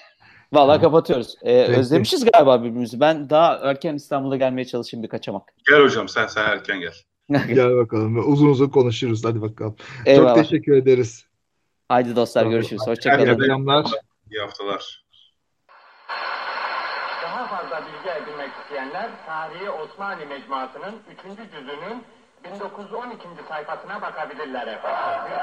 Vallahi 0.54 0.82
kapatıyoruz. 0.82 1.36
Ee, 1.42 1.64
özlemişiz 1.64 2.26
galiba 2.32 2.64
birbirimizi. 2.64 3.00
Ben 3.00 3.30
daha 3.30 3.56
erken 3.56 3.96
İstanbul'a 3.96 4.38
gelmeye 4.38 4.66
çalışayım 4.66 5.04
bir 5.04 5.10
kaçamak. 5.10 5.54
Gel 5.70 5.82
hocam 5.82 6.10
sen 6.10 6.28
sen 6.28 6.46
erken 6.46 6.80
gel. 6.80 6.94
Gel 7.56 7.78
bakalım. 7.78 8.32
Uzun 8.32 8.48
uzun 8.48 8.70
konuşuruz. 8.70 9.26
Hadi 9.26 9.42
bakalım. 9.42 9.76
Eyvallah. 10.06 10.36
Çok 10.36 10.44
teşekkür 10.44 10.74
ederiz. 10.74 11.26
Haydi 11.90 12.16
dostlar 12.16 12.46
görüşürüz. 12.46 12.82
İyi 12.82 12.90
Hoşçakalın. 12.90 13.86
İyi 14.32 14.40
haftalar. 14.42 15.06
Daha 17.24 17.48
fazla 17.48 17.86
bilgi 17.86 18.24
edinmek 18.24 18.61
isteyenler 18.72 19.10
Tarihi 19.26 19.70
Osmanlı 19.70 20.26
Mecmuası'nın 20.26 21.04
3. 21.10 21.52
cüzünün 21.52 22.06
1912. 22.44 23.28
sayfasına 23.50 24.02
bakabilirler 24.02 24.68
efendim. 24.68 25.34